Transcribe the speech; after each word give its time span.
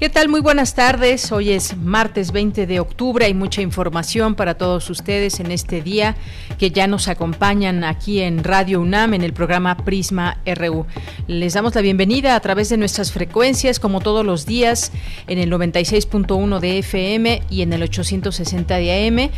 ¿Qué 0.00 0.08
tal? 0.08 0.30
Muy 0.30 0.40
buenas 0.40 0.74
tardes. 0.74 1.30
Hoy 1.30 1.50
es 1.50 1.76
martes 1.76 2.32
20 2.32 2.66
de 2.66 2.80
octubre. 2.80 3.26
Hay 3.26 3.34
mucha 3.34 3.60
información 3.60 4.34
para 4.34 4.54
todos 4.54 4.88
ustedes 4.88 5.40
en 5.40 5.52
este 5.52 5.82
día 5.82 6.16
que 6.58 6.70
ya 6.70 6.86
nos 6.86 7.06
acompañan 7.06 7.84
aquí 7.84 8.20
en 8.20 8.42
Radio 8.42 8.80
UNAM 8.80 9.12
en 9.12 9.20
el 9.20 9.34
programa 9.34 9.76
Prisma 9.76 10.38
RU. 10.46 10.86
Les 11.26 11.52
damos 11.52 11.74
la 11.74 11.82
bienvenida 11.82 12.34
a 12.34 12.40
través 12.40 12.70
de 12.70 12.78
nuestras 12.78 13.12
frecuencias 13.12 13.78
como 13.78 14.00
todos 14.00 14.24
los 14.24 14.46
días 14.46 14.90
en 15.26 15.38
el 15.38 15.52
96.1 15.52 16.60
de 16.60 16.78
FM 16.78 17.42
y 17.50 17.60
en 17.60 17.74
el 17.74 17.82
860 17.82 18.76
de 18.76 19.06
AM. 19.06 19.30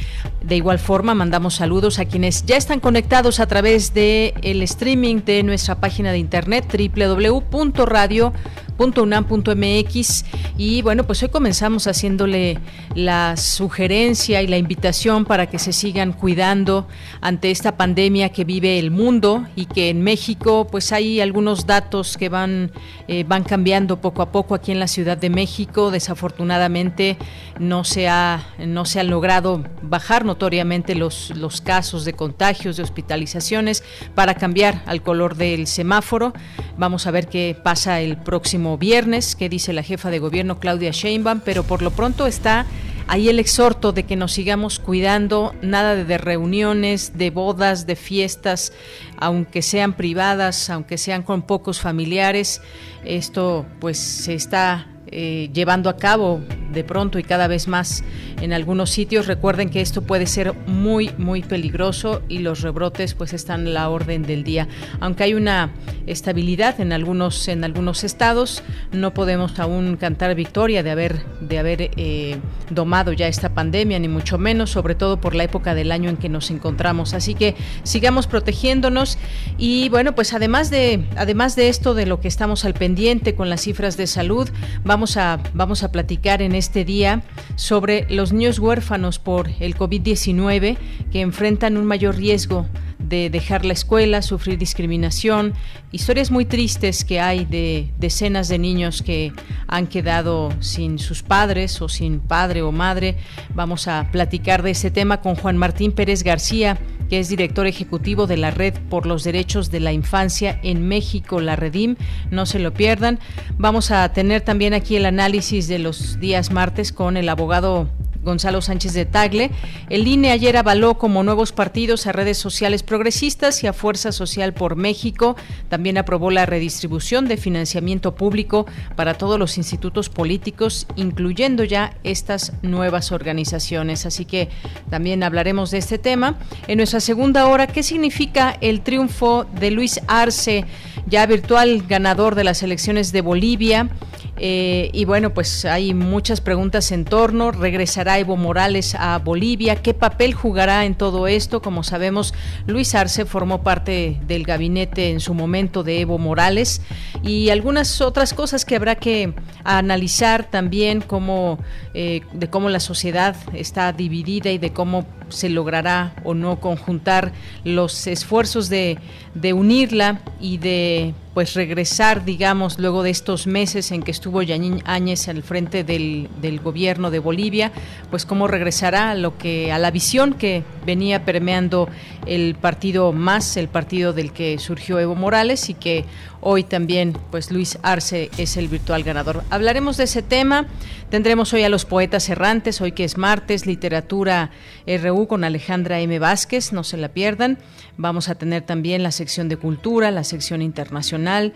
De 0.47 0.55
igual 0.55 0.79
forma 0.79 1.17
mandamos 1.17 1.57
saludos 1.57 1.99
a 1.99 2.05
quienes 2.05 2.47
ya 2.47 2.57
están 2.57 2.79
conectados 2.79 3.41
a 3.41 3.49
través 3.49 3.95
de 3.95 4.33
streaming 4.43 5.23
de 5.25 5.43
nuestra 5.43 5.81
página 5.81 6.13
de 6.13 6.19
internet 6.19 6.67
www.radio 6.71 8.33
.unam.mx 8.79 10.25
y 10.59 10.83
bueno, 10.83 11.05
pues 11.05 11.23
hoy 11.23 11.31
comenzamos 11.31 11.87
haciéndole 11.87 12.59
la 12.95 13.39
sugerencia 13.39 14.43
y 14.43 14.47
la 14.47 14.59
invitación 14.59 15.25
para 15.25 15.47
que 15.49 15.59
se 15.59 15.73
sigan 15.73 16.13
cuidando 16.13 16.87
ante 17.23 17.51
esta 17.51 17.79
pandemia 17.79 18.29
que 18.29 18.45
vive 18.45 18.79
el 18.79 18.91
mundo 18.91 19.47
y 19.57 19.65
que 19.65 19.89
en 19.89 20.03
México 20.03 20.67
pues 20.71 20.93
hay 20.93 21.21
algunos 21.23 21.67
datos 21.67 22.19
que 22.19 22.29
van 22.29 22.71
eh, 23.09 23.25
van 23.27 23.45
cambiando 23.45 24.01
poco 24.01 24.21
a 24.21 24.31
poco 24.31 24.55
aquí 24.55 24.73
en 24.73 24.79
la 24.79 24.89
Ciudad 24.89 25.17
de 25.17 25.31
México. 25.31 25.91
Desafortunadamente 25.91 27.17
no 27.59 27.85
se 27.85 28.09
ha 28.09 28.47
no 28.59 28.85
se 28.85 29.01
han 29.01 29.09
logrado 29.09 29.65
bajar 29.81 30.27
notoriamente 30.27 30.95
los 30.95 31.31
los 31.31 31.63
casos 31.63 32.05
de 32.05 32.13
contagios, 32.13 32.77
de 32.77 32.83
hospitalizaciones 32.83 33.83
para 34.15 34.35
cambiar 34.35 34.83
al 34.85 35.03
color 35.03 35.37
del 35.37 35.67
semáforo. 35.67 36.35
Vamos 36.77 37.07
a 37.07 37.11
ver 37.11 37.29
qué 37.29 37.57
pasa 37.63 38.01
el 38.01 38.19
próximo 38.19 38.77
viernes, 38.77 39.35
que 39.35 39.49
dice 39.49 39.73
la 39.73 39.83
jefa 39.83 40.11
de 40.11 40.19
gobierno 40.19 40.42
Claudia 40.59 40.91
Sheinbaum, 40.91 41.41
pero 41.45 41.65
por 41.65 41.83
lo 41.83 41.91
pronto 41.91 42.27
está 42.27 42.67
ahí 43.09 43.29
el 43.29 43.39
exhorto 43.39 43.93
de 43.93 44.05
que 44.05 44.17
nos 44.17 44.33
sigamos 44.33 44.79
cuidando, 44.79 45.55
nada 45.63 45.95
de, 45.95 46.05
de 46.05 46.19
reuniones, 46.19 47.19
de 47.19 47.31
bodas, 47.31 47.87
de 47.87 47.97
fiestas, 47.97 48.73
aunque 49.19 49.63
sean 49.63 49.95
privadas, 49.95 50.71
aunque 50.71 50.99
sean 50.99 51.23
con 51.23 51.43
pocos 51.43 51.81
familiares. 51.81 52.61
Esto 53.05 53.67
pues 53.81 53.99
se 53.99 54.35
está 54.35 54.92
eh, 55.13 55.51
llevando 55.53 55.91
a 55.91 55.97
cabo 55.97 56.41
de 56.73 56.85
pronto 56.85 57.19
y 57.19 57.23
cada 57.23 57.47
vez 57.47 57.69
más 57.69 58.03
en 58.41 58.53
algunos 58.53 58.91
sitios. 58.91 59.27
Recuerden 59.27 59.69
que 59.69 59.81
esto 59.81 60.03
puede 60.03 60.27
ser 60.27 60.55
muy, 60.67 61.11
muy 61.19 61.43
peligroso 61.43 62.23
y 62.29 62.39
los 62.39 62.63
rebrotes 62.63 63.15
pues 63.15 63.33
están 63.33 63.67
a 63.67 63.71
la 63.71 63.91
orden 63.91 64.23
del 64.23 64.43
día. 64.43 64.69
Aunque 65.01 65.25
hay 65.25 65.35
una 65.35 65.73
estabilidad 66.07 66.81
en 66.81 66.93
algunos, 66.93 67.47
en 67.49 67.65
algunos 67.65 68.05
estados, 68.05 68.63
no 68.91 69.15
podemos 69.15 69.59
aún 69.59 69.97
cantar 69.97 70.35
victoria 70.35 70.83
de 70.83 70.91
haber, 70.91 71.25
de 71.41 71.59
haber 71.59 71.91
eh, 71.97 72.39
domado 72.71 73.13
ya 73.13 73.29
esta 73.29 73.55
pandemia, 73.55 73.99
ni 73.99 74.09
mucho 74.09 74.39
menos, 74.39 74.71
sobre 74.71 74.95
todo 74.95 75.21
por 75.21 75.35
la 75.35 75.45
época 75.45 75.75
del 75.75 75.93
año 75.93 76.09
en 76.09 76.17
que 76.17 76.29
nos 76.29 76.51
encontramos. 76.51 77.15
Así 77.15 77.35
que 77.35 77.55
sigamos 77.83 78.27
protegiéndonos 78.27 79.19
y 79.59 79.89
bueno, 79.91 80.15
pues 80.15 80.33
además 80.33 80.71
de, 80.71 81.05
además 81.17 81.55
de 81.55 81.69
esto, 81.69 81.95
de 81.95 82.07
lo 82.07 82.21
que 82.21 82.29
estamos 82.29 82.65
al 82.65 82.75
pendiente 82.75 83.35
con 83.35 83.51
las 83.51 83.63
cifras 83.63 83.97
de 83.97 84.07
salud, 84.07 84.49
vamos 84.85 85.02
Vamos 85.03 85.17
a, 85.17 85.41
a 85.87 85.91
platicar 85.91 86.43
en 86.43 86.55
este 86.55 86.85
día 86.85 87.23
sobre 87.57 88.07
los 88.09 88.33
niños 88.33 88.61
huérfanos 88.61 89.19
por 89.19 89.49
el 89.59 89.77
COVID-19 89.77 90.77
que 91.11 91.21
enfrentan 91.21 91.77
un 91.77 91.87
mayor 91.87 92.15
riesgo 92.15 92.69
de 93.09 93.31
dejar 93.31 93.65
la 93.65 93.73
escuela, 93.73 94.23
sufrir 94.23 94.59
discriminación, 94.59 95.55
historias 95.91 96.31
muy 96.31 96.45
tristes 96.45 97.05
que 97.05 97.21
hay 97.21 97.45
de 97.45 97.91
decenas 97.99 98.49
de 98.49 98.59
niños 98.59 99.03
que 99.03 99.33
han 99.67 99.87
quedado 99.87 100.51
sin 100.61 100.99
sus 100.99 101.23
padres 101.23 101.81
o 101.83 101.89
sin 101.89 102.21
padre 102.21 102.63
o 102.63 102.73
madre. 102.73 103.17
Vamos 103.55 103.89
a 103.89 104.09
platicar 104.11 104.63
de 104.63 104.71
ese 104.71 104.91
tema 104.91 105.21
con 105.21 105.35
Juan 105.35 105.57
Martín 105.57 105.93
Pérez 105.93 106.23
García, 106.23 106.79
que 107.09 107.19
es 107.19 107.29
director 107.29 107.67
ejecutivo 107.67 108.27
de 108.27 108.39
la 108.39 108.51
Red 108.51 108.75
por 108.89 109.07
los 109.07 109.25
Derechos 109.25 109.71
de 109.71 109.81
la 109.81 109.93
Infancia 109.93 110.59
en 110.63 110.89
México, 110.89 111.41
la 111.41 111.57
Redim. 111.57 111.97
No 112.31 112.47
se 112.47 112.59
lo 112.59 112.73
pierdan. 112.73 113.19
Vamos 113.59 113.91
a 113.91 114.11
tener 114.13 114.41
también 114.41 114.73
aquí 114.73 114.97
el 114.97 115.05
análisis 115.05 115.69
de 115.69 115.79
los 115.79 116.19
días 116.21 116.51
martes 116.51 116.93
con 116.93 117.17
el 117.17 117.29
abogado 117.29 117.89
Gonzalo 118.23 118.63
Sánchez 118.63 118.95
de 118.95 119.05
Tagle. 119.05 119.51
El 119.91 120.07
INE 120.07 120.31
ayer 120.31 120.57
avaló 120.57 120.99
como 120.99 121.23
nuevos 121.23 121.53
partidos 121.53 122.07
a 122.07 122.13
redes 122.13 122.39
sociales 122.39 122.83
progresistas 122.83 123.63
y 123.65 123.67
a 123.67 123.73
Fuerza 123.73 124.13
Social 124.13 124.55
por 124.55 124.77
México. 124.77 125.37
También 125.69 125.99
aprobó 125.99 126.31
la 126.31 126.47
redistribución 126.47 127.27
de 127.27 127.37
financiamiento 127.37 128.15
público 128.15 128.67
para 128.97 129.15
todos 129.15 129.39
los 129.39 129.59
institutos 129.59 130.09
políticos, 130.09 130.87
incluyendo 130.97 131.65
ya 131.65 131.97
estas 132.05 132.53
nuevas 132.63 133.13
organizaciones. 133.13 134.07
Así 134.07 134.25
que 134.25 134.49
también 134.89 135.23
hablaremos 135.23 135.71
de 135.71 135.79
este 135.79 135.99
tema. 135.99 136.39
En 136.69 136.79
nuestra 136.79 137.01
segunda 137.01 137.47
hora, 137.47 137.67
¿qué 137.67 137.83
significa 137.83 138.57
el 138.61 138.83
triunfo 138.83 139.47
de 139.59 139.71
Luis 139.71 140.01
Arce, 140.07 140.65
ya 141.07 141.27
virtual 141.27 141.85
ganador 141.89 142.35
de 142.35 142.45
las 142.45 142.63
elecciones 142.63 143.13
de 143.13 143.21
Bolivia? 143.21 143.91
Eh, 144.39 144.91
y 144.93 145.05
bueno, 145.05 145.35
pues 145.35 145.65
hay 145.65 145.95
muchas 145.95 146.41
preguntas 146.41 146.91
en 146.91 147.05
torno. 147.05 147.53
¿Regresará 147.53 148.12
Evo 148.19 148.37
Morales 148.37 148.95
a 148.95 149.19
Bolivia? 149.19 149.77
¿Qué 149.77 149.95
papel 149.95 150.35
jugará 150.35 150.85
en 150.85 150.95
todo 150.95 151.27
esto? 151.27 151.63
Como 151.63 151.83
sabemos, 151.83 152.35
Luis 152.67 152.95
Arce 152.95 153.25
formó 153.25 153.63
parte 153.63 154.21
del 154.27 154.45
gabinete 154.45 155.11
en 155.11 155.21
su 155.21 155.35
momento 155.35 155.83
de 155.83 156.01
Evo 156.01 156.19
Morales 156.19 156.83
y 157.23 157.51
algunas 157.51 158.01
otras 158.01 158.35
cosas 158.35 158.65
que 158.65 158.77
habrá 158.77 158.97
que 158.97 159.35
analizar 159.65 160.51
también 160.51 161.01
cómo, 161.01 161.59
eh, 161.95 162.23
de 162.33 162.51
cómo 162.51 162.69
la 162.69 162.81
sociedad 162.81 163.37
está 163.53 163.93
dividida 163.93 164.51
y 164.51 164.59
de 164.59 164.73
cómo 164.73 165.07
se 165.33 165.49
logrará 165.49 166.15
o 166.25 166.35
no 166.35 166.61
conjuntar 166.61 167.33
los 167.65 168.07
esfuerzos 168.07 168.69
de, 168.69 168.99
de 169.35 169.53
unirla 169.53 170.21
y 170.41 170.59
de 170.59 171.15
pues 171.35 171.55
regresar, 171.55 172.25
digamos, 172.25 172.79
luego 172.79 173.03
de 173.03 173.11
estos 173.11 173.47
meses 173.47 173.91
en 173.91 174.03
que 174.03 174.11
estuvo 174.11 174.43
Yanín 174.43 174.83
Áñez 174.85 175.29
al 175.29 175.43
frente 175.43 175.83
del, 175.83 176.29
del, 176.43 176.61
gobierno 176.61 177.11
de 177.11 177.21
Bolivia, 177.21 177.73
pues 178.11 178.27
cómo 178.27 178.49
regresará 178.49 179.13
a 179.13 179.15
lo 179.15 179.39
que 179.39 179.73
a 179.73 179.79
la 179.79 179.91
visión 179.91 180.35
que 180.35 180.63
venía 180.85 181.25
permeando 181.25 181.89
el 182.27 182.55
partido 182.55 183.13
más, 183.13 183.57
el 183.57 183.69
partido 183.69 184.13
del 184.13 184.33
que 184.33 184.59
surgió 184.59 185.01
Evo 185.01 185.15
Morales 185.15 185.71
y 185.71 185.75
que 185.75 186.05
hoy 186.43 186.65
también 186.65 187.17
pues 187.31 187.51
Luis 187.51 187.79
Arce 187.83 188.31
es 188.37 188.59
el 188.59 188.69
virtual 188.69 189.03
ganador. 189.05 189.43
Hablaremos 189.49 189.97
de 189.97 190.05
ese 190.05 190.21
tema. 190.21 190.67
Tendremos 191.09 191.53
hoy 191.55 191.63
a 191.63 191.69
los 191.71 191.87
poetas 191.87 192.29
errantes, 192.29 192.81
hoy 192.81 192.93
que 192.93 193.05
es 193.05 193.17
martes, 193.17 193.65
literatura 193.65 194.51
RU 194.87 195.27
con 195.27 195.45
Alejandra 195.45 196.01
M. 196.01 196.19
Vázquez, 196.19 196.73
no 196.73 196.85
se 196.85 196.97
la 196.97 197.09
pierdan. 197.09 197.59
Vamos 197.97 198.29
a 198.29 198.35
tener 198.35 198.63
también 198.63 199.03
la 199.03 199.13
sección 199.13 199.49
de 199.49 199.57
cultura, 199.57 200.11
la 200.11 200.25
sección 200.25 200.61
internacional. 200.61 201.55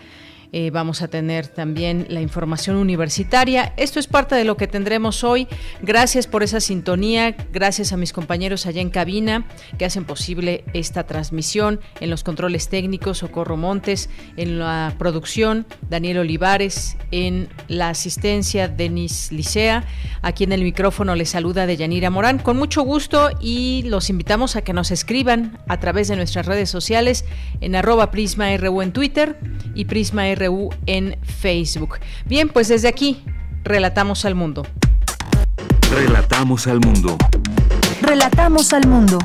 Eh, 0.51 0.71
vamos 0.71 1.01
a 1.01 1.07
tener 1.07 1.47
también 1.47 2.05
la 2.09 2.21
información 2.21 2.77
universitaria. 2.77 3.73
Esto 3.77 3.99
es 3.99 4.07
parte 4.07 4.35
de 4.35 4.45
lo 4.45 4.57
que 4.57 4.67
tendremos 4.67 5.23
hoy. 5.23 5.47
Gracias 5.81 6.27
por 6.27 6.43
esa 6.43 6.59
sintonía. 6.59 7.35
Gracias 7.51 7.91
a 7.91 7.97
mis 7.97 8.13
compañeros 8.13 8.65
allá 8.65 8.81
en 8.81 8.89
cabina 8.89 9.45
que 9.77 9.85
hacen 9.85 10.05
posible 10.05 10.63
esta 10.73 11.05
transmisión. 11.05 11.81
En 11.99 12.09
los 12.09 12.23
controles 12.23 12.69
técnicos, 12.69 13.19
Socorro 13.19 13.57
Montes. 13.57 14.09
En 14.37 14.59
la 14.59 14.95
producción, 14.97 15.65
Daniel 15.89 16.19
Olivares. 16.19 16.97
En 17.11 17.49
la 17.67 17.89
asistencia, 17.89 18.67
Denis 18.67 19.31
Licea. 19.31 19.85
Aquí 20.21 20.43
en 20.45 20.53
el 20.53 20.63
micrófono 20.63 21.15
les 21.15 21.29
saluda 21.29 21.65
Deyanira 21.65 22.09
Morán. 22.09 22.39
Con 22.39 22.57
mucho 22.57 22.83
gusto 22.83 23.29
y 23.41 23.83
los 23.83 24.09
invitamos 24.09 24.55
a 24.55 24.61
que 24.61 24.73
nos 24.73 24.91
escriban 24.91 25.59
a 25.67 25.79
través 25.79 26.07
de 26.07 26.15
nuestras 26.15 26.45
redes 26.45 26.69
sociales 26.69 27.25
en 27.61 27.75
arroba 27.75 28.11
Prisma 28.11 28.55
RU 28.57 28.81
en 28.81 28.93
Twitter 28.93 29.39
y 29.75 29.85
Prisma 29.85 30.23
en 30.85 31.17
Facebook. 31.23 31.99
Bien, 32.25 32.49
pues 32.49 32.67
desde 32.67 32.87
aquí 32.87 33.23
relatamos 33.63 34.25
al 34.25 34.35
mundo. 34.35 34.65
Relatamos 35.91 36.67
al 36.67 36.79
mundo. 36.79 37.17
Relatamos 38.01 38.73
al 38.73 38.87
mundo. 38.87 39.17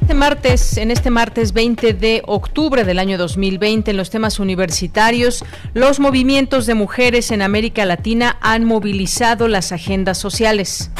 Este 0.00 0.14
martes, 0.14 0.76
en 0.76 0.90
este 0.90 1.10
martes 1.10 1.52
20 1.52 1.92
de 1.92 2.22
octubre 2.26 2.84
del 2.84 2.98
año 2.98 3.18
2020, 3.18 3.90
en 3.90 3.96
los 3.96 4.10
temas 4.10 4.38
universitarios, 4.38 5.44
los 5.74 5.98
movimientos 6.00 6.66
de 6.66 6.74
mujeres 6.74 7.30
en 7.32 7.42
América 7.42 7.84
Latina 7.84 8.38
han 8.40 8.64
movilizado 8.64 9.48
las 9.48 9.72
agendas 9.72 10.18
sociales. 10.18 10.90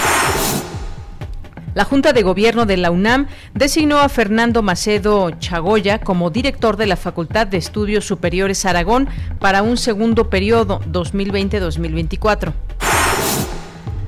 La 1.77 1.85
Junta 1.85 2.15
de 2.15 2.23
Gobierno 2.23 2.65
de 2.65 2.79
la 2.79 2.91
UNAM 2.91 3.27
designó 3.53 3.99
a 3.99 4.09
Fernando 4.09 4.63
Macedo 4.63 5.31
Chagoya 5.33 6.01
como 6.01 6.31
director 6.31 6.79
de 6.79 6.87
la 6.87 6.97
Facultad 6.97 7.47
de 7.47 7.59
Estudios 7.59 8.07
Superiores 8.07 8.65
Aragón 8.65 9.11
para 9.41 9.61
un 9.61 9.77
segundo 9.77 10.31
periodo 10.31 10.81
2020-2024. 10.91 12.55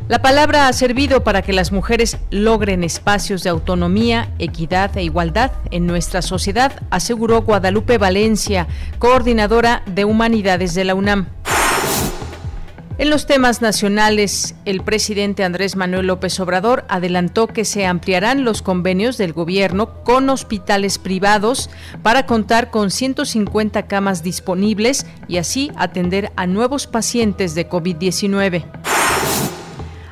La 0.08 0.22
palabra 0.22 0.68
ha 0.68 0.72
servido 0.72 1.22
para 1.22 1.42
que 1.42 1.52
las 1.52 1.70
mujeres 1.70 2.16
logren 2.30 2.84
espacios 2.84 3.42
de 3.42 3.50
autonomía, 3.50 4.30
equidad 4.38 4.96
e 4.96 5.02
igualdad 5.02 5.52
en 5.70 5.86
nuestra 5.86 6.22
sociedad, 6.22 6.72
aseguró 6.88 7.42
Guadalupe 7.42 7.98
Valencia, 7.98 8.66
coordinadora 8.98 9.82
de 9.84 10.06
Humanidades 10.06 10.72
de 10.72 10.84
la 10.84 10.94
UNAM. 10.94 11.26
En 12.98 13.10
los 13.10 13.26
temas 13.26 13.62
nacionales, 13.62 14.56
el 14.64 14.82
presidente 14.82 15.44
Andrés 15.44 15.76
Manuel 15.76 16.08
López 16.08 16.40
Obrador 16.40 16.84
adelantó 16.88 17.46
que 17.46 17.64
se 17.64 17.86
ampliarán 17.86 18.44
los 18.44 18.60
convenios 18.60 19.16
del 19.16 19.32
gobierno 19.32 20.02
con 20.02 20.28
hospitales 20.28 20.98
privados 20.98 21.70
para 22.02 22.26
contar 22.26 22.72
con 22.72 22.90
150 22.90 23.86
camas 23.86 24.24
disponibles 24.24 25.06
y 25.28 25.36
así 25.36 25.70
atender 25.76 26.32
a 26.34 26.48
nuevos 26.48 26.88
pacientes 26.88 27.54
de 27.54 27.68
COVID-19. 27.68 28.64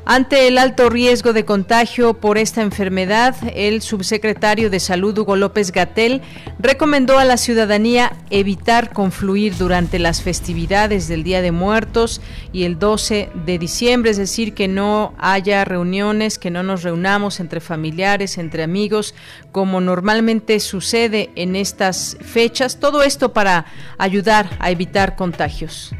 Ante 0.09 0.47
el 0.47 0.57
alto 0.59 0.89
riesgo 0.89 1.33
de 1.33 1.45
contagio 1.45 2.15
por 2.15 2.39
esta 2.39 2.63
enfermedad, 2.63 3.35
el 3.57 3.83
subsecretario 3.83 4.71
de 4.71 4.79
Salud 4.79 5.19
Hugo 5.19 5.35
López 5.35 5.73
Gatel 5.73 6.23
recomendó 6.61 7.19
a 7.19 7.25
la 7.25 7.37
ciudadanía 7.37 8.13
evitar 8.31 8.93
confluir 8.93 9.57
durante 9.57 9.99
las 9.99 10.23
festividades 10.23 11.09
del 11.09 11.25
Día 11.25 11.43
de 11.43 11.51
Muertos 11.51 12.21
y 12.53 12.63
el 12.63 12.79
12 12.79 13.31
de 13.47 13.59
diciembre, 13.59 14.13
es 14.13 14.17
decir, 14.17 14.55
que 14.55 14.69
no 14.69 15.13
haya 15.19 15.65
reuniones, 15.65 16.39
que 16.39 16.53
no 16.53 16.63
nos 16.63 16.85
reunamos 16.85 17.41
entre 17.41 17.59
familiares, 17.59 18.39
entre 18.39 18.63
amigos, 18.63 19.13
como 19.51 19.81
normalmente 19.81 20.61
sucede 20.61 21.31
en 21.35 21.57
estas 21.57 22.17
fechas. 22.21 22.79
Todo 22.79 23.03
esto 23.03 23.33
para 23.33 23.67
ayudar 23.99 24.51
a 24.61 24.71
evitar 24.71 25.17
contagios. 25.17 25.93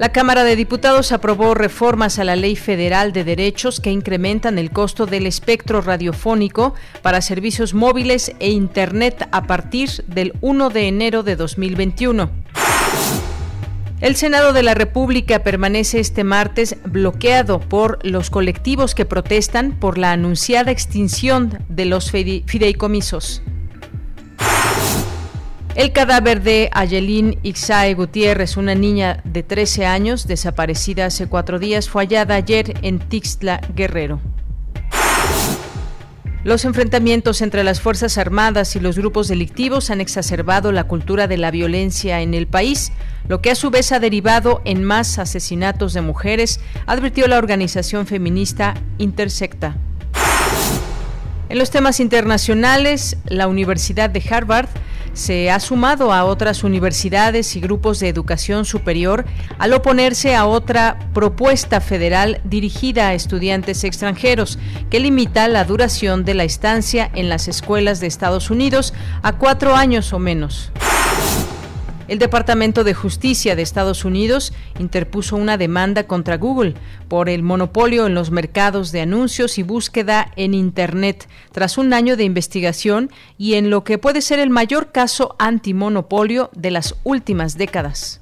La 0.00 0.12
Cámara 0.12 0.44
de 0.44 0.56
Diputados 0.56 1.12
aprobó 1.12 1.52
reformas 1.52 2.18
a 2.18 2.24
la 2.24 2.34
Ley 2.34 2.56
Federal 2.56 3.12
de 3.12 3.22
Derechos 3.22 3.80
que 3.80 3.90
incrementan 3.90 4.58
el 4.58 4.70
costo 4.70 5.04
del 5.04 5.26
espectro 5.26 5.82
radiofónico 5.82 6.72
para 7.02 7.20
servicios 7.20 7.74
móviles 7.74 8.32
e 8.40 8.48
Internet 8.48 9.28
a 9.30 9.42
partir 9.42 9.90
del 10.06 10.32
1 10.40 10.70
de 10.70 10.88
enero 10.88 11.22
de 11.22 11.36
2021. 11.36 12.30
El 14.00 14.16
Senado 14.16 14.54
de 14.54 14.62
la 14.62 14.72
República 14.72 15.42
permanece 15.42 16.00
este 16.00 16.24
martes 16.24 16.78
bloqueado 16.86 17.60
por 17.60 17.98
los 18.02 18.30
colectivos 18.30 18.94
que 18.94 19.04
protestan 19.04 19.78
por 19.78 19.98
la 19.98 20.12
anunciada 20.12 20.70
extinción 20.70 21.58
de 21.68 21.84
los 21.84 22.10
fideicomisos. 22.10 23.42
El 25.76 25.92
cadáver 25.92 26.42
de 26.42 26.68
Ayelín 26.72 27.38
Ixae 27.44 27.94
Gutiérrez, 27.94 28.56
una 28.56 28.74
niña 28.74 29.20
de 29.22 29.44
13 29.44 29.86
años 29.86 30.26
desaparecida 30.26 31.06
hace 31.06 31.28
cuatro 31.28 31.60
días, 31.60 31.88
fue 31.88 32.02
hallada 32.02 32.34
ayer 32.34 32.74
en 32.82 32.98
Tixla, 32.98 33.60
Guerrero. 33.76 34.20
Los 36.42 36.64
enfrentamientos 36.64 37.40
entre 37.40 37.62
las 37.62 37.80
Fuerzas 37.80 38.18
Armadas 38.18 38.74
y 38.74 38.80
los 38.80 38.98
grupos 38.98 39.28
delictivos 39.28 39.90
han 39.90 40.00
exacerbado 40.00 40.72
la 40.72 40.84
cultura 40.84 41.28
de 41.28 41.36
la 41.36 41.52
violencia 41.52 42.20
en 42.20 42.34
el 42.34 42.48
país, 42.48 42.92
lo 43.28 43.40
que 43.40 43.52
a 43.52 43.54
su 43.54 43.70
vez 43.70 43.92
ha 43.92 44.00
derivado 44.00 44.62
en 44.64 44.82
más 44.82 45.18
asesinatos 45.20 45.92
de 45.92 46.00
mujeres, 46.00 46.58
advirtió 46.86 47.28
la 47.28 47.38
organización 47.38 48.06
feminista 48.06 48.74
Intersecta. 48.98 49.76
En 51.48 51.58
los 51.58 51.70
temas 51.70 52.00
internacionales, 52.00 53.18
la 53.26 53.46
Universidad 53.46 54.08
de 54.10 54.22
Harvard 54.30 54.68
se 55.12 55.50
ha 55.50 55.60
sumado 55.60 56.12
a 56.12 56.24
otras 56.24 56.64
universidades 56.64 57.56
y 57.56 57.60
grupos 57.60 58.00
de 58.00 58.08
educación 58.08 58.64
superior 58.64 59.24
al 59.58 59.72
oponerse 59.72 60.34
a 60.34 60.46
otra 60.46 60.98
propuesta 61.12 61.80
federal 61.80 62.40
dirigida 62.44 63.08
a 63.08 63.14
estudiantes 63.14 63.84
extranjeros 63.84 64.58
que 64.90 65.00
limita 65.00 65.48
la 65.48 65.64
duración 65.64 66.24
de 66.24 66.34
la 66.34 66.44
estancia 66.44 67.10
en 67.14 67.28
las 67.28 67.48
escuelas 67.48 68.00
de 68.00 68.06
Estados 68.06 68.50
Unidos 68.50 68.94
a 69.22 69.32
cuatro 69.32 69.74
años 69.74 70.12
o 70.12 70.18
menos. 70.18 70.72
El 72.10 72.18
Departamento 72.18 72.82
de 72.82 72.92
Justicia 72.92 73.54
de 73.54 73.62
Estados 73.62 74.04
Unidos 74.04 74.52
interpuso 74.80 75.36
una 75.36 75.56
demanda 75.56 76.08
contra 76.08 76.38
Google 76.38 76.74
por 77.06 77.28
el 77.28 77.44
monopolio 77.44 78.04
en 78.04 78.14
los 78.14 78.32
mercados 78.32 78.90
de 78.90 79.02
anuncios 79.02 79.58
y 79.58 79.62
búsqueda 79.62 80.32
en 80.34 80.52
Internet 80.52 81.28
tras 81.52 81.78
un 81.78 81.92
año 81.92 82.16
de 82.16 82.24
investigación 82.24 83.12
y 83.38 83.54
en 83.54 83.70
lo 83.70 83.84
que 83.84 83.96
puede 83.96 84.22
ser 84.22 84.40
el 84.40 84.50
mayor 84.50 84.90
caso 84.90 85.36
antimonopolio 85.38 86.50
de 86.52 86.72
las 86.72 86.96
últimas 87.04 87.56
décadas. 87.56 88.20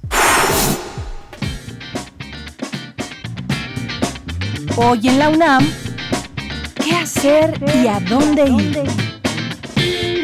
Hoy 4.76 5.08
en 5.08 5.19
la 5.19 5.31
UNAM, 5.31 5.67
¿qué 6.84 6.94
hacer 6.94 7.58
y 7.82 7.87
a 7.87 8.00
dónde 8.00 8.50
ir? 8.50 10.18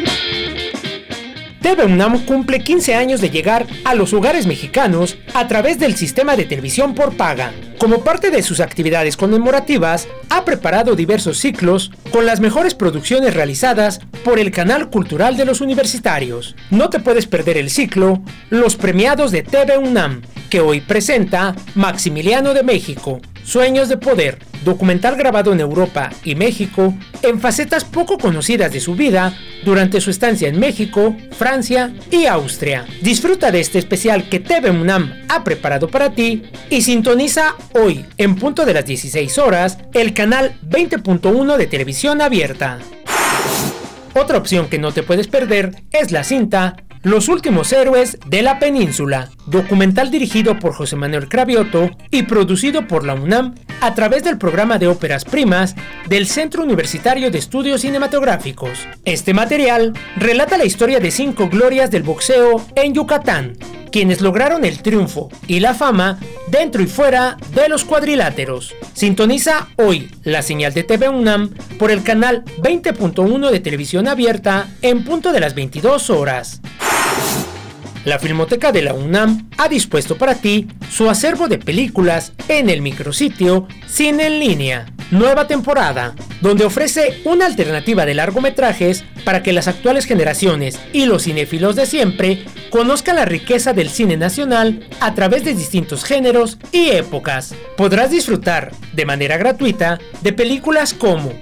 TV 1.65 1.83
UNAM 1.83 2.23
cumple 2.25 2.59
15 2.59 2.93
años 2.93 3.21
de 3.21 3.31
llegar 3.31 3.65
a 3.85 3.95
los 3.95 4.13
hogares 4.13 4.45
mexicanos 4.45 5.17
a 5.33 5.47
través 5.47 5.79
del 5.79 5.95
sistema 5.95 6.35
de 6.35 6.45
televisión 6.45 6.93
por 6.93 7.17
paga. 7.17 7.53
Como 7.79 8.03
parte 8.03 8.29
de 8.29 8.43
sus 8.43 8.59
actividades 8.59 9.17
conmemorativas, 9.17 10.07
ha 10.29 10.45
preparado 10.45 10.95
diversos 10.95 11.39
ciclos 11.39 11.91
con 12.11 12.27
las 12.27 12.39
mejores 12.39 12.75
producciones 12.75 13.33
realizadas 13.33 13.99
por 14.23 14.37
el 14.37 14.51
canal 14.51 14.91
cultural 14.91 15.37
de 15.37 15.45
los 15.45 15.59
universitarios. 15.59 16.55
No 16.69 16.91
te 16.91 16.99
puedes 16.99 17.25
perder 17.25 17.57
el 17.57 17.71
ciclo 17.71 18.21
Los 18.51 18.75
premiados 18.75 19.31
de 19.31 19.41
TV 19.41 19.79
UNAM, 19.79 20.21
que 20.51 20.59
hoy 20.59 20.81
presenta 20.81 21.55
Maximiliano 21.73 22.53
de 22.53 22.61
México, 22.61 23.21
Sueños 23.45 23.89
de 23.89 23.97
Poder, 23.97 24.39
documental 24.63 25.15
grabado 25.15 25.53
en 25.53 25.59
Europa 25.59 26.09
y 26.23 26.33
México, 26.33 26.95
en 27.21 27.39
facetas 27.39 27.85
poco 27.85 28.17
conocidas 28.17 28.73
de 28.73 28.79
su 28.79 28.95
vida 28.95 29.37
durante 29.63 30.01
su 30.01 30.09
estancia 30.09 30.47
en 30.47 30.59
México, 30.59 31.15
Francia 31.31 31.93
y 32.09 32.25
Austria. 32.25 32.85
Disfruta 33.01 33.51
de 33.51 33.59
este 33.59 33.77
especial 33.77 34.29
que 34.29 34.39
TV 34.39 34.71
UNAM 34.71 35.13
ha 35.29 35.43
preparado 35.43 35.87
para 35.87 36.09
ti 36.09 36.43
y 36.71 36.81
sintoniza 36.81 37.55
hoy, 37.73 38.03
en 38.17 38.35
punto 38.35 38.65
de 38.65 38.73
las 38.73 38.85
16 38.85 39.37
horas, 39.37 39.77
el 39.93 40.15
canal 40.15 40.57
20.1 40.67 41.55
de 41.55 41.67
televisión 41.67 42.21
abierta. 42.21 42.79
Otra 44.15 44.39
opción 44.39 44.69
que 44.69 44.79
no 44.79 44.91
te 44.91 45.03
puedes 45.03 45.27
perder 45.27 45.83
es 45.91 46.11
la 46.11 46.23
cinta 46.23 46.77
los 47.05 47.29
últimos 47.29 47.71
héroes 47.71 48.17
de 48.25 48.41
la 48.41 48.57
península, 48.57 49.29
documental 49.45 50.09
dirigido 50.09 50.57
por 50.57 50.73
José 50.73 50.95
Manuel 50.95 51.29
Cravioto 51.29 51.91
y 52.09 52.23
producido 52.23 52.87
por 52.87 53.05
la 53.05 53.13
UNAM 53.13 53.53
a 53.79 53.93
través 53.93 54.23
del 54.23 54.39
programa 54.39 54.79
de 54.79 54.87
óperas 54.87 55.23
primas 55.23 55.75
del 56.09 56.25
Centro 56.25 56.63
Universitario 56.63 57.29
de 57.29 57.37
Estudios 57.37 57.81
Cinematográficos. 57.81 58.87
Este 59.05 59.35
material 59.35 59.93
relata 60.17 60.57
la 60.57 60.65
historia 60.65 60.99
de 60.99 61.11
cinco 61.11 61.47
glorias 61.47 61.91
del 61.91 62.01
boxeo 62.01 62.65
en 62.75 62.95
Yucatán, 62.95 63.53
quienes 63.95 64.19
lograron 64.19 64.65
el 64.65 64.81
triunfo 64.81 65.29
y 65.47 65.61
la 65.61 65.73
fama 65.73 66.19
dentro 66.47 66.83
y 66.83 66.85
fuera 66.85 67.37
de 67.53 67.69
los 67.69 67.85
cuadriláteros. 67.85 68.75
Sintoniza 68.91 69.69
hoy 69.77 70.11
la 70.25 70.41
señal 70.41 70.73
de 70.73 70.83
TV 70.83 71.07
UNAM 71.07 71.51
por 71.79 71.91
el 71.91 72.03
canal 72.03 72.43
20.1 72.57 73.49
de 73.49 73.59
televisión 73.61 74.09
abierta 74.09 74.67
en 74.81 75.05
punto 75.05 75.31
de 75.31 75.39
las 75.39 75.55
22 75.55 76.09
horas. 76.09 76.59
La 78.03 78.19
Filmoteca 78.19 78.73
de 78.73 78.81
la 78.81 78.93
UNAM 78.93 79.49
ha 79.57 79.69
dispuesto 79.69 80.17
para 80.17 80.35
ti 80.35 80.67
su 80.91 81.09
acervo 81.09 81.47
de 81.47 81.57
películas 81.57 82.33
en 82.49 82.69
el 82.69 82.81
micrositio 82.81 83.65
Cine 83.87 84.27
en 84.27 84.39
línea, 84.41 84.87
nueva 85.11 85.47
temporada, 85.47 86.15
donde 86.41 86.65
ofrece 86.65 87.21
una 87.25 87.45
alternativa 87.45 88.05
de 88.05 88.13
largometrajes 88.13 89.03
para 89.23 89.43
que 89.43 89.53
las 89.53 89.67
actuales 89.67 90.05
generaciones 90.05 90.79
y 90.93 91.05
los 91.05 91.23
cinéfilos 91.23 91.75
de 91.75 91.85
siempre 91.85 92.45
conozcan 92.69 93.15
la 93.15 93.25
riqueza 93.25 93.73
del 93.73 93.89
cine 93.89 94.17
nacional 94.17 94.87
a 94.99 95.13
través 95.13 95.43
de 95.45 95.53
distintos 95.53 96.03
géneros 96.03 96.57
y 96.71 96.89
épocas. 96.89 97.55
Podrás 97.77 98.11
disfrutar 98.11 98.71
de 98.93 99.05
manera 99.05 99.37
gratuita 99.37 99.99
de 100.21 100.33
películas 100.33 100.93
como 100.93 101.33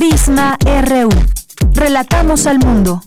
Prisma 0.00 0.56
RU. 0.64 1.10
Relatamos 1.74 2.46
al 2.46 2.58
mundo. 2.58 3.02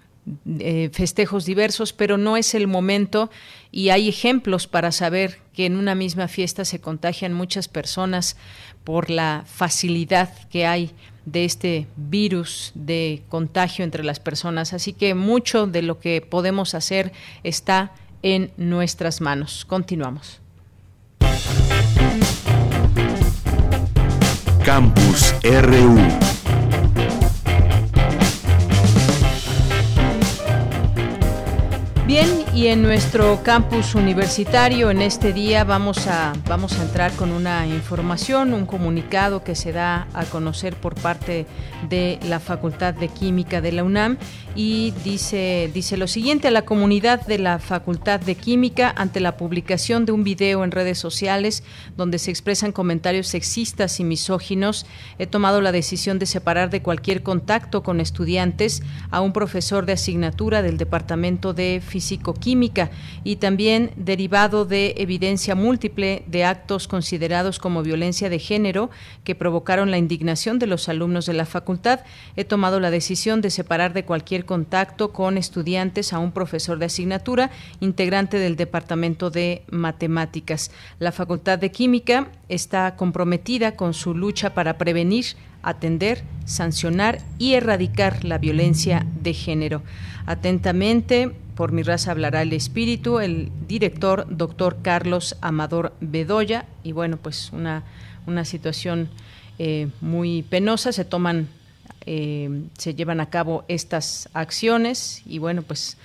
eh, 0.59 0.89
festejos 0.91 1.45
diversos, 1.45 1.93
pero 1.93 2.17
no 2.17 2.35
es 2.35 2.53
el 2.53 2.67
momento. 2.67 3.29
Y 3.71 3.89
hay 3.89 4.09
ejemplos 4.09 4.67
para 4.67 4.91
saber 4.91 5.39
que 5.53 5.65
en 5.65 5.77
una 5.77 5.95
misma 5.95 6.27
fiesta 6.27 6.65
se 6.65 6.81
contagian 6.81 7.33
muchas 7.33 7.69
personas 7.69 8.35
por 8.83 9.09
la 9.09 9.43
facilidad 9.45 10.33
que 10.49 10.65
hay 10.65 10.91
de 11.27 11.43
este 11.43 11.87
virus 11.97 12.71
de 12.73 13.21
contagio 13.27 13.83
entre 13.83 14.03
las 14.03 14.19
personas. 14.19 14.73
Así 14.73 14.93
que 14.93 15.13
mucho 15.13 15.67
de 15.67 15.81
lo 15.81 15.99
que 15.99 16.21
podemos 16.21 16.73
hacer 16.73 17.11
está 17.43 17.91
en 18.23 18.51
nuestras 18.55 19.19
manos. 19.19 19.65
Continuamos. 19.65 20.39
Campus 24.63 25.33
RU. 25.43 26.36
Bien, 32.07 32.45
y 32.55 32.67
en 32.67 32.83
nuestro 32.83 33.43
campus 33.43 33.93
universitario 33.93 34.89
en 34.91 35.01
este 35.01 35.33
día 35.33 35.65
vamos 35.65 36.07
a 36.07 36.31
vamos 36.47 36.79
a 36.79 36.83
entrar 36.83 37.11
con 37.11 37.33
una 37.33 37.67
información, 37.67 38.53
un 38.53 38.65
comunicado 38.65 39.43
que 39.43 39.55
se 39.55 39.73
da 39.73 40.07
a 40.13 40.23
conocer 40.23 40.77
por 40.77 40.95
parte 40.95 41.45
de 41.89 42.17
la 42.23 42.39
Facultad 42.39 42.93
de 42.93 43.09
Química 43.09 43.59
de 43.59 43.73
la 43.73 43.83
UNAM 43.83 44.17
y 44.57 44.89
dice 45.03 45.69
dice 45.71 45.97
lo 45.97 46.07
siguiente 46.07 46.47
a 46.47 46.51
la 46.51 46.65
comunidad 46.65 47.27
de 47.27 47.37
la 47.37 47.59
Facultad 47.59 48.19
de 48.19 48.33
Química 48.33 48.91
ante 48.97 49.19
la 49.19 49.37
publicación 49.37 50.07
de 50.07 50.13
un 50.13 50.23
video 50.23 50.63
en 50.63 50.71
redes 50.71 50.97
sociales 50.97 51.63
donde 51.95 52.17
se 52.17 52.31
expresan 52.31 52.71
comentarios 52.71 53.27
sexistas 53.27 53.99
y 53.99 54.03
misóginos, 54.03 54.87
he 55.19 55.27
tomado 55.27 55.61
la 55.61 55.71
decisión 55.71 56.17
de 56.17 56.25
separar 56.25 56.71
de 56.71 56.81
cualquier 56.81 57.21
contacto 57.21 57.83
con 57.83 58.01
estudiantes 58.01 58.81
a 59.11 59.21
un 59.21 59.31
profesor 59.31 59.85
de 59.85 59.93
asignatura 59.93 60.63
del 60.63 60.77
Departamento 60.77 61.53
de 61.53 61.79
físico-química 61.85 62.89
y 63.23 63.35
también 63.35 63.91
derivado 63.95 64.65
de 64.65 64.95
evidencia 64.97 65.53
múltiple 65.53 66.23
de 66.25 66.45
actos 66.45 66.87
considerados 66.87 67.59
como 67.59 67.83
violencia 67.83 68.27
de 68.27 68.39
género 68.39 68.89
que 69.23 69.35
provocaron 69.35 69.91
la 69.91 69.99
indignación 69.99 70.57
de 70.57 70.65
los 70.65 70.89
alumnos 70.89 71.27
de 71.27 71.33
la 71.33 71.45
facultad, 71.45 71.99
he 72.35 72.43
tomado 72.43 72.79
la 72.79 72.89
decisión 72.89 73.41
de 73.41 73.51
separar 73.51 73.93
de 73.93 74.03
cualquier 74.03 74.46
contacto 74.47 75.13
con 75.13 75.37
estudiantes 75.37 76.11
a 76.13 76.17
un 76.17 76.31
profesor 76.31 76.79
de 76.79 76.87
asignatura 76.87 77.51
integrante 77.79 78.39
del 78.39 78.55
Departamento 78.55 79.29
de 79.29 79.61
Matemáticas. 79.69 80.71
La 80.97 81.11
Facultad 81.11 81.59
de 81.59 81.71
Química 81.71 82.29
está 82.49 82.95
comprometida 82.95 83.75
con 83.75 83.93
su 83.93 84.15
lucha 84.15 84.55
para 84.55 84.79
prevenir, 84.79 85.25
atender, 85.61 86.23
sancionar 86.45 87.19
y 87.37 87.53
erradicar 87.53 88.23
la 88.25 88.39
violencia 88.39 89.05
de 89.21 89.35
género. 89.35 89.83
Atentamente, 90.25 91.31
por 91.55 91.71
mi 91.71 91.83
raza 91.83 92.11
hablará 92.11 92.43
el 92.43 92.53
espíritu, 92.53 93.19
el 93.19 93.51
director, 93.67 94.27
doctor 94.29 94.77
Carlos 94.81 95.37
Amador 95.41 95.93
Bedoya. 96.01 96.65
Y 96.83 96.91
bueno, 96.91 97.17
pues 97.17 97.51
una, 97.51 97.83
una 98.27 98.45
situación 98.45 99.09
eh, 99.57 99.89
muy 99.99 100.43
penosa. 100.43 100.91
Se 100.91 101.03
toman, 101.03 101.47
eh, 102.07 102.49
se 102.77 102.95
llevan 102.95 103.19
a 103.19 103.29
cabo 103.29 103.65
estas 103.67 104.29
acciones 104.33 105.21
y 105.25 105.39
bueno, 105.39 105.61
pues 105.61 105.97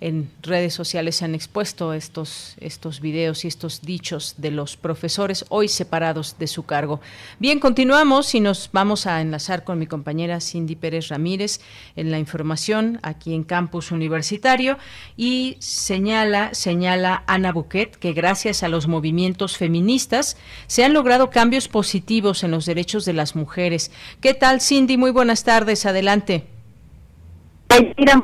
en 0.00 0.30
redes 0.42 0.74
sociales 0.74 1.16
se 1.16 1.24
han 1.24 1.34
expuesto 1.34 1.94
estos, 1.94 2.54
estos 2.60 3.00
videos 3.00 3.44
y 3.44 3.48
estos 3.48 3.80
dichos 3.80 4.34
de 4.36 4.50
los 4.50 4.76
profesores 4.76 5.46
hoy 5.48 5.68
separados 5.68 6.36
de 6.38 6.46
su 6.46 6.64
cargo. 6.64 7.00
Bien, 7.38 7.60
continuamos 7.60 8.34
y 8.34 8.40
nos 8.40 8.68
vamos 8.72 9.06
a 9.06 9.22
enlazar 9.22 9.64
con 9.64 9.78
mi 9.78 9.86
compañera 9.86 10.40
Cindy 10.40 10.76
Pérez 10.76 11.08
Ramírez 11.08 11.60
en 11.96 12.10
la 12.10 12.18
información 12.18 12.98
aquí 13.02 13.34
en 13.34 13.42
Campus 13.42 13.90
Universitario 13.90 14.76
y 15.16 15.56
señala, 15.60 16.52
señala 16.52 17.24
Ana 17.26 17.52
Buquet 17.52 17.96
que 17.96 18.12
gracias 18.12 18.62
a 18.62 18.68
los 18.68 18.88
movimientos 18.88 19.56
feministas 19.56 20.36
se 20.66 20.84
han 20.84 20.92
logrado 20.92 21.30
cambios 21.30 21.68
positivos 21.68 22.44
en 22.44 22.50
los 22.50 22.66
derechos 22.66 23.06
de 23.06 23.14
las 23.14 23.34
mujeres. 23.34 23.90
¿Qué 24.20 24.34
tal, 24.34 24.60
Cindy? 24.60 24.98
Muy 24.98 25.10
buenas 25.10 25.42
tardes. 25.42 25.86
Adelante. 25.86 26.55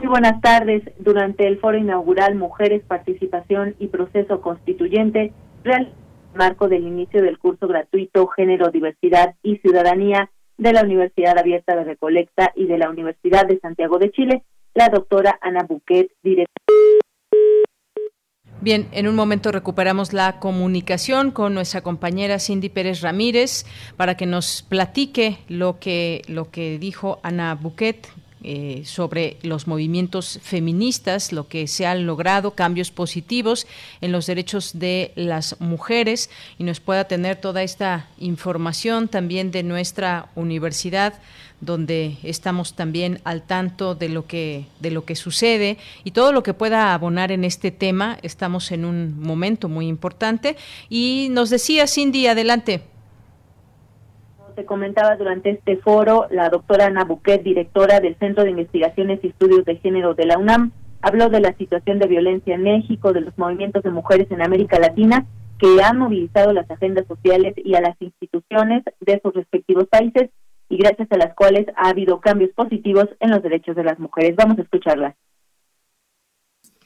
Muy 0.00 0.08
buenas 0.08 0.40
tardes. 0.40 0.82
Durante 0.98 1.46
el 1.46 1.58
foro 1.58 1.76
inaugural 1.76 2.34
Mujeres, 2.34 2.82
Participación 2.86 3.74
y 3.78 3.88
Proceso 3.88 4.40
Constituyente, 4.40 5.32
real 5.64 5.92
marco 6.34 6.68
del 6.68 6.86
inicio 6.86 7.22
del 7.22 7.38
curso 7.38 7.68
gratuito 7.68 8.26
Género, 8.28 8.70
Diversidad 8.70 9.34
y 9.42 9.58
Ciudadanía 9.58 10.30
de 10.58 10.72
la 10.72 10.82
Universidad 10.82 11.38
Abierta 11.38 11.76
de 11.76 11.84
Recolecta 11.84 12.52
y 12.54 12.66
de 12.66 12.78
la 12.78 12.88
Universidad 12.88 13.46
de 13.46 13.58
Santiago 13.60 13.98
de 13.98 14.10
Chile, 14.10 14.42
la 14.74 14.88
doctora 14.88 15.38
Ana 15.42 15.64
Buquet, 15.68 16.10
directora. 16.22 16.48
Bien, 18.60 18.86
en 18.92 19.08
un 19.08 19.16
momento 19.16 19.50
recuperamos 19.50 20.12
la 20.12 20.38
comunicación 20.38 21.32
con 21.32 21.52
nuestra 21.52 21.80
compañera 21.80 22.38
Cindy 22.38 22.68
Pérez 22.68 23.00
Ramírez 23.00 23.66
para 23.96 24.16
que 24.16 24.24
nos 24.24 24.62
platique 24.62 25.38
lo 25.48 25.80
que 25.80 26.22
lo 26.28 26.50
que 26.50 26.78
dijo 26.78 27.18
Ana 27.24 27.56
Buquet 27.56 28.06
eh, 28.44 28.82
sobre 28.84 29.36
los 29.42 29.66
movimientos 29.66 30.40
feministas, 30.42 31.32
lo 31.32 31.48
que 31.48 31.66
se 31.66 31.86
han 31.86 32.06
logrado, 32.06 32.52
cambios 32.52 32.90
positivos 32.90 33.66
en 34.00 34.12
los 34.12 34.26
derechos 34.26 34.78
de 34.78 35.12
las 35.14 35.60
mujeres 35.60 36.30
y 36.58 36.64
nos 36.64 36.80
pueda 36.80 37.04
tener 37.04 37.36
toda 37.36 37.62
esta 37.62 38.08
información 38.18 39.08
también 39.08 39.50
de 39.50 39.62
nuestra 39.62 40.28
universidad 40.34 41.14
donde 41.62 42.16
estamos 42.24 42.74
también 42.74 43.20
al 43.22 43.42
tanto 43.42 43.94
de 43.94 44.08
lo 44.08 44.26
que 44.26 44.66
de 44.80 44.90
lo 44.90 45.04
que 45.04 45.14
sucede 45.14 45.78
y 46.02 46.10
todo 46.10 46.32
lo 46.32 46.42
que 46.42 46.54
pueda 46.54 46.92
abonar 46.92 47.30
en 47.30 47.44
este 47.44 47.70
tema. 47.70 48.18
Estamos 48.22 48.72
en 48.72 48.84
un 48.84 49.20
momento 49.20 49.68
muy 49.68 49.86
importante 49.86 50.56
y 50.90 51.28
nos 51.30 51.50
decía 51.50 51.86
Cindy, 51.86 52.26
adelante. 52.26 52.91
Se 54.54 54.64
comentaba 54.66 55.16
durante 55.16 55.50
este 55.50 55.78
foro, 55.78 56.26
la 56.30 56.48
doctora 56.50 56.86
Ana 56.86 57.04
Buquet, 57.04 57.42
directora 57.42 58.00
del 58.00 58.16
Centro 58.18 58.44
de 58.44 58.50
Investigaciones 58.50 59.20
y 59.22 59.28
Estudios 59.28 59.64
de 59.64 59.76
Género 59.76 60.14
de 60.14 60.26
la 60.26 60.38
UNAM, 60.38 60.72
habló 61.00 61.28
de 61.28 61.40
la 61.40 61.54
situación 61.54 61.98
de 61.98 62.06
violencia 62.06 62.54
en 62.54 62.62
México, 62.62 63.12
de 63.12 63.22
los 63.22 63.36
movimientos 63.38 63.82
de 63.82 63.90
mujeres 63.90 64.30
en 64.30 64.42
América 64.42 64.78
Latina 64.78 65.26
que 65.58 65.82
han 65.82 65.98
movilizado 65.98 66.52
las 66.52 66.68
agendas 66.70 67.06
sociales 67.06 67.54
y 67.56 67.74
a 67.74 67.80
las 67.80 67.96
instituciones 68.00 68.82
de 69.00 69.20
sus 69.22 69.32
respectivos 69.32 69.86
países 69.88 70.30
y 70.68 70.76
gracias 70.76 71.06
a 71.12 71.16
las 71.16 71.34
cuales 71.34 71.66
ha 71.76 71.90
habido 71.90 72.20
cambios 72.20 72.50
positivos 72.50 73.08
en 73.20 73.30
los 73.30 73.42
derechos 73.42 73.76
de 73.76 73.84
las 73.84 73.98
mujeres. 73.98 74.34
Vamos 74.36 74.58
a 74.58 74.62
escucharlas. 74.62 75.14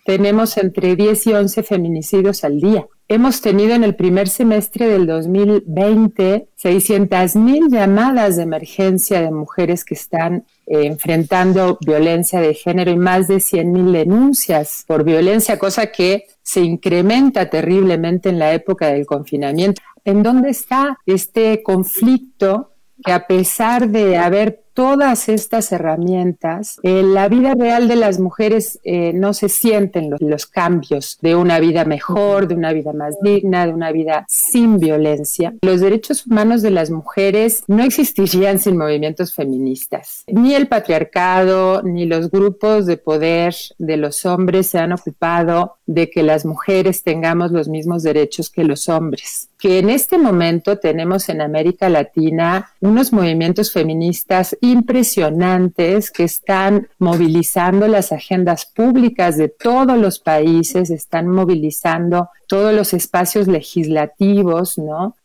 Tenemos 0.07 0.57
entre 0.57 0.95
10 0.95 1.27
y 1.27 1.33
11 1.33 1.63
feminicidios 1.65 2.45
al 2.45 2.61
día. 2.61 2.87
Hemos 3.09 3.41
tenido 3.41 3.75
en 3.75 3.83
el 3.83 3.97
primer 3.97 4.29
semestre 4.29 4.87
del 4.87 5.05
2020 5.05 6.49
600 6.55 7.35
mil 7.35 7.69
llamadas 7.69 8.37
de 8.37 8.45
emergencia 8.45 9.21
de 9.21 9.33
mujeres 9.33 9.85
que 9.85 9.95
están 9.95 10.45
eh, 10.67 10.87
enfrentando 10.87 11.77
violencia 11.85 12.41
de 12.41 12.55
género 12.55 12.93
y 12.93 12.97
más 12.97 13.27
de 13.27 13.41
100 13.41 13.73
mil 13.73 13.93
denuncias 13.93 14.85
por 14.87 15.03
violencia, 15.03 15.59
cosa 15.59 15.89
que 15.89 16.27
se 16.41 16.61
incrementa 16.61 17.51
terriblemente 17.51 18.29
en 18.29 18.39
la 18.39 18.53
época 18.53 18.87
del 18.87 19.07
confinamiento. 19.07 19.83
¿En 20.05 20.23
dónde 20.23 20.51
está 20.51 20.99
este 21.05 21.65
conflicto 21.65 22.75
que 23.05 23.11
a 23.11 23.27
pesar 23.27 23.89
de 23.89 24.19
haber 24.19 24.66
todas 24.77 25.31
estas 25.31 25.73
herramientas, 25.73 26.79
en 26.83 27.15
la 27.15 27.31
vida 27.31 27.55
real 27.55 27.89
de 27.89 27.97
las 27.97 28.21
mujeres 28.21 28.79
eh, 28.85 29.13
no 29.15 29.33
se 29.33 29.49
sienten 29.49 30.11
los, 30.21 30.45
cambios 30.45 31.19
de 31.23 31.35
una 31.35 31.59
vida 31.61 31.87
mejor, 31.87 32.47
de 32.47 32.55
una 32.57 32.75
vida 32.75 32.93
más 32.93 33.17
digna, 33.23 33.67
de 33.67 33.73
una 33.73 33.91
vida 33.91 34.27
sin 34.29 34.79
violencia. 34.79 35.55
Los 35.63 35.81
derechos 35.81 36.27
humanos 36.27 36.61
de 36.61 36.71
las 36.71 36.91
mujeres 36.91 37.65
no 37.69 37.83
existirían 37.83 38.59
sin 38.59 38.77
movimientos 38.77 39.33
feministas. 39.33 40.25
Ni 40.27 40.55
el 40.55 40.69
patriarcado, 40.69 41.83
ni 41.83 42.05
los 42.05 42.31
grupos 42.31 42.85
de 42.85 42.99
poder 42.99 43.55
de 43.79 43.97
los 43.97 44.27
hombres 44.27 44.69
se 44.69 44.79
han 44.79 44.93
ocupado 44.93 45.79
de 45.87 46.11
que 46.11 46.23
las 46.23 46.45
mujeres 46.45 47.03
tengamos 47.03 47.51
los 47.51 47.69
mismos 47.69 48.03
derechos 48.03 48.51
que 48.51 48.65
los 48.65 48.89
hombres. 48.91 49.49
Que 49.59 49.79
en 49.79 49.89
este 49.89 50.19
momento 50.19 50.79
tenemos 50.79 51.31
en 51.31 51.41
América 51.41 51.89
Latina 51.89 52.73
unos 52.81 53.13
movimientos 53.13 53.73
feministas 53.73 54.57
impresionantes 54.73 56.11
que 56.11 56.25
están 56.25 56.89
movilizando 56.99 57.89
las 57.89 58.13
agendas 58.13 58.67
públicas 58.67 59.37
de 59.37 59.49
todos 59.49 59.99
los 59.99 60.19
países, 60.21 60.91
están 60.91 61.29
movilizando 61.29 62.31
todos 62.47 62.75
los 62.75 62.93
espacios 62.95 63.49
legislativos, 63.49 64.79
¿no? 64.79 65.17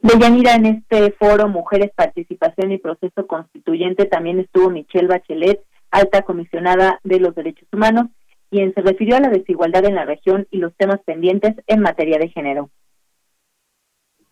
Deyanira, 0.00 0.54
en 0.54 0.66
este 0.66 1.12
foro 1.12 1.48
Mujeres, 1.48 1.90
Participación 1.94 2.72
y 2.72 2.78
Proceso 2.78 3.26
Constituyente 3.26 4.06
también 4.06 4.38
estuvo 4.38 4.70
Michelle 4.70 5.08
Bachelet, 5.08 5.60
alta 5.90 6.22
comisionada 6.22 7.00
de 7.02 7.18
los 7.18 7.34
derechos 7.34 7.68
humanos, 7.72 8.06
quien 8.50 8.72
se 8.74 8.80
refirió 8.80 9.16
a 9.16 9.20
la 9.20 9.28
desigualdad 9.28 9.84
en 9.84 9.96
la 9.96 10.04
región 10.04 10.46
y 10.50 10.58
los 10.58 10.74
temas 10.76 11.00
pendientes 11.04 11.54
en 11.66 11.80
materia 11.80 12.18
de 12.18 12.28
género 12.28 12.70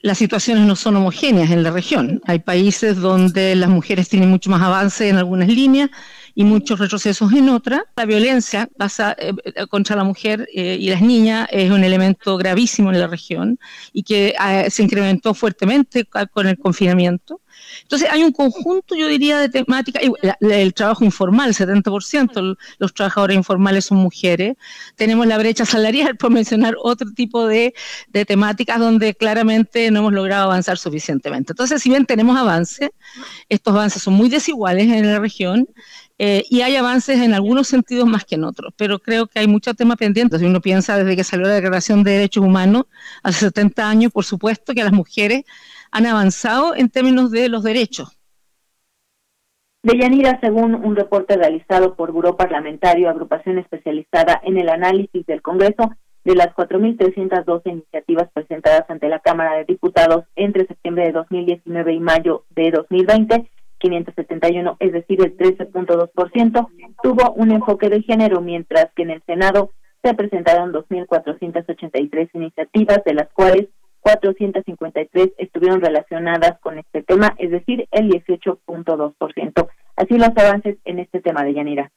las 0.07 0.19
situaciones 0.19 0.65
no 0.69 0.77
son 0.77 0.95
homogéneas 0.95 1.51
en 1.51 1.65
la 1.65 1.73
región. 1.73 2.21
Hay 2.27 2.39
países 2.39 2.97
donde 2.97 3.57
las 3.57 3.69
mujeres 3.69 4.09
tienen 4.09 4.31
mucho 4.31 4.51
más 4.51 4.63
avance 4.63 5.09
en 5.09 5.17
algunas 5.17 5.49
líneas 5.49 5.91
y 6.37 6.45
muchos 6.45 6.79
retrocesos 6.79 7.33
en 7.33 7.49
otras. 7.49 7.81
La 7.97 8.05
violencia 8.05 8.69
eh, 9.19 9.33
eh, 9.43 9.67
contra 9.69 9.97
la 9.97 10.05
mujer 10.05 10.47
eh, 10.55 10.77
y 10.79 10.91
las 10.91 11.01
niñas 11.01 11.49
es 11.51 11.71
un 11.71 11.83
elemento 11.83 12.37
gravísimo 12.37 12.93
en 12.93 13.01
la 13.01 13.07
región 13.07 13.59
y 13.93 14.03
que 14.03 14.35
se 14.69 14.83
incrementó 14.83 15.33
fuertemente 15.33 16.05
con 16.05 16.47
el 16.47 16.59
confinamiento. 16.59 17.41
Entonces 17.83 18.09
hay 18.11 18.23
un 18.23 18.33
conjunto, 18.33 18.95
yo 18.95 19.09
diría, 19.09 19.39
de 19.39 19.49
temáticas, 19.49 20.03
el 20.41 20.75
trabajo 20.75 21.05
informal, 21.05 21.55
70%, 21.55 22.57
los 22.79 22.95
trabajadores 22.95 23.37
informales 23.37 23.87
son 23.87 23.99
mujeres, 23.99 24.57
tenemos 24.95 25.27
la 25.27 25.39
brecha 25.39 25.65
salarial, 25.65 26.17
por 26.19 26.31
mencionar 26.31 26.75
otro 26.83 27.11
tipo 27.13 27.47
de, 27.47 27.75
de 28.09 28.25
temáticas 28.27 28.79
donde 28.79 29.15
claramente 29.15 29.91
no 29.91 30.01
hemos 30.01 30.13
logrado 30.13 30.45
avanzar 30.45 30.77
suficientemente. 30.77 31.53
Entonces, 31.53 31.83
si 31.83 31.89
bien 31.89 32.05
tenemos 32.05 32.37
avances, 32.37 32.91
estos 33.49 33.75
avances 33.75 34.03
son 34.03 34.15
muy 34.15 34.29
desiguales 34.29 34.91
en 34.91 35.07
la 35.07 35.19
región, 35.19 35.67
eh, 36.19 36.45
y 36.49 36.63
hay 36.63 36.77
avances 36.77 37.21
en 37.21 37.35
algunos 37.35 37.69
sentidos 37.69 38.07
más 38.07 38.25
que 38.25 38.37
en 38.37 38.45
otros, 38.45 38.73
pero 38.77 38.99
creo 38.99 39.27
que 39.27 39.41
hay 39.41 39.47
muchos 39.47 39.77
temas 39.77 39.99
pendientes. 39.99 40.41
Si 40.41 40.47
uno 40.47 40.61
piensa 40.61 40.97
desde 40.97 41.15
que 41.15 41.25
salió 41.25 41.47
la 41.47 41.55
Declaración 41.55 42.03
de 42.03 42.13
Derechos 42.13 42.45
Humanos 42.45 42.85
hace 43.23 43.47
70 43.47 43.89
años, 43.89 44.13
por 44.13 44.25
supuesto 44.25 44.73
que 44.73 44.83
las 44.83 44.93
mujeres 44.93 45.45
han 45.91 46.07
avanzado 46.07 46.75
en 46.75 46.89
términos 46.89 47.31
de 47.31 47.49
los 47.49 47.63
derechos. 47.63 48.19
Deyanira, 49.83 50.41
según 50.41 50.75
un 50.75 50.97
reporte 50.97 51.37
realizado 51.37 51.95
por 51.95 52.11
Buró 52.11 52.37
Parlamentario, 52.37 53.09
agrupación 53.09 53.59
especializada 53.59 54.41
en 54.43 54.59
el 54.59 54.69
análisis 54.69 55.25
del 55.27 55.43
Congreso, 55.43 55.93
de 56.25 56.35
las 56.35 56.49
4.312 56.57 57.71
iniciativas 57.71 58.29
presentadas 58.33 58.85
ante 58.91 59.09
la 59.09 59.21
Cámara 59.21 59.59
de 59.59 59.65
Diputados 59.65 60.25
entre 60.35 60.67
septiembre 60.67 61.05
de 61.05 61.13
2019 61.13 61.93
y 61.93 62.01
mayo 62.01 62.45
de 62.51 62.73
2020, 62.73 63.49
571, 63.79 64.77
es 64.81 64.93
decir, 64.93 65.21
el 65.23 65.37
13.2%, 65.37 66.69
tuvo 67.03 67.33
un 67.33 67.53
enfoque 67.53 67.89
de 67.89 68.03
género, 68.03 68.41
mientras 68.41 68.89
que 68.95 69.03
en 69.03 69.11
el 69.11 69.23
Senado 69.25 69.71
se 70.03 70.15
presentaron 70.15 70.73
2.483 70.73 72.31
iniciativas, 72.35 73.03
de 73.05 73.15
las 73.15 73.29
cuales 73.33 73.69
453 74.01 75.31
estuvieron 75.39 75.81
relacionadas 75.81 76.61
con 76.61 76.79
este 76.79 77.03
tema, 77.03 77.35
es 77.39 77.51
decir, 77.51 77.89
el 77.91 78.09
18.2%. 78.09 79.69
Así 79.97 80.17
los 80.17 80.29
avances 80.29 80.77
en 80.85 81.01
este 81.01 81.21
tema 81.21 81.43
de 81.43 81.55
Yanira. 81.55 81.91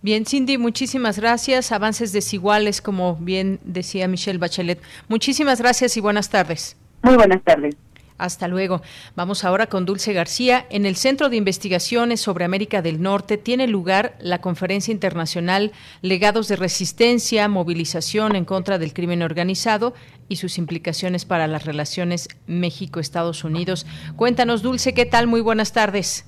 Bien, 0.00 0.24
Cindy, 0.24 0.58
muchísimas 0.58 1.18
gracias. 1.18 1.72
Avances 1.72 2.12
desiguales, 2.12 2.80
como 2.80 3.16
bien 3.16 3.58
decía 3.64 4.08
Michelle 4.08 4.38
Bachelet. 4.38 4.80
Muchísimas 5.08 5.60
gracias 5.60 5.96
y 5.96 6.00
buenas 6.00 6.30
tardes. 6.30 6.76
Muy 7.02 7.16
buenas 7.16 7.42
tardes. 7.42 7.76
Hasta 8.16 8.46
luego. 8.46 8.80
Vamos 9.16 9.44
ahora 9.44 9.66
con 9.66 9.86
Dulce 9.86 10.12
García. 10.12 10.66
En 10.70 10.86
el 10.86 10.94
Centro 10.94 11.28
de 11.28 11.36
Investigaciones 11.36 12.20
sobre 12.20 12.44
América 12.44 12.80
del 12.80 13.02
Norte 13.02 13.38
tiene 13.38 13.66
lugar 13.66 14.14
la 14.20 14.40
Conferencia 14.40 14.92
Internacional 14.92 15.72
Legados 16.00 16.46
de 16.48 16.56
Resistencia, 16.56 17.48
Movilización 17.48 18.36
en 18.36 18.44
contra 18.44 18.78
del 18.78 18.94
Crimen 18.94 19.22
Organizado 19.22 19.94
y 20.28 20.36
sus 20.36 20.58
implicaciones 20.58 21.24
para 21.24 21.48
las 21.48 21.66
relaciones 21.66 22.28
México-Estados 22.46 23.42
Unidos. 23.42 23.84
Cuéntanos, 24.16 24.62
Dulce, 24.62 24.94
¿qué 24.94 25.06
tal? 25.06 25.26
Muy 25.26 25.40
buenas 25.40 25.72
tardes. 25.72 26.24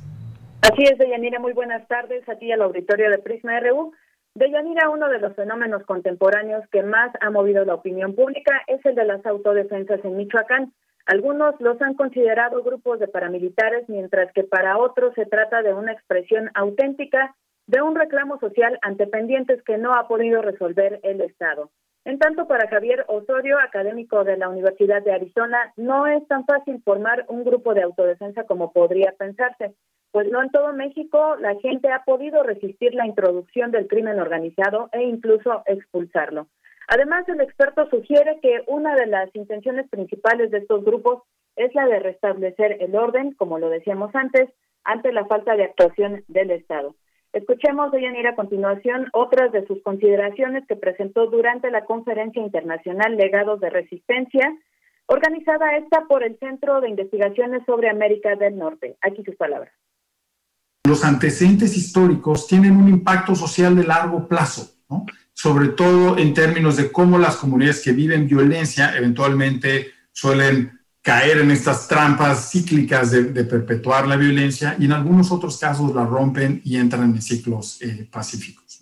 Así 0.62 0.82
es, 0.82 0.98
Deyanira, 0.98 1.38
muy 1.38 1.52
buenas 1.52 1.86
tardes 1.86 2.28
a 2.28 2.34
ti 2.34 2.50
al 2.50 2.62
auditorio 2.62 3.10
de 3.10 3.18
Prisma 3.18 3.60
RU. 3.60 3.92
Deyanira, 4.34 4.90
uno 4.90 5.08
de 5.08 5.18
los 5.20 5.34
fenómenos 5.36 5.84
contemporáneos 5.84 6.64
que 6.72 6.82
más 6.82 7.12
ha 7.20 7.30
movido 7.30 7.64
la 7.64 7.74
opinión 7.74 8.14
pública 8.14 8.62
es 8.66 8.84
el 8.84 8.96
de 8.96 9.04
las 9.04 9.24
autodefensas 9.24 10.04
en 10.04 10.16
Michoacán. 10.16 10.72
Algunos 11.06 11.54
los 11.60 11.80
han 11.80 11.94
considerado 11.94 12.62
grupos 12.64 12.98
de 12.98 13.06
paramilitares, 13.06 13.88
mientras 13.88 14.32
que 14.32 14.42
para 14.42 14.76
otros 14.76 15.14
se 15.14 15.24
trata 15.24 15.62
de 15.62 15.72
una 15.72 15.92
expresión 15.92 16.50
auténtica 16.54 17.36
de 17.68 17.80
un 17.80 17.94
reclamo 17.94 18.38
social 18.40 18.78
ante 18.82 19.06
pendientes 19.06 19.62
que 19.62 19.78
no 19.78 19.94
ha 19.94 20.08
podido 20.08 20.42
resolver 20.42 20.98
el 21.04 21.20
Estado. 21.20 21.70
En 22.04 22.18
tanto, 22.18 22.46
para 22.46 22.68
Javier 22.68 23.04
Osorio, 23.08 23.58
académico 23.58 24.24
de 24.24 24.36
la 24.36 24.48
Universidad 24.48 25.02
de 25.02 25.12
Arizona, 25.12 25.72
no 25.76 26.06
es 26.06 26.26
tan 26.28 26.44
fácil 26.44 26.80
formar 26.84 27.24
un 27.28 27.44
grupo 27.44 27.74
de 27.74 27.82
autodefensa 27.82 28.44
como 28.44 28.72
podría 28.72 29.12
pensarse, 29.18 29.74
pues 30.12 30.30
no 30.30 30.42
en 30.42 30.50
todo 30.50 30.72
México 30.72 31.36
la 31.40 31.56
gente 31.56 31.92
ha 31.92 32.04
podido 32.04 32.42
resistir 32.42 32.94
la 32.94 33.06
introducción 33.06 33.70
del 33.70 33.86
crimen 33.86 34.18
organizado 34.18 34.88
e 34.92 35.02
incluso 35.02 35.62
expulsarlo. 35.66 36.46
Además, 36.88 37.28
el 37.28 37.40
experto 37.40 37.88
sugiere 37.90 38.38
que 38.40 38.62
una 38.66 38.94
de 38.94 39.06
las 39.06 39.34
intenciones 39.34 39.88
principales 39.88 40.50
de 40.50 40.58
estos 40.58 40.84
grupos 40.84 41.22
es 41.56 41.74
la 41.74 41.86
de 41.86 41.98
restablecer 41.98 42.78
el 42.80 42.94
orden, 42.94 43.32
como 43.32 43.58
lo 43.58 43.68
decíamos 43.70 44.14
antes, 44.14 44.48
ante 44.84 45.12
la 45.12 45.26
falta 45.26 45.56
de 45.56 45.64
actuación 45.64 46.24
del 46.28 46.50
Estado. 46.50 46.94
Escuchemos 47.32 47.92
Yanira 47.92 48.30
a 48.30 48.36
continuación 48.36 49.08
otras 49.12 49.52
de 49.52 49.66
sus 49.66 49.82
consideraciones 49.82 50.66
que 50.66 50.76
presentó 50.76 51.26
durante 51.26 51.70
la 51.70 51.84
Conferencia 51.84 52.40
Internacional 52.40 53.16
Legados 53.16 53.60
de 53.60 53.68
Resistencia, 53.68 54.56
organizada 55.06 55.76
esta 55.76 56.06
por 56.06 56.22
el 56.22 56.38
Centro 56.38 56.80
de 56.80 56.88
Investigaciones 56.88 57.62
sobre 57.66 57.90
América 57.90 58.36
del 58.36 58.56
Norte. 58.56 58.96
Aquí 59.02 59.22
sus 59.24 59.36
palabras. 59.36 59.72
Los 60.86 61.04
antecedentes 61.04 61.76
históricos 61.76 62.46
tienen 62.46 62.76
un 62.76 62.88
impacto 62.88 63.34
social 63.34 63.74
de 63.74 63.84
largo 63.84 64.28
plazo, 64.28 64.76
sobre 65.36 65.68
todo 65.68 66.16
en 66.16 66.32
términos 66.32 66.78
de 66.78 66.90
cómo 66.90 67.18
las 67.18 67.36
comunidades 67.36 67.82
que 67.82 67.92
viven 67.92 68.26
violencia 68.26 68.96
eventualmente 68.96 69.92
suelen 70.10 70.80
caer 71.02 71.38
en 71.38 71.50
estas 71.50 71.86
trampas 71.86 72.50
cíclicas 72.50 73.10
de, 73.10 73.44
perpetuar 73.44 74.08
la 74.08 74.16
violencia 74.16 74.76
y 74.78 74.86
en 74.86 74.92
algunos 74.92 75.30
otros 75.30 75.58
casos 75.58 75.94
la 75.94 76.06
rompen 76.06 76.62
y 76.64 76.76
entran 76.76 77.14
en 77.14 77.20
ciclos 77.20 77.76
eh, 77.82 78.08
pacíficos. 78.10 78.80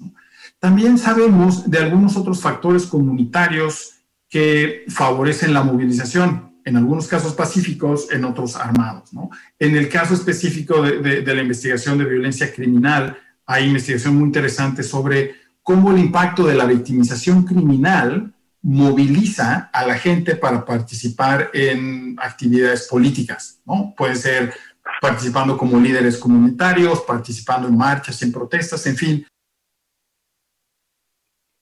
También 0.60 0.96
sabemos 0.96 1.68
de 1.68 1.78
algunos 1.78 2.16
otros 2.16 2.40
factores 2.40 2.86
comunitarios 2.86 3.96
que 4.28 4.84
favorecen 4.88 5.52
la 5.52 5.64
movilización 5.64 6.54
en 6.64 6.76
algunos 6.76 7.08
casos 7.08 7.34
pacíficos, 7.34 8.10
en 8.12 8.24
otros 8.24 8.54
armados. 8.54 9.10
En 9.58 9.76
el 9.76 9.88
caso 9.88 10.14
específico 10.14 10.82
de, 10.82 11.34
la 11.34 11.42
investigación 11.42 11.98
de 11.98 12.04
violencia 12.04 12.50
criminal, 12.52 13.18
hay 13.44 13.66
investigación 13.66 14.14
muy 14.14 14.26
interesante 14.26 14.84
sobre 14.84 15.43
cómo 15.64 15.90
el 15.90 15.98
impacto 15.98 16.44
de 16.44 16.54
la 16.54 16.66
victimización 16.66 17.44
criminal 17.44 18.32
moviliza 18.62 19.70
a 19.72 19.84
la 19.84 19.94
gente 19.94 20.36
para 20.36 20.64
participar 20.64 21.50
en 21.52 22.16
actividades 22.20 22.86
políticas, 22.88 23.60
¿no? 23.66 23.92
Puede 23.96 24.14
ser 24.14 24.54
participando 25.00 25.58
como 25.58 25.80
líderes 25.80 26.16
comunitarios, 26.18 27.00
participando 27.00 27.66
en 27.66 27.76
marchas, 27.76 28.22
en 28.22 28.32
protestas, 28.32 28.86
en 28.86 28.96
fin, 28.96 29.26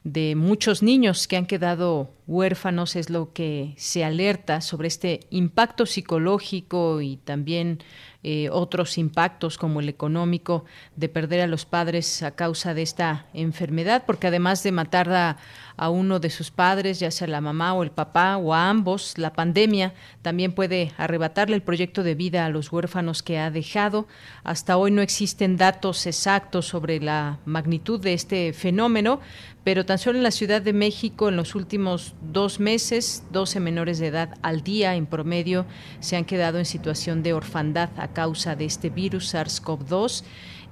de 0.05 0.35
muchos 0.35 0.81
niños 0.81 1.27
que 1.27 1.35
han 1.37 1.45
quedado 1.45 2.13
huérfanos, 2.27 2.95
es 2.95 3.09
lo 3.09 3.33
que 3.33 3.73
se 3.77 4.03
alerta 4.03 4.61
sobre 4.61 4.87
este 4.87 5.21
impacto 5.29 5.85
psicológico 5.85 7.01
y 7.01 7.17
también 7.17 7.83
eh, 8.23 8.49
otros 8.49 8.97
impactos 8.97 9.57
como 9.57 9.81
el 9.81 9.89
económico 9.89 10.63
de 10.95 11.09
perder 11.09 11.41
a 11.41 11.47
los 11.47 11.65
padres 11.65 12.23
a 12.23 12.31
causa 12.31 12.73
de 12.73 12.81
esta 12.81 13.25
enfermedad, 13.33 14.03
porque 14.05 14.27
además 14.27 14.63
de 14.63 14.71
matar 14.71 15.11
a, 15.11 15.37
a 15.77 15.89
uno 15.89 16.19
de 16.19 16.29
sus 16.29 16.51
padres, 16.51 16.99
ya 16.99 17.11
sea 17.11 17.27
la 17.27 17.41
mamá 17.41 17.73
o 17.73 17.83
el 17.83 17.91
papá 17.91 18.37
o 18.37 18.53
a 18.53 18.69
ambos, 18.69 19.17
la 19.17 19.33
pandemia 19.33 19.93
también 20.21 20.53
puede 20.53 20.91
arrebatarle 20.97 21.55
el 21.55 21.61
proyecto 21.61 22.03
de 22.03 22.15
vida 22.15 22.45
a 22.45 22.49
los 22.49 22.71
huérfanos 22.71 23.23
que 23.23 23.39
ha 23.39 23.51
dejado. 23.51 24.07
Hasta 24.43 24.77
hoy 24.77 24.91
no 24.91 25.01
existen 25.01 25.57
datos 25.57 26.05
exactos 26.05 26.67
sobre 26.67 26.99
la 26.99 27.39
magnitud 27.45 27.99
de 27.99 28.13
este 28.13 28.53
fenómeno, 28.53 29.19
pero 29.63 29.85
tan 29.85 29.97
solo 29.97 30.17
en 30.17 30.23
la 30.23 30.31
Ciudad 30.31 30.61
de 30.61 30.73
México 30.73 31.29
en 31.29 31.37
los 31.37 31.55
últimos 31.55 32.15
dos 32.21 32.59
meses, 32.59 33.23
12 33.31 33.59
menores 33.59 33.99
de 33.99 34.07
edad 34.07 34.37
al 34.41 34.61
día 34.63 34.95
en 34.95 35.05
promedio 35.05 35.65
se 35.99 36.17
han 36.17 36.25
quedado 36.25 36.59
en 36.59 36.65
situación 36.65 37.23
de 37.23 37.33
orfandad 37.33 37.89
a 37.97 38.09
causa 38.09 38.55
de 38.55 38.65
este 38.65 38.89
virus 38.89 39.33
SARS-CoV-2 39.33 40.23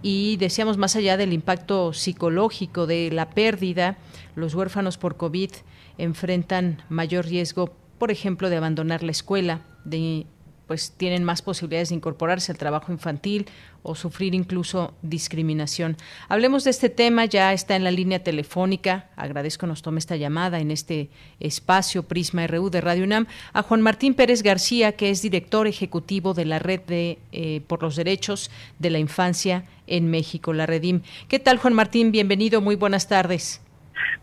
y 0.01 0.37
decíamos 0.37 0.77
más 0.77 0.95
allá 0.95 1.17
del 1.17 1.33
impacto 1.33 1.93
psicológico 1.93 2.87
de 2.87 3.11
la 3.11 3.29
pérdida, 3.29 3.97
los 4.35 4.55
huérfanos 4.55 4.97
por 4.97 5.17
COVID 5.17 5.51
enfrentan 5.97 6.81
mayor 6.89 7.25
riesgo, 7.25 7.73
por 7.97 8.11
ejemplo, 8.11 8.49
de 8.49 8.57
abandonar 8.57 9.03
la 9.03 9.11
escuela, 9.11 9.61
de 9.83 10.25
pues 10.71 10.93
tienen 10.95 11.25
más 11.25 11.41
posibilidades 11.41 11.89
de 11.89 11.95
incorporarse 11.95 12.49
al 12.49 12.57
trabajo 12.57 12.93
infantil 12.93 13.45
o 13.83 13.93
sufrir 13.93 14.33
incluso 14.33 14.93
discriminación. 15.01 15.97
Hablemos 16.29 16.63
de 16.63 16.69
este 16.69 16.87
tema, 16.87 17.25
ya 17.25 17.51
está 17.51 17.75
en 17.75 17.83
la 17.83 17.91
línea 17.91 18.23
telefónica, 18.23 19.09
agradezco 19.17 19.67
nos 19.67 19.81
tome 19.81 19.99
esta 19.99 20.15
llamada 20.15 20.61
en 20.61 20.71
este 20.71 21.09
espacio 21.41 22.03
Prisma 22.03 22.47
RU 22.47 22.69
de 22.69 22.79
Radio 22.79 23.03
UNAM, 23.03 23.27
a 23.51 23.63
Juan 23.63 23.81
Martín 23.81 24.13
Pérez 24.13 24.43
García, 24.43 24.93
que 24.93 25.09
es 25.09 25.21
director 25.21 25.67
ejecutivo 25.67 26.33
de 26.33 26.45
la 26.45 26.57
Red 26.57 26.83
de, 26.87 27.19
eh, 27.33 27.59
por 27.67 27.83
los 27.83 27.97
Derechos 27.97 28.49
de 28.79 28.91
la 28.91 28.99
Infancia 28.99 29.65
en 29.87 30.09
México, 30.09 30.53
la 30.53 30.67
Redim. 30.67 31.01
¿Qué 31.27 31.39
tal, 31.39 31.57
Juan 31.57 31.73
Martín? 31.73 32.13
Bienvenido, 32.13 32.61
muy 32.61 32.77
buenas 32.77 33.09
tardes. 33.09 33.61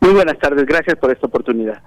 Muy 0.01 0.15
buenas 0.15 0.39
tardes, 0.39 0.65
gracias 0.65 0.97
por 0.99 1.11
esta 1.11 1.27
oportunidad. 1.27 1.83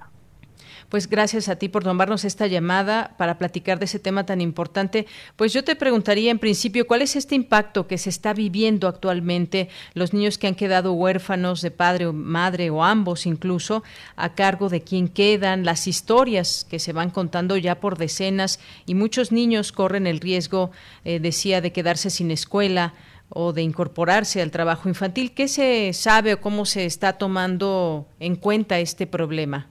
Pues 0.92 1.08
gracias 1.08 1.48
a 1.48 1.56
ti 1.56 1.70
por 1.70 1.86
tomarnos 1.86 2.26
esta 2.26 2.48
llamada 2.48 3.16
para 3.18 3.38
platicar 3.38 3.80
de 3.80 3.86
ese 3.86 3.98
tema 3.98 4.26
tan 4.26 4.42
importante. 4.42 5.08
Pues 5.38 5.54
yo 5.54 5.64
te 5.64 5.78
preguntaría 5.78 6.32
en 6.32 6.38
principio, 6.38 6.86
¿cuál 6.86 7.02
es 7.02 7.16
este 7.16 7.34
impacto 7.34 7.88
que 7.88 7.98
se 7.98 8.10
está 8.10 8.34
viviendo 8.34 8.90
actualmente 8.90 9.70
los 9.94 10.14
niños 10.14 10.38
que 10.38 10.48
han 10.48 10.56
quedado 10.56 10.92
huérfanos 10.92 11.62
de 11.62 11.72
padre 11.72 12.08
o 12.08 12.12
madre 12.12 12.72
o 12.72 12.84
ambos 12.84 13.26
incluso, 13.26 13.84
a 14.18 14.36
cargo 14.36 14.68
de 14.68 14.82
quién 14.82 15.08
quedan, 15.08 15.64
las 15.64 15.88
historias 15.88 16.68
que 16.70 16.78
se 16.78 16.92
van 16.92 17.10
contando 17.10 17.56
ya 17.56 17.80
por 17.80 17.98
decenas 17.98 18.60
y 18.86 18.94
muchos 18.94 19.32
niños 19.32 19.72
corren 19.72 20.08
el 20.08 20.20
riesgo, 20.20 20.72
eh, 21.06 21.22
decía, 21.22 21.62
de 21.62 21.72
quedarse 21.72 22.10
sin 22.10 22.32
escuela 22.32 22.96
o 23.30 23.54
de 23.54 23.62
incorporarse 23.62 24.42
al 24.42 24.52
trabajo 24.52 24.90
infantil. 24.90 25.32
¿Qué 25.32 25.48
se 25.48 25.94
sabe 25.94 26.34
o 26.34 26.42
cómo 26.42 26.66
se 26.66 26.86
está 26.86 27.14
tomando 27.14 28.08
en 28.20 28.36
cuenta 28.36 28.78
este 28.80 29.08
problema? 29.08 29.70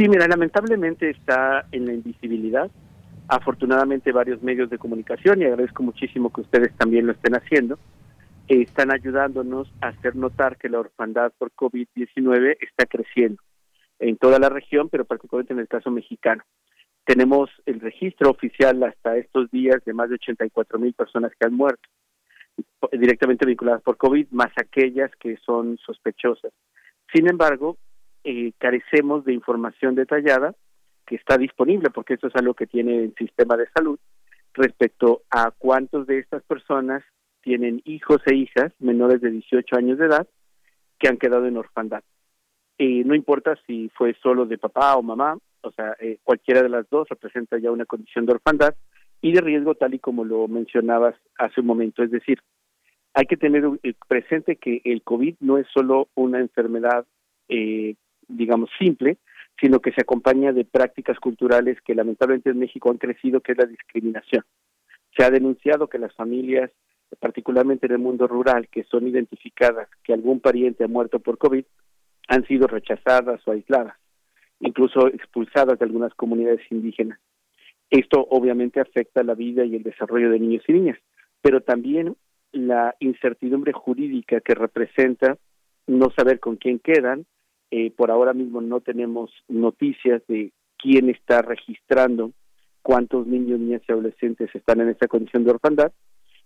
Sí, 0.00 0.08
mira, 0.08 0.26
lamentablemente 0.26 1.10
está 1.10 1.66
en 1.72 1.84
la 1.84 1.92
invisibilidad. 1.92 2.70
Afortunadamente 3.28 4.12
varios 4.12 4.42
medios 4.42 4.70
de 4.70 4.78
comunicación, 4.78 5.42
y 5.42 5.44
agradezco 5.44 5.82
muchísimo 5.82 6.32
que 6.32 6.40
ustedes 6.40 6.74
también 6.78 7.06
lo 7.06 7.12
estén 7.12 7.34
haciendo, 7.34 7.78
están 8.48 8.90
ayudándonos 8.90 9.70
a 9.82 9.88
hacer 9.88 10.16
notar 10.16 10.56
que 10.56 10.70
la 10.70 10.80
orfandad 10.80 11.32
por 11.36 11.52
COVID-19 11.52 12.56
está 12.62 12.86
creciendo 12.86 13.42
en 13.98 14.16
toda 14.16 14.38
la 14.38 14.48
región, 14.48 14.88
pero 14.88 15.04
particularmente 15.04 15.52
en 15.52 15.58
el 15.58 15.68
caso 15.68 15.90
mexicano. 15.90 16.44
Tenemos 17.04 17.50
el 17.66 17.78
registro 17.80 18.30
oficial 18.30 18.82
hasta 18.82 19.18
estos 19.18 19.50
días 19.50 19.84
de 19.84 19.92
más 19.92 20.08
de 20.08 20.14
84 20.14 20.78
mil 20.78 20.94
personas 20.94 21.30
que 21.38 21.46
han 21.46 21.52
muerto 21.52 21.86
directamente 22.92 23.44
vinculadas 23.44 23.82
por 23.82 23.98
COVID, 23.98 24.28
más 24.30 24.50
aquellas 24.56 25.10
que 25.16 25.36
son 25.44 25.76
sospechosas. 25.76 26.52
Sin 27.12 27.28
embargo, 27.28 27.76
eh, 28.24 28.52
carecemos 28.58 29.24
de 29.24 29.32
información 29.32 29.94
detallada 29.94 30.54
que 31.06 31.16
está 31.16 31.38
disponible, 31.38 31.90
porque 31.90 32.14
esto 32.14 32.28
es 32.28 32.36
algo 32.36 32.54
que 32.54 32.66
tiene 32.66 33.04
el 33.04 33.14
sistema 33.16 33.56
de 33.56 33.68
salud, 33.74 33.98
respecto 34.54 35.22
a 35.30 35.50
cuántos 35.50 36.06
de 36.06 36.18
estas 36.18 36.42
personas 36.44 37.02
tienen 37.42 37.82
hijos 37.84 38.20
e 38.26 38.34
hijas 38.34 38.72
menores 38.78 39.20
de 39.20 39.30
18 39.30 39.76
años 39.76 39.98
de 39.98 40.06
edad 40.06 40.28
que 40.98 41.08
han 41.08 41.16
quedado 41.16 41.46
en 41.46 41.56
orfandad. 41.56 42.02
Eh, 42.78 43.02
no 43.04 43.14
importa 43.14 43.58
si 43.66 43.90
fue 43.90 44.14
solo 44.22 44.46
de 44.46 44.58
papá 44.58 44.96
o 44.96 45.02
mamá, 45.02 45.36
o 45.62 45.70
sea, 45.72 45.96
eh, 46.00 46.18
cualquiera 46.22 46.62
de 46.62 46.68
las 46.68 46.88
dos 46.88 47.08
representa 47.08 47.58
ya 47.58 47.70
una 47.70 47.84
condición 47.84 48.26
de 48.26 48.32
orfandad 48.32 48.74
y 49.20 49.32
de 49.32 49.40
riesgo 49.40 49.74
tal 49.74 49.94
y 49.94 49.98
como 49.98 50.24
lo 50.24 50.48
mencionabas 50.48 51.14
hace 51.36 51.60
un 51.60 51.66
momento. 51.66 52.02
Es 52.02 52.10
decir, 52.10 52.40
hay 53.14 53.26
que 53.26 53.36
tener 53.36 53.64
presente 54.08 54.56
que 54.56 54.80
el 54.84 55.02
COVID 55.02 55.36
no 55.40 55.58
es 55.58 55.66
solo 55.74 56.08
una 56.14 56.40
enfermedad, 56.40 57.04
eh, 57.48 57.96
digamos, 58.30 58.70
simple, 58.78 59.18
sino 59.60 59.80
que 59.80 59.92
se 59.92 60.00
acompaña 60.00 60.52
de 60.52 60.64
prácticas 60.64 61.18
culturales 61.18 61.78
que 61.82 61.94
lamentablemente 61.94 62.50
en 62.50 62.58
México 62.58 62.90
han 62.90 62.98
crecido, 62.98 63.40
que 63.40 63.52
es 63.52 63.58
la 63.58 63.66
discriminación. 63.66 64.44
Se 65.16 65.24
ha 65.24 65.30
denunciado 65.30 65.88
que 65.88 65.98
las 65.98 66.14
familias, 66.14 66.70
particularmente 67.18 67.86
en 67.86 67.92
el 67.92 67.98
mundo 67.98 68.26
rural, 68.26 68.68
que 68.68 68.84
son 68.84 69.06
identificadas 69.06 69.88
que 70.02 70.12
algún 70.14 70.40
pariente 70.40 70.84
ha 70.84 70.88
muerto 70.88 71.18
por 71.18 71.36
COVID, 71.36 71.64
han 72.28 72.46
sido 72.46 72.68
rechazadas 72.68 73.40
o 73.46 73.50
aisladas, 73.50 73.96
incluso 74.60 75.08
expulsadas 75.08 75.78
de 75.78 75.84
algunas 75.84 76.14
comunidades 76.14 76.60
indígenas. 76.70 77.18
Esto 77.90 78.24
obviamente 78.30 78.80
afecta 78.80 79.24
la 79.24 79.34
vida 79.34 79.64
y 79.64 79.74
el 79.74 79.82
desarrollo 79.82 80.30
de 80.30 80.38
niños 80.38 80.62
y 80.68 80.72
niñas, 80.72 80.98
pero 81.42 81.60
también 81.60 82.16
la 82.52 82.94
incertidumbre 83.00 83.72
jurídica 83.72 84.40
que 84.40 84.54
representa 84.54 85.36
no 85.86 86.10
saber 86.16 86.38
con 86.38 86.56
quién 86.56 86.78
quedan, 86.78 87.26
eh, 87.70 87.90
por 87.92 88.10
ahora 88.10 88.32
mismo 88.32 88.60
no 88.60 88.80
tenemos 88.80 89.30
noticias 89.48 90.22
de 90.26 90.52
quién 90.76 91.08
está 91.10 91.42
registrando 91.42 92.32
cuántos 92.82 93.26
niños, 93.26 93.60
niñas 93.60 93.82
y 93.88 93.92
adolescentes 93.92 94.50
están 94.54 94.80
en 94.80 94.88
esa 94.88 95.06
condición 95.06 95.44
de 95.44 95.52
orfandad 95.52 95.92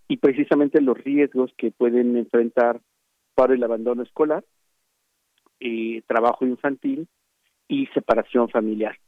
y 0.09 0.19
precisamente 0.19 0.81
los 0.81 0.99
riesgos 0.99 1.53
que 1.57 1.71
pueden 1.71 2.17
enfrentar 2.17 2.81
para 3.35 3.55
el 3.55 3.65
abandono 3.65 4.03
escolar, 4.03 4.45
eh, 5.61 6.03
trabajo 6.07 6.45
infantil 6.45 7.09
y 7.69 7.87
separación 7.89 8.49
familiar. 8.49 8.99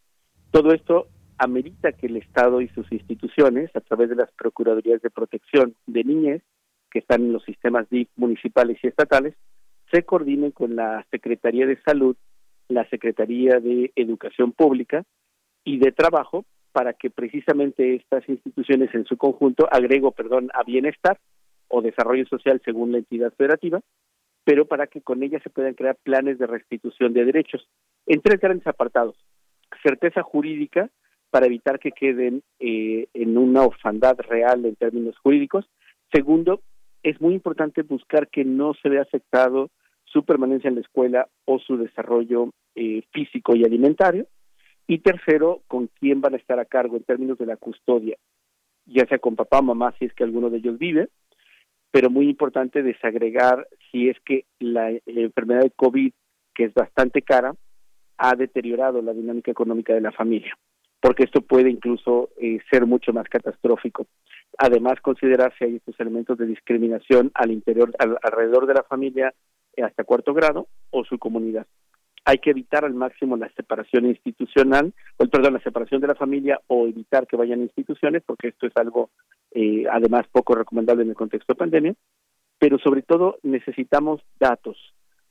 Todo 0.51 0.73
esto 0.73 1.09
amerita 1.39 1.93
que 1.93 2.07
el 2.07 2.17
Estado 2.17 2.61
y 2.61 2.69
sus 2.69 2.91
instituciones, 2.91 3.75
a 3.77 3.81
través 3.81 4.09
de 4.09 4.17
las 4.17 4.33
Procuradurías 4.33 5.03
de 5.03 5.11
Protección 5.11 5.75
de 5.87 6.05
Niñez, 6.05 6.43
que 6.91 7.01
están 7.01 7.23
en 7.23 7.33
los 7.33 7.45
sistemas 7.45 7.89
DIF 7.91 8.09
municipales 8.17 8.79
y 8.83 8.87
estatales, 8.87 9.35
se 9.91 10.05
coordinen 10.05 10.51
con 10.51 10.77
la 10.77 11.07
Secretaría 11.11 11.67
de 11.67 11.81
Salud, 11.83 12.17
la 12.69 12.89
Secretaría 12.89 13.61
de 13.61 13.93
Educación 13.95 14.53
Pública 14.53 15.05
y 15.65 15.79
de 15.79 15.93
Trabajo 15.93 16.45
para 16.73 16.93
que 16.93 17.09
precisamente 17.09 17.95
estas 17.95 18.29
instituciones 18.29 18.95
en 18.95 19.07
su 19.07 19.17
conjunto, 19.17 19.67
agrego, 19.71 20.13
perdón, 20.13 20.51
a 20.53 20.63
bienestar 20.63 21.19
o 21.69 21.81
desarrollo 21.81 22.27
social 22.27 22.61
según 22.65 22.93
la 22.93 22.99
entidad 22.99 23.33
federativa, 23.33 23.81
pero 24.45 24.67
para 24.67 24.87
que 24.87 25.01
con 25.01 25.23
ellas 25.23 25.43
se 25.43 25.51
puedan 25.51 25.75
crear 25.75 25.97
planes 26.03 26.39
de 26.39 26.47
restitución 26.47 27.15
de 27.15 27.25
derechos 27.25 27.67
en 28.07 28.21
tres 28.21 28.41
grandes 28.41 28.67
apartados. 28.67 29.17
Certeza 29.83 30.23
jurídica 30.23 30.91
para 31.31 31.47
evitar 31.47 31.79
que 31.79 31.93
queden 31.93 32.43
eh, 32.61 33.09
en 33.15 33.39
una 33.39 33.63
orfandad 33.63 34.19
real 34.21 34.65
en 34.65 34.77
términos 34.77 35.17
jurídicos. 35.19 35.69
Segundo, 36.13 36.61
es 37.03 37.21
muy 37.21 37.35
importante 37.35 37.83
buscar 37.83 38.29
que 38.29 38.45
no 38.45 38.75
se 38.75 38.89
vea 38.89 39.03
afectado 39.03 39.71
su 40.05 40.25
permanencia 40.25 40.69
en 40.69 40.77
la 40.77 40.81
escuela 40.81 41.29
o 41.45 41.59
su 41.59 41.77
desarrollo 41.77 42.51
eh, 42.75 43.03
físico 43.13 43.55
y 43.55 43.65
alimentario. 43.65 44.27
Y 44.87 44.99
tercero, 44.99 45.63
con 45.67 45.89
quién 45.99 46.21
van 46.21 46.35
a 46.35 46.37
estar 46.37 46.59
a 46.61 46.65
cargo 46.65 46.97
en 46.97 47.03
términos 47.03 47.39
de 47.39 47.47
la 47.47 47.57
custodia, 47.57 48.17
ya 48.87 49.05
sea 49.07 49.19
con 49.19 49.35
papá 49.35 49.59
o 49.59 49.63
mamá 49.63 49.93
si 49.99 50.05
es 50.05 50.15
que 50.15 50.25
alguno 50.25 50.49
de 50.49 50.59
ellos 50.59 50.79
vive, 50.79 51.09
pero 51.91 52.09
muy 52.09 52.29
importante 52.29 52.83
desagregar 52.83 53.67
si 53.91 54.09
es 54.09 54.17
que 54.25 54.45
la 54.61 54.91
enfermedad 55.07 55.63
de 55.63 55.71
COVID, 55.71 56.13
que 56.55 56.65
es 56.65 56.75
bastante 56.75 57.23
cara, 57.23 57.55
ha 58.19 58.35
deteriorado 58.37 59.03
la 59.03 59.13
dinámica 59.13 59.51
económica 59.51 59.93
de 59.93 60.01
la 60.01 60.13
familia, 60.13 60.57
porque 61.01 61.25
esto 61.25 61.41
puede 61.41 61.71
incluso 61.71 62.31
eh, 62.41 62.59
ser 62.71 62.87
mucho 62.87 63.13
más 63.13 63.29
catastrófico. 63.29 64.07
Además, 64.59 65.01
considerar 65.01 65.53
si 65.59 65.65
hay 65.65 65.77
estos 65.77 65.99
elementos 66.01 66.39
de 66.39 66.47
discriminación 66.47 67.31
al 67.35 67.51
interior, 67.51 67.93
alrededor 67.99 68.67
de 68.67 68.75
la 68.75 68.83
familia 68.83 69.35
eh, 69.77 69.83
hasta 69.83 70.05
cuarto 70.05 70.33
grado 70.33 70.69
o 70.91 71.05
su 71.05 71.19
comunidad. 71.19 71.67
Hay 72.25 72.39
que 72.39 72.51
evitar 72.51 72.85
al 72.85 72.95
máximo 72.95 73.37
la 73.37 73.49
separación 73.51 74.07
institucional, 74.07 74.93
o 75.19 75.27
perdón, 75.27 75.55
la 75.55 75.61
separación 75.61 76.01
de 76.01 76.09
la 76.09 76.15
familia 76.15 76.61
o 76.67 76.87
evitar 76.87 77.27
que 77.27 77.37
vayan 77.37 77.61
a 77.61 77.65
instituciones, 77.65 78.23
porque 78.25 78.49
esto 78.49 78.67
es 78.67 78.73
algo 78.77 79.11
eh, 79.53 79.85
además 79.91 80.27
poco 80.33 80.55
recomendable 80.55 81.05
en 81.05 81.11
el 81.11 81.15
contexto 81.15 81.53
de 81.53 81.59
pandemia. 81.59 81.95
Pero 82.59 82.79
sobre 82.79 83.03
todo 83.03 83.39
necesitamos 83.43 84.23
datos. 84.41 84.77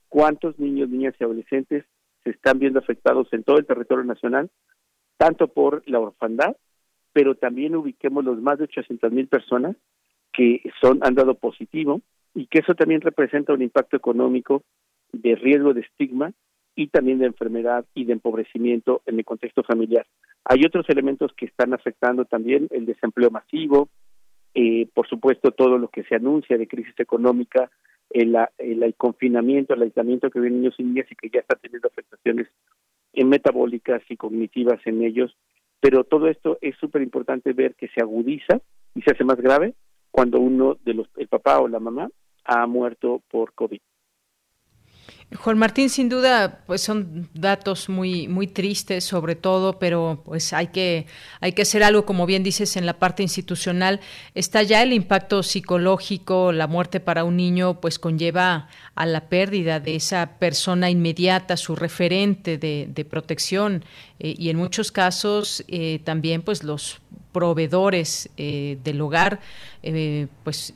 ¿Cuántos 0.08 0.58
niños, 0.60 0.90
niñas 0.90 1.16
y 1.20 1.24
adolescentes 1.24 1.84
se 2.24 2.30
están 2.30 2.60
viendo 2.60 2.80
afectados 2.80 3.28
en 3.34 3.44
todo 3.44 3.58
el 3.58 3.66
territorio 3.66 4.04
nacional, 4.04 4.50
tanto 5.18 5.48
por 5.48 5.84
la 5.88 6.00
orfandad 6.00 6.56
pero 7.16 7.34
también 7.36 7.78
ubiquemos 7.78 8.26
los 8.26 8.42
más 8.42 8.58
de 8.58 8.66
800 8.66 9.10
mil 9.14 9.28
personas 9.30 9.78
que 10.34 10.62
son 10.82 11.00
han 11.02 11.16
dado 11.16 11.36
positivo 11.36 12.02
y 12.34 12.48
que 12.48 12.60
eso 12.60 12.76
también 12.76 13.00
representa 13.00 13.54
un 13.54 13.62
impacto 13.62 13.96
económico 13.96 14.64
de 15.14 15.36
riesgo 15.36 15.74
de 15.74 15.80
estigma 15.80 16.34
y 16.76 16.88
también 16.88 17.20
de 17.20 17.28
enfermedad 17.28 17.86
y 17.94 18.04
de 18.04 18.12
empobrecimiento 18.12 19.02
en 19.06 19.18
el 19.18 19.24
contexto 19.24 19.64
familiar. 19.64 20.06
Hay 20.44 20.66
otros 20.66 20.90
elementos 20.90 21.32
que 21.38 21.46
están 21.46 21.74
afectando 21.74 22.26
también 22.26 22.68
el 22.72 22.86
desempleo 22.86 23.32
masivo, 23.32 23.88
eh, 24.54 24.90
por 24.94 25.08
supuesto 25.08 25.52
todo 25.52 25.78
lo 25.78 25.88
que 25.88 26.04
se 26.04 26.16
anuncia 26.16 26.58
de 26.58 26.68
crisis 26.68 27.00
económica, 27.00 27.72
el, 28.10 28.36
el, 28.58 28.94
confinamiento, 28.96 29.74
el 29.74 29.84
aislamiento 29.84 30.30
que 30.30 30.42
viven 30.42 30.60
niños 30.60 30.76
y 30.80 30.84
niñas 30.84 31.08
y 31.10 31.16
que 31.16 31.30
ya 31.30 31.40
está 31.40 31.56
teniendo 31.56 31.88
afectaciones 31.88 32.50
metabólicas 33.14 34.02
y 34.10 34.18
cognitivas 34.18 34.86
en 34.86 35.02
ellos 35.02 35.34
pero 35.80 36.04
todo 36.04 36.28
esto 36.28 36.58
es 36.62 36.76
súper 36.78 37.02
importante 37.02 37.54
ver 37.54 37.76
que 37.76 37.88
se 37.90 38.02
agudiza 38.02 38.60
y 38.94 39.02
se 39.02 39.12
hace 39.12 39.24
más 39.24 39.38
grave 39.38 39.76
cuando 40.12 40.40
uno 40.40 40.78
de 40.84 40.94
los, 40.94 41.08
el 41.18 41.28
papá 41.28 41.60
o 41.60 41.68
la 41.68 41.80
mamá 41.80 42.10
ha 42.46 42.66
muerto 42.68 43.22
por 43.30 43.54
COVID. 43.54 43.82
Juan 45.34 45.58
Martín, 45.58 45.90
sin 45.90 46.08
duda, 46.08 46.62
pues 46.66 46.82
son 46.82 47.30
datos 47.34 47.90
muy, 47.90 48.28
muy 48.28 48.48
tristes, 48.48 49.04
sobre 49.04 49.36
todo, 49.36 49.80
pero 49.80 50.22
pues 50.24 50.54
hay 50.54 50.68
que, 50.68 51.08
hay 51.42 51.54
que 51.54 51.64
hacer 51.64 51.84
algo, 51.84 52.06
como 52.06 52.26
bien 52.26 52.44
dices, 52.44 52.78
en 52.78 52.86
la 52.86 53.00
parte 53.00 53.24
institucional. 53.24 54.00
Está 54.36 54.64
ya 54.64 54.84
el 54.84 54.94
impacto 54.94 55.44
psicológico, 55.44 56.52
la 56.52 56.68
muerte 56.68 57.00
para 57.00 57.24
un 57.24 57.38
niño, 57.38 57.82
pues 57.82 57.98
conlleva 58.00 58.70
a 58.94 59.06
la 59.06 59.28
pérdida 59.28 59.80
de 59.80 59.96
esa 59.96 60.38
persona 60.38 60.90
inmediata, 60.90 61.58
su 61.58 61.76
referente 61.76 62.58
de, 62.58 63.08
protección, 63.10 63.84
eh, 64.20 64.36
y 64.38 64.50
en 64.50 64.58
muchos 64.58 64.92
casos 64.92 65.64
eh, 65.68 66.00
también, 66.04 66.44
pues 66.44 66.64
los 66.64 67.02
proveedores 67.32 68.30
eh, 68.38 68.78
del 68.84 69.02
hogar, 69.02 69.42
pues 70.44 70.74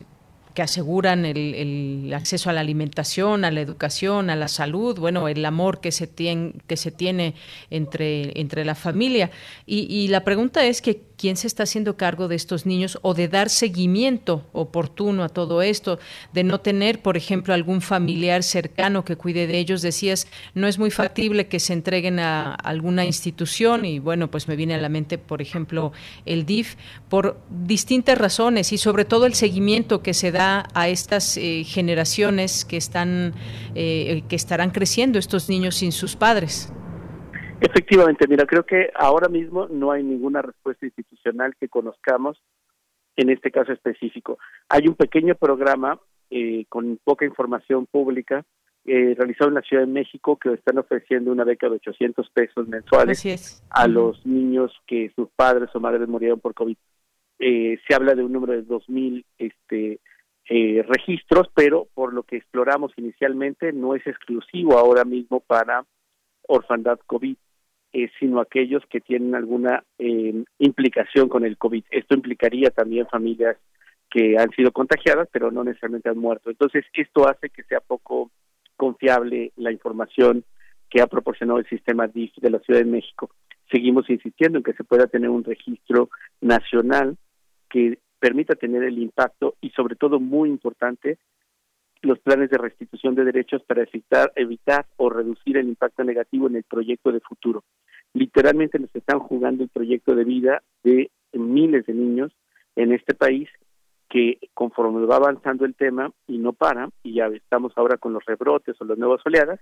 que 0.60 0.64
aseguran 0.64 1.26
el, 1.26 2.12
acceso 2.14 2.50
a 2.50 2.54
la 2.54 2.60
alimentación, 2.60 3.46
a 3.46 3.50
la 3.50 3.62
educación, 3.62 4.30
a 4.30 4.36
la 4.36 4.50
salud, 4.50 5.00
bueno, 5.00 5.30
el 5.30 5.46
amor 5.46 5.80
que 5.80 5.94
se 5.94 6.06
tiene, 6.06 6.52
que 6.68 6.76
se 6.76 6.92
tiene 6.92 7.34
entre, 7.70 8.38
entre 8.38 8.66
la 8.66 8.76
familia. 8.76 9.32
Y, 9.66 9.88
y 9.90 10.10
la 10.10 10.26
pregunta 10.26 10.66
es 10.66 10.82
que 10.82 11.02
quién 11.20 11.36
se 11.36 11.48
está 11.48 11.64
haciendo 11.64 11.98
cargo 11.98 12.30
de 12.30 12.36
estos 12.36 12.66
niños 12.66 12.98
o 13.02 13.14
de 13.14 13.28
dar 13.28 13.50
seguimiento 13.50 14.48
oportuno 14.54 15.26
a 15.26 15.30
todo 15.30 15.62
esto, 15.62 16.00
de 16.32 16.46
no 16.46 16.62
tener, 16.62 17.02
por 17.02 17.18
ejemplo, 17.18 17.54
algún 17.54 17.82
familiar 17.82 18.42
cercano 18.42 19.04
que 19.04 19.18
cuide 19.18 19.46
de 19.46 19.60
ellos. 19.60 19.82
Decías, 19.82 20.28
no 20.54 20.66
es 20.66 20.80
muy 20.80 20.92
factible 20.92 21.48
que 21.48 21.60
se 21.60 21.74
entreguen 21.74 22.20
a 22.20 22.54
alguna 22.56 23.04
institución 23.04 23.84
y 23.84 24.00
bueno, 24.00 24.32
pues 24.32 24.48
me 24.48 24.56
viene 24.56 24.76
a 24.76 24.78
la 24.78 24.88
mente, 24.88 25.18
por 25.18 25.42
ejemplo, 25.42 25.92
el 26.26 26.46
DIF, 26.46 26.76
por 27.10 27.42
distintas 27.50 28.18
razones 28.18 28.72
y 28.72 28.78
sobre 28.78 29.04
todo 29.04 29.26
el 29.26 29.34
seguimiento 29.34 30.02
que 30.02 30.14
se 30.14 30.32
da 30.32 30.70
a 30.74 30.88
estas 30.88 31.36
eh, 31.36 31.66
generaciones 31.66 32.64
que 32.64 32.78
están 32.78 33.34
eh, 33.76 34.24
que 34.30 34.38
estarán 34.38 34.72
creciendo 34.72 35.20
estos 35.20 35.50
niños 35.50 35.76
sin 35.76 35.92
sus 35.92 36.16
padres. 36.16 36.72
Efectivamente, 37.62 38.28
mira, 38.28 38.46
creo 38.46 38.66
que 38.66 38.90
ahora 38.96 39.28
mismo 39.28 39.68
no 39.68 39.92
hay 39.92 40.04
ninguna 40.04 40.42
respuesta 40.42 40.86
institucional 40.86 41.56
que 41.60 41.68
conozcamos 41.68 42.42
en 43.16 43.30
este 43.30 43.52
caso 43.52 43.74
específico. 43.74 44.38
Hay 44.70 44.88
un 44.88 44.96
pequeño 44.96 45.36
programa 45.36 46.00
eh, 46.30 46.66
con 46.70 47.00
poca 47.04 47.26
información 47.26 47.86
pública 47.86 48.46
eh, 48.86 49.14
realizado 49.18 49.50
en 49.50 49.56
la 49.56 49.62
Ciudad 49.62 49.84
de 49.84 49.92
México 49.92 50.38
que 50.38 50.54
están 50.54 50.78
ofreciendo 50.78 51.32
una 51.32 51.44
beca 51.44 51.68
de 51.68 51.76
800 51.76 52.30
pesos 52.30 52.68
mensuales 52.68 53.62
a 53.70 53.88
los 53.88 54.26
niños 54.26 54.72
que 54.88 55.12
sus 55.16 55.30
padres 55.36 55.70
o 55.74 55.80
madres 55.80 56.08
murieron 56.08 56.40
por 56.40 56.54
COVID. 56.54 56.78
Eh, 57.40 57.78
se 57.88 57.94
habla 57.94 58.16
de 58.16 58.24
un 58.24 58.32
número 58.32 58.54
de 58.54 58.66
2.000 58.66 59.26
este, 59.38 60.00
eh, 60.50 60.84
registros, 60.88 61.48
pero 61.54 61.88
por 61.94 62.14
lo 62.14 62.24
que 62.24 62.38
exploramos 62.38 62.92
inicialmente 62.98 63.74
no 63.74 63.96
es 63.96 64.08
exclusivo 64.08 64.78
ahora 64.78 65.04
mismo 65.04 65.42
para 65.42 65.86
orfandad 66.48 67.00
COVID 67.06 67.36
sino 68.30 68.40
aquellos 68.42 68.84
que 68.90 69.02
tienen 69.02 69.34
alguna 69.34 69.84
eh, 69.98 70.44
implicación 70.60 71.30
con 71.30 71.46
el 71.46 71.58
COVID. 71.58 71.84
Esto 71.90 72.14
implicaría 72.14 72.70
también 72.70 73.08
familias 73.08 73.58
que 74.08 74.38
han 74.38 74.52
sido 74.52 74.72
contagiadas, 74.72 75.28
pero 75.32 75.52
no 75.52 75.64
necesariamente 75.64 76.10
han 76.10 76.18
muerto. 76.18 76.52
Entonces, 76.52 76.86
esto 76.94 77.28
hace 77.28 77.50
que 77.50 77.64
sea 77.64 77.80
poco 77.80 78.30
confiable 78.76 79.52
la 79.58 79.72
información 79.72 80.44
que 80.90 81.02
ha 81.02 81.08
proporcionado 81.08 81.58
el 81.60 81.68
sistema 81.68 82.08
DIF 82.08 82.36
de 82.38 82.52
la 82.52 82.60
Ciudad 82.60 82.80
de 82.80 82.86
México. 82.86 83.32
Seguimos 83.72 84.08
insistiendo 84.10 84.60
en 84.60 84.64
que 84.64 84.74
se 84.74 84.84
pueda 84.84 85.08
tener 85.08 85.30
un 85.30 85.44
registro 85.44 86.10
nacional 86.40 87.18
que 87.68 87.98
permita 88.20 88.56
tener 88.56 88.84
el 88.84 89.00
impacto 89.00 89.56
y 89.62 89.72
sobre 89.72 89.96
todo 89.96 90.20
muy 90.20 90.50
importante 90.50 91.18
los 92.02 92.20
planes 92.20 92.50
de 92.50 92.58
restitución 92.58 93.16
de 93.16 93.26
derechos 93.26 93.64
para 93.64 93.84
evitar, 93.84 94.32
evitar 94.36 94.86
o 94.98 95.10
reducir 95.10 95.58
el 95.58 95.68
impacto 95.68 96.04
negativo 96.04 96.48
en 96.48 96.56
el 96.56 96.64
proyecto 96.64 97.12
de 97.12 97.20
futuro. 97.20 97.64
Literalmente 98.14 98.80
nos 98.80 98.94
están 98.96 99.20
jugando 99.20 99.64
el 99.64 99.70
proyecto 99.70 100.16
de 100.16 100.24
vida 100.24 100.64
de 100.84 101.12
miles 101.34 101.86
de 101.86 101.94
niños 101.94 102.32
en 102.76 102.92
este 102.94 103.14
país 103.14 103.50
que 104.10 104.40
conforme 104.54 105.06
va 105.06 105.18
avanzando 105.18 105.66
el 105.66 105.76
tema 105.76 106.12
y 106.28 106.40
no 106.40 106.54
para, 106.54 106.90
y 107.04 107.14
ya 107.14 107.28
estamos 107.28 107.74
ahora 107.76 107.98
con 107.98 108.14
los 108.14 108.26
rebrotes 108.26 108.76
o 108.82 108.86
las 108.86 108.98
nuevas 108.98 109.22
oleadas, 109.26 109.60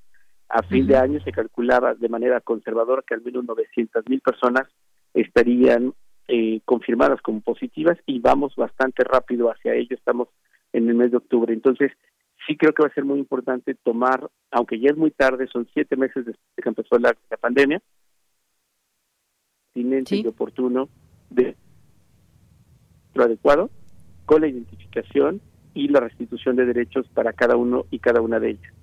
a 0.50 0.64
fin 0.64 0.88
de 0.88 0.96
año 0.96 1.20
se 1.22 1.34
calculaba 1.34 1.94
de 1.94 2.08
manera 2.08 2.40
conservadora 2.40 3.04
que 3.06 3.14
al 3.14 3.22
menos 3.22 3.44
900 3.44 4.06
mil 4.08 4.22
personas 4.22 4.68
estarían 5.14 5.94
eh, 6.30 6.62
confirmadas 6.64 7.22
como 7.22 7.42
positivas 7.42 7.98
y 8.06 8.20
vamos 8.20 8.56
bastante 8.56 9.04
rápido 9.04 9.50
hacia 9.52 9.74
ello, 9.74 9.96
estamos 9.96 10.30
en 10.72 10.88
el 10.88 10.96
mes 10.96 11.12
de 11.12 11.18
octubre. 11.18 11.54
Entonces, 11.54 11.92
sí 12.46 12.56
creo 12.56 12.74
que 12.74 12.84
va 12.84 12.90
a 12.90 12.94
ser 12.94 13.04
muy 13.04 13.20
importante 13.20 13.76
tomar, 13.76 14.30
aunque 14.52 14.80
ya 14.80 14.90
es 14.90 14.98
muy 14.98 15.12
tarde, 15.12 15.48
son 15.48 15.68
siete 15.74 15.96
meses 15.96 16.26
después 16.26 16.56
de 16.56 16.64
que 16.64 16.70
empezó 16.70 16.98
la, 17.00 17.16
pandemia, 17.40 17.82
pertinente 19.78 20.16
y 20.16 20.28
oportuno 20.28 20.90
de 21.30 21.56
lo 23.14 23.24
adecuado 23.24 23.70
con 24.26 24.42
la 24.42 24.48
identificación 24.48 25.42
y 25.74 25.88
la 25.90 26.00
restitución 26.00 26.56
de 26.56 26.66
derechos 26.66 27.08
para 27.14 27.34
cada 27.34 27.56
uno 27.56 27.86
y 27.92 28.00
cada 28.00 28.22
una 28.22 28.40
de 28.40 28.52
ellas. 28.52 28.74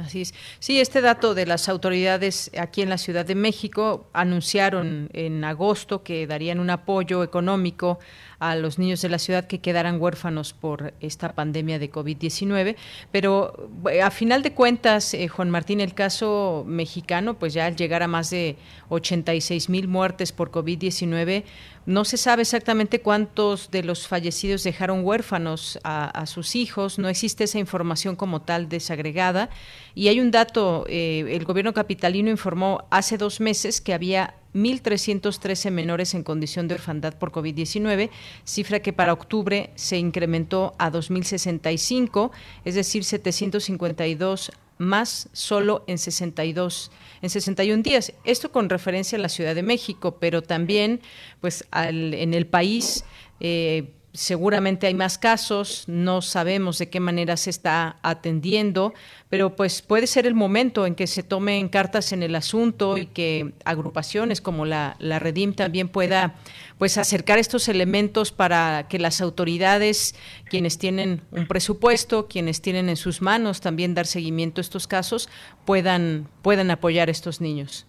Así 0.00 0.22
es. 0.22 0.34
Sí, 0.58 0.80
este 0.80 1.00
dato 1.00 1.34
de 1.34 1.46
las 1.46 1.68
autoridades 1.68 2.50
aquí 2.58 2.82
en 2.82 2.90
la 2.90 2.98
Ciudad 2.98 3.24
de 3.24 3.34
México 3.34 4.08
anunciaron 4.12 5.08
en 5.12 5.44
agosto 5.44 6.02
que 6.02 6.26
darían 6.26 6.60
un 6.60 6.70
apoyo 6.70 7.22
económico 7.22 7.98
a 8.38 8.56
los 8.56 8.78
niños 8.78 9.00
de 9.00 9.08
la 9.08 9.18
ciudad 9.18 9.46
que 9.46 9.60
quedaran 9.60 10.00
huérfanos 10.00 10.52
por 10.52 10.92
esta 11.00 11.34
pandemia 11.34 11.78
de 11.78 11.90
COVID-19. 11.90 12.76
Pero 13.12 13.70
eh, 13.90 14.02
a 14.02 14.10
final 14.10 14.42
de 14.42 14.52
cuentas, 14.52 15.14
eh, 15.14 15.28
Juan 15.28 15.50
Martín, 15.50 15.80
el 15.80 15.94
caso 15.94 16.64
mexicano, 16.66 17.38
pues 17.38 17.54
ya 17.54 17.66
al 17.66 17.76
llegar 17.76 18.02
a 18.02 18.08
más 18.08 18.30
de 18.30 18.56
86 18.88 19.68
mil 19.68 19.88
muertes 19.88 20.32
por 20.32 20.50
COVID-19, 20.50 21.44
no 21.86 22.04
se 22.04 22.16
sabe 22.16 22.42
exactamente 22.42 23.00
cuántos 23.00 23.70
de 23.70 23.84
los 23.84 24.08
fallecidos 24.08 24.64
dejaron 24.64 25.04
huérfanos 25.04 25.78
a, 25.84 26.26
sus 26.26 26.56
hijos, 26.56 26.98
no 26.98 27.08
existe 27.08 27.44
esa 27.44 27.60
información 27.60 28.16
como 28.16 28.42
tal 28.42 28.68
desagregada. 28.68 29.48
Y 29.94 30.08
hay 30.08 30.20
un 30.20 30.32
dato, 30.32 30.84
eh, 30.88 31.24
el 31.28 31.44
gobierno 31.44 31.72
capitalino 31.72 32.28
informó 32.28 32.84
hace 32.90 33.16
dos 33.16 33.40
meses 33.40 33.80
que 33.80 33.94
había 33.94 34.34
1.313 34.54 35.70
menores 35.70 36.14
en 36.14 36.24
condición 36.24 36.66
de 36.66 36.74
orfandad 36.74 37.14
por 37.14 37.30
COVID-19, 37.30 38.10
cifra 38.44 38.80
que 38.80 38.92
para 38.92 39.12
octubre 39.12 39.70
se 39.76 39.98
incrementó 39.98 40.74
a 40.78 40.90
2.065, 40.90 42.30
es 42.64 42.74
decir, 42.74 43.04
752 43.04 44.50
más 44.78 45.28
solo 45.32 45.84
en 45.86 45.98
62 45.98 46.90
en 47.22 47.30
61 47.30 47.82
días. 47.82 48.12
Esto 48.24 48.52
con 48.52 48.68
referencia 48.68 49.18
a 49.18 49.20
la 49.20 49.28
Ciudad 49.28 49.54
de 49.54 49.62
México, 49.62 50.18
pero 50.20 50.42
también 50.42 51.00
pues 51.40 51.64
en 51.72 52.34
el 52.34 52.46
país 52.46 53.04
eh, 53.40 53.92
seguramente 54.16 54.86
hay 54.86 54.94
más 54.94 55.18
casos, 55.18 55.84
no 55.86 56.22
sabemos 56.22 56.78
de 56.78 56.88
qué 56.88 57.00
manera 57.00 57.36
se 57.36 57.50
está 57.50 57.98
atendiendo, 58.02 58.94
pero 59.28 59.54
pues 59.54 59.82
puede 59.82 60.06
ser 60.06 60.26
el 60.26 60.34
momento 60.34 60.86
en 60.86 60.94
que 60.94 61.06
se 61.06 61.22
tomen 61.22 61.68
cartas 61.68 62.12
en 62.12 62.22
el 62.22 62.34
asunto 62.34 62.96
y 62.96 63.06
que 63.06 63.52
agrupaciones 63.64 64.40
como 64.40 64.64
la, 64.64 64.96
Redim 64.98 65.52
también 65.52 65.88
pueda 65.88 66.34
pues 66.78 66.96
acercar 66.96 67.38
estos 67.38 67.68
elementos 67.68 68.32
para 68.32 68.86
que 68.88 68.98
las 68.98 69.20
autoridades, 69.20 70.14
quienes 70.48 70.78
tienen 70.78 71.22
un 71.30 71.46
presupuesto, 71.46 72.26
quienes 72.26 72.62
tienen 72.62 72.88
en 72.88 72.96
sus 72.96 73.20
manos 73.20 73.60
también 73.60 73.94
dar 73.94 74.06
seguimiento 74.06 74.60
a 74.60 74.62
estos 74.62 74.86
casos, 74.86 75.28
puedan, 75.64 76.28
puedan 76.42 76.70
apoyar 76.70 77.08
a 77.08 77.12
estos 77.12 77.40
niños. 77.40 77.86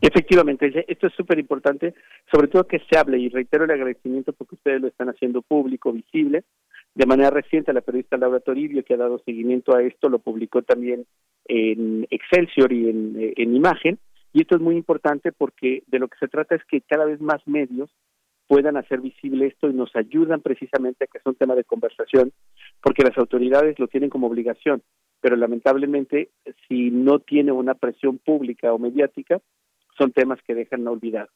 Efectivamente, 0.00 0.84
esto 0.88 1.08
es 1.08 1.12
súper 1.14 1.38
importante, 1.38 1.94
sobre 2.32 2.48
todo 2.48 2.66
que 2.66 2.80
se 2.90 2.98
hable 2.98 3.18
y 3.18 3.28
reitero 3.28 3.64
el 3.64 3.70
agradecimiento 3.70 4.32
porque 4.32 4.54
ustedes 4.54 4.80
lo 4.80 4.88
están 4.88 5.10
haciendo 5.10 5.42
público, 5.42 5.92
visible. 5.92 6.44
De 6.94 7.06
manera 7.06 7.30
reciente, 7.30 7.72
la 7.72 7.82
periodista 7.82 8.16
Laura 8.16 8.40
Toribio, 8.40 8.82
que 8.82 8.94
ha 8.94 8.96
dado 8.96 9.18
seguimiento 9.24 9.76
a 9.76 9.82
esto, 9.82 10.08
lo 10.08 10.18
publicó 10.18 10.62
también 10.62 11.04
en 11.46 12.06
Excelsior 12.10 12.72
y 12.72 12.88
en, 12.88 13.32
en 13.36 13.54
Imagen. 13.54 13.98
Y 14.32 14.42
esto 14.42 14.56
es 14.56 14.62
muy 14.62 14.76
importante 14.76 15.32
porque 15.32 15.82
de 15.86 15.98
lo 15.98 16.08
que 16.08 16.18
se 16.18 16.28
trata 16.28 16.54
es 16.54 16.64
que 16.64 16.80
cada 16.80 17.04
vez 17.04 17.20
más 17.20 17.46
medios 17.46 17.90
puedan 18.46 18.76
hacer 18.76 19.00
visible 19.00 19.46
esto 19.46 19.68
y 19.68 19.74
nos 19.74 19.94
ayudan 19.94 20.40
precisamente 20.40 21.04
a 21.04 21.06
que 21.06 21.20
sea 21.20 21.30
un 21.30 21.36
tema 21.36 21.54
de 21.54 21.62
conversación, 21.62 22.32
porque 22.82 23.04
las 23.04 23.16
autoridades 23.16 23.78
lo 23.78 23.86
tienen 23.86 24.10
como 24.10 24.26
obligación, 24.26 24.82
pero 25.20 25.36
lamentablemente 25.36 26.30
si 26.66 26.90
no 26.90 27.20
tiene 27.20 27.52
una 27.52 27.74
presión 27.74 28.18
pública 28.18 28.72
o 28.72 28.78
mediática, 28.80 29.40
son 30.00 30.12
temas 30.12 30.38
que 30.46 30.54
dejan 30.54 30.86
olvidar. 30.88 31.28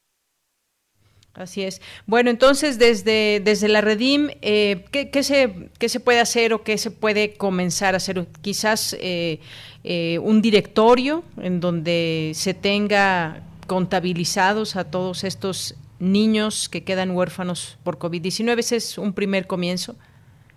Así 1.34 1.64
es. 1.64 1.82
Bueno, 2.06 2.30
entonces 2.30 2.78
desde, 2.78 3.40
desde 3.44 3.68
la 3.68 3.80
Redim, 3.80 4.28
eh, 4.40 4.84
¿qué, 4.90 5.22
se, 5.22 5.68
¿qué 5.78 5.88
se 5.88 5.98
puede 5.98 6.20
hacer 6.20 6.54
o 6.54 6.62
qué 6.62 6.78
se 6.78 6.92
puede 6.92 7.34
comenzar 7.34 7.94
a 7.94 7.96
hacer? 7.96 8.24
Quizás 8.40 8.96
eh, 9.00 9.40
eh, 9.82 10.18
un 10.20 10.40
directorio 10.40 11.24
en 11.36 11.58
donde 11.58 12.32
se 12.34 12.54
tenga 12.54 13.42
contabilizados 13.66 14.76
a 14.76 14.90
todos 14.90 15.24
estos 15.24 15.74
niños 15.98 16.68
que 16.68 16.84
quedan 16.84 17.10
huérfanos 17.10 17.78
por 17.82 17.98
COVID-19. 17.98 18.60
Ese 18.60 18.76
es 18.76 18.96
un 18.96 19.12
primer 19.12 19.48
comienzo. 19.48 19.96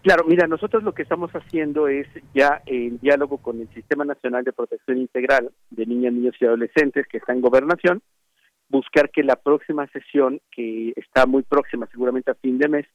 Claro, 0.07 0.23
mira, 0.25 0.47
nosotros 0.47 0.83
lo 0.83 0.93
que 0.93 1.01
estamos 1.01 1.31
haciendo 1.33 1.89
es 1.89 2.07
ya 2.33 2.61
en 2.65 2.97
diálogo 2.99 3.39
con 3.39 3.59
el 3.59 3.67
Sistema 3.73 4.05
Nacional 4.05 4.45
de 4.45 4.53
Protección 4.53 4.99
Integral 4.99 5.51
de 5.69 5.85
Niñas, 5.85 6.13
Niños 6.13 6.35
y 6.39 6.45
Adolescentes 6.45 7.05
que 7.07 7.17
está 7.17 7.33
en 7.33 7.41
gobernación, 7.41 8.01
buscar 8.69 9.09
que 9.09 9.21
la 9.21 9.35
próxima 9.35 9.85
sesión, 9.87 10.39
que 10.49 10.93
está 10.95 11.25
muy 11.25 11.43
próxima 11.43 11.89
seguramente 11.91 12.31
a 12.31 12.35
fin 12.35 12.57
de 12.57 12.69
mes, 12.69 12.85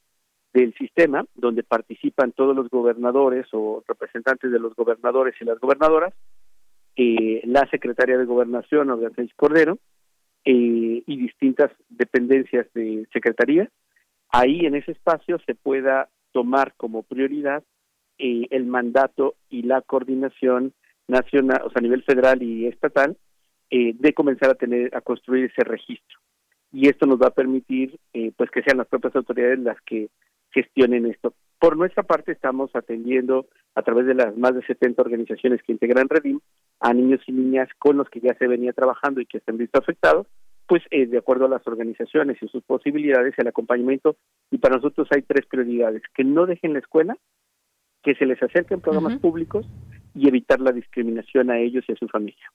del 0.55 0.73
sistema, 0.73 1.23
donde 1.35 1.61
participan 1.61 2.31
todos 2.31 2.55
los 2.55 2.67
gobernadores 2.71 3.45
o 3.51 3.83
representantes 3.87 4.51
de 4.51 4.57
los 4.57 4.73
gobernadores 4.75 5.35
y 5.39 5.45
las 5.45 5.59
gobernadoras, 5.59 6.15
eh, 6.95 7.43
la 7.45 7.69
secretaria 7.69 8.17
de 8.17 8.25
Gobernación, 8.25 8.89
Organzáis 8.89 9.31
Cordero, 9.35 9.77
eh, 10.45 11.03
y 11.05 11.17
distintas 11.17 11.69
dependencias 11.89 12.65
de 12.73 13.07
secretaría, 13.13 13.69
ahí 14.29 14.65
en 14.65 14.73
ese 14.73 14.93
espacio 14.93 15.37
se 15.45 15.53
pueda 15.53 16.09
tomar 16.33 16.73
como 16.75 17.03
prioridad 17.03 17.63
eh, 18.17 18.47
el 18.51 18.65
mandato 18.65 19.35
y 19.49 19.63
la 19.63 19.81
coordinación 19.81 20.73
nacional, 21.07 21.61
o 21.63 21.69
sea, 21.69 21.79
a 21.79 21.81
nivel 21.81 22.03
federal 22.03 22.43
y 22.43 22.67
estatal, 22.67 23.17
eh, 23.69 23.93
de 23.97 24.13
comenzar 24.13 24.49
a 24.49 24.55
tener, 24.55 24.95
a 24.95 25.01
construir 25.01 25.45
ese 25.45 25.63
registro. 25.63 26.19
Y 26.71 26.89
esto 26.89 27.05
nos 27.05 27.19
va 27.19 27.27
a 27.27 27.33
permitir, 27.33 27.99
eh, 28.13 28.31
pues, 28.35 28.49
que 28.51 28.61
sean 28.63 28.77
las 28.77 28.87
propias 28.87 29.15
autoridades 29.15 29.59
las 29.59 29.79
que 29.81 30.09
gestionen 30.51 31.05
esto. 31.05 31.33
Por 31.59 31.77
nuestra 31.77 32.03
parte, 32.03 32.31
estamos 32.31 32.75
atendiendo 32.75 33.47
a 33.75 33.81
través 33.81 34.05
de 34.05 34.15
las 34.15 34.35
más 34.37 34.53
de 34.53 34.65
70 34.65 35.01
organizaciones 35.01 35.61
que 35.63 35.71
integran 35.71 36.09
Redim 36.09 36.39
a 36.79 36.93
niños 36.93 37.21
y 37.25 37.31
niñas 37.31 37.69
con 37.79 37.97
los 37.97 38.09
que 38.09 38.19
ya 38.19 38.35
se 38.35 38.47
venía 38.47 38.73
trabajando 38.73 39.21
y 39.21 39.25
que 39.25 39.39
se 39.39 39.49
han 39.49 39.57
visto 39.57 39.79
afectados, 39.79 40.27
pues 40.67 40.83
eh, 40.91 41.05
de 41.05 41.17
acuerdo 41.17 41.45
a 41.45 41.49
las 41.49 41.65
organizaciones 41.67 42.37
y 42.41 42.47
sus 42.47 42.63
posibilidades, 42.63 43.33
el 43.37 43.47
acompañamiento. 43.47 44.15
Y 44.51 44.57
para 44.57 44.75
nosotros 44.75 45.07
hay 45.11 45.21
tres 45.21 45.45
prioridades, 45.45 46.01
que 46.13 46.23
no 46.23 46.45
dejen 46.45 46.73
la 46.73 46.79
escuela, 46.79 47.17
que 48.01 48.15
se 48.15 48.25
les 48.25 48.41
acerquen 48.41 48.81
programas 48.81 49.19
públicos 49.19 49.65
y 50.13 50.27
evitar 50.27 50.59
la 50.59 50.71
discriminación 50.71 51.49
a 51.49 51.59
ellos 51.59 51.85
y 51.87 51.93
a 51.93 51.95
su 51.95 52.07
familia. 52.07 52.51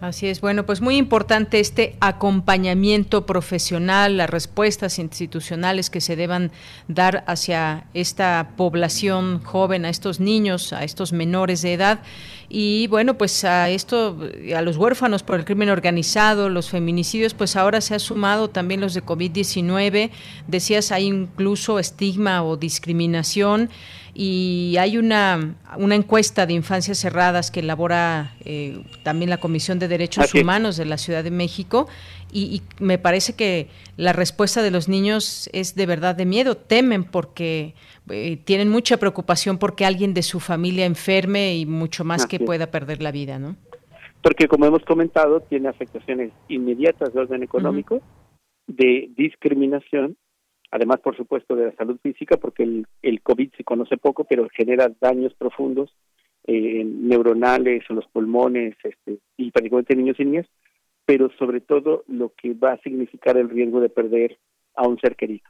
Así 0.00 0.26
es, 0.26 0.40
bueno, 0.42 0.66
pues 0.66 0.80
muy 0.82 0.96
importante 0.96 1.60
este 1.60 1.96
acompañamiento 2.00 3.24
profesional, 3.24 4.18
las 4.18 4.28
respuestas 4.28 4.98
institucionales 4.98 5.88
que 5.88 6.02
se 6.02 6.14
deban 6.14 6.50
dar 6.88 7.24
hacia 7.26 7.86
esta 7.94 8.50
población 8.56 9.42
joven, 9.42 9.86
a 9.86 9.88
estos 9.88 10.20
niños, 10.20 10.74
a 10.74 10.84
estos 10.84 11.12
menores 11.12 11.62
de 11.62 11.72
edad. 11.72 12.00
Y 12.50 12.86
bueno, 12.88 13.14
pues 13.14 13.44
a 13.44 13.70
esto, 13.70 14.18
a 14.54 14.60
los 14.60 14.76
huérfanos 14.76 15.22
por 15.22 15.38
el 15.38 15.46
crimen 15.46 15.70
organizado, 15.70 16.50
los 16.50 16.68
feminicidios, 16.68 17.32
pues 17.32 17.56
ahora 17.56 17.80
se 17.80 17.94
ha 17.94 17.98
sumado 17.98 18.50
también 18.50 18.80
los 18.80 18.92
de 18.92 19.02
COVID-19, 19.02 20.10
decías, 20.46 20.92
hay 20.92 21.06
incluso 21.06 21.78
estigma 21.78 22.42
o 22.42 22.56
discriminación 22.56 23.70
y 24.14 24.76
hay 24.78 24.96
una, 24.96 25.56
una 25.76 25.96
encuesta 25.96 26.46
de 26.46 26.52
infancias 26.52 26.98
cerradas 26.98 27.50
que 27.50 27.60
elabora 27.60 28.34
eh, 28.44 28.84
también 29.02 29.28
la 29.28 29.38
Comisión 29.38 29.80
de 29.80 29.88
Derechos 29.88 30.32
Humanos 30.34 30.76
de 30.76 30.84
la 30.84 30.98
Ciudad 30.98 31.24
de 31.24 31.32
México 31.32 31.88
y, 32.32 32.62
me 32.80 32.98
parece 32.98 33.34
que 33.34 33.68
la 33.96 34.12
respuesta 34.12 34.62
de 34.62 34.70
los 34.70 34.88
niños 34.88 35.48
es 35.52 35.74
de 35.74 35.86
verdad 35.86 36.14
de 36.14 36.26
miedo, 36.26 36.56
temen 36.56 37.04
porque 37.04 37.74
eh, 38.10 38.36
tienen 38.44 38.68
mucha 38.68 38.96
preocupación 38.98 39.58
porque 39.58 39.84
alguien 39.84 40.14
de 40.14 40.22
su 40.22 40.40
familia 40.40 40.84
enferme 40.86 41.56
y 41.56 41.66
mucho 41.66 42.04
más 42.04 42.26
que 42.26 42.40
pueda 42.40 42.70
perder 42.70 43.02
la 43.02 43.12
vida, 43.12 43.38
¿no? 43.38 43.56
Porque 44.22 44.48
como 44.48 44.66
hemos 44.66 44.82
comentado, 44.84 45.40
tiene 45.40 45.68
afectaciones 45.68 46.32
inmediatas 46.48 47.12
de 47.12 47.20
orden 47.20 47.42
económico, 47.42 48.00
de 48.66 49.10
discriminación, 49.16 50.16
además 50.74 50.98
por 50.98 51.16
supuesto 51.16 51.54
de 51.54 51.66
la 51.66 51.72
salud 51.76 51.98
física, 52.02 52.36
porque 52.36 52.64
el, 52.64 52.86
el 53.00 53.22
COVID 53.22 53.52
se 53.56 53.62
conoce 53.62 53.96
poco, 53.96 54.24
pero 54.24 54.48
genera 54.52 54.90
daños 55.00 55.32
profundos 55.34 55.94
eh, 56.48 56.82
neuronales 56.84 57.84
en 57.88 57.96
los 57.96 58.06
pulmones 58.08 58.74
este, 58.82 59.18
y 59.36 59.52
particularmente 59.52 59.92
en 59.92 60.00
niños 60.00 60.18
y 60.18 60.24
niñas, 60.24 60.46
pero 61.06 61.30
sobre 61.38 61.60
todo 61.60 62.02
lo 62.08 62.32
que 62.34 62.54
va 62.54 62.72
a 62.72 62.80
significar 62.80 63.36
el 63.36 63.50
riesgo 63.50 63.80
de 63.80 63.88
perder 63.88 64.36
a 64.74 64.88
un 64.88 64.98
ser 64.98 65.14
querido. 65.14 65.48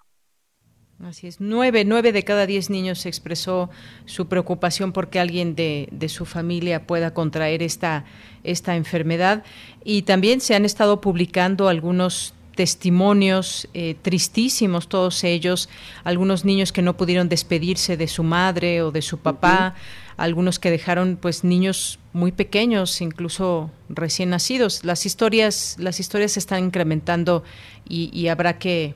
Así 1.01 1.27
es, 1.27 1.41
nueve, 1.41 1.85
nueve 1.87 2.13
de 2.13 2.23
cada 2.23 2.45
diez 2.45 2.69
niños 2.69 3.07
expresó 3.07 3.71
su 4.05 4.29
preocupación 4.29 4.93
porque 4.93 5.19
alguien 5.19 5.55
de, 5.55 5.89
de, 5.91 6.09
su 6.11 6.27
familia 6.27 6.87
pueda 6.87 7.15
contraer 7.15 7.63
esta, 7.63 8.05
esta 8.43 8.77
enfermedad. 8.77 9.43
Y 9.85 10.03
también 10.03 10.41
se 10.41 10.55
han 10.55 10.67
estado 10.67 11.01
publicando 11.01 11.69
algunos 11.69 12.35
testimonios 12.55 13.69
eh, 13.75 13.97
tristísimos, 14.01 14.89
todos 14.89 15.25
ellos, 15.25 15.69
algunos 16.05 16.45
niños 16.45 16.73
que 16.73 16.83
no 16.83 16.97
pudieron 16.97 17.29
despedirse 17.29 17.97
de 17.97 18.09
su 18.09 18.23
madre 18.23 18.83
o 18.83 18.91
de 18.91 19.03
su 19.03 19.19
papá, 19.19 19.75
algunos 20.17 20.59
que 20.59 20.71
dejaron 20.71 21.19
pues 21.21 21.45
niños 21.45 21.99
muy 22.13 22.33
pequeños, 22.33 23.01
incluso 23.01 23.71
recién 23.89 24.31
nacidos. 24.31 24.85
Las 24.85 25.07
historias, 25.07 25.77
las 25.79 26.01
historias 26.01 26.33
se 26.33 26.39
están 26.39 26.65
incrementando 26.65 27.43
y, 27.89 28.29
habrá 28.29 28.59
que, 28.59 28.95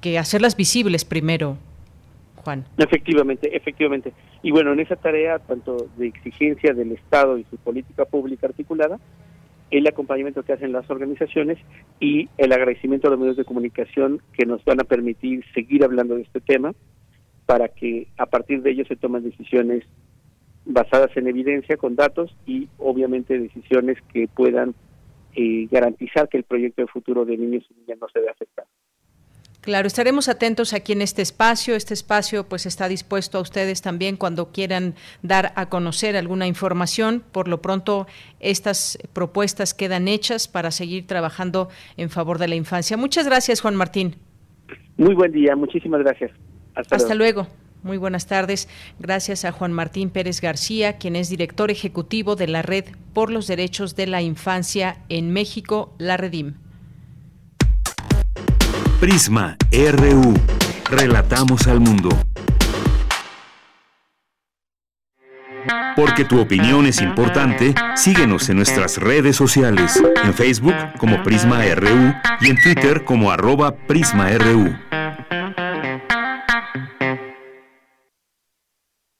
que 0.00 0.18
hacerlas 0.18 0.56
visibles 0.56 1.04
primero, 1.04 1.58
Juan. 2.36 2.64
Efectivamente, 2.78 3.54
efectivamente. 3.54 4.12
Y 4.42 4.50
bueno, 4.50 4.72
en 4.72 4.80
esa 4.80 4.96
tarea, 4.96 5.38
tanto 5.38 5.88
de 5.96 6.08
exigencia 6.08 6.72
del 6.72 6.92
Estado 6.92 7.38
y 7.38 7.44
su 7.50 7.58
política 7.58 8.06
pública 8.06 8.46
articulada, 8.46 8.98
el 9.70 9.86
acompañamiento 9.86 10.42
que 10.42 10.52
hacen 10.52 10.72
las 10.72 10.88
organizaciones 10.90 11.58
y 12.00 12.28
el 12.38 12.52
agradecimiento 12.52 13.06
a 13.06 13.10
los 13.10 13.20
medios 13.20 13.36
de 13.36 13.44
comunicación 13.44 14.20
que 14.32 14.46
nos 14.46 14.64
van 14.64 14.80
a 14.80 14.84
permitir 14.84 15.44
seguir 15.54 15.84
hablando 15.84 16.16
de 16.16 16.22
este 16.22 16.40
tema 16.40 16.74
para 17.46 17.68
que 17.68 18.08
a 18.16 18.26
partir 18.26 18.62
de 18.62 18.70
ello 18.70 18.84
se 18.86 18.96
tomen 18.96 19.24
decisiones 19.24 19.84
basadas 20.64 21.16
en 21.16 21.26
evidencia, 21.26 21.76
con 21.76 21.96
datos 21.96 22.34
y 22.46 22.68
obviamente 22.78 23.38
decisiones 23.38 23.98
que 24.12 24.28
puedan 24.28 24.74
eh, 25.34 25.66
garantizar 25.70 26.28
que 26.28 26.38
el 26.38 26.44
proyecto 26.44 26.82
de 26.82 26.88
futuro 26.88 27.24
de 27.24 27.36
niños 27.36 27.64
y 27.70 27.80
niñas 27.80 27.98
no 28.00 28.08
se 28.08 28.20
vea 28.20 28.32
afectado. 28.32 28.68
Claro, 29.60 29.86
estaremos 29.86 30.30
atentos 30.30 30.72
aquí 30.72 30.92
en 30.92 31.02
este 31.02 31.20
espacio. 31.20 31.74
Este 31.74 31.92
espacio 31.92 32.48
pues 32.48 32.64
está 32.64 32.88
dispuesto 32.88 33.36
a 33.36 33.40
ustedes 33.42 33.82
también 33.82 34.16
cuando 34.16 34.52
quieran 34.52 34.94
dar 35.22 35.52
a 35.54 35.68
conocer 35.68 36.16
alguna 36.16 36.46
información. 36.46 37.22
Por 37.30 37.46
lo 37.46 37.60
pronto, 37.60 38.06
estas 38.40 38.98
propuestas 39.12 39.74
quedan 39.74 40.08
hechas 40.08 40.48
para 40.48 40.70
seguir 40.70 41.06
trabajando 41.06 41.68
en 41.98 42.08
favor 42.08 42.38
de 42.38 42.48
la 42.48 42.54
infancia. 42.54 42.96
Muchas 42.96 43.26
gracias, 43.26 43.60
Juan 43.60 43.76
Martín. 43.76 44.16
Muy 44.96 45.14
buen 45.14 45.32
día, 45.32 45.54
muchísimas 45.56 46.00
gracias. 46.00 46.30
Hasta, 46.74 47.14
luego. 47.14 47.46
Muy 47.82 47.98
buenas 47.98 48.26
tardes. 48.26 48.68
Gracias 48.98 49.44
a 49.44 49.52
Juan 49.52 49.72
Martín 49.72 50.08
Pérez 50.08 50.40
García, 50.40 50.96
quien 50.96 51.16
es 51.16 51.28
director 51.28 51.70
ejecutivo 51.70 52.34
de 52.36 52.46
la 52.46 52.62
Red 52.62 52.84
por 53.12 53.30
los 53.30 53.46
Derechos 53.46 53.94
de 53.96 54.06
la 54.06 54.22
Infancia 54.22 54.98
en 55.08 55.32
México, 55.32 55.94
la 55.98 56.16
Redim. 56.16 56.54
Prisma 59.00 59.56
RU. 59.72 60.34
Relatamos 60.90 61.66
al 61.66 61.80
mundo. 61.80 62.10
Porque 65.96 66.26
tu 66.26 66.38
opinión 66.38 66.84
es 66.84 67.00
importante, 67.00 67.74
síguenos 67.96 68.50
en 68.50 68.56
nuestras 68.56 68.98
redes 68.98 69.36
sociales, 69.36 70.02
en 70.22 70.34
Facebook 70.34 70.74
como 70.98 71.22
Prisma 71.22 71.62
RU 71.76 72.12
y 72.42 72.50
en 72.50 72.60
Twitter 72.62 73.06
como 73.06 73.30
arroba 73.30 73.74
PrismaRU. 73.74 74.76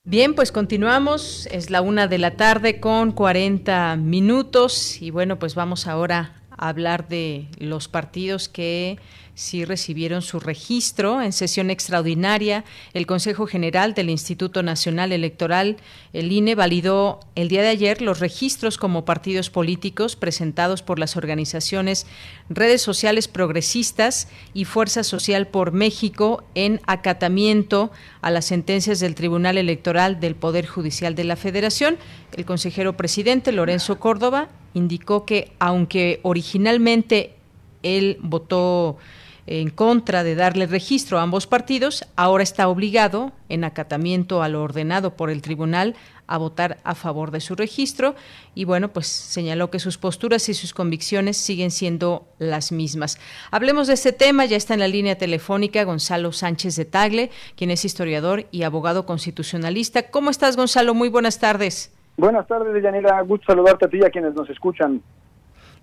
Bien, 0.04 0.34
pues 0.34 0.52
continuamos. 0.52 1.48
Es 1.50 1.70
la 1.70 1.80
una 1.80 2.06
de 2.06 2.18
la 2.18 2.36
tarde 2.36 2.80
con 2.80 3.12
40 3.12 3.96
minutos 3.96 5.00
y 5.00 5.10
bueno, 5.10 5.38
pues 5.38 5.54
vamos 5.54 5.86
ahora 5.86 6.39
hablar 6.60 7.08
de 7.08 7.48
los 7.58 7.88
partidos 7.88 8.48
que 8.48 8.98
sí 9.34 9.64
recibieron 9.64 10.20
su 10.20 10.38
registro 10.38 11.22
en 11.22 11.32
sesión 11.32 11.70
extraordinaria. 11.70 12.64
El 12.92 13.06
Consejo 13.06 13.46
General 13.46 13.94
del 13.94 14.10
Instituto 14.10 14.62
Nacional 14.62 15.12
Electoral, 15.12 15.78
el 16.12 16.30
INE, 16.30 16.54
validó 16.54 17.20
el 17.34 17.48
día 17.48 17.62
de 17.62 17.68
ayer 17.68 18.02
los 18.02 18.20
registros 18.20 18.76
como 18.76 19.06
partidos 19.06 19.48
políticos 19.48 20.14
presentados 20.14 20.82
por 20.82 20.98
las 20.98 21.16
organizaciones 21.16 22.06
Redes 22.50 22.82
Sociales 22.82 23.26
Progresistas 23.28 24.28
y 24.52 24.66
Fuerza 24.66 25.02
Social 25.02 25.46
por 25.46 25.72
México 25.72 26.44
en 26.54 26.80
acatamiento 26.86 27.90
a 28.20 28.30
las 28.30 28.44
sentencias 28.44 29.00
del 29.00 29.14
Tribunal 29.14 29.56
Electoral 29.56 30.20
del 30.20 30.34
Poder 30.34 30.66
Judicial 30.66 31.14
de 31.14 31.24
la 31.24 31.36
Federación. 31.36 31.96
El 32.36 32.44
consejero 32.44 32.98
presidente 32.98 33.52
Lorenzo 33.52 33.98
Córdoba 33.98 34.50
indicó 34.74 35.24
que 35.24 35.52
aunque 35.58 36.20
originalmente 36.22 37.34
él 37.82 38.18
votó 38.20 38.98
en 39.46 39.70
contra 39.70 40.22
de 40.22 40.36
darle 40.36 40.66
registro 40.66 41.18
a 41.18 41.22
ambos 41.22 41.46
partidos, 41.46 42.04
ahora 42.14 42.44
está 42.44 42.68
obligado, 42.68 43.32
en 43.48 43.64
acatamiento 43.64 44.42
a 44.42 44.48
lo 44.48 44.62
ordenado 44.62 45.16
por 45.16 45.28
el 45.28 45.42
tribunal, 45.42 45.96
a 46.28 46.38
votar 46.38 46.78
a 46.84 46.94
favor 46.94 47.32
de 47.32 47.40
su 47.40 47.56
registro 47.56 48.14
y 48.54 48.64
bueno, 48.64 48.92
pues 48.92 49.08
señaló 49.08 49.68
que 49.68 49.80
sus 49.80 49.98
posturas 49.98 50.48
y 50.48 50.54
sus 50.54 50.72
convicciones 50.72 51.36
siguen 51.36 51.72
siendo 51.72 52.28
las 52.38 52.70
mismas. 52.70 53.18
Hablemos 53.50 53.88
de 53.88 53.94
este 53.94 54.12
tema, 54.12 54.44
ya 54.44 54.56
está 54.56 54.74
en 54.74 54.80
la 54.80 54.86
línea 54.86 55.18
telefónica 55.18 55.82
Gonzalo 55.82 56.30
Sánchez 56.30 56.76
de 56.76 56.84
Tagle, 56.84 57.30
quien 57.56 57.72
es 57.72 57.84
historiador 57.84 58.46
y 58.52 58.62
abogado 58.62 59.04
constitucionalista. 59.04 60.10
¿Cómo 60.12 60.30
estás, 60.30 60.56
Gonzalo? 60.56 60.94
Muy 60.94 61.08
buenas 61.08 61.40
tardes. 61.40 61.90
Buenas 62.16 62.46
tardes, 62.46 62.82
Yanira. 62.82 63.20
Gusto 63.22 63.46
saludarte 63.46 63.86
a 63.86 63.88
ti 63.88 63.98
y 63.98 64.04
a 64.04 64.10
quienes 64.10 64.34
nos 64.34 64.48
escuchan. 64.50 65.02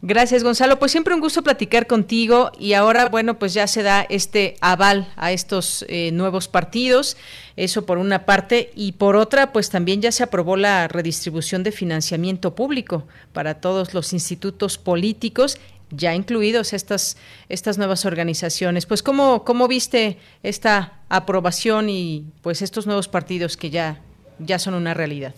Gracias, 0.03 0.43
Gonzalo. 0.43 0.77
Pues 0.77 0.91
siempre 0.91 1.15
un 1.15 1.21
gusto 1.21 1.41
platicar 1.41 1.87
contigo 1.87 2.51
y 2.59 2.73
ahora, 2.73 3.09
bueno, 3.09 3.39
pues 3.39 3.55
ya 3.55 3.65
se 3.65 3.81
da 3.81 4.05
este 4.07 4.55
aval 4.61 5.07
a 5.15 5.31
estos 5.31 5.83
eh, 5.89 6.11
nuevos 6.11 6.47
partidos, 6.47 7.17
eso 7.55 7.87
por 7.87 7.97
una 7.97 8.23
parte, 8.23 8.69
y 8.75 8.91
por 8.91 9.15
otra, 9.15 9.51
pues 9.51 9.71
también 9.71 9.99
ya 9.99 10.11
se 10.11 10.21
aprobó 10.21 10.55
la 10.55 10.87
redistribución 10.87 11.63
de 11.63 11.71
financiamiento 11.71 12.53
público 12.53 13.07
para 13.33 13.55
todos 13.55 13.95
los 13.95 14.13
institutos 14.13 14.77
políticos 14.77 15.59
ya 15.89 16.13
incluidos 16.13 16.73
estas, 16.73 17.17
estas 17.49 17.77
nuevas 17.77 18.05
organizaciones. 18.05 18.85
Pues 18.85 19.01
¿cómo, 19.01 19.43
cómo 19.45 19.67
viste 19.67 20.17
esta 20.43 20.99
aprobación 21.09 21.89
y 21.89 22.25
pues 22.41 22.61
estos 22.61 22.85
nuevos 22.85 23.07
partidos 23.07 23.57
que 23.57 23.69
ya, 23.69 24.01
ya 24.37 24.59
son 24.59 24.73
una 24.73 24.93
realidad? 24.93 25.33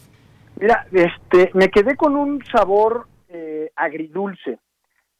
Mira, 0.59 0.85
este, 0.91 1.51
me 1.53 1.69
quedé 1.69 1.95
con 1.95 2.15
un 2.15 2.43
sabor 2.51 3.07
eh, 3.29 3.71
agridulce. 3.75 4.59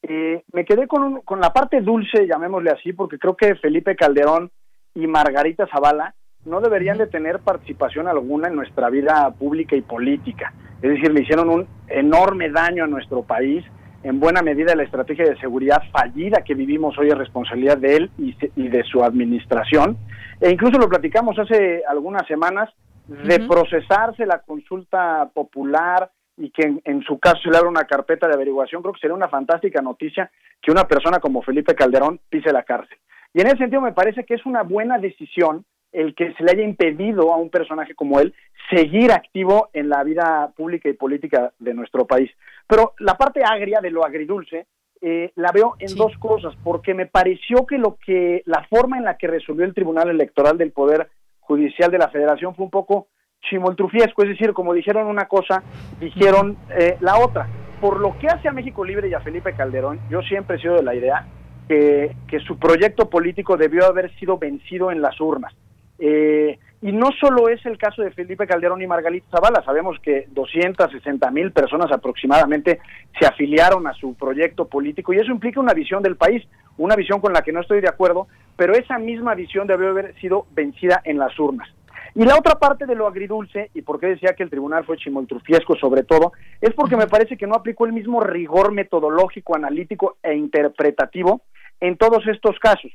Eh, 0.01 0.43
me 0.51 0.65
quedé 0.65 0.87
con, 0.87 1.21
con 1.21 1.39
la 1.39 1.51
parte 1.53 1.81
dulce, 1.81 2.27
llamémosle 2.27 2.71
así, 2.71 2.93
porque 2.93 3.17
creo 3.17 3.35
que 3.35 3.55
Felipe 3.55 3.95
Calderón 3.95 4.51
y 4.93 5.07
Margarita 5.07 5.67
Zavala 5.67 6.13
no 6.45 6.59
deberían 6.59 6.97
de 6.97 7.07
tener 7.07 7.39
participación 7.39 8.07
alguna 8.07 8.47
en 8.47 8.55
nuestra 8.55 8.89
vida 8.89 9.29
pública 9.31 9.75
y 9.75 9.81
política. 9.81 10.53
Es 10.81 10.89
decir, 10.91 11.11
le 11.11 11.21
hicieron 11.21 11.49
un 11.49 11.67
enorme 11.87 12.49
daño 12.49 12.83
a 12.83 12.87
nuestro 12.87 13.23
país. 13.23 13.63
En 14.03 14.19
buena 14.19 14.41
medida 14.41 14.75
la 14.75 14.83
estrategia 14.83 15.25
de 15.25 15.39
seguridad 15.39 15.83
fallida 15.91 16.41
que 16.43 16.53
vivimos 16.53 16.97
hoy 16.97 17.09
es 17.09 17.17
responsabilidad 17.17 17.77
de 17.77 17.95
él 17.97 18.11
y, 18.17 18.35
y 18.55 18.67
de 18.69 18.83
su 18.83 19.03
administración. 19.03 19.97
E 20.39 20.49
incluso 20.49 20.77
lo 20.77 20.87
platicamos 20.87 21.37
hace 21.37 21.83
algunas 21.87 22.25
semanas 22.27 22.69
de 23.09 23.39
procesarse 23.47 24.25
la 24.25 24.39
consulta 24.39 25.29
popular, 25.33 26.11
y 26.39 26.51
que 26.51 26.79
en, 26.83 27.03
su 27.03 27.19
caso 27.19 27.41
se 27.43 27.49
le 27.49 27.57
abra 27.57 27.69
una 27.69 27.83
carpeta 27.83 28.27
de 28.27 28.33
averiguación, 28.33 28.81
creo 28.81 28.93
que 28.93 29.01
sería 29.01 29.15
una 29.15 29.27
fantástica 29.27 29.81
noticia 29.81 30.31
que 30.61 30.71
una 30.71 30.87
persona 30.87 31.19
como 31.19 31.41
Felipe 31.41 31.75
Calderón 31.75 32.19
pise 32.29 32.53
la 32.53 32.63
cárcel. 32.63 32.97
Y 33.33 33.41
en 33.41 33.47
ese 33.47 33.57
sentido 33.57 33.81
me 33.81 33.91
parece 33.91 34.23
que 34.23 34.35
es 34.35 34.45
una 34.45 34.63
buena 34.63 34.97
decisión 34.97 35.65
el 35.91 36.15
que 36.15 36.33
se 36.33 36.43
le 36.43 36.51
haya 36.51 36.63
impedido 36.63 37.33
a 37.33 37.37
un 37.37 37.49
personaje 37.49 37.93
como 37.93 38.19
él 38.19 38.33
seguir 38.69 39.11
activo 39.11 39.69
en 39.73 39.89
la 39.89 40.03
vida 40.03 40.51
pública 40.55 40.87
y 40.87 40.93
política 40.93 41.51
de 41.59 41.73
nuestro 41.73 42.05
país. 42.05 42.31
Pero 42.67 42.93
la 42.99 43.15
parte 43.15 43.41
agria 43.43 43.81
de 43.81 43.91
lo 43.91 44.05
agridulce 44.05 44.67
eh, 45.01 45.31
la 45.35 45.51
veo 45.51 45.75
en 45.79 45.95
dos 45.95 46.17
cosas, 46.19 46.55
porque 46.63 46.93
me 46.93 47.05
pareció 47.05 47.65
que 47.65 47.77
lo 47.77 47.97
que 48.05 48.43
la 48.45 48.65
forma 48.69 48.97
en 48.97 49.05
la 49.05 49.17
que 49.17 49.27
resolvió 49.27 49.65
el 49.65 49.73
Tribunal 49.73 50.09
Electoral 50.09 50.57
del 50.57 50.71
Poder 50.71 51.09
Judicial 51.49 51.89
de 51.89 51.97
la 51.97 52.09
Federación 52.09 52.53
fue 52.53 52.65
un 52.65 52.69
poco 52.69 53.07
chimoltrufiesco, 53.49 54.21
es 54.21 54.29
decir, 54.29 54.53
como 54.53 54.71
dijeron 54.71 55.07
una 55.07 55.25
cosa, 55.25 55.63
dijeron 55.99 56.55
eh, 56.77 56.95
la 56.99 57.17
otra. 57.17 57.47
Por 57.81 57.99
lo 57.99 58.15
que 58.19 58.27
hace 58.27 58.47
a 58.47 58.51
México 58.51 58.85
Libre 58.85 59.09
y 59.09 59.15
a 59.15 59.21
Felipe 59.21 59.53
Calderón, 59.53 59.99
yo 60.11 60.21
siempre 60.21 60.57
he 60.57 60.59
sido 60.59 60.75
de 60.75 60.83
la 60.83 60.93
idea 60.93 61.25
que, 61.67 62.15
que 62.27 62.39
su 62.41 62.59
proyecto 62.59 63.09
político 63.09 63.57
debió 63.57 63.87
haber 63.87 64.13
sido 64.19 64.37
vencido 64.37 64.91
en 64.91 65.01
las 65.01 65.19
urnas. 65.19 65.51
Eh, 65.97 66.59
y 66.81 66.91
no 66.93 67.09
solo 67.19 67.49
es 67.49 67.65
el 67.65 67.77
caso 67.77 68.01
de 68.01 68.11
Felipe 68.11 68.47
Calderón 68.47 68.81
y 68.81 68.87
Margarita 68.87 69.27
Zavala, 69.31 69.61
sabemos 69.65 69.97
que 70.01 70.27
260 70.29 71.29
mil 71.31 71.51
personas 71.51 71.91
aproximadamente 71.91 72.79
se 73.19 73.25
afiliaron 73.25 73.85
a 73.87 73.93
su 73.93 74.13
proyecto 74.15 74.67
político 74.67 75.13
y 75.13 75.17
eso 75.17 75.31
implica 75.31 75.59
una 75.59 75.73
visión 75.73 76.01
del 76.01 76.15
país, 76.15 76.47
una 76.77 76.95
visión 76.95 77.19
con 77.19 77.33
la 77.33 77.41
que 77.41 77.51
no 77.51 77.59
estoy 77.59 77.81
de 77.81 77.89
acuerdo, 77.89 78.27
pero 78.55 78.73
esa 78.73 78.97
misma 78.97 79.35
visión 79.35 79.67
debe 79.67 79.89
haber 79.89 80.15
sido 80.21 80.45
vencida 80.51 81.01
en 81.03 81.17
las 81.17 81.37
urnas. 81.37 81.67
Y 82.15 82.23
la 82.25 82.37
otra 82.37 82.55
parte 82.55 82.85
de 82.85 82.95
lo 82.95 83.07
agridulce, 83.07 83.69
y 83.73 83.81
por 83.81 83.99
qué 83.99 84.07
decía 84.07 84.33
que 84.33 84.43
el 84.43 84.49
tribunal 84.49 84.85
fue 84.85 84.97
chimoltrufiesco 84.97 85.75
sobre 85.75 86.03
todo, 86.03 86.31
es 86.59 86.73
porque 86.73 86.97
me 86.97 87.07
parece 87.07 87.37
que 87.37 87.45
no 87.45 87.55
aplicó 87.55 87.85
el 87.85 87.93
mismo 87.93 88.21
rigor 88.21 88.71
metodológico, 88.71 89.55
analítico 89.55 90.17
e 90.23 90.33
interpretativo 90.33 91.41
en 91.79 91.97
todos 91.97 92.25
estos 92.27 92.57
casos. 92.59 92.91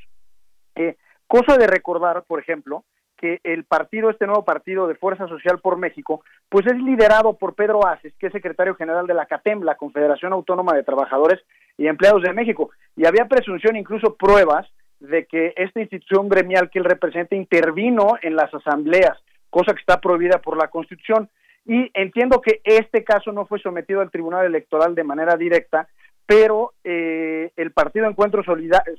Eh, 0.75 0.97
cosa 1.27 1.57
de 1.57 1.67
recordar, 1.67 2.25
por 2.27 2.41
ejemplo, 2.41 2.85
que 3.17 3.41
el 3.45 3.65
partido, 3.65 4.11
este 4.11 4.27
nuevo 4.27 4.45
partido 4.45 4.87
de 4.87 4.95
Fuerza 4.95 5.27
Social 5.29 5.59
por 5.61 5.79
México, 5.79 6.23
pues 6.49 6.67
es 6.67 6.77
liderado 6.77 7.35
por 7.35 7.55
Pedro 7.55 7.87
Aces, 7.87 8.13
que 8.19 8.27
es 8.27 8.33
secretario 8.33 8.75
general 8.75 9.07
de 9.07 9.15
la 9.15 9.27
CATEM, 9.27 9.63
la 9.63 9.77
Confederación 9.77 10.33
Autónoma 10.33 10.75
de 10.75 10.83
Trabajadores 10.83 11.41
y 11.79 11.87
Empleados 11.87 12.23
de 12.23 12.33
México. 12.33 12.71
Y 12.97 13.07
había 13.07 13.27
presunción, 13.27 13.77
incluso 13.77 14.15
pruebas, 14.17 14.67
de 15.01 15.27
que 15.27 15.53
esta 15.57 15.81
institución 15.81 16.29
gremial 16.29 16.71
que 16.71 16.79
él 16.79 16.85
representa 16.85 17.35
intervino 17.35 18.15
en 18.23 18.37
las 18.37 18.53
asambleas, 18.53 19.19
cosa 19.51 19.73
que 19.73 19.81
está 19.81 20.01
prohibida 20.01 20.39
por 20.39 20.57
la 20.57 20.69
Constitución. 20.69 21.29
Y 21.67 21.91
entiendo 21.95 22.41
que 22.41 22.61
este 22.65 23.05
caso 23.05 23.33
no 23.33 23.47
fue 23.47 23.59
sometido 23.59 24.01
al 24.01 24.11
Tribunal 24.11 24.47
Electoral 24.47 24.95
de 24.95 25.05
manera 25.05 25.37
directa, 25.37 25.89
pero 26.27 26.73
eh, 26.85 27.53
el 27.57 27.73
Partido 27.73 28.07
Encuentro 28.07 28.43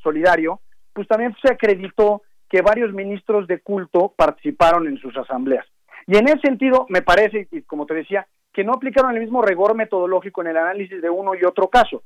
Solidario, 0.02 0.60
pues 0.94 1.08
también 1.08 1.36
se 1.42 1.52
acreditó 1.52 2.22
que 2.50 2.62
varios 2.62 2.94
ministros 2.94 3.48
de 3.48 3.60
culto 3.60 4.14
participaron 4.16 4.88
en 4.88 4.98
sus 4.98 5.16
asambleas. 5.18 5.66
Y 6.08 6.18
en 6.18 6.28
ese 6.28 6.40
sentido, 6.42 6.86
me 6.90 7.02
parece, 7.02 7.48
como 7.66 7.86
te 7.86 7.96
decía, 7.96 8.28
que 8.54 8.64
no 8.64 8.74
aplicaron 8.74 9.14
el 9.16 9.22
mismo 9.22 9.42
rigor 9.42 9.76
metodológico 9.76 10.42
en 10.42 10.48
el 10.48 10.58
análisis 10.58 11.02
de 11.02 11.10
uno 11.10 11.36
y 11.36 11.44
otro 11.44 11.68
caso. 11.68 12.04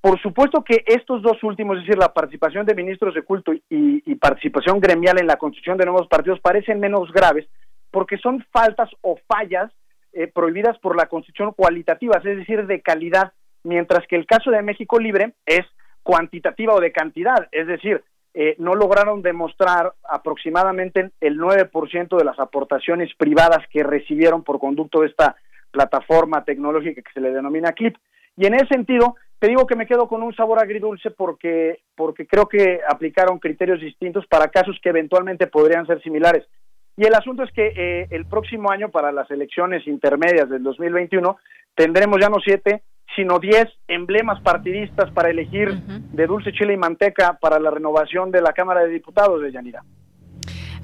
Por 0.00 0.20
supuesto 0.20 0.64
que 0.64 0.82
estos 0.86 1.22
dos 1.22 1.42
últimos, 1.44 1.78
es 1.78 1.84
decir, 1.84 1.96
la 1.96 2.12
participación 2.12 2.66
de 2.66 2.74
ministros 2.74 3.14
de 3.14 3.22
culto 3.22 3.52
y, 3.70 4.14
participación 4.16 4.80
gremial 4.80 5.20
en 5.20 5.26
la 5.26 5.36
constitución 5.36 5.78
de 5.78 5.84
nuevos 5.84 6.08
partidos, 6.08 6.40
parecen 6.40 6.80
menos 6.80 7.12
graves 7.12 7.46
porque 7.90 8.18
son 8.18 8.44
faltas 8.50 8.88
o 9.02 9.18
fallas 9.28 9.70
eh, 10.12 10.26
prohibidas 10.26 10.78
por 10.78 10.96
la 10.96 11.06
constitución 11.06 11.52
cualitativas, 11.52 12.24
es 12.24 12.38
decir, 12.38 12.66
de 12.66 12.80
calidad, 12.80 13.32
mientras 13.62 14.06
que 14.08 14.16
el 14.16 14.26
caso 14.26 14.50
de 14.50 14.62
México 14.62 14.98
Libre 14.98 15.34
es 15.46 15.62
cuantitativa 16.02 16.74
o 16.74 16.80
de 16.80 16.90
cantidad, 16.90 17.48
es 17.52 17.66
decir, 17.66 18.02
eh, 18.34 18.56
no 18.58 18.74
lograron 18.74 19.20
demostrar 19.20 19.92
aproximadamente 20.08 21.10
el 21.20 21.38
9% 21.38 22.16
de 22.16 22.24
las 22.24 22.38
aportaciones 22.38 23.10
privadas 23.16 23.66
que 23.70 23.82
recibieron 23.82 24.42
por 24.42 24.58
conducto 24.58 25.00
de 25.00 25.08
esta 25.08 25.36
plataforma 25.70 26.44
tecnológica 26.44 27.02
que 27.02 27.12
se 27.12 27.20
le 27.20 27.32
denomina 27.32 27.72
CLIP. 27.72 27.96
Y 28.36 28.46
en 28.46 28.54
ese 28.54 28.66
sentido, 28.68 29.16
te 29.38 29.48
digo 29.48 29.66
que 29.66 29.76
me 29.76 29.86
quedo 29.86 30.08
con 30.08 30.22
un 30.22 30.34
sabor 30.34 30.62
agridulce 30.62 31.10
porque, 31.10 31.80
porque 31.94 32.26
creo 32.26 32.46
que 32.46 32.80
aplicaron 32.88 33.38
criterios 33.38 33.80
distintos 33.80 34.26
para 34.26 34.48
casos 34.48 34.78
que 34.82 34.88
eventualmente 34.88 35.46
podrían 35.48 35.86
ser 35.86 36.00
similares. 36.02 36.46
Y 36.96 37.04
el 37.04 37.14
asunto 37.14 37.42
es 37.42 37.50
que 37.52 37.72
eh, 37.74 38.06
el 38.10 38.26
próximo 38.26 38.70
año, 38.70 38.90
para 38.90 39.12
las 39.12 39.30
elecciones 39.30 39.86
intermedias 39.86 40.48
del 40.48 40.62
2021, 40.62 41.36
tendremos 41.74 42.18
ya 42.20 42.28
no 42.28 42.38
siete, 42.38 42.82
sino 43.16 43.38
10 43.38 43.68
emblemas 43.88 44.40
partidistas 44.42 45.10
para 45.10 45.30
elegir 45.30 45.74
de 45.74 46.26
dulce 46.26 46.52
chile 46.52 46.74
y 46.74 46.76
manteca 46.76 47.38
para 47.40 47.58
la 47.58 47.70
renovación 47.70 48.30
de 48.30 48.40
la 48.40 48.52
Cámara 48.52 48.82
de 48.82 48.88
Diputados 48.88 49.42
de 49.42 49.52
Yanira. 49.52 49.82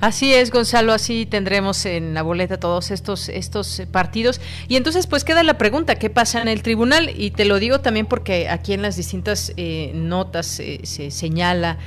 Así 0.00 0.32
es, 0.32 0.52
Gonzalo, 0.52 0.92
así 0.92 1.26
tendremos 1.26 1.84
en 1.84 2.14
la 2.14 2.22
boleta 2.22 2.60
todos 2.60 2.92
estos, 2.92 3.28
estos 3.28 3.82
partidos. 3.90 4.40
Y 4.68 4.76
entonces, 4.76 5.08
pues 5.08 5.24
queda 5.24 5.42
la 5.42 5.58
pregunta, 5.58 5.96
¿qué 5.96 6.08
pasa 6.08 6.40
en 6.40 6.46
el 6.46 6.62
tribunal? 6.62 7.10
Y 7.16 7.32
te 7.32 7.44
lo 7.44 7.58
digo 7.58 7.80
también 7.80 8.06
porque 8.06 8.48
aquí 8.48 8.74
en 8.74 8.82
las 8.82 8.96
distintas 8.96 9.52
eh, 9.56 9.90
notas 9.94 10.60
eh, 10.60 10.80
se 10.84 11.10
señala 11.10 11.78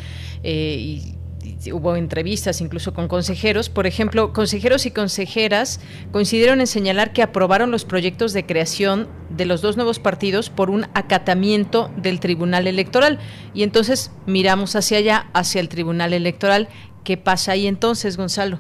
eh, 0.44 0.76
y 0.78 1.16
hubo 1.72 1.96
entrevistas 1.96 2.62
incluso 2.62 2.94
con 2.94 3.08
consejeros. 3.08 3.70
Por 3.70 3.86
ejemplo, 3.86 4.34
consejeros 4.34 4.86
y 4.86 4.92
consejeras 4.92 5.80
coincidieron 6.12 6.60
en 6.60 6.68
señalar 6.68 7.14
que 7.14 7.22
aprobaron 7.22 7.70
los 7.70 7.86
proyectos 7.86 8.34
de 8.34 8.46
creación 8.46 9.08
de 9.30 9.46
los 9.46 9.62
dos 9.62 9.78
nuevos 9.78 10.00
partidos 10.00 10.50
por 10.50 10.70
un 10.70 10.86
acatamiento 10.96 11.92
del 11.98 12.20
Tribunal 12.20 12.68
Electoral. 12.68 13.20
Y 13.54 13.64
entonces 13.64 14.12
miramos 14.26 14.76
hacia 14.76 14.98
allá, 14.98 15.26
hacia 15.34 15.62
el 15.62 15.70
Tribunal 15.70 16.14
Electoral. 16.14 16.68
¿Qué 17.04 17.18
pasa 17.18 17.52
ahí 17.54 17.68
entonces, 17.68 18.18
Gonzalo? 18.18 18.60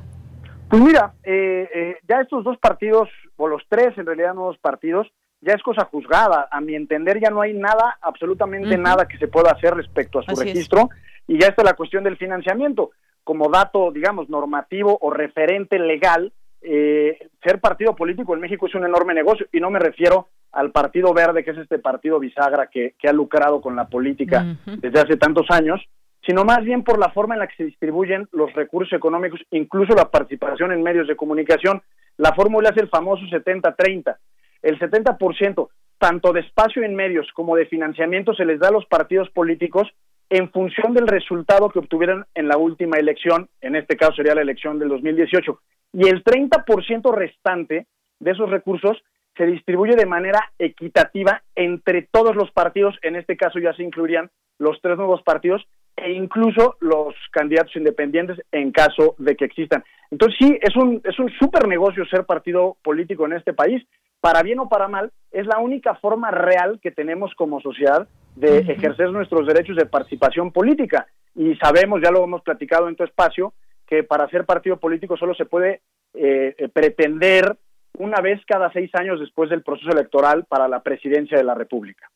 Pues 0.70 0.82
mira, 0.82 1.14
eh, 1.24 1.70
eh, 1.74 1.95
ya 2.08 2.22
estos 2.22 2.43
dos 2.43 2.58
partidos, 2.58 3.10
o 3.36 3.47
los 3.47 3.64
tres 3.68 3.97
en 3.97 4.06
realidad 4.06 4.34
nuevos 4.34 4.58
partidos, 4.60 5.08
ya 5.41 5.54
es 5.54 5.64
cosa 5.64 5.86
juzgada. 5.86 6.47
A 6.52 6.62
mi 6.62 6.76
entender 6.76 7.20
ya 7.20 7.30
no 7.30 7.41
hay 7.41 7.54
nada, 7.54 7.97
absolutamente 8.02 8.78
nada 8.78 9.08
que 9.08 9.18
se 9.18 9.28
pueda 9.28 9.52
hacer 9.52 9.74
respecto 9.74 10.20
a 10.20 10.24
su 10.24 10.39
registro. 10.39 10.89
Y 11.32 11.40
ya 11.40 11.48
está 11.48 11.64
la 11.64 11.76
cuestión 11.76 12.04
del 12.04 12.18
financiamiento. 12.18 12.92
Como 13.24 13.50
dato, 13.50 13.90
digamos, 13.90 14.30
normativo 14.30 14.98
o 15.00 15.12
referente 15.12 15.80
legal, 15.80 16.34
eh, 16.62 17.30
ser 17.42 17.62
partido 17.62 17.96
político 17.96 18.34
en 18.34 18.42
México 18.42 18.68
es 18.68 18.76
un 18.76 18.84
enorme 18.84 19.14
negocio 19.14 19.48
y 19.54 19.62
no 19.62 19.70
me 19.70 19.80
refiero 19.80 20.28
al 20.52 20.72
Partido 20.72 21.14
Verde, 21.14 21.46
que 21.46 21.52
es 21.52 21.58
este 21.58 21.80
partido 21.80 22.20
bisagra 22.20 22.68
que, 22.68 22.96
ha 23.08 23.14
lucrado 23.14 23.62
con 23.62 23.78
la 23.78 23.88
política 23.88 24.58
desde 24.66 25.00
hace 25.00 25.16
tantos 25.16 25.46
años, 25.52 25.80
sino 26.26 26.44
más 26.44 26.66
bien 26.66 26.84
por 26.84 27.00
la 27.00 27.12
forma 27.12 27.36
en 27.36 27.40
la 27.40 27.48
que 27.48 27.56
se 27.56 27.64
distribuyen 27.64 28.28
los 28.34 28.52
recursos 28.52 28.92
económicos, 28.92 29.40
incluso 29.52 29.96
la 29.96 30.12
participación 30.12 30.74
en 30.74 30.84
medios 30.84 31.08
de 31.08 31.16
comunicación. 31.16 31.82
La 32.18 32.34
fórmula 32.34 32.72
es 32.72 32.78
el 32.78 32.90
famoso 32.90 33.24
70-30. 33.28 34.18
El 34.64 34.78
70%, 34.78 35.70
tanto 35.98 36.34
de 36.34 36.42
espacio 36.42 36.84
en 36.84 36.94
medios 36.94 37.30
como 37.34 37.56
de 37.56 37.68
financiamiento, 37.68 38.34
se 38.34 38.44
les 38.44 38.60
da 38.60 38.68
a 38.68 38.72
los 38.72 38.86
partidos 38.88 39.30
políticos 39.30 39.88
en 40.32 40.50
función 40.50 40.94
del 40.94 41.08
resultado 41.08 41.70
que 41.70 41.80
obtuvieran 41.80 42.26
en 42.34 42.48
la 42.48 42.58
última 42.58 42.98
elección, 42.98 43.50
en 43.60 43.76
este 43.76 43.98
caso 43.98 44.14
sería 44.14 44.34
la 44.34 44.42
elección 44.42 44.80
del 44.80 44.88
2018. 44.88 45.60
Y 45.94 46.08
el 46.08 46.24
30% 46.24 47.14
restante 47.14 47.86
de 48.20 48.32
esos 48.32 48.50
recursos 48.50 49.04
se 49.36 49.46
distribuye 49.46 49.98
de 49.98 50.06
manera 50.06 50.40
equitativa 50.58 51.44
entre 51.54 52.04
todos 52.04 52.34
los 52.34 52.50
partidos, 52.52 52.98
en 53.02 53.18
este 53.18 53.36
caso 53.36 53.60
ya 53.60 53.74
se 53.74 53.84
incluirían 53.84 54.30
los 54.58 54.80
tres 54.82 54.96
nuevos 54.98 55.22
partidos 55.22 55.68
e 55.98 56.14
incluso 56.14 56.78
los 56.80 57.14
candidatos 57.32 57.76
independientes 57.76 58.42
en 58.54 58.72
caso 58.72 59.16
de 59.18 59.36
que 59.36 59.46
existan. 59.46 59.84
Entonces 60.12 60.38
sí, 60.40 60.58
es 60.62 60.76
un, 60.78 61.02
es 61.04 61.20
un 61.20 61.30
súper 61.42 61.68
negocio 61.68 62.06
ser 62.06 62.26
partido 62.26 62.78
político 62.82 63.26
en 63.26 63.34
este 63.34 63.52
país. 63.52 63.86
Para 64.22 64.43
bien 64.43 64.59
o 64.59 64.69
para 64.69 64.88
mal, 64.88 65.11
es 65.32 65.47
la 65.47 65.57
única 65.57 65.95
forma 65.95 66.30
real 66.30 66.80
que 66.82 66.91
tenemos 66.91 67.34
como 67.36 67.59
sociedad 67.59 68.07
de 68.36 68.59
ejercer 68.59 69.09
nuestros 69.09 69.47
derechos 69.47 69.76
de 69.76 69.88
participación 69.88 70.51
política. 70.51 71.07
Y 71.36 71.55
sabemos, 71.55 72.01
ya 72.03 72.11
lo 72.11 72.24
hemos 72.24 72.43
platicado 72.43 72.88
en 72.88 72.95
tu 72.95 73.03
espacio, 73.03 73.53
que 73.88 74.03
para 74.03 74.30
ser 74.30 74.45
partido 74.45 74.78
político 74.78 75.17
solo 75.17 75.34
se 75.34 75.45
puede 75.45 75.82
eh, 76.13 76.55
eh, 76.57 76.69
pretender 76.69 77.57
una 77.97 78.22
vez 78.22 78.39
cada 78.45 78.72
seis 78.72 78.91
años 78.93 79.19
después 79.19 79.49
del 79.49 79.63
proceso 79.63 79.91
electoral 79.91 80.45
para 80.45 80.67
la 80.67 80.82
presidencia 80.82 81.38
de 81.38 81.43
la 81.43 81.55
República. 81.55 82.09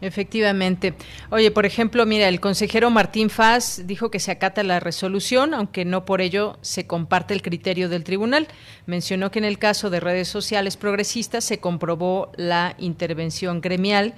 Efectivamente. 0.00 0.94
Oye, 1.30 1.50
por 1.50 1.66
ejemplo, 1.66 2.06
mira, 2.06 2.28
el 2.28 2.40
consejero 2.40 2.90
Martín 2.90 3.28
Faz 3.28 3.86
dijo 3.86 4.10
que 4.10 4.18
se 4.18 4.30
acata 4.30 4.62
la 4.62 4.80
resolución, 4.80 5.52
aunque 5.52 5.84
no 5.84 6.04
por 6.04 6.20
ello 6.20 6.58
se 6.62 6.86
comparte 6.86 7.34
el 7.34 7.42
criterio 7.42 7.88
del 7.88 8.04
tribunal. 8.04 8.48
Mencionó 8.86 9.30
que 9.30 9.40
en 9.40 9.44
el 9.44 9.58
caso 9.58 9.90
de 9.90 10.00
redes 10.00 10.28
sociales 10.28 10.76
progresistas 10.76 11.44
se 11.44 11.58
comprobó 11.58 12.32
la 12.36 12.74
intervención 12.78 13.60
gremial 13.60 14.14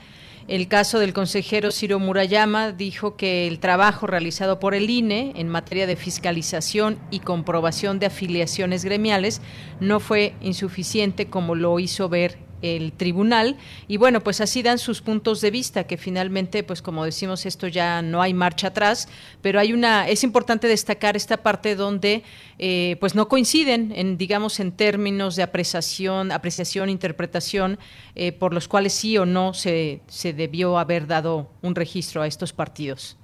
el 0.49 0.67
caso 0.67 0.99
del 0.99 1.13
consejero 1.13 1.71
Ciro 1.71 2.01
Murayama 2.01 2.73
dijo 2.73 3.17
que 3.17 3.47
el 3.47 3.61
trabajo 3.61 4.09
realizado 4.09 4.59
por 4.59 4.75
el 4.75 4.91
INE 4.91 5.33
en 5.37 5.49
materia 5.49 5.87
de 5.87 5.95
fiscalización 5.95 6.99
y 7.11 7.21
comprobación 7.21 8.01
de 8.01 8.07
afiliaciones 8.07 8.85
gremiales 8.85 9.41
no 9.79 10.01
fue 10.01 10.35
insuficiente 10.41 11.29
como 11.29 11.55
lo 11.55 11.79
hizo 11.79 12.09
ver 12.09 12.39
el 12.63 12.93
tribunal 12.93 13.57
y 13.89 13.97
bueno 13.97 14.21
pues 14.21 14.41
así 14.41 14.63
dan 14.63 14.79
sus 14.79 15.03
puntos 15.03 15.41
de 15.41 15.51
vista 15.51 15.85
que 15.85 15.97
finalmente 15.97 16.63
pues 16.63 16.81
como 16.81 17.05
decimos 17.05 17.45
esto 17.45 17.69
ya 17.69 18.01
no 18.03 18.23
hay 18.23 18.33
marcha 18.33 18.69
atrás 18.69 19.09
pero 19.43 19.61
hay 19.61 19.73
una 19.73 20.09
es 20.09 20.25
importante 20.25 20.69
destacar 20.69 21.17
esta 21.17 21.39
parte 21.39 21.75
donde 21.75 22.23
eh, 22.59 22.97
pues 23.01 23.15
no 23.15 23.29
coinciden 23.29 23.93
en 23.95 24.17
digamos 24.17 24.61
en 24.61 24.73
términos 24.73 25.37
de 25.37 25.43
apreciación 25.43 26.33
apreciación 26.33 26.89
interpretación 26.89 27.79
eh, 28.15 28.33
por 28.33 28.55
los 28.55 28.69
cuales 28.69 28.93
sí 28.93 29.19
o 29.19 29.27
no 29.27 29.55
se 29.55 30.01
se 30.07 30.33
debió 30.33 30.79
haber 30.79 31.07
dado 31.07 31.51
un 31.63 31.75
registro 31.75 32.23
a 32.23 32.27
estos 32.27 32.53
partidos 32.53 33.19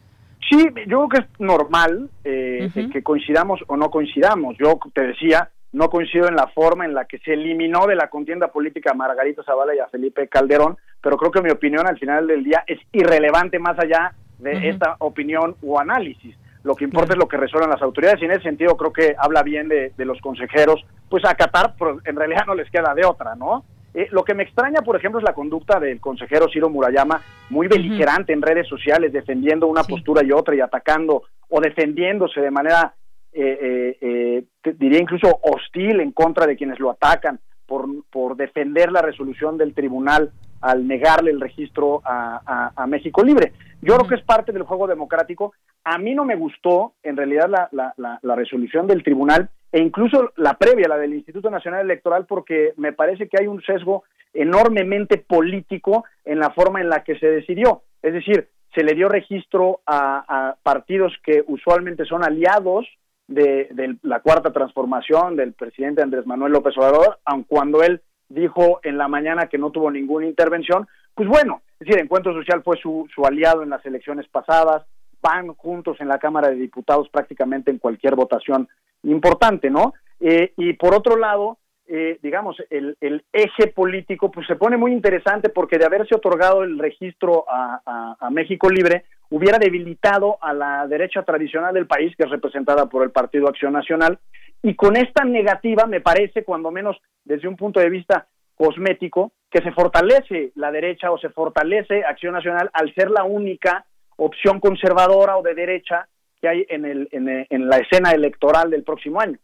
Sí, 0.49 0.57
yo 0.87 1.07
creo 1.07 1.09
que 1.09 1.21
es 1.21 1.41
normal 1.41 2.09
eh, 2.25 2.71
que 2.91 3.03
coincidamos 3.03 3.61
o 3.67 3.77
no 3.77 3.91
coincidamos. 3.91 4.57
Yo 4.59 4.79
te 4.95 5.09
decía, 5.09 5.51
no 5.73 5.91
coincido 5.91 6.29
en 6.29 6.37
la 6.37 6.47
forma 6.49 6.85
en 6.85 6.95
la 6.95 7.05
que 7.05 7.19
se 7.19 7.35
eliminó 7.35 7.87
de 7.87 7.97
la 7.97 8.09
contienda 8.09 8.49
política 8.49 8.93
a 8.93 8.95
Margarito 8.95 9.43
Zavala 9.43 9.75
y 9.75 9.79
a 9.79 9.89
Felipe 9.89 10.29
Calderón, 10.29 10.77
pero 11.03 11.17
creo 11.17 11.31
que 11.31 11.43
mi 11.43 11.51
opinión 11.51 11.87
al 11.87 11.99
final 11.99 12.27
del 12.27 12.45
día 12.45 12.65
es 12.67 12.79
irrelevante 12.93 13.59
más 13.59 13.79
allá 13.79 14.15
de 14.39 14.69
esta 14.69 14.97
opinión 15.01 15.57
o 15.63 15.79
análisis. 15.79 16.37
Lo 16.65 16.75
que 16.75 16.85
importa 16.85 17.13
es 17.13 17.19
lo 17.19 17.29
que 17.29 17.37
resuelvan 17.37 17.71
las 17.71 17.83
autoridades 17.83 18.21
y 18.21 18.25
en 18.25 18.33
ese 18.33 18.43
sentido 18.43 18.77
creo 18.77 18.93
que 18.93 19.15
habla 19.19 19.43
bien 19.43 19.69
de, 19.69 19.93
los 19.99 20.21
consejeros, 20.21 20.85
pues 21.09 21.25
acatar, 21.25 21.75
pero 21.79 21.99
en 22.05 22.17
realidad 22.17 22.45
no 22.47 22.55
les 22.55 22.71
queda 22.71 22.95
de 22.95 23.05
otra, 23.05 23.35
¿no? 23.37 23.65
Eh, 23.95 24.09
lo 24.11 24.23
que 24.23 24.35
me 24.35 24.43
extraña, 24.43 24.83
por 24.83 24.97
ejemplo, 24.97 25.19
es 25.19 25.25
la 25.25 25.35
conducta 25.35 25.81
del 25.81 26.01
consejero 26.01 26.49
Ciro 26.53 26.69
Murayama, 26.69 27.23
muy 27.49 27.69
beligerante 27.69 28.33
en 28.33 28.43
redes 28.43 28.69
sociales, 28.69 29.13
defendiendo 29.13 29.67
una 29.67 29.83
postura 29.83 30.23
y 30.23 30.31
otra 30.31 30.55
y 30.55 30.61
atacando 30.61 31.23
o 31.49 31.61
defendiéndose 31.61 32.41
de 32.41 32.51
manera, 32.51 32.95
eh, 33.41 33.99
eh, 34.01 34.45
diría 34.75 35.01
incluso 35.01 35.39
hostil 35.43 36.01
en 36.01 36.13
contra 36.13 36.47
de 36.47 36.57
quienes 36.57 36.79
lo 36.81 36.91
atacan 36.91 37.39
por, 37.67 37.87
por 38.11 38.37
defender 38.37 38.91
la 38.91 39.03
resolución 39.03 39.59
del 39.59 39.75
tribunal 39.75 40.33
al 40.61 40.87
negarle 40.87 41.31
el 41.31 41.41
registro 41.41 42.03
a, 42.05 42.87
México 42.89 43.23
Libre. 43.23 43.53
Yo 43.83 43.95
creo 43.97 44.09
que 44.09 44.15
es 44.17 44.23
parte 44.23 44.51
del 44.51 44.63
juego 44.63 44.87
democrático. 44.87 45.53
A 45.85 45.99
mí 45.99 46.15
no 46.15 46.25
me 46.25 46.35
gustó, 46.35 46.95
en 47.03 47.17
realidad, 47.17 47.49
la, 47.49 47.95
la, 47.97 48.35
resolución 48.35 48.87
del 48.87 49.05
tribunal 49.05 49.51
e 49.71 49.81
incluso 49.81 50.33
la 50.37 50.55
previa, 50.55 50.89
la 50.89 50.97
del 50.97 51.15
Instituto 51.15 51.51
Nacional 51.51 51.83
Electoral, 51.83 52.27
porque 52.27 52.73
me 52.77 52.93
parece 52.93 53.29
que 53.29 53.37
hay 53.39 53.47
un 53.47 53.63
sesgo 53.63 54.05
enormemente 54.33 55.19
político 55.19 56.05
en 56.25 56.39
la 56.39 56.51
forma 56.51 56.81
en 56.81 56.89
la 56.89 57.05
que 57.05 57.19
se 57.19 57.27
decidió. 57.27 57.83
Es 58.03 58.15
decir, 58.15 58.49
se 58.75 58.83
le 58.83 58.95
dio 58.95 59.09
registro 59.09 59.81
a, 59.87 60.57
partidos 60.63 61.13
que 61.25 61.45
usualmente 61.47 62.05
son 62.05 62.25
aliados 62.25 62.87
de, 63.29 63.97
la 64.03 64.21
cuarta 64.21 64.53
transformación 64.53 65.37
del 65.37 65.53
presidente 65.53 66.03
Andrés 66.03 66.27
Manuel 66.27 66.53
López 66.53 66.77
Obrador, 66.77 67.19
aun 67.25 67.45
cuando 67.45 67.83
él 67.83 68.03
dijo 68.29 68.81
en 68.83 68.99
la 68.99 69.09
mañana 69.09 69.47
que 69.47 69.59
no 69.59 69.71
tuvo 69.71 69.91
ninguna 69.91 70.27
intervención, 70.27 70.89
pues 71.15 71.29
bueno, 71.29 71.63
es 71.79 71.87
decir, 71.87 72.03
Encuentro 72.03 72.33
Social 72.33 72.63
fue 72.63 72.77
su, 72.79 73.07
su 73.15 73.25
aliado 73.25 73.63
en 73.63 73.71
las 73.71 73.85
elecciones 73.87 74.27
pasadas, 74.29 74.85
van 75.23 75.49
juntos 75.55 76.01
en 76.01 76.09
la 76.09 76.19
Cámara 76.19 76.49
de 76.49 76.57
Diputados 76.57 77.09
prácticamente 77.11 77.71
en 77.71 77.79
cualquier 77.79 78.15
votación 78.15 78.69
importante, 79.03 79.71
¿no? 79.71 79.95
Eh, 80.21 80.53
y 80.57 80.73
por 80.75 80.95
otro 80.95 81.17
lado, 81.17 81.59
eh, 81.89 82.19
digamos, 82.23 82.57
el, 82.71 82.97
el, 83.01 83.25
eje 83.33 83.69
político 83.69 84.31
pues 84.31 84.47
se 84.47 84.57
pone 84.57 84.77
muy 84.77 84.93
interesante 84.93 85.49
porque 85.49 85.79
de 85.79 85.87
haberse 85.87 86.15
otorgado 86.15 86.63
el 86.63 86.79
registro 86.79 87.45
a, 87.49 88.17
a, 88.21 88.31
México 88.31 88.69
Libre, 88.69 89.05
hubiera 89.31 89.59
debilitado 89.59 90.37
a 90.41 90.53
la 90.53 90.87
derecha 90.87 91.23
tradicional 91.23 91.75
del 91.75 91.87
país, 91.87 92.15
que 92.17 92.25
es 92.25 92.31
representada 92.31 92.87
por 92.87 93.03
el 93.03 93.11
Partido 93.11 93.49
Acción 93.49 93.73
Nacional, 93.73 94.19
y 94.63 94.75
con 94.75 94.97
esta 94.97 95.25
negativa 95.25 95.87
me 95.87 96.01
parece, 96.01 96.45
cuando 96.45 96.71
menos 96.71 96.97
desde 97.25 97.49
un 97.49 97.57
punto 97.57 97.81
de 97.81 97.91
vista 97.91 98.27
cosmético, 98.55 99.33
que 99.51 99.63
se 99.63 99.73
fortalece 99.73 100.53
la 100.57 100.71
derecha 100.71 101.11
o 101.11 101.19
se 101.19 101.31
fortalece 101.31 102.05
Acción 102.05 102.35
Nacional 102.35 102.71
al 102.73 102.93
ser 102.95 103.11
la 103.11 103.25
única 103.25 103.87
opción 104.17 104.61
conservadora 104.61 105.39
o 105.39 105.43
de 105.43 105.55
derecha 105.55 106.09
que 106.41 106.49
hay 106.49 106.67
en, 106.69 106.85
el, 106.85 107.09
en, 107.13 107.69
la 107.69 107.79
escena 107.79 108.13
electoral 108.13 108.71
del 108.71 108.85
próximo 108.85 109.21
año. 109.21 109.39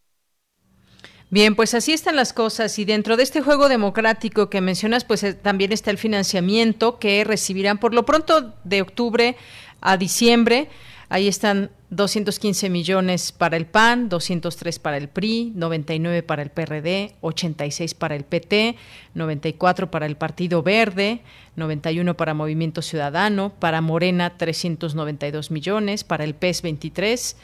Bien, 1.34 1.56
pues 1.56 1.74
así 1.74 1.92
están 1.92 2.14
las 2.14 2.32
cosas 2.32 2.78
y 2.78 2.84
dentro 2.84 3.16
de 3.16 3.24
este 3.24 3.40
juego 3.40 3.68
democrático 3.68 4.48
que 4.48 4.60
mencionas, 4.60 5.04
pues 5.04 5.24
eh, 5.24 5.34
también 5.34 5.72
está 5.72 5.90
el 5.90 5.98
financiamiento 5.98 7.00
que 7.00 7.24
recibirán 7.24 7.78
por 7.78 7.92
lo 7.92 8.06
pronto 8.06 8.54
de 8.62 8.82
octubre 8.82 9.34
a 9.80 9.96
diciembre. 9.96 10.68
Ahí 11.08 11.26
están 11.26 11.72
215 11.90 12.70
millones 12.70 13.32
para 13.32 13.56
el 13.56 13.66
PAN, 13.66 14.08
203 14.08 14.78
para 14.78 14.96
el 14.96 15.08
PRI, 15.08 15.50
99 15.56 16.22
para 16.22 16.42
el 16.42 16.50
PRD, 16.50 17.16
86 17.20 17.94
para 17.94 18.14
el 18.14 18.22
PT, 18.22 18.76
94 19.14 19.90
para 19.90 20.06
el 20.06 20.16
Partido 20.16 20.62
Verde, 20.62 21.22
91 21.56 22.16
para 22.16 22.34
Movimiento 22.34 22.80
Ciudadano, 22.80 23.52
para 23.58 23.80
Morena 23.80 24.36
392 24.36 25.50
millones, 25.50 26.04
para 26.04 26.22
el 26.22 26.34
PES 26.34 26.62
23 26.62 27.36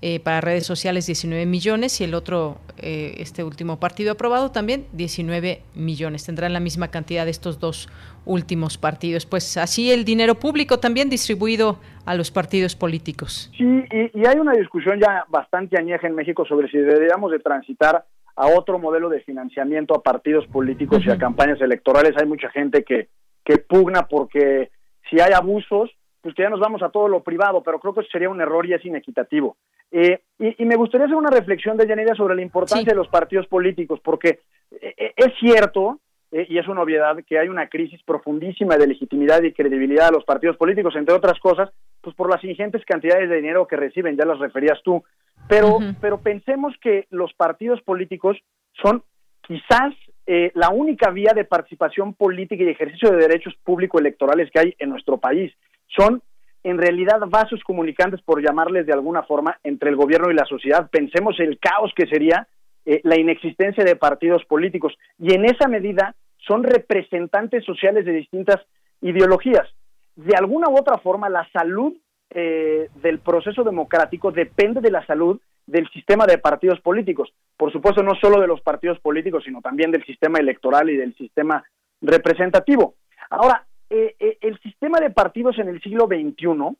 eh, 0.00 0.20
para 0.20 0.40
redes 0.40 0.64
sociales 0.64 1.06
19 1.06 1.44
millones 1.44 2.00
y 2.00 2.04
el 2.04 2.14
otro, 2.14 2.58
eh, 2.76 3.16
este 3.18 3.42
último 3.42 3.80
partido 3.80 4.12
aprobado 4.12 4.52
también 4.52 4.86
19 4.92 5.62
millones. 5.74 6.24
Tendrán 6.24 6.52
la 6.52 6.60
misma 6.60 6.88
cantidad 6.88 7.24
de 7.24 7.32
estos 7.32 7.58
dos 7.58 7.88
últimos 8.24 8.78
partidos. 8.78 9.26
Pues 9.26 9.56
así 9.56 9.90
el 9.90 10.04
dinero 10.04 10.36
público 10.36 10.78
también 10.78 11.10
distribuido 11.10 11.80
a 12.06 12.14
los 12.14 12.30
partidos 12.30 12.76
políticos. 12.76 13.50
Sí, 13.56 13.64
y, 13.64 14.26
hay 14.26 14.38
una 14.38 14.52
discusión 14.52 15.00
ya 15.00 15.24
bastante 15.28 15.76
añeja 15.76 16.06
en 16.06 16.14
México 16.14 16.44
sobre 16.46 16.70
si 16.70 16.78
deberíamos 16.78 17.32
de 17.32 17.40
transitar 17.40 18.04
a 18.36 18.46
otro 18.46 18.78
modelo 18.78 19.08
de 19.08 19.20
financiamiento 19.22 19.96
a 19.96 20.02
partidos 20.02 20.46
políticos 20.46 21.02
y 21.04 21.10
a 21.10 21.18
campañas 21.18 21.60
electorales. 21.60 22.14
Hay 22.20 22.26
mucha 22.26 22.50
gente 22.50 22.84
que, 22.84 23.08
que 23.44 23.58
pugna 23.58 24.06
porque 24.06 24.70
si 25.10 25.18
hay 25.18 25.32
abusos, 25.32 25.90
pues 26.20 26.34
que 26.34 26.42
ya 26.42 26.50
nos 26.50 26.60
vamos 26.60 26.82
a 26.82 26.90
todo 26.90 27.08
lo 27.08 27.22
privado, 27.22 27.62
pero 27.64 27.80
creo 27.80 27.94
que 27.94 28.00
eso 28.00 28.10
sería 28.12 28.28
un 28.28 28.40
error 28.40 28.64
y 28.66 28.74
es 28.74 28.84
inequitativo. 28.84 29.56
Eh, 29.90 30.20
y, 30.38 30.64
me 30.64 30.76
gustaría 30.76 31.06
hacer 31.06 31.16
una 31.16 31.30
reflexión 31.30 31.76
de 31.76 31.86
Yanira 31.86 32.14
sobre 32.14 32.34
la 32.34 32.42
importancia 32.42 32.92
de 32.92 32.96
los 32.96 33.08
partidos 33.08 33.46
políticos, 33.46 34.00
porque 34.02 34.40
eh, 34.70 34.94
eh, 34.96 35.12
es 35.16 35.32
cierto, 35.40 36.00
y 36.30 36.58
es 36.58 36.68
una 36.68 36.82
obviedad, 36.82 37.16
que 37.26 37.38
hay 37.38 37.48
una 37.48 37.68
crisis 37.68 38.02
profundísima 38.02 38.76
de 38.76 38.86
legitimidad 38.86 39.42
y 39.42 39.52
credibilidad 39.54 40.08
de 40.08 40.16
los 40.16 40.24
partidos 40.24 40.58
políticos, 40.58 40.94
entre 40.94 41.14
otras 41.14 41.40
cosas, 41.40 41.70
pues 42.02 42.14
por 42.14 42.30
las 42.30 42.44
ingentes 42.44 42.84
cantidades 42.84 43.30
de 43.30 43.36
dinero 43.36 43.66
que 43.66 43.76
reciben, 43.76 44.14
ya 44.14 44.26
las 44.26 44.38
referías 44.38 44.78
tú. 44.84 45.02
Pero, 45.48 45.78
pero 46.02 46.20
pensemos 46.20 46.74
que 46.82 47.06
los 47.08 47.32
partidos 47.32 47.80
políticos 47.80 48.36
son 48.74 49.02
quizás 49.40 49.94
la 50.26 50.68
única 50.68 51.10
vía 51.10 51.32
de 51.34 51.46
participación 51.46 52.12
política 52.12 52.62
y 52.62 52.68
ejercicio 52.68 53.10
de 53.10 53.16
derechos 53.16 53.54
públicos 53.64 53.98
electorales 53.98 54.50
que 54.50 54.60
hay 54.60 54.74
en 54.78 54.90
nuestro 54.90 55.16
país. 55.16 55.50
Son 55.96 56.22
en 56.68 56.78
realidad 56.78 57.20
vasos 57.28 57.62
comunicantes, 57.64 58.20
por 58.22 58.42
llamarles 58.42 58.86
de 58.86 58.92
alguna 58.92 59.22
forma, 59.22 59.58
entre 59.62 59.90
el 59.90 59.96
gobierno 59.96 60.30
y 60.30 60.34
la 60.34 60.44
sociedad. 60.44 60.88
Pensemos 60.90 61.38
el 61.40 61.58
caos 61.58 61.92
que 61.94 62.06
sería 62.06 62.48
eh, 62.84 63.00
la 63.04 63.18
inexistencia 63.18 63.84
de 63.84 63.96
partidos 63.96 64.44
políticos 64.44 64.94
y 65.18 65.34
en 65.34 65.44
esa 65.44 65.68
medida 65.68 66.14
son 66.38 66.64
representantes 66.64 67.64
sociales 67.64 68.04
de 68.04 68.12
distintas 68.12 68.56
ideologías. 69.00 69.68
De 70.16 70.34
alguna 70.36 70.68
u 70.68 70.78
otra 70.78 70.98
forma, 70.98 71.28
la 71.28 71.48
salud 71.52 71.94
eh, 72.30 72.88
del 73.02 73.20
proceso 73.20 73.62
democrático 73.62 74.32
depende 74.32 74.80
de 74.80 74.90
la 74.90 75.04
salud 75.06 75.40
del 75.66 75.88
sistema 75.90 76.26
de 76.26 76.38
partidos 76.38 76.80
políticos. 76.80 77.32
Por 77.56 77.70
supuesto, 77.72 78.02
no 78.02 78.14
solo 78.14 78.40
de 78.40 78.46
los 78.46 78.60
partidos 78.62 78.98
políticos, 79.00 79.44
sino 79.44 79.60
también 79.60 79.90
del 79.90 80.04
sistema 80.04 80.38
electoral 80.38 80.88
y 80.90 80.96
del 80.96 81.14
sistema 81.14 81.62
representativo. 82.00 82.94
Ahora, 83.30 83.66
eh, 83.90 84.16
eh, 84.18 84.38
el 84.42 84.58
sistema 84.60 85.00
de 85.00 85.10
partidos 85.10 85.58
en 85.58 85.68
el 85.68 85.80
siglo 85.80 86.06
XXI 86.06 86.76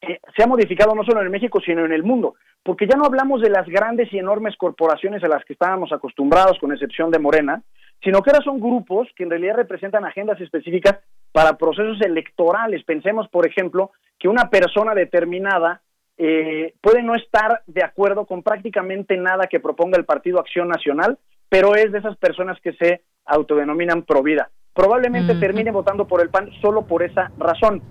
eh, 0.00 0.20
se 0.34 0.42
ha 0.42 0.46
modificado 0.46 0.94
no 0.94 1.04
solo 1.04 1.20
en 1.20 1.30
México, 1.30 1.60
sino 1.60 1.84
en 1.84 1.92
el 1.92 2.02
mundo, 2.02 2.34
porque 2.62 2.86
ya 2.86 2.96
no 2.96 3.04
hablamos 3.04 3.42
de 3.42 3.50
las 3.50 3.66
grandes 3.66 4.12
y 4.12 4.18
enormes 4.18 4.56
corporaciones 4.56 5.22
a 5.22 5.28
las 5.28 5.44
que 5.44 5.52
estábamos 5.52 5.92
acostumbrados, 5.92 6.58
con 6.58 6.72
excepción 6.72 7.10
de 7.10 7.18
Morena, 7.18 7.62
sino 8.02 8.22
que 8.22 8.30
ahora 8.30 8.44
son 8.44 8.60
grupos 8.60 9.08
que 9.14 9.24
en 9.24 9.30
realidad 9.30 9.56
representan 9.56 10.04
agendas 10.04 10.40
específicas 10.40 10.98
para 11.32 11.56
procesos 11.58 12.00
electorales. 12.00 12.84
Pensemos, 12.84 13.28
por 13.28 13.46
ejemplo, 13.46 13.90
que 14.18 14.28
una 14.28 14.48
persona 14.48 14.94
determinada 14.94 15.82
puede 16.16 17.02
no 17.02 17.14
estar 17.14 17.62
de 17.66 17.84
acuerdo 17.84 18.24
con 18.24 18.42
prácticamente 18.42 19.18
nada 19.18 19.48
que 19.48 19.60
proponga 19.60 19.98
el 19.98 20.06
Partido 20.06 20.40
Acción 20.40 20.68
Nacional, 20.68 21.18
pero 21.50 21.74
es 21.74 21.92
de 21.92 21.98
esas 21.98 22.16
personas 22.16 22.58
que 22.62 22.72
se 22.72 23.02
autodenominan 23.26 24.02
pro 24.02 24.22
vida 24.22 24.50
probablemente 24.76 25.34
termine 25.36 25.70
votando 25.70 26.06
por 26.06 26.20
el 26.20 26.28
PAN 26.28 26.50
solo 26.60 26.86
por 26.86 27.02
esa 27.02 27.32
razón. 27.38 27.82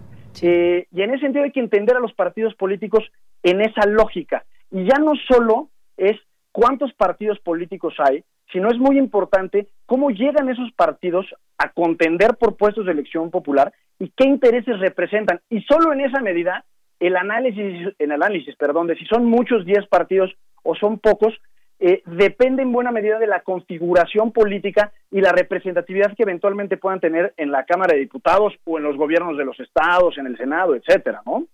Eh, 0.42 0.86
y 0.92 1.02
en 1.02 1.10
ese 1.10 1.22
sentido 1.22 1.44
hay 1.44 1.52
que 1.52 1.60
entender 1.60 1.98
a 1.98 2.00
los 2.00 2.14
partidos 2.14 2.54
políticos 2.54 3.04
en 3.42 3.62
esa 3.62 3.88
lógica. 3.88 4.46
Y 4.70 4.84
ya 4.86 5.00
no 5.00 5.14
solo 5.28 5.70
es 5.98 6.16
cuántos 6.52 6.94
partidos 6.94 7.40
políticos 7.40 7.96
hay, 7.98 8.24
sino 8.54 8.70
es 8.70 8.78
muy 8.78 9.00
importante 9.00 9.68
cómo 9.88 10.12
llegan 10.12 10.50
esos 10.50 10.72
partidos 10.74 11.26
a 11.58 11.72
contender 11.72 12.36
por 12.38 12.56
puestos 12.56 12.86
de 12.86 12.92
elección 12.92 13.32
popular 13.32 13.74
y 13.98 14.12
qué 14.16 14.28
intereses 14.28 14.80
representan. 14.80 15.42
Y 15.50 15.62
solo 15.62 15.92
en 15.92 16.02
esa 16.02 16.22
medida 16.22 16.66
el 17.00 17.18
análisis, 17.18 17.96
el 17.98 18.12
análisis, 18.12 18.56
perdón, 18.58 18.88
de 18.88 18.96
si 18.96 19.06
son 19.06 19.26
muchos 19.26 19.66
10 19.66 19.88
partidos 19.88 20.32
o 20.64 20.76
son 20.76 21.00
pocos, 21.00 21.34
eh, 21.80 22.02
depende 22.06 22.62
en 22.62 22.72
buena 22.72 22.92
medida 22.92 23.20
de 23.20 23.28
la 23.28 23.42
configuración 23.42 24.32
política 24.32 24.92
y 25.12 25.22
la 25.22 25.32
representatividad 25.32 26.16
que 26.16 26.24
eventualmente 26.24 26.78
puedan 26.78 27.00
tener 27.00 27.34
en 27.38 27.52
la 27.52 27.66
Cámara 27.66 27.94
de 27.94 28.00
Diputados 28.00 28.54
o 28.64 28.78
en 28.78 28.84
los 28.84 28.96
gobiernos 28.96 29.38
de 29.38 29.46
los 29.46 29.60
estados, 29.60 30.18
en 30.18 30.28
el 30.28 30.38
Senado, 30.38 30.76
etcétera, 30.76 31.22
¿no? 31.26 31.46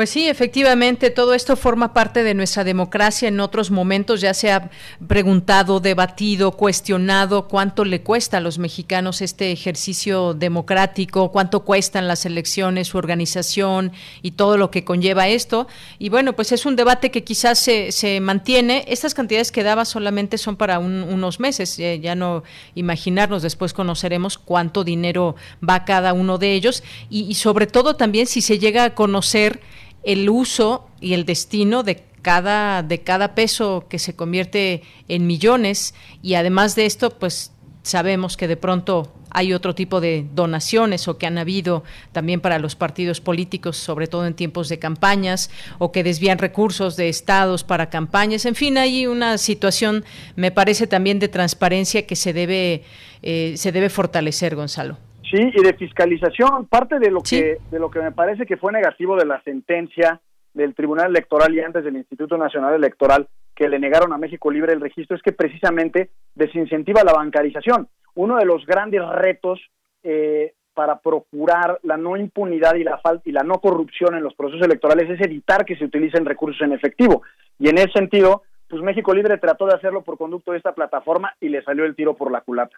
Pues 0.00 0.08
sí, 0.08 0.28
efectivamente, 0.28 1.10
todo 1.10 1.34
esto 1.34 1.56
forma 1.56 1.92
parte 1.92 2.22
de 2.22 2.32
nuestra 2.32 2.64
democracia. 2.64 3.28
En 3.28 3.38
otros 3.38 3.70
momentos 3.70 4.22
ya 4.22 4.32
se 4.32 4.50
ha 4.50 4.70
preguntado, 5.06 5.78
debatido, 5.78 6.52
cuestionado 6.52 7.48
cuánto 7.48 7.84
le 7.84 8.00
cuesta 8.00 8.38
a 8.38 8.40
los 8.40 8.58
mexicanos 8.58 9.20
este 9.20 9.52
ejercicio 9.52 10.32
democrático, 10.32 11.30
cuánto 11.32 11.66
cuestan 11.66 12.08
las 12.08 12.24
elecciones, 12.24 12.88
su 12.88 12.96
organización 12.96 13.92
y 14.22 14.30
todo 14.30 14.56
lo 14.56 14.70
que 14.70 14.84
conlleva 14.84 15.28
esto. 15.28 15.68
Y 15.98 16.08
bueno, 16.08 16.34
pues 16.34 16.52
es 16.52 16.64
un 16.64 16.76
debate 16.76 17.10
que 17.10 17.22
quizás 17.22 17.58
se, 17.58 17.92
se 17.92 18.20
mantiene. 18.20 18.86
Estas 18.88 19.12
cantidades 19.12 19.52
que 19.52 19.64
daba 19.64 19.84
solamente 19.84 20.38
son 20.38 20.56
para 20.56 20.78
unos 20.78 21.40
meses, 21.40 21.76
ya 21.76 22.14
no 22.14 22.42
imaginarnos, 22.74 23.42
después 23.42 23.74
conoceremos 23.74 24.38
cuánto 24.38 24.82
dinero 24.82 25.36
va 25.62 25.84
cada 25.84 26.14
uno 26.14 26.38
de 26.38 26.54
ellos 26.54 26.82
y, 27.10 27.24
y 27.24 27.34
sobre 27.34 27.66
todo 27.66 27.96
también 27.96 28.26
si 28.26 28.40
se 28.40 28.58
llega 28.58 28.84
a 28.84 28.94
conocer 28.94 29.60
el 30.02 30.28
uso 30.28 30.88
y 31.00 31.14
el 31.14 31.24
destino 31.24 31.82
de 31.82 32.04
cada, 32.22 32.82
de 32.82 33.00
cada 33.00 33.34
peso 33.34 33.86
que 33.88 33.98
se 33.98 34.14
convierte 34.14 34.82
en 35.08 35.26
millones 35.26 35.94
y 36.22 36.34
además 36.34 36.74
de 36.74 36.86
esto, 36.86 37.10
pues 37.10 37.52
sabemos 37.82 38.36
que 38.36 38.46
de 38.46 38.56
pronto 38.56 39.12
hay 39.30 39.52
otro 39.52 39.74
tipo 39.74 40.00
de 40.00 40.26
donaciones 40.34 41.08
o 41.08 41.16
que 41.16 41.26
han 41.26 41.38
habido 41.38 41.84
también 42.12 42.40
para 42.40 42.58
los 42.58 42.74
partidos 42.74 43.20
políticos, 43.20 43.76
sobre 43.76 44.06
todo 44.06 44.26
en 44.26 44.34
tiempos 44.34 44.68
de 44.68 44.78
campañas, 44.78 45.50
o 45.78 45.92
que 45.92 46.02
desvían 46.02 46.38
recursos 46.38 46.96
de 46.96 47.08
estados 47.08 47.64
para 47.64 47.90
campañas. 47.90 48.44
En 48.44 48.54
fin, 48.54 48.76
hay 48.76 49.06
una 49.06 49.38
situación, 49.38 50.04
me 50.36 50.50
parece 50.50 50.86
también 50.86 51.20
de 51.20 51.28
transparencia 51.28 52.06
que 52.06 52.16
se 52.16 52.32
debe, 52.32 52.82
eh, 53.22 53.54
se 53.56 53.72
debe 53.72 53.88
fortalecer, 53.88 54.56
Gonzalo. 54.56 54.98
Sí, 55.30 55.38
y 55.54 55.62
de 55.62 55.74
fiscalización, 55.74 56.66
parte 56.66 56.98
de 56.98 57.10
lo 57.10 57.20
que 57.20 57.58
de 57.70 57.78
lo 57.78 57.90
que 57.90 58.00
me 58.00 58.10
parece 58.10 58.46
que 58.46 58.56
fue 58.56 58.72
negativo 58.72 59.16
de 59.16 59.26
la 59.26 59.40
sentencia 59.42 60.20
del 60.54 60.74
Tribunal 60.74 61.10
Electoral 61.10 61.54
y 61.54 61.60
antes 61.60 61.84
del 61.84 61.96
Instituto 61.96 62.36
Nacional 62.36 62.74
Electoral 62.74 63.28
que 63.54 63.68
le 63.68 63.78
negaron 63.78 64.12
a 64.12 64.18
México 64.18 64.50
Libre 64.50 64.72
el 64.72 64.80
registro 64.80 65.16
es 65.16 65.22
que 65.22 65.32
precisamente 65.32 66.10
desincentiva 66.34 67.04
la 67.04 67.12
bancarización. 67.12 67.88
Uno 68.14 68.38
de 68.38 68.44
los 68.44 68.66
grandes 68.66 69.06
retos 69.08 69.60
eh, 70.02 70.54
para 70.74 70.98
procurar 70.98 71.78
la 71.82 71.96
no 71.96 72.16
impunidad 72.16 72.74
y 72.74 72.84
la 72.84 72.98
falta 72.98 73.28
y 73.28 73.32
la 73.32 73.42
no 73.42 73.60
corrupción 73.60 74.14
en 74.14 74.22
los 74.22 74.34
procesos 74.34 74.66
electorales 74.66 75.10
es 75.10 75.20
evitar 75.20 75.64
que 75.64 75.76
se 75.76 75.84
utilicen 75.84 76.24
recursos 76.24 76.62
en 76.62 76.72
efectivo. 76.72 77.22
Y 77.58 77.68
en 77.68 77.78
ese 77.78 77.92
sentido, 77.92 78.42
pues 78.68 78.82
México 78.82 79.12
Libre 79.12 79.36
trató 79.38 79.66
de 79.66 79.74
hacerlo 79.74 80.02
por 80.02 80.16
conducto 80.16 80.52
de 80.52 80.58
esta 80.58 80.72
plataforma 80.72 81.34
y 81.40 81.50
le 81.50 81.62
salió 81.62 81.84
el 81.84 81.94
tiro 81.94 82.14
por 82.14 82.32
la 82.32 82.40
culata. 82.40 82.76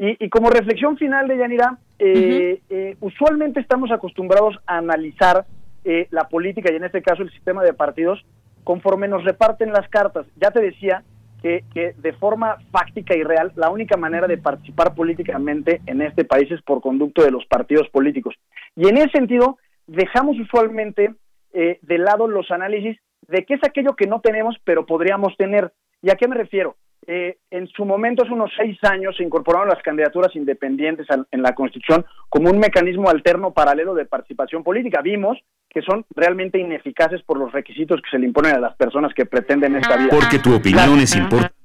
Y, 0.00 0.28
como 0.28 0.48
reflexión 0.48 0.96
final 0.96 1.26
de 1.26 1.38
Yanira, 1.38 1.76
eh, 1.98 2.60
eh, 2.70 2.96
usualmente 3.00 3.58
estamos 3.58 3.90
acostumbrados 3.90 4.56
a 4.64 4.78
analizar 4.78 5.44
eh, 5.84 6.06
la 6.12 6.28
política 6.28 6.72
y 6.72 6.76
en 6.76 6.84
este 6.84 7.02
caso 7.02 7.24
el 7.24 7.32
sistema 7.32 7.64
de 7.64 7.72
partidos 7.72 8.24
conforme 8.62 9.08
nos 9.08 9.24
reparten 9.24 9.72
las 9.72 9.88
cartas. 9.88 10.24
Ya 10.36 10.52
te 10.52 10.60
decía 10.60 11.02
que, 11.42 11.64
que, 11.74 11.94
de 11.98 12.12
forma 12.12 12.58
fáctica 12.70 13.16
y 13.16 13.24
real, 13.24 13.50
la 13.56 13.70
única 13.70 13.96
manera 13.96 14.28
de 14.28 14.38
participar 14.38 14.94
políticamente 14.94 15.80
en 15.86 16.00
este 16.00 16.24
país 16.24 16.48
es 16.52 16.62
por 16.62 16.80
conducto 16.80 17.24
de 17.24 17.32
los 17.32 17.44
partidos 17.46 17.88
políticos. 17.88 18.36
Y 18.76 18.86
en 18.86 18.98
ese 18.98 19.10
sentido, 19.10 19.58
dejamos 19.88 20.38
usualmente 20.38 21.14
de 21.52 21.98
lado 21.98 22.28
los 22.28 22.52
análisis 22.52 22.98
de 23.26 23.44
qué 23.44 23.54
es 23.54 23.64
aquello 23.64 23.96
que 23.96 24.06
no 24.06 24.20
tenemos 24.20 24.54
pero 24.62 24.86
podríamos 24.86 25.36
tener. 25.36 25.72
¿Y 26.02 26.10
a 26.10 26.14
qué 26.14 26.28
me 26.28 26.36
refiero? 26.36 26.76
Eh, 27.06 27.38
en 27.50 27.66
su 27.68 27.84
momento, 27.84 28.22
hace 28.22 28.32
unos 28.32 28.50
seis 28.56 28.78
años, 28.82 29.16
se 29.16 29.22
incorporaron 29.22 29.68
las 29.68 29.82
candidaturas 29.82 30.34
independientes 30.36 31.06
en 31.30 31.42
la 31.42 31.54
Constitución 31.54 32.04
como 32.28 32.50
un 32.50 32.58
mecanismo 32.58 33.08
alterno 33.08 33.52
paralelo 33.52 33.94
de 33.94 34.04
participación 34.04 34.62
política. 34.62 35.00
Vimos 35.02 35.38
que 35.70 35.82
son 35.82 36.04
realmente 36.14 36.58
ineficaces 36.58 37.22
por 37.22 37.38
los 37.38 37.52
requisitos 37.52 38.00
que 38.02 38.10
se 38.10 38.18
le 38.18 38.26
imponen 38.26 38.56
a 38.56 38.60
las 38.60 38.74
personas 38.76 39.12
que 39.14 39.26
pretenden 39.26 39.76
esta 39.76 39.96
vida. 39.96 40.10
Porque 40.10 40.38
tu 40.38 40.54
opinión 40.54 40.98
es 40.98 41.14
importante. 41.14 41.57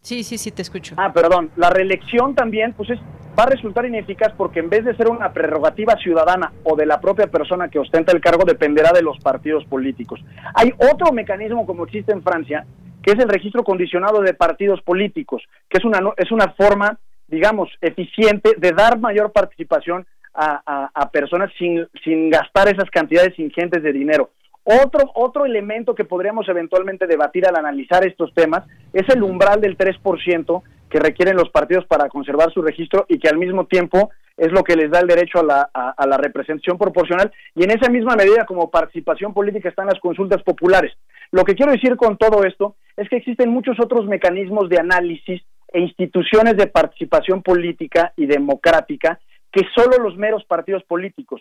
Sí, 0.00 0.24
sí, 0.24 0.38
sí, 0.38 0.50
te 0.50 0.62
escucho. 0.62 0.94
Ah, 0.98 1.12
perdón. 1.12 1.50
La 1.56 1.70
reelección 1.70 2.34
también, 2.34 2.72
pues 2.72 2.90
es, 2.90 2.98
va 3.38 3.44
a 3.44 3.50
resultar 3.50 3.84
ineficaz 3.84 4.32
porque 4.36 4.60
en 4.60 4.70
vez 4.70 4.84
de 4.84 4.96
ser 4.96 5.08
una 5.08 5.32
prerrogativa 5.32 5.96
ciudadana 5.96 6.52
o 6.64 6.74
de 6.74 6.86
la 6.86 7.00
propia 7.00 7.26
persona 7.26 7.68
que 7.68 7.78
ostenta 7.78 8.12
el 8.12 8.20
cargo, 8.20 8.44
dependerá 8.44 8.92
de 8.92 9.02
los 9.02 9.18
partidos 9.18 9.64
políticos. 9.66 10.20
Hay 10.54 10.72
otro 10.78 11.12
mecanismo 11.12 11.66
como 11.66 11.84
existe 11.84 12.12
en 12.12 12.22
Francia, 12.22 12.64
que 13.02 13.12
es 13.12 13.18
el 13.18 13.28
registro 13.28 13.62
condicionado 13.62 14.20
de 14.22 14.34
partidos 14.34 14.80
políticos, 14.82 15.42
que 15.68 15.78
es 15.78 15.84
una, 15.84 16.00
es 16.16 16.32
una 16.32 16.48
forma, 16.52 16.98
digamos, 17.28 17.68
eficiente 17.80 18.54
de 18.56 18.72
dar 18.72 18.98
mayor 18.98 19.32
participación 19.32 20.06
a, 20.32 20.90
a, 20.94 21.10
personas 21.10 21.50
sin, 21.58 21.86
sin 22.04 22.30
gastar 22.30 22.68
esas 22.68 22.88
cantidades 22.90 23.38
ingentes 23.38 23.82
de 23.82 23.92
dinero. 23.92 24.30
Otro, 24.64 25.10
otro 25.14 25.46
elemento 25.46 25.94
que 25.94 26.04
podríamos 26.04 26.48
eventualmente 26.48 27.06
debatir 27.06 27.46
al 27.46 27.56
analizar 27.56 28.06
estos 28.06 28.32
temas 28.34 28.64
es 28.92 29.08
el 29.08 29.22
umbral 29.22 29.60
del 29.60 29.76
3% 29.76 30.62
que 30.90 31.00
requieren 31.00 31.36
los 31.36 31.50
partidos 31.50 31.86
para 31.86 32.08
conservar 32.08 32.52
su 32.52 32.60
registro 32.60 33.06
y 33.08 33.18
que 33.18 33.28
al 33.28 33.38
mismo 33.38 33.66
tiempo 33.66 34.10
es 34.36 34.52
lo 34.52 34.62
que 34.62 34.76
les 34.76 34.90
da 34.90 35.00
el 35.00 35.06
derecho 35.06 35.40
a 35.40 35.44
la, 35.44 35.70
a 35.72 36.06
la 36.06 36.16
representación 36.16 36.78
proporcional 36.78 37.32
y 37.54 37.64
en 37.64 37.70
esa 37.70 37.90
misma 37.90 38.16
medida 38.16 38.44
como 38.44 38.70
participación 38.70 39.32
política 39.32 39.68
están 39.68 39.86
las 39.86 40.00
consultas 40.00 40.42
populares. 40.42 40.92
Lo 41.30 41.44
que 41.44 41.54
quiero 41.54 41.72
decir 41.72 41.96
con 41.96 42.16
todo 42.16 42.44
esto 42.44 42.74
es 42.96 43.08
que 43.08 43.16
existen 43.16 43.50
muchos 43.50 43.78
otros 43.80 44.06
mecanismos 44.06 44.68
de 44.68 44.78
análisis 44.78 45.42
e 45.72 45.80
instituciones 45.80 46.56
de 46.56 46.66
participación 46.66 47.42
política 47.42 48.12
y 48.16 48.26
democrática 48.26 49.20
que 49.52 49.62
solo 49.74 49.98
los 49.98 50.16
meros 50.16 50.44
partidos 50.44 50.82
políticos. 50.84 51.40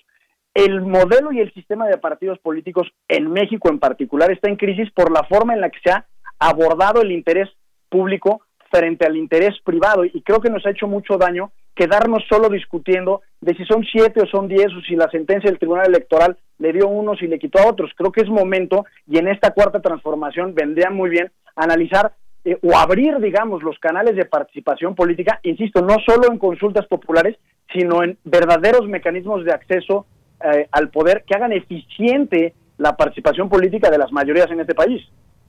El 0.53 0.81
modelo 0.81 1.31
y 1.31 1.39
el 1.39 1.53
sistema 1.53 1.87
de 1.87 1.97
partidos 1.97 2.39
políticos 2.39 2.87
en 3.07 3.31
México 3.31 3.69
en 3.69 3.79
particular 3.79 4.31
está 4.31 4.49
en 4.49 4.55
crisis 4.55 4.91
por 4.91 5.11
la 5.11 5.23
forma 5.23 5.53
en 5.53 5.61
la 5.61 5.69
que 5.69 5.79
se 5.83 5.91
ha 5.91 6.05
abordado 6.39 7.01
el 7.01 7.11
interés 7.11 7.49
público 7.89 8.41
frente 8.71 9.05
al 9.05 9.17
interés 9.17 9.59
privado 9.63 10.05
y 10.05 10.21
creo 10.21 10.41
que 10.41 10.49
nos 10.49 10.65
ha 10.65 10.71
hecho 10.71 10.87
mucho 10.87 11.17
daño 11.17 11.51
quedarnos 11.75 12.23
solo 12.29 12.49
discutiendo 12.49 13.21
de 13.41 13.55
si 13.55 13.65
son 13.65 13.83
siete 13.83 14.21
o 14.21 14.25
son 14.27 14.47
diez 14.47 14.67
o 14.67 14.81
si 14.81 14.95
la 14.95 15.09
sentencia 15.09 15.49
del 15.49 15.59
Tribunal 15.59 15.87
Electoral 15.87 16.37
le 16.57 16.73
dio 16.73 16.87
unos 16.87 17.21
y 17.21 17.27
le 17.27 17.39
quitó 17.39 17.59
a 17.59 17.67
otros. 17.67 17.91
Creo 17.95 18.11
que 18.11 18.21
es 18.21 18.27
momento 18.27 18.85
y 19.07 19.17
en 19.17 19.27
esta 19.27 19.51
cuarta 19.51 19.81
transformación 19.81 20.53
vendría 20.53 20.89
muy 20.89 21.09
bien 21.09 21.31
analizar 21.55 22.13
eh, 22.43 22.57
o 22.61 22.77
abrir, 22.77 23.17
digamos, 23.19 23.63
los 23.63 23.79
canales 23.79 24.15
de 24.15 24.25
participación 24.25 24.95
política, 24.95 25.39
insisto, 25.43 25.81
no 25.81 25.95
solo 26.05 26.31
en 26.31 26.37
consultas 26.37 26.85
populares, 26.87 27.37
sino 27.73 28.03
en 28.03 28.17
verdaderos 28.23 28.87
mecanismos 28.87 29.45
de 29.45 29.53
acceso 29.53 30.05
eh, 30.43 30.67
al 30.71 30.89
poder 30.89 31.23
que 31.27 31.35
hagan 31.35 31.51
eficiente 31.51 32.53
la 32.77 32.95
participación 32.95 33.49
política 33.49 33.89
de 33.89 33.97
las 33.97 34.11
mayorías 34.11 34.49
en 34.51 34.61
este 34.61 34.73
país. 34.73 35.01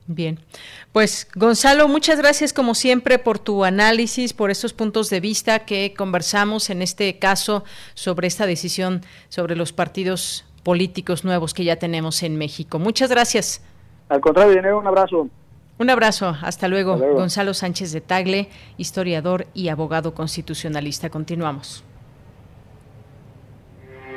Bien, 0.07 0.41
pues 0.93 1.29
Gonzalo, 1.37 1.87
muchas 1.87 2.19
gracias 2.19 2.53
como 2.53 2.75
siempre 2.75 3.21
por 3.21 3.39
tu 3.39 3.65
análisis, 3.65 4.33
por 4.33 4.51
estos 4.51 4.73
puntos 4.73 5.09
de 5.09 5.21
vista 5.21 5.61
que 5.61 5.95
conversamos 5.97 6.69
en 6.71 6.83
este 6.83 7.19
caso 7.21 7.63
sobre 7.95 8.27
esta 8.27 8.47
decisión 8.47 9.03
sobre 9.29 9.55
los 9.55 9.73
partidos 9.73 10.45
políticos 10.65 11.25
nuevos 11.25 11.55
que 11.55 11.63
ya 11.63 11.77
tenemos 11.77 12.25
en 12.25 12.37
México. 12.37 12.81
Muchas 12.81 13.09
gracias. 13.09 13.65
Al 14.09 14.21
contrario, 14.21 14.53
dinero, 14.53 14.81
un 14.81 14.89
abrazo. 14.89 15.29
Un 15.79 15.89
abrazo, 15.89 16.37
hasta 16.43 16.69
luego. 16.69 16.99
Gonzalo 16.99 17.55
Sánchez 17.55 17.93
de 17.93 18.01
Tagle, 18.01 18.49
historiador 18.77 19.47
y 19.55 19.69
abogado 19.69 20.13
constitucionalista. 20.13 21.09
Continuamos. 21.09 21.85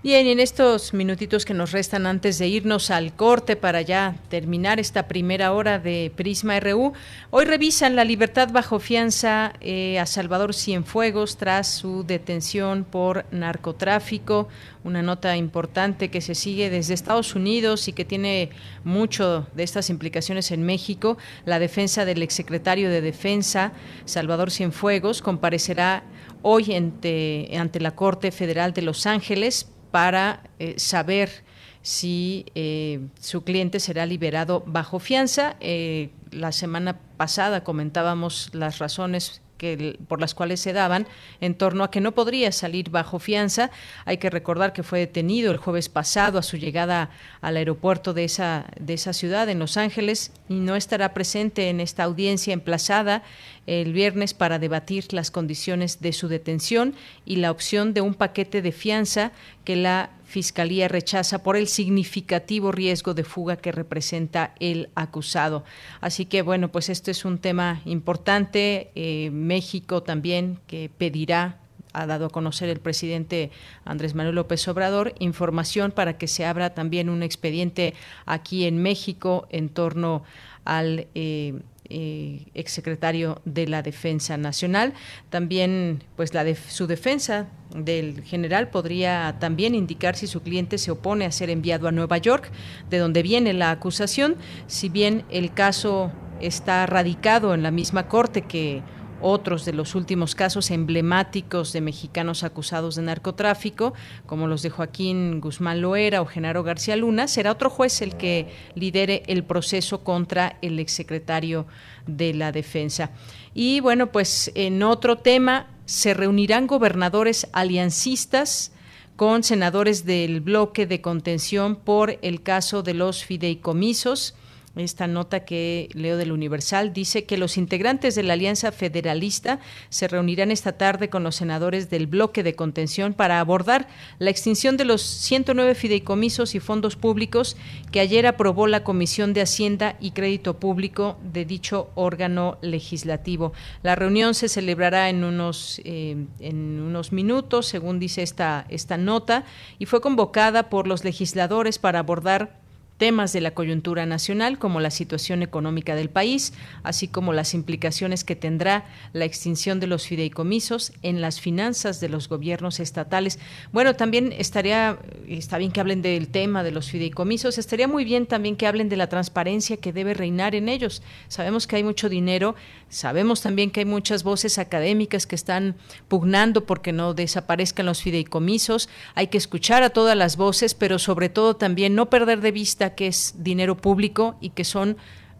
Bien, 0.00 0.28
en 0.28 0.38
estos 0.38 0.94
minutitos 0.94 1.44
que 1.44 1.54
nos 1.54 1.72
restan 1.72 2.06
antes 2.06 2.38
de 2.38 2.46
irnos 2.46 2.92
al 2.92 3.16
corte 3.16 3.56
para 3.56 3.82
ya 3.82 4.14
terminar 4.28 4.78
esta 4.78 5.08
primera 5.08 5.52
hora 5.52 5.80
de 5.80 6.12
Prisma 6.14 6.60
RU, 6.60 6.92
hoy 7.30 7.44
revisan 7.44 7.96
la 7.96 8.04
libertad 8.04 8.50
bajo 8.52 8.78
fianza 8.78 9.54
eh, 9.60 9.98
a 9.98 10.06
Salvador 10.06 10.54
Cienfuegos 10.54 11.36
tras 11.36 11.66
su 11.66 12.04
detención 12.04 12.84
por 12.84 13.24
narcotráfico, 13.32 14.46
una 14.84 15.02
nota 15.02 15.36
importante 15.36 16.12
que 16.12 16.20
se 16.20 16.36
sigue 16.36 16.70
desde 16.70 16.94
Estados 16.94 17.34
Unidos 17.34 17.88
y 17.88 17.92
que 17.92 18.04
tiene 18.04 18.50
mucho 18.84 19.48
de 19.56 19.64
estas 19.64 19.90
implicaciones 19.90 20.52
en 20.52 20.62
México. 20.62 21.18
La 21.44 21.58
defensa 21.58 22.04
del 22.04 22.22
exsecretario 22.22 22.88
de 22.88 23.00
Defensa, 23.00 23.72
Salvador 24.04 24.52
Cienfuegos, 24.52 25.22
comparecerá 25.22 26.04
hoy 26.42 26.72
ante, 26.76 27.50
ante 27.58 27.80
la 27.80 27.96
Corte 27.96 28.30
Federal 28.30 28.72
de 28.72 28.82
Los 28.82 29.04
Ángeles 29.04 29.72
para 29.90 30.42
eh, 30.58 30.74
saber 30.78 31.44
si 31.82 32.46
eh, 32.54 33.00
su 33.20 33.44
cliente 33.44 33.80
será 33.80 34.06
liberado 34.06 34.62
bajo 34.66 34.98
fianza. 34.98 35.56
Eh, 35.60 36.10
la 36.30 36.52
semana 36.52 36.98
pasada 37.16 37.64
comentábamos 37.64 38.50
las 38.52 38.78
razones 38.78 39.40
que, 39.56 39.98
por 40.06 40.20
las 40.20 40.34
cuales 40.34 40.60
se 40.60 40.72
daban 40.72 41.06
en 41.40 41.54
torno 41.54 41.84
a 41.84 41.90
que 41.90 42.00
no 42.00 42.12
podría 42.12 42.52
salir 42.52 42.90
bajo 42.90 43.18
fianza. 43.18 43.70
Hay 44.04 44.18
que 44.18 44.30
recordar 44.30 44.72
que 44.72 44.82
fue 44.82 45.00
detenido 45.00 45.50
el 45.50 45.58
jueves 45.58 45.88
pasado 45.88 46.38
a 46.38 46.42
su 46.42 46.56
llegada 46.56 47.10
al 47.40 47.56
aeropuerto 47.56 48.14
de 48.14 48.24
esa, 48.24 48.66
de 48.78 48.94
esa 48.94 49.12
ciudad, 49.12 49.48
en 49.48 49.58
Los 49.58 49.76
Ángeles, 49.76 50.32
y 50.48 50.54
no 50.54 50.76
estará 50.76 51.12
presente 51.12 51.68
en 51.70 51.80
esta 51.80 52.04
audiencia 52.04 52.54
emplazada 52.54 53.22
el 53.68 53.92
viernes 53.92 54.32
para 54.32 54.58
debatir 54.58 55.12
las 55.12 55.30
condiciones 55.30 56.00
de 56.00 56.12
su 56.14 56.28
detención 56.28 56.94
y 57.26 57.36
la 57.36 57.50
opción 57.50 57.92
de 57.92 58.00
un 58.00 58.14
paquete 58.14 58.62
de 58.62 58.72
fianza 58.72 59.32
que 59.64 59.76
la 59.76 60.10
Fiscalía 60.24 60.88
rechaza 60.88 61.42
por 61.42 61.56
el 61.56 61.68
significativo 61.68 62.70
riesgo 62.70 63.14
de 63.14 63.24
fuga 63.24 63.56
que 63.56 63.72
representa 63.72 64.54
el 64.60 64.90
acusado. 64.94 65.64
Así 66.02 66.26
que 66.26 66.42
bueno, 66.42 66.70
pues 66.70 66.90
este 66.90 67.12
es 67.12 67.24
un 67.24 67.38
tema 67.38 67.80
importante. 67.86 68.90
Eh, 68.94 69.30
México 69.32 70.02
también 70.02 70.58
que 70.66 70.90
pedirá 70.96 71.58
ha 71.94 72.06
dado 72.06 72.26
a 72.26 72.30
conocer 72.30 72.68
el 72.68 72.80
presidente 72.80 73.50
Andrés 73.84 74.14
Manuel 74.14 74.36
López 74.36 74.66
Obrador 74.68 75.14
información 75.18 75.90
para 75.92 76.18
que 76.18 76.28
se 76.28 76.44
abra 76.44 76.74
también 76.74 77.08
un 77.08 77.22
expediente 77.22 77.94
aquí 78.26 78.66
en 78.66 78.82
México 78.82 79.46
en 79.50 79.68
torno 79.70 80.24
al 80.64 81.06
eh, 81.14 81.54
eh, 81.90 82.46
exsecretario 82.54 83.40
de 83.44 83.66
la 83.66 83.82
Defensa 83.82 84.36
Nacional. 84.36 84.92
También, 85.30 86.04
pues, 86.16 86.34
la 86.34 86.44
de, 86.44 86.54
su 86.54 86.86
defensa 86.86 87.48
del 87.74 88.22
general 88.24 88.68
podría 88.68 89.36
también 89.40 89.74
indicar 89.74 90.14
si 90.14 90.26
su 90.26 90.42
cliente 90.42 90.78
se 90.78 90.90
opone 90.90 91.24
a 91.24 91.32
ser 91.32 91.50
enviado 91.50 91.88
a 91.88 91.92
Nueva 91.92 92.18
York, 92.18 92.50
de 92.90 92.98
donde 92.98 93.22
viene 93.22 93.52
la 93.52 93.70
acusación, 93.70 94.36
si 94.66 94.88
bien 94.88 95.24
el 95.30 95.52
caso 95.52 96.12
está 96.40 96.86
radicado 96.86 97.54
en 97.54 97.62
la 97.62 97.70
misma 97.70 98.06
corte 98.06 98.42
que 98.42 98.82
otros 99.20 99.64
de 99.64 99.72
los 99.72 99.94
últimos 99.94 100.34
casos 100.34 100.70
emblemáticos 100.70 101.72
de 101.72 101.80
mexicanos 101.80 102.44
acusados 102.44 102.96
de 102.96 103.02
narcotráfico, 103.02 103.94
como 104.26 104.46
los 104.46 104.62
de 104.62 104.70
Joaquín 104.70 105.40
Guzmán 105.40 105.80
Loera 105.80 106.22
o 106.22 106.26
Genaro 106.26 106.62
García 106.62 106.96
Luna, 106.96 107.28
será 107.28 107.52
otro 107.52 107.70
juez 107.70 108.00
el 108.02 108.16
que 108.16 108.48
lidere 108.74 109.22
el 109.26 109.44
proceso 109.44 110.04
contra 110.04 110.58
el 110.62 110.78
exsecretario 110.78 111.66
de 112.06 112.34
la 112.34 112.52
Defensa. 112.52 113.10
Y 113.54 113.80
bueno, 113.80 114.12
pues 114.12 114.52
en 114.54 114.82
otro 114.82 115.18
tema, 115.18 115.66
se 115.88 116.12
reunirán 116.12 116.66
gobernadores 116.66 117.48
aliancistas 117.52 118.72
con 119.16 119.42
senadores 119.42 120.04
del 120.04 120.42
bloque 120.42 120.86
de 120.86 121.00
contención 121.00 121.76
por 121.76 122.18
el 122.20 122.42
caso 122.42 122.82
de 122.82 122.92
los 122.92 123.24
fideicomisos 123.24 124.34
esta 124.76 125.06
nota 125.06 125.44
que 125.44 125.88
leo 125.92 126.16
del 126.16 126.32
Universal 126.32 126.92
dice 126.92 127.24
que 127.24 127.38
los 127.38 127.56
integrantes 127.56 128.14
de 128.14 128.22
la 128.22 128.34
Alianza 128.34 128.70
Federalista 128.72 129.58
se 129.88 130.08
reunirán 130.08 130.50
esta 130.50 130.72
tarde 130.72 131.08
con 131.08 131.22
los 131.24 131.36
senadores 131.36 131.90
del 131.90 132.06
bloque 132.06 132.42
de 132.42 132.54
contención 132.54 133.14
para 133.14 133.40
abordar 133.40 133.88
la 134.18 134.30
extinción 134.30 134.76
de 134.76 134.84
los 134.84 135.02
109 135.02 135.74
fideicomisos 135.74 136.54
y 136.54 136.60
fondos 136.60 136.96
públicos 136.96 137.56
que 137.90 138.00
ayer 138.00 138.26
aprobó 138.26 138.66
la 138.66 138.84
Comisión 138.84 139.32
de 139.32 139.42
Hacienda 139.42 139.96
y 140.00 140.12
Crédito 140.12 140.58
Público 140.58 141.18
de 141.22 141.44
dicho 141.44 141.90
órgano 141.94 142.58
legislativo. 142.60 143.52
La 143.82 143.94
reunión 143.94 144.34
se 144.34 144.48
celebrará 144.48 145.08
en 145.08 145.24
unos, 145.24 145.80
eh, 145.84 146.16
en 146.40 146.80
unos 146.80 147.12
minutos, 147.12 147.66
según 147.66 147.98
dice 147.98 148.22
esta, 148.22 148.66
esta 148.68 148.96
nota, 148.96 149.44
y 149.78 149.86
fue 149.86 150.00
convocada 150.00 150.68
por 150.68 150.86
los 150.86 151.04
legisladores 151.04 151.78
para 151.78 152.00
abordar 152.00 152.67
temas 152.98 153.32
de 153.32 153.40
la 153.40 153.52
coyuntura 153.52 154.04
nacional 154.04 154.58
como 154.58 154.80
la 154.80 154.90
situación 154.90 155.42
económica 155.42 155.94
del 155.94 156.10
país, 156.10 156.52
así 156.82 157.08
como 157.08 157.32
las 157.32 157.54
implicaciones 157.54 158.24
que 158.24 158.36
tendrá 158.36 158.84
la 159.12 159.24
extinción 159.24 159.80
de 159.80 159.86
los 159.86 160.06
fideicomisos 160.06 160.92
en 161.02 161.20
las 161.20 161.40
finanzas 161.40 162.00
de 162.00 162.08
los 162.08 162.28
gobiernos 162.28 162.80
estatales. 162.80 163.38
Bueno, 163.72 163.94
también 163.94 164.34
estaría 164.36 164.98
está 165.28 165.58
bien 165.58 165.70
que 165.70 165.80
hablen 165.80 166.02
del 166.02 166.28
tema 166.28 166.62
de 166.62 166.72
los 166.72 166.90
fideicomisos, 166.90 167.58
estaría 167.58 167.88
muy 167.88 168.04
bien 168.04 168.26
también 168.26 168.56
que 168.56 168.66
hablen 168.66 168.88
de 168.88 168.96
la 168.96 169.08
transparencia 169.08 169.76
que 169.76 169.92
debe 169.92 170.14
reinar 170.14 170.54
en 170.54 170.68
ellos. 170.68 171.02
Sabemos 171.28 171.66
que 171.66 171.76
hay 171.76 171.84
mucho 171.84 172.08
dinero, 172.08 172.56
sabemos 172.88 173.42
también 173.42 173.70
que 173.70 173.80
hay 173.80 173.86
muchas 173.86 174.22
voces 174.22 174.58
académicas 174.58 175.26
que 175.26 175.36
están 175.36 175.76
pugnando 176.08 176.64
porque 176.64 176.92
no 176.92 177.14
desaparezcan 177.14 177.86
los 177.86 178.02
fideicomisos, 178.02 178.88
hay 179.14 179.28
que 179.28 179.38
escuchar 179.38 179.82
a 179.82 179.90
todas 179.90 180.16
las 180.16 180.36
voces, 180.36 180.74
pero 180.74 180.98
sobre 180.98 181.28
todo 181.28 181.54
también 181.54 181.94
no 181.94 182.10
perder 182.10 182.40
de 182.40 182.52
vista 182.52 182.87
que 182.94 183.06
es 183.06 183.36
dinero 183.38 183.76
público 183.76 184.36
y 184.40 184.50
que 184.50 184.64
son 184.64 184.96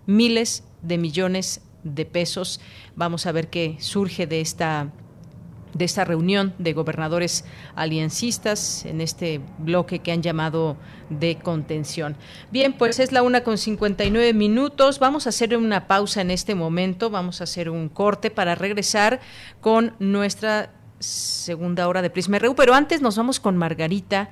miles 0.07 0.64
de 0.82 0.99
millones 0.99 1.62
de 1.84 2.05
pesos. 2.05 2.61
Vamos 2.96 3.26
a 3.26 3.32
ver 3.32 3.49
qué 3.49 3.76
surge 3.80 4.26
de 4.26 4.40
esta 4.40 4.92
de 5.74 5.84
esta 5.84 6.05
reunión 6.05 6.55
de 6.59 6.72
gobernadores 6.72 7.44
aliancistas 7.74 8.84
en 8.84 9.01
este 9.01 9.40
bloque 9.59 10.01
que 10.01 10.12
han 10.12 10.22
llamado 10.22 10.76
de 11.11 11.36
contención. 11.36 12.16
Bien, 12.51 12.72
pues 12.72 12.99
es 12.99 13.12
la 13.12 13.22
una 13.22 13.42
con 13.42 13.59
59 13.59 14.32
minutos. 14.34 14.99
Vamos 14.99 15.26
a 15.26 15.30
hacer 15.30 15.57
una 15.57 15.86
pausa 15.86 16.20
en 16.20 16.30
este 16.30 16.55
momento. 16.55 17.11
Vamos 17.11 17.40
a 17.40 17.44
hacer 17.44 17.70
un 17.70 17.88
corte 17.88 18.30
para 18.30 18.55
regresar 18.55 19.20
con 19.61 19.94
nuestra 19.99 20.72
segunda 20.99 21.86
hora 21.86 22.03
de 22.03 22.11
Prisma 22.11 22.38
RU. 22.38 22.55
Pero 22.55 22.74
antes 22.74 23.01
nos 23.01 23.16
vamos 23.16 23.40
con 23.40 23.57
Margarita. 23.57 24.30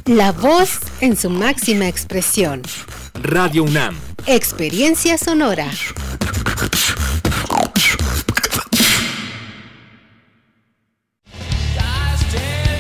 La 0.09 0.33
voz 0.33 0.81
en 1.03 1.19
su 1.19 1.29
máxima 1.29 1.87
expresión. 1.87 2.63
Radio 3.13 3.63
UNAM. 3.65 3.95
Experiencia 4.25 5.19
sonora. 5.19 5.71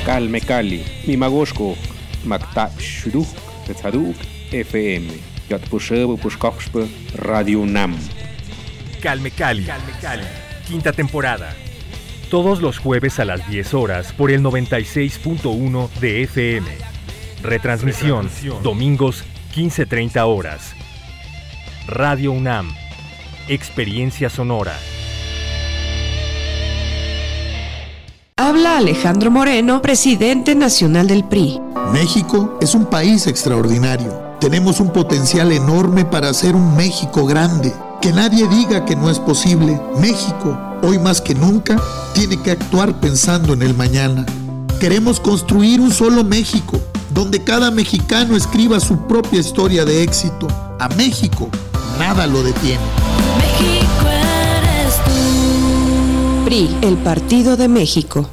Calme 0.07 0.41
Cali, 0.41 0.83
Mimagoshko, 1.07 1.77
Makta 2.25 2.71
Shuruk, 2.79 3.29
Tetzaduk, 3.67 4.17
FM, 4.51 5.09
Yatpushebo 5.51 6.17
Pushkoxpe, 6.17 6.89
Radio 7.17 7.61
UNAM. 7.61 7.95
Calme 9.03 9.33
Cali, 9.33 9.67
Calme 9.67 9.93
Cali, 10.01 10.25
quinta 10.67 10.93
temporada. 10.93 11.55
Todos 12.31 12.63
los 12.63 12.79
jueves 12.79 13.21
a 13.21 13.27
las 13.27 13.47
10 13.51 13.75
horas 13.75 14.15
por 14.15 14.31
el 14.31 14.43
96.1 14.43 15.91
de 16.01 16.23
FM 16.23 16.88
Retransmisión, 17.43 18.29
domingos 18.63 19.25
15.30 19.55 20.27
horas. 20.27 20.75
Radio 21.87 22.33
UNAM, 22.33 22.75
Experiencia 23.49 24.29
Sonora. 24.29 24.77
Habla 28.37 28.79
Alejandro 28.79 29.31
Moreno, 29.31 29.83
presidente 29.83 30.55
nacional 30.55 31.07
del 31.07 31.25
PRI. 31.25 31.61
México 31.93 32.59
es 32.61 32.75
un 32.75 32.87
país 32.87 33.27
extraordinario. 33.27 34.13
Tenemos 34.41 34.81
un 34.81 34.93
potencial 34.93 35.53
enorme 35.53 36.05
para 36.05 36.29
hacer 36.29 36.55
un 36.55 36.77
México 36.77 37.27
grande. 37.27 37.73
Que 38.01 38.13
nadie 38.13 38.47
diga 38.49 38.85
que 38.85 38.95
no 38.95 39.11
es 39.11 39.19
posible. 39.19 39.81
México 40.01 40.57
hoy 40.83 40.99
más 40.99 41.21
que 41.21 41.35
nunca, 41.35 41.77
tiene 42.15 42.41
que 42.41 42.53
actuar 42.53 43.01
pensando 43.01 43.53
en 43.53 43.63
el 43.63 43.75
mañana. 43.75 44.25
Queremos 44.81 45.21
construir 45.21 45.81
un 45.81 45.91
solo 45.91 46.25
México, 46.25 46.81
donde 47.19 47.43
cada 47.43 47.73
mexicano 47.73 48.37
escriba 48.37 48.79
su 48.79 48.97
propia 49.09 49.41
historia 49.41 49.85
de 49.85 50.05
éxito. 50.05 50.47
A 50.79 50.89
México, 50.91 51.49
nada 51.99 52.29
lo 52.29 52.45
detiene. 52.45 52.85
México 53.37 54.07
eres 54.07 54.95
tú. 55.05 56.45
PRI, 56.45 56.77
el 56.81 56.97
Partido 56.99 57.57
de 57.57 57.67
México. 57.67 58.25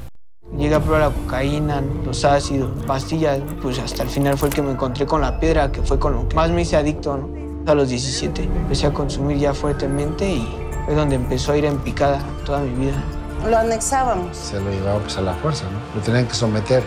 Llegué 0.55 0.75
a 0.75 0.79
probar 0.79 1.01
la 1.01 1.09
cocaína, 1.09 1.81
los 2.05 2.23
ácidos, 2.25 2.69
pastillas, 2.85 3.39
pues 3.59 3.79
hasta 3.79 4.03
el 4.03 4.09
final 4.09 4.37
fue 4.37 4.49
el 4.49 4.53
que 4.53 4.61
me 4.61 4.73
encontré 4.73 5.07
con 5.07 5.19
la 5.19 5.39
piedra, 5.39 5.71
que 5.71 5.81
fue 5.81 5.97
con 5.97 6.13
lo 6.13 6.29
que 6.29 6.35
más 6.35 6.51
me 6.51 6.61
hice 6.61 6.77
adicto, 6.77 7.17
¿no? 7.17 7.27
A 7.65 7.73
los 7.73 7.89
17 7.89 8.43
empecé 8.43 8.85
a 8.85 8.93
consumir 8.93 9.39
ya 9.39 9.55
fuertemente 9.55 10.31
y 10.31 10.47
fue 10.85 10.93
donde 10.93 11.15
empezó 11.15 11.53
a 11.53 11.57
ir 11.57 11.65
en 11.65 11.79
picada 11.79 12.19
toda 12.45 12.59
mi 12.59 12.85
vida. 12.85 13.03
Lo 13.49 13.57
anexábamos. 13.57 14.37
Se 14.37 14.59
lo 14.59 14.69
llevaba 14.69 14.99
pues 14.99 15.17
a 15.17 15.21
la 15.21 15.33
fuerza, 15.33 15.65
¿no? 15.71 15.79
Lo 15.95 16.05
tenían 16.05 16.27
que 16.27 16.35
someter. 16.35 16.83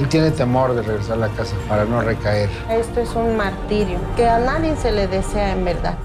Él 0.00 0.08
tiene 0.08 0.32
temor 0.32 0.74
de 0.74 0.82
regresar 0.82 1.12
a 1.12 1.28
la 1.28 1.30
casa 1.30 1.54
para 1.68 1.84
no 1.84 2.00
recaer. 2.00 2.50
Esto 2.68 3.00
es 3.00 3.14
un 3.14 3.36
martirio 3.36 4.00
que 4.16 4.26
a 4.26 4.40
nadie 4.40 4.74
se 4.76 4.90
le 4.90 5.06
desea 5.06 5.52
en 5.52 5.64
verdad. 5.64 5.96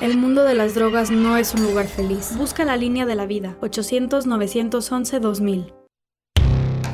El 0.00 0.16
mundo 0.16 0.44
de 0.44 0.54
las 0.54 0.74
drogas 0.74 1.10
no 1.10 1.36
es 1.36 1.52
un 1.54 1.62
lugar 1.62 1.86
feliz. 1.86 2.32
Busca 2.38 2.64
la 2.64 2.78
línea 2.78 3.06
de 3.06 3.14
la 3.14 3.26
vida. 3.26 3.56
800-911-2000. 3.60 5.72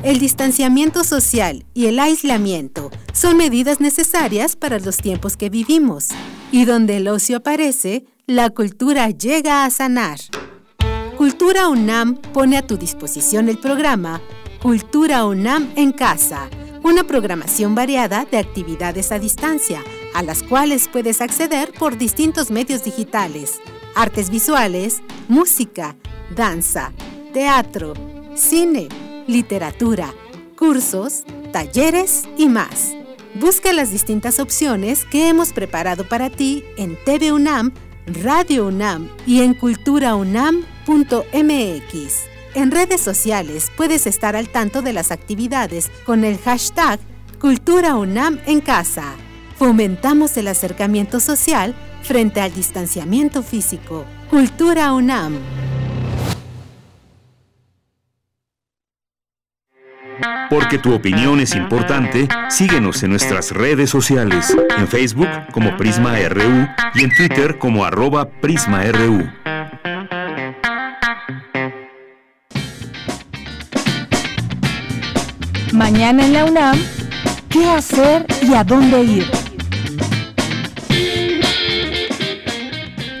El 0.03 0.19
distanciamiento 0.19 1.03
social 1.03 1.65
y 1.73 1.85
el 1.85 1.99
aislamiento 1.99 2.89
son 3.13 3.37
medidas 3.37 3.79
necesarias 3.79 4.55
para 4.55 4.79
los 4.79 4.97
tiempos 4.97 5.37
que 5.37 5.49
vivimos. 5.49 6.09
Y 6.51 6.65
donde 6.65 6.97
el 6.97 7.07
ocio 7.07 7.37
aparece, 7.37 8.05
la 8.25 8.49
cultura 8.49 9.09
llega 9.09 9.63
a 9.63 9.69
sanar. 9.69 10.19
Cultura 11.17 11.69
UNAM 11.69 12.15
pone 12.15 12.57
a 12.57 12.65
tu 12.65 12.77
disposición 12.77 13.47
el 13.47 13.57
programa 13.57 14.21
Cultura 14.61 15.25
UNAM 15.25 15.73
en 15.75 15.91
Casa, 15.91 16.47
una 16.83 17.03
programación 17.03 17.73
variada 17.73 18.25
de 18.25 18.37
actividades 18.37 19.11
a 19.11 19.17
distancia, 19.17 19.83
a 20.13 20.21
las 20.21 20.43
cuales 20.43 20.87
puedes 20.87 21.19
acceder 21.19 21.73
por 21.73 21.97
distintos 21.97 22.51
medios 22.51 22.83
digitales, 22.83 23.59
artes 23.95 24.29
visuales, 24.29 25.01
música, 25.27 25.95
danza, 26.35 26.93
teatro, 27.33 27.95
cine, 28.35 28.87
literatura, 29.25 30.13
cursos, 30.55 31.23
talleres 31.51 32.25
y 32.37 32.47
más. 32.47 32.93
Busca 33.33 33.73
las 33.73 33.89
distintas 33.89 34.39
opciones 34.39 35.05
que 35.05 35.27
hemos 35.27 35.53
preparado 35.53 36.07
para 36.07 36.29
ti 36.29 36.63
en 36.77 37.03
TV 37.03 37.31
UNAM, 37.31 37.73
Radio 38.05 38.67
UNAM 38.67 39.09
y 39.25 39.41
en 39.41 39.55
culturaunam.mx. 39.55 42.30
En 42.53 42.69
redes 42.69 42.99
sociales 42.99 43.71
puedes 43.77 44.05
estar 44.07 44.35
al 44.35 44.49
tanto 44.49 44.81
de 44.81 44.91
las 44.91 45.11
actividades 45.11 45.89
con 46.05 46.25
el 46.25 46.37
hashtag 46.39 46.99
Cultura 47.39 47.95
UNAM 47.95 48.39
en 48.45 48.59
casa. 48.59 49.15
Fomentamos 49.57 50.35
el 50.37 50.47
acercamiento 50.47 51.19
social 51.19 51.73
frente 52.03 52.41
al 52.41 52.53
distanciamiento 52.53 53.41
físico. 53.41 54.05
Cultura 54.29 54.91
UNAM. 54.93 55.39
Porque 60.49 60.77
tu 60.77 60.93
opinión 60.93 61.39
es 61.39 61.55
importante, 61.55 62.27
síguenos 62.49 63.01
en 63.03 63.11
nuestras 63.11 63.51
redes 63.51 63.89
sociales, 63.89 64.55
en 64.77 64.87
Facebook 64.87 65.29
como 65.53 65.77
Prisma 65.77 66.17
RU 66.27 66.67
y 66.95 67.03
en 67.03 67.15
Twitter 67.15 67.57
como 67.57 67.85
arroba 67.85 68.29
PrismaRU. 68.29 69.29
Mañana 75.81 76.23
en 76.23 76.33
la 76.33 76.45
UNAM, 76.45 76.79
¿qué 77.49 77.67
hacer 77.67 78.27
y 78.43 78.53
a 78.53 78.63
dónde 78.63 79.03
ir? 79.03 79.50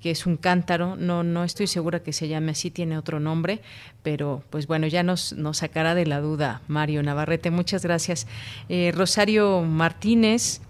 que 0.00 0.10
es 0.10 0.26
un 0.26 0.36
cántaro, 0.36 0.96
no, 0.96 1.22
no 1.22 1.44
estoy 1.44 1.68
segura 1.68 2.02
que 2.02 2.12
se 2.12 2.26
llame 2.26 2.50
así, 2.50 2.70
tiene 2.70 2.98
otro 2.98 3.20
nombre, 3.20 3.62
pero 4.02 4.42
pues 4.50 4.66
bueno, 4.66 4.86
ya 4.86 5.02
nos, 5.02 5.32
nos 5.32 5.58
sacará 5.58 5.94
de 5.94 6.04
la 6.04 6.20
duda 6.20 6.62
Mario 6.66 7.02
Navarrete. 7.04 7.52
Muchas 7.52 7.84
gracias. 7.84 8.26
Eh, 8.68 8.92
Rosario 8.94 9.62
Martínez 9.62 10.60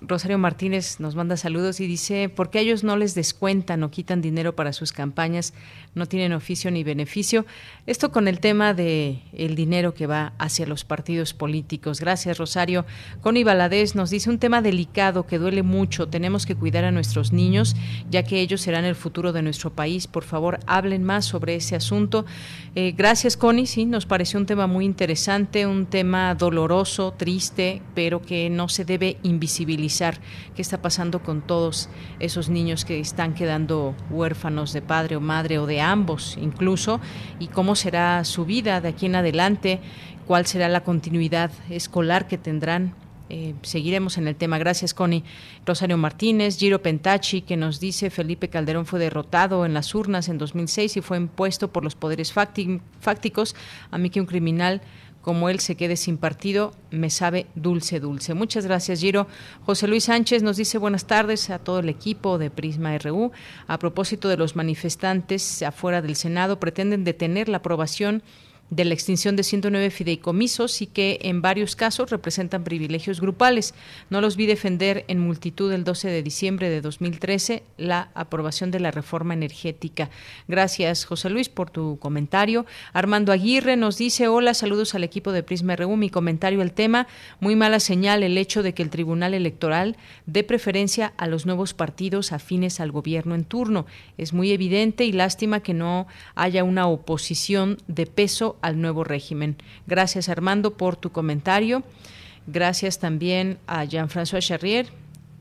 Rosario 0.00 0.38
Martínez 0.38 1.00
nos 1.00 1.16
manda 1.16 1.36
saludos 1.36 1.80
y 1.80 1.86
dice, 1.86 2.28
¿por 2.28 2.50
qué 2.50 2.60
ellos 2.60 2.84
no 2.84 2.96
les 2.96 3.14
descuentan 3.14 3.82
o 3.82 3.90
quitan 3.90 4.20
dinero 4.20 4.54
para 4.54 4.72
sus 4.72 4.92
campañas? 4.92 5.54
No 5.94 6.06
tienen 6.06 6.32
oficio 6.32 6.70
ni 6.70 6.84
beneficio. 6.84 7.46
Esto 7.86 8.12
con 8.12 8.28
el 8.28 8.38
tema 8.38 8.74
de 8.74 9.22
el 9.32 9.56
dinero 9.56 9.94
que 9.94 10.06
va 10.06 10.34
hacia 10.38 10.66
los 10.66 10.84
partidos 10.84 11.34
políticos. 11.34 12.00
Gracias, 12.00 12.38
Rosario. 12.38 12.86
Connie 13.22 13.42
Valadez 13.42 13.96
nos 13.96 14.10
dice 14.10 14.30
un 14.30 14.38
tema 14.38 14.62
delicado 14.62 15.26
que 15.26 15.38
duele 15.38 15.64
mucho. 15.64 16.06
Tenemos 16.06 16.46
que 16.46 16.54
cuidar 16.54 16.84
a 16.84 16.92
nuestros 16.92 17.32
niños, 17.32 17.74
ya 18.08 18.22
que 18.22 18.40
ellos 18.40 18.60
serán 18.60 18.84
el 18.84 18.94
futuro 18.94 19.32
de 19.32 19.42
nuestro 19.42 19.70
país. 19.74 20.06
Por 20.06 20.22
favor, 20.22 20.60
hablen 20.66 21.02
más 21.02 21.24
sobre 21.24 21.56
ese 21.56 21.74
asunto. 21.74 22.24
Eh, 22.76 22.92
gracias, 22.96 23.36
Connie. 23.36 23.66
Sí, 23.66 23.84
nos 23.84 24.06
pareció 24.06 24.38
un 24.38 24.46
tema 24.46 24.68
muy 24.68 24.84
interesante, 24.84 25.66
un 25.66 25.86
tema 25.86 26.36
doloroso, 26.36 27.14
triste, 27.16 27.82
pero 27.96 28.22
que 28.22 28.48
no 28.48 28.68
se 28.68 28.84
debe 28.84 29.16
invisibilizar 29.24 29.87
qué 29.88 30.62
está 30.62 30.82
pasando 30.82 31.22
con 31.22 31.40
todos 31.40 31.88
esos 32.20 32.48
niños 32.48 32.84
que 32.84 33.00
están 33.00 33.34
quedando 33.34 33.94
huérfanos 34.10 34.72
de 34.72 34.82
padre 34.82 35.16
o 35.16 35.20
madre 35.20 35.58
o 35.58 35.66
de 35.66 35.80
ambos 35.80 36.36
incluso 36.40 37.00
y 37.38 37.48
cómo 37.48 37.74
será 37.74 38.24
su 38.24 38.44
vida 38.44 38.80
de 38.80 38.88
aquí 38.88 39.06
en 39.06 39.16
adelante, 39.16 39.80
cuál 40.26 40.46
será 40.46 40.68
la 40.68 40.84
continuidad 40.84 41.50
escolar 41.70 42.26
que 42.26 42.38
tendrán 42.38 42.94
eh, 43.30 43.54
seguiremos 43.62 44.16
en 44.16 44.26
el 44.26 44.36
tema. 44.36 44.58
Gracias, 44.58 44.94
Connie. 44.94 45.22
Rosario 45.66 45.98
Martínez, 45.98 46.58
Giro 46.58 46.80
Pentachi, 46.80 47.42
que 47.42 47.58
nos 47.58 47.78
dice 47.78 48.08
Felipe 48.08 48.48
Calderón 48.48 48.86
fue 48.86 48.98
derrotado 48.98 49.66
en 49.66 49.74
las 49.74 49.94
urnas 49.94 50.30
en 50.30 50.38
2006 50.38 50.96
y 50.96 51.00
fue 51.02 51.18
impuesto 51.18 51.70
por 51.70 51.84
los 51.84 51.94
poderes 51.94 52.32
fácticos. 52.32 53.54
A 53.90 53.98
mí 53.98 54.08
que 54.08 54.20
un 54.20 54.26
criminal 54.26 54.80
como 55.28 55.50
él 55.50 55.60
se 55.60 55.74
quede 55.74 55.98
sin 55.98 56.16
partido, 56.16 56.72
me 56.90 57.10
sabe 57.10 57.48
dulce, 57.54 58.00
dulce. 58.00 58.32
Muchas 58.32 58.64
gracias, 58.64 59.00
Giro. 59.00 59.26
José 59.66 59.86
Luis 59.86 60.04
Sánchez 60.04 60.42
nos 60.42 60.56
dice 60.56 60.78
buenas 60.78 61.04
tardes 61.04 61.50
a 61.50 61.58
todo 61.58 61.80
el 61.80 61.90
equipo 61.90 62.38
de 62.38 62.48
Prisma 62.48 62.96
RU. 62.96 63.30
A 63.66 63.78
propósito 63.78 64.30
de 64.30 64.38
los 64.38 64.56
manifestantes 64.56 65.62
afuera 65.62 66.00
del 66.00 66.16
Senado, 66.16 66.58
pretenden 66.58 67.04
detener 67.04 67.50
la 67.50 67.58
aprobación 67.58 68.22
de 68.70 68.84
la 68.84 68.94
extinción 68.94 69.36
de 69.36 69.42
109 69.42 69.90
fideicomisos 69.90 70.82
y 70.82 70.86
que 70.86 71.18
en 71.22 71.40
varios 71.40 71.76
casos 71.76 72.10
representan 72.10 72.64
privilegios 72.64 73.20
grupales. 73.20 73.74
No 74.10 74.20
los 74.20 74.36
vi 74.36 74.46
defender 74.46 75.04
en 75.08 75.20
multitud 75.20 75.72
el 75.72 75.84
12 75.84 76.08
de 76.08 76.22
diciembre 76.22 76.68
de 76.68 76.80
2013 76.80 77.62
la 77.78 78.10
aprobación 78.14 78.70
de 78.70 78.80
la 78.80 78.90
reforma 78.90 79.34
energética. 79.34 80.10
Gracias, 80.48 81.04
José 81.04 81.30
Luis, 81.30 81.48
por 81.48 81.70
tu 81.70 81.98
comentario. 81.98 82.66
Armando 82.92 83.32
Aguirre 83.32 83.76
nos 83.76 83.96
dice, 83.96 84.28
hola, 84.28 84.54
saludos 84.54 84.94
al 84.94 85.04
equipo 85.04 85.32
de 85.32 85.42
Prisma 85.42 85.76
RU. 85.76 85.96
Mi 85.96 86.10
comentario 86.10 86.60
al 86.60 86.72
tema, 86.72 87.06
muy 87.40 87.56
mala 87.56 87.80
señal 87.80 88.22
el 88.22 88.36
hecho 88.36 88.62
de 88.62 88.74
que 88.74 88.82
el 88.82 88.90
Tribunal 88.90 89.34
Electoral 89.34 89.96
dé 90.26 90.44
preferencia 90.44 91.12
a 91.16 91.26
los 91.26 91.46
nuevos 91.46 91.74
partidos 91.74 92.32
afines 92.32 92.80
al 92.80 92.92
gobierno 92.92 93.34
en 93.34 93.44
turno. 93.44 93.86
Es 94.18 94.32
muy 94.32 94.52
evidente 94.52 95.04
y 95.04 95.12
lástima 95.12 95.60
que 95.60 95.74
no 95.74 96.06
haya 96.34 96.64
una 96.64 96.86
oposición 96.86 97.78
de 97.86 98.06
peso 98.06 98.57
al 98.62 98.80
nuevo 98.80 99.04
régimen. 99.04 99.56
Gracias 99.86 100.28
Armando 100.28 100.76
por 100.76 100.96
tu 100.96 101.10
comentario. 101.10 101.82
Gracias 102.46 102.98
también 102.98 103.58
a 103.66 103.84
Jean-François 103.84 104.40
Charrier, 104.40 104.86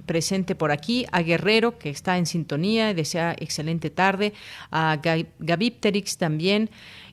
presente 0.05 0.55
por 0.55 0.71
aquí, 0.71 1.05
a 1.11 1.21
Guerrero, 1.21 1.77
que 1.79 1.89
está 1.89 2.17
en 2.17 2.25
sintonía, 2.25 2.93
desea 2.93 3.33
excelente 3.39 3.89
tarde, 3.89 4.33
a 4.71 4.99
Gavipterix 5.39 6.17
también, 6.17 6.69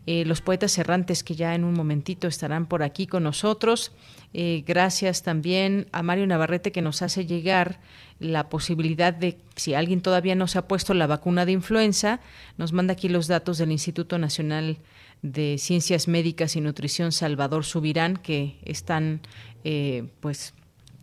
eh, 0.06 0.24
los 0.24 0.40
poetas 0.40 0.76
errantes 0.78 1.22
que 1.22 1.34
ya 1.34 1.54
en 1.54 1.64
un 1.64 1.74
momentito 1.74 2.26
estarán 2.26 2.66
por 2.66 2.82
aquí 2.82 3.06
con 3.06 3.22
nosotros. 3.22 3.92
Eh, 4.36 4.64
gracias 4.66 5.22
también 5.22 5.86
a 5.92 6.02
Mario 6.02 6.26
Navarrete 6.26 6.72
que 6.72 6.82
nos 6.82 7.02
hace 7.02 7.24
llegar 7.24 7.78
la 8.18 8.48
posibilidad 8.48 9.14
de, 9.14 9.38
si 9.54 9.74
alguien 9.74 10.00
todavía 10.00 10.34
no 10.34 10.48
se 10.48 10.58
ha 10.58 10.66
puesto 10.66 10.92
la 10.92 11.06
vacuna 11.06 11.46
de 11.46 11.52
influenza, 11.52 12.18
nos 12.58 12.72
manda 12.72 12.94
aquí 12.94 13.08
los 13.08 13.28
datos 13.28 13.58
del 13.58 13.70
Instituto 13.70 14.18
Nacional 14.18 14.78
de 15.22 15.56
Ciencias 15.58 16.08
Médicas 16.08 16.56
y 16.56 16.60
Nutrición 16.60 17.12
Salvador 17.12 17.64
Subirán 17.64 18.16
que 18.16 18.58
están 18.64 19.20
eh, 19.62 20.08
pues 20.18 20.52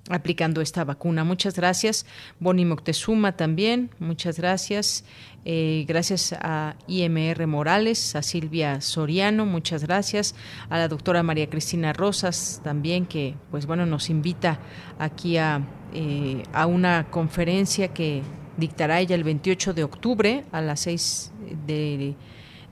aplicando 0.09 0.61
esta 0.61 0.83
vacuna. 0.83 1.23
Muchas 1.23 1.55
gracias. 1.55 2.05
Boni 2.39 2.65
Moctezuma 2.65 3.35
también, 3.37 3.91
muchas 3.99 4.37
gracias. 4.37 5.05
Eh, 5.45 5.85
gracias 5.87 6.33
a 6.33 6.75
IMR 6.87 7.47
Morales, 7.47 8.15
a 8.15 8.21
Silvia 8.21 8.81
Soriano, 8.81 9.45
muchas 9.45 9.83
gracias. 9.83 10.35
A 10.69 10.77
la 10.77 10.87
doctora 10.87 11.23
María 11.23 11.49
Cristina 11.49 11.93
Rosas 11.93 12.61
también, 12.63 13.05
que 13.05 13.35
pues 13.49 13.65
bueno, 13.65 13.85
nos 13.85 14.09
invita 14.09 14.59
aquí 14.99 15.37
a, 15.37 15.67
eh, 15.93 16.43
a 16.53 16.65
una 16.65 17.07
conferencia 17.09 17.89
que 17.89 18.21
dictará 18.57 18.99
ella 18.99 19.15
el 19.15 19.23
28 19.23 19.73
de 19.73 19.83
octubre 19.83 20.45
a 20.51 20.61
las 20.61 20.81
6 20.81 21.31
de 21.65 22.15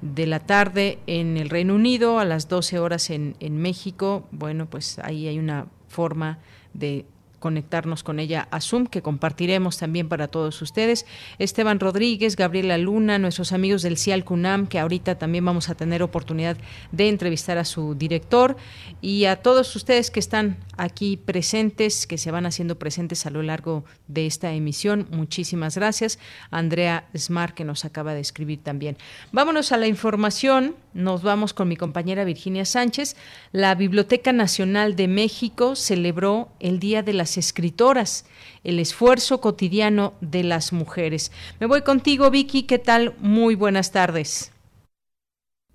de 0.02 0.28
la 0.28 0.40
tarde 0.40 1.00
en 1.08 1.38
el 1.38 1.50
Reino 1.50 1.76
Unido, 1.76 2.20
a 2.20 2.26
las 2.26 2.48
12 2.48 2.80
horas 2.80 3.10
en, 3.10 3.36
en 3.40 3.58
México. 3.58 4.28
Bueno, 4.32 4.70
pues 4.70 5.00
ahí 5.00 5.28
hay 5.28 5.40
una 5.40 5.68
forma 5.88 6.40
de 6.74 7.06
conectarnos 7.40 8.04
con 8.04 8.20
ella 8.20 8.48
a 8.52 8.62
Zoom, 8.62 8.86
que 8.88 9.02
compartiremos 9.02 9.78
también 9.78 10.10
para 10.10 10.28
todos 10.28 10.62
ustedes. 10.62 11.06
Esteban 11.40 11.80
Rodríguez, 11.80 12.36
Gabriela 12.36 12.78
Luna, 12.78 13.18
nuestros 13.20 13.54
amigos 13.54 13.82
del 13.82 13.98
CIAL 13.98 14.24
CUNAM, 14.24 14.68
que 14.68 14.80
ahorita 14.80 15.18
también 15.18 15.46
vamos 15.46 15.70
a 15.70 15.76
tener 15.76 16.04
oportunidad 16.04 16.58
de 16.92 17.10
entrevistar 17.10 17.58
a 17.58 17.66
su 17.66 17.96
director, 17.96 18.58
y 19.02 19.26
a 19.26 19.38
todos 19.38 19.76
ustedes 19.76 20.12
que 20.12 20.20
están 20.20 20.58
aquí 20.78 21.18
presentes, 21.18 22.06
que 22.08 22.18
se 22.18 22.32
van 22.32 22.46
haciendo 22.46 22.78
presentes 22.78 23.26
a 23.26 23.30
lo 23.30 23.42
largo 23.42 23.84
de 24.08 24.26
esta 24.26 24.52
emisión. 24.54 25.08
Muchísimas 25.12 25.76
gracias. 25.76 26.20
Andrea 26.52 27.08
Smart, 27.16 27.54
que 27.54 27.66
nos 27.66 27.86
acaba 27.86 28.14
de 28.14 28.22
escribir 28.22 28.60
también. 28.64 28.98
Vámonos 29.32 29.72
a 29.72 29.78
la 29.78 29.88
información. 29.88 30.76
Nos 31.00 31.24
vamos 31.24 31.54
con 31.54 31.70
mi 31.70 31.78
compañera 31.78 32.26
Virginia 32.26 32.66
Sánchez. 32.66 33.16
La 33.54 33.74
Biblioteca 33.74 34.34
Nacional 34.34 34.98
de 34.98 35.08
México 35.08 35.78
celebró 35.78 36.50
el 36.60 36.80
Día 36.80 37.04
de 37.04 37.14
las 37.14 37.38
Escritoras, 37.38 38.26
el 38.66 38.80
esfuerzo 38.80 39.40
cotidiano 39.40 40.14
de 40.20 40.44
las 40.44 40.74
mujeres. 40.74 41.32
Me 41.62 41.68
voy 41.68 41.84
contigo, 41.84 42.30
Vicky. 42.30 42.64
¿Qué 42.64 42.80
tal? 42.80 43.16
Muy 43.20 43.56
buenas 43.56 43.94
tardes. 43.94 44.52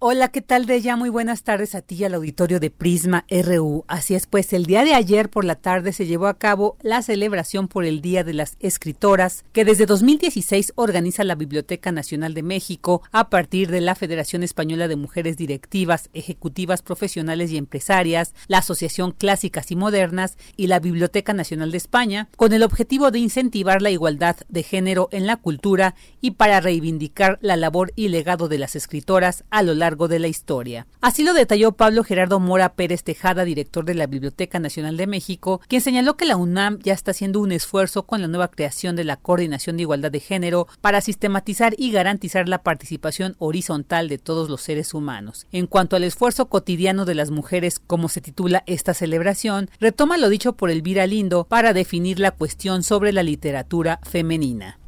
Hola, 0.06 0.28
¿qué 0.28 0.42
tal 0.42 0.66
de 0.66 0.74
ella? 0.74 0.96
Muy 0.96 1.08
buenas 1.08 1.44
tardes 1.44 1.74
a 1.74 1.80
ti 1.80 1.94
y 1.94 2.04
al 2.04 2.12
auditorio 2.12 2.60
de 2.60 2.68
Prisma 2.68 3.24
RU. 3.30 3.86
Así 3.88 4.14
es, 4.14 4.26
pues 4.26 4.52
el 4.52 4.66
día 4.66 4.84
de 4.84 4.92
ayer 4.92 5.30
por 5.30 5.46
la 5.46 5.54
tarde 5.54 5.94
se 5.94 6.04
llevó 6.04 6.26
a 6.26 6.36
cabo 6.36 6.76
la 6.82 7.00
celebración 7.00 7.68
por 7.68 7.86
el 7.86 8.02
Día 8.02 8.22
de 8.22 8.34
las 8.34 8.58
Escritoras, 8.60 9.46
que 9.54 9.64
desde 9.64 9.86
2016 9.86 10.74
organiza 10.74 11.24
la 11.24 11.36
Biblioteca 11.36 11.90
Nacional 11.90 12.34
de 12.34 12.42
México 12.42 13.00
a 13.12 13.30
partir 13.30 13.70
de 13.70 13.80
la 13.80 13.94
Federación 13.94 14.42
Española 14.42 14.88
de 14.88 14.96
Mujeres 14.96 15.38
Directivas, 15.38 16.10
Ejecutivas 16.12 16.82
Profesionales 16.82 17.50
y 17.50 17.56
Empresarias, 17.56 18.34
la 18.46 18.58
Asociación 18.58 19.12
Clásicas 19.12 19.70
y 19.70 19.76
Modernas 19.76 20.36
y 20.54 20.66
la 20.66 20.80
Biblioteca 20.80 21.32
Nacional 21.32 21.70
de 21.70 21.78
España, 21.78 22.28
con 22.36 22.52
el 22.52 22.62
objetivo 22.62 23.10
de 23.10 23.20
incentivar 23.20 23.80
la 23.80 23.90
igualdad 23.90 24.36
de 24.50 24.64
género 24.64 25.08
en 25.12 25.26
la 25.26 25.38
cultura 25.38 25.94
y 26.20 26.32
para 26.32 26.60
reivindicar 26.60 27.38
la 27.40 27.56
labor 27.56 27.94
y 27.96 28.08
legado 28.08 28.48
de 28.48 28.58
las 28.58 28.76
escritoras 28.76 29.44
a 29.48 29.62
lo 29.62 29.72
largo 29.72 29.93
de 29.94 30.18
la 30.18 30.28
historia. 30.28 30.86
Así 31.00 31.22
lo 31.22 31.32
detalló 31.32 31.72
Pablo 31.72 32.04
Gerardo 32.04 32.40
Mora 32.40 32.74
Pérez 32.74 33.04
Tejada, 33.04 33.44
director 33.44 33.84
de 33.84 33.94
la 33.94 34.06
Biblioteca 34.06 34.58
Nacional 34.58 34.96
de 34.96 35.06
México, 35.06 35.60
quien 35.68 35.80
señaló 35.80 36.16
que 36.16 36.24
la 36.24 36.36
UNAM 36.36 36.80
ya 36.82 36.92
está 36.92 37.12
haciendo 37.12 37.40
un 37.40 37.52
esfuerzo 37.52 38.04
con 38.04 38.20
la 38.20 38.28
nueva 38.28 38.48
creación 38.48 38.96
de 38.96 39.04
la 39.04 39.16
Coordinación 39.16 39.76
de 39.76 39.82
Igualdad 39.82 40.10
de 40.10 40.20
Género 40.20 40.66
para 40.80 41.00
sistematizar 41.00 41.74
y 41.78 41.92
garantizar 41.92 42.48
la 42.48 42.62
participación 42.62 43.36
horizontal 43.38 44.08
de 44.08 44.18
todos 44.18 44.50
los 44.50 44.60
seres 44.60 44.94
humanos. 44.94 45.46
En 45.52 45.66
cuanto 45.66 45.96
al 45.96 46.04
esfuerzo 46.04 46.46
cotidiano 46.46 47.04
de 47.04 47.14
las 47.14 47.30
mujeres, 47.30 47.78
como 47.78 48.08
se 48.08 48.20
titula 48.20 48.64
esta 48.66 48.94
celebración, 48.94 49.70
retoma 49.80 50.18
lo 50.18 50.28
dicho 50.28 50.54
por 50.54 50.70
Elvira 50.70 51.06
Lindo 51.06 51.44
para 51.44 51.72
definir 51.72 52.18
la 52.18 52.32
cuestión 52.32 52.82
sobre 52.82 53.12
la 53.12 53.22
literatura 53.22 54.00
femenina. 54.02 54.78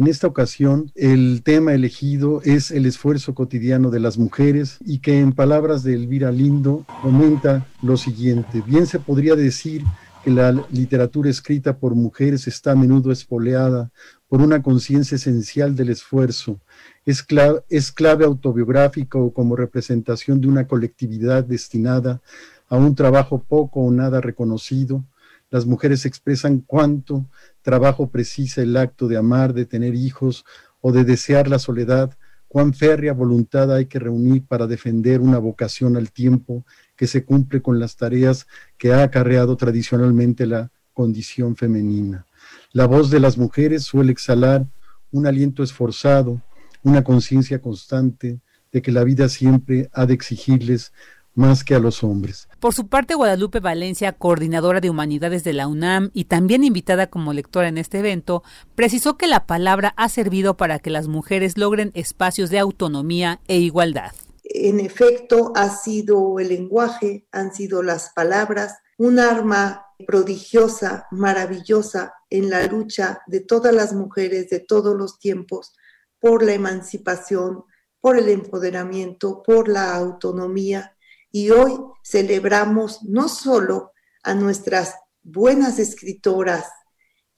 En 0.00 0.06
esta 0.06 0.26
ocasión, 0.26 0.90
el 0.94 1.42
tema 1.42 1.74
elegido 1.74 2.40
es 2.42 2.70
el 2.70 2.86
esfuerzo 2.86 3.34
cotidiano 3.34 3.90
de 3.90 4.00
las 4.00 4.16
mujeres 4.16 4.78
y 4.80 5.00
que 5.00 5.20
en 5.20 5.34
palabras 5.34 5.82
de 5.82 5.92
Elvira 5.92 6.32
Lindo 6.32 6.86
comenta 7.02 7.66
lo 7.82 7.98
siguiente, 7.98 8.62
bien 8.66 8.86
se 8.86 8.98
podría 8.98 9.36
decir 9.36 9.84
que 10.24 10.30
la 10.30 10.52
literatura 10.70 11.28
escrita 11.28 11.76
por 11.76 11.94
mujeres 11.94 12.46
está 12.46 12.72
a 12.72 12.76
menudo 12.76 13.12
espoleada 13.12 13.90
por 14.26 14.40
una 14.40 14.62
conciencia 14.62 15.16
esencial 15.16 15.76
del 15.76 15.90
esfuerzo. 15.90 16.58
Es 17.04 17.22
clave, 17.22 17.60
es 17.68 17.92
clave 17.92 18.24
autobiográfica 18.24 19.18
o 19.18 19.34
como 19.34 19.54
representación 19.54 20.40
de 20.40 20.48
una 20.48 20.66
colectividad 20.66 21.44
destinada 21.44 22.22
a 22.70 22.76
un 22.78 22.94
trabajo 22.94 23.44
poco 23.46 23.80
o 23.80 23.90
nada 23.90 24.22
reconocido. 24.22 25.04
Las 25.50 25.66
mujeres 25.66 26.06
expresan 26.06 26.60
cuánto 26.60 27.26
trabajo 27.62 28.10
precisa 28.10 28.62
el 28.62 28.76
acto 28.76 29.08
de 29.08 29.16
amar, 29.16 29.52
de 29.52 29.66
tener 29.66 29.94
hijos 29.94 30.44
o 30.80 30.92
de 30.92 31.04
desear 31.04 31.48
la 31.48 31.58
soledad, 31.58 32.16
cuán 32.48 32.74
férrea 32.74 33.12
voluntad 33.12 33.72
hay 33.72 33.86
que 33.86 33.98
reunir 33.98 34.44
para 34.46 34.66
defender 34.66 35.20
una 35.20 35.38
vocación 35.38 35.96
al 35.96 36.10
tiempo 36.10 36.64
que 36.96 37.06
se 37.06 37.24
cumple 37.24 37.62
con 37.62 37.78
las 37.78 37.96
tareas 37.96 38.46
que 38.76 38.92
ha 38.92 39.02
acarreado 39.02 39.56
tradicionalmente 39.56 40.46
la 40.46 40.70
condición 40.92 41.54
femenina. 41.54 42.26
La 42.72 42.86
voz 42.86 43.10
de 43.10 43.20
las 43.20 43.38
mujeres 43.38 43.84
suele 43.84 44.12
exhalar 44.12 44.66
un 45.12 45.26
aliento 45.26 45.62
esforzado, 45.62 46.42
una 46.82 47.04
conciencia 47.04 47.60
constante 47.60 48.40
de 48.72 48.82
que 48.82 48.92
la 48.92 49.04
vida 49.04 49.28
siempre 49.28 49.88
ha 49.92 50.06
de 50.06 50.14
exigirles 50.14 50.92
más 51.34 51.64
que 51.64 51.74
a 51.74 51.78
los 51.78 52.02
hombres. 52.02 52.48
Por 52.58 52.74
su 52.74 52.88
parte, 52.88 53.14
Guadalupe 53.14 53.60
Valencia, 53.60 54.12
coordinadora 54.12 54.80
de 54.80 54.90
humanidades 54.90 55.44
de 55.44 55.52
la 55.52 55.68
UNAM 55.68 56.10
y 56.12 56.24
también 56.24 56.64
invitada 56.64 57.08
como 57.08 57.32
lectora 57.32 57.68
en 57.68 57.78
este 57.78 58.00
evento, 58.00 58.42
precisó 58.74 59.16
que 59.16 59.26
la 59.26 59.46
palabra 59.46 59.94
ha 59.96 60.08
servido 60.08 60.56
para 60.56 60.78
que 60.78 60.90
las 60.90 61.08
mujeres 61.08 61.56
logren 61.56 61.92
espacios 61.94 62.50
de 62.50 62.58
autonomía 62.58 63.40
e 63.48 63.58
igualdad. 63.58 64.12
En 64.44 64.80
efecto, 64.80 65.52
ha 65.54 65.70
sido 65.70 66.40
el 66.40 66.48
lenguaje, 66.48 67.26
han 67.30 67.54
sido 67.54 67.82
las 67.82 68.10
palabras, 68.10 68.78
un 68.98 69.18
arma 69.18 69.86
prodigiosa, 70.06 71.06
maravillosa 71.10 72.14
en 72.28 72.50
la 72.50 72.66
lucha 72.66 73.22
de 73.26 73.40
todas 73.40 73.74
las 73.74 73.92
mujeres 73.92 74.50
de 74.50 74.60
todos 74.60 74.96
los 74.96 75.18
tiempos 75.18 75.72
por 76.18 76.42
la 76.42 76.52
emancipación, 76.52 77.64
por 78.00 78.18
el 78.18 78.28
empoderamiento, 78.28 79.42
por 79.42 79.68
la 79.68 79.94
autonomía. 79.94 80.96
Y 81.30 81.50
hoy 81.50 81.72
celebramos 82.02 83.02
no 83.02 83.28
solo 83.28 83.92
a 84.22 84.34
nuestras 84.34 84.94
buenas 85.22 85.78
escritoras 85.78 86.66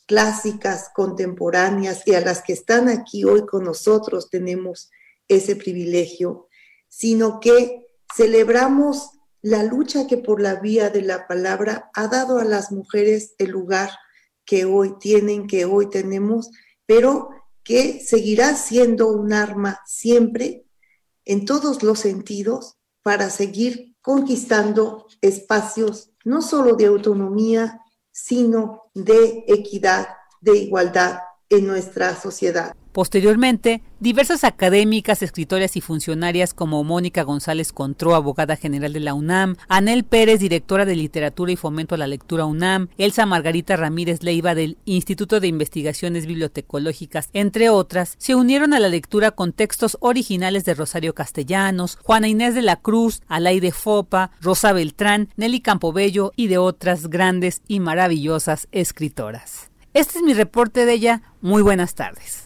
clásicas, 0.07 0.91
contemporáneas 0.95 2.03
y 2.07 2.15
a 2.15 2.21
las 2.21 2.43
que 2.43 2.53
están 2.53 2.89
aquí 2.89 3.25
hoy 3.25 3.47
con 3.47 3.65
nosotros 3.65 4.29
tenemos 4.31 4.91
ese 5.29 5.57
privilegio, 5.57 6.49
sino 6.89 7.41
que 7.41 7.87
celebramos 8.15 9.11
la 9.41 9.63
lucha 9.63 10.07
que 10.07 10.19
por 10.19 10.41
la 10.41 10.57
vía 10.57 10.91
de 10.91 11.03
la 11.03 11.27
palabra 11.27 11.91
ha 11.95 12.09
dado 12.09 12.39
a 12.39 12.45
las 12.45 12.71
mujeres 12.71 13.35
el 13.39 13.51
lugar 13.51 13.91
que 14.45 14.65
hoy 14.65 14.95
tienen, 14.99 15.47
que 15.47 15.65
hoy 15.65 15.89
tenemos, 15.89 16.51
pero 16.87 17.31
que 17.65 18.01
seguirá 18.01 18.55
siendo 18.57 19.09
un 19.09 19.33
arma 19.33 19.81
siempre 19.87 20.65
en 21.25 21.45
todos 21.45 21.83
los 21.83 22.01
sentidos 22.01 22.77
para 23.03 23.31
seguir 23.31 23.97
conquistando 24.01 25.07
espacios 25.21 26.11
no 26.25 26.43
solo 26.43 26.75
de 26.75 26.87
autonomía, 26.87 27.81
sino 28.11 28.83
de 28.95 29.45
equidad, 29.49 30.09
de 30.41 30.57
igualdad 30.57 31.21
en 31.49 31.67
nuestra 31.67 32.15
sociedad. 32.17 32.75
Posteriormente, 32.93 33.83
diversas 34.01 34.45
académicas, 34.45 35.23
escritoras 35.23 35.77
y 35.77 35.81
funcionarias 35.81 36.53
como 36.53 36.85
Mónica 36.85 37.23
González 37.23 37.73
Contró, 37.73 38.15
abogada 38.15 38.57
general 38.57 38.93
de 38.93 39.01
la 39.01 39.15
UNAM, 39.15 39.57
Anel 39.67 40.05
Pérez, 40.05 40.41
directora 40.41 40.85
de 40.85 40.95
Literatura 40.95 41.53
y 41.53 41.57
Fomento 41.57 41.95
a 41.95 41.99
la 41.99 42.07
Lectura 42.07 42.45
UNAM, 42.45 42.89
Elsa 42.99 43.25
Margarita 43.25 43.77
Ramírez 43.77 44.23
Leiva 44.23 44.55
del 44.55 44.77
Instituto 44.85 45.41
de 45.41 45.49
Investigaciones 45.49 46.27
Bibliotecológicas, 46.27 47.31
entre 47.33 47.71
otras, 47.71 48.15
se 48.19 48.35
unieron 48.35 48.75
a 48.75 48.81
la 48.81 48.91
lectura 48.91 49.31
con 49.31 49.55
textos 49.55 49.97
originales 50.01 50.67
de 50.67 50.75
Rosario 50.75 51.15
Castellanos, 51.15 51.97
Juana 52.03 52.29
Inés 52.29 52.55
de 52.55 52.63
la 52.63 52.77
Cruz, 52.77 53.23
Alaide 53.27 53.73
Fopa, 53.73 54.33
Rosa 54.43 54.75
Beltrán, 54.75 55.31
Nelly 55.37 55.61
Campobello 55.61 56.33
y 56.37 56.49
de 56.49 56.59
otras 56.59 57.09
grandes 57.09 57.63
y 57.69 57.81
maravillosas 57.81 58.69
escritoras. 58.71 59.71
Este 59.95 60.19
es 60.19 60.25
mi 60.25 60.35
reporte 60.35 60.85
de 60.87 60.93
ella. 60.93 61.23
Muy 61.41 61.63
buenas 61.63 61.95
tardes. 61.95 62.42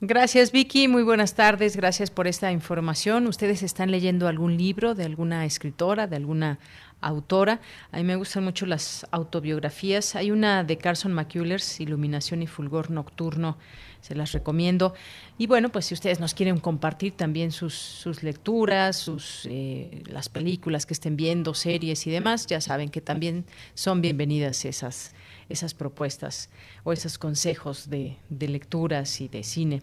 Gracias 0.00 0.52
Vicky, 0.52 0.86
muy 0.86 1.02
buenas 1.02 1.34
tardes, 1.34 1.76
gracias 1.76 2.12
por 2.12 2.28
esta 2.28 2.52
información. 2.52 3.26
¿Ustedes 3.26 3.64
están 3.64 3.90
leyendo 3.90 4.28
algún 4.28 4.56
libro 4.56 4.94
de 4.94 5.04
alguna 5.04 5.44
escritora, 5.44 6.06
de 6.06 6.14
alguna 6.14 6.60
autora? 7.00 7.60
A 7.90 7.96
mí 7.96 8.04
me 8.04 8.14
gustan 8.14 8.44
mucho 8.44 8.64
las 8.64 9.08
autobiografías. 9.10 10.14
Hay 10.14 10.30
una 10.30 10.62
de 10.62 10.78
Carson 10.78 11.12
McCullers, 11.12 11.80
Iluminación 11.80 12.42
y 12.42 12.46
Fulgor 12.46 12.92
Nocturno, 12.92 13.58
se 14.00 14.14
las 14.14 14.30
recomiendo. 14.30 14.94
Y 15.36 15.48
bueno, 15.48 15.70
pues 15.70 15.86
si 15.86 15.94
ustedes 15.94 16.20
nos 16.20 16.32
quieren 16.32 16.60
compartir 16.60 17.14
también 17.16 17.50
sus, 17.50 17.74
sus 17.74 18.22
lecturas, 18.22 18.96
sus, 18.96 19.48
eh, 19.50 20.04
las 20.06 20.28
películas 20.28 20.86
que 20.86 20.94
estén 20.94 21.16
viendo, 21.16 21.54
series 21.54 22.06
y 22.06 22.10
demás, 22.12 22.46
ya 22.46 22.60
saben 22.60 22.90
que 22.90 23.00
también 23.00 23.46
son 23.74 24.00
bienvenidas 24.00 24.64
esas 24.64 25.12
esas 25.48 25.74
propuestas 25.74 26.50
o 26.84 26.92
esos 26.92 27.18
consejos 27.18 27.88
de, 27.90 28.16
lecturas 28.30 29.20
y 29.20 29.28
de 29.28 29.42
cine. 29.42 29.82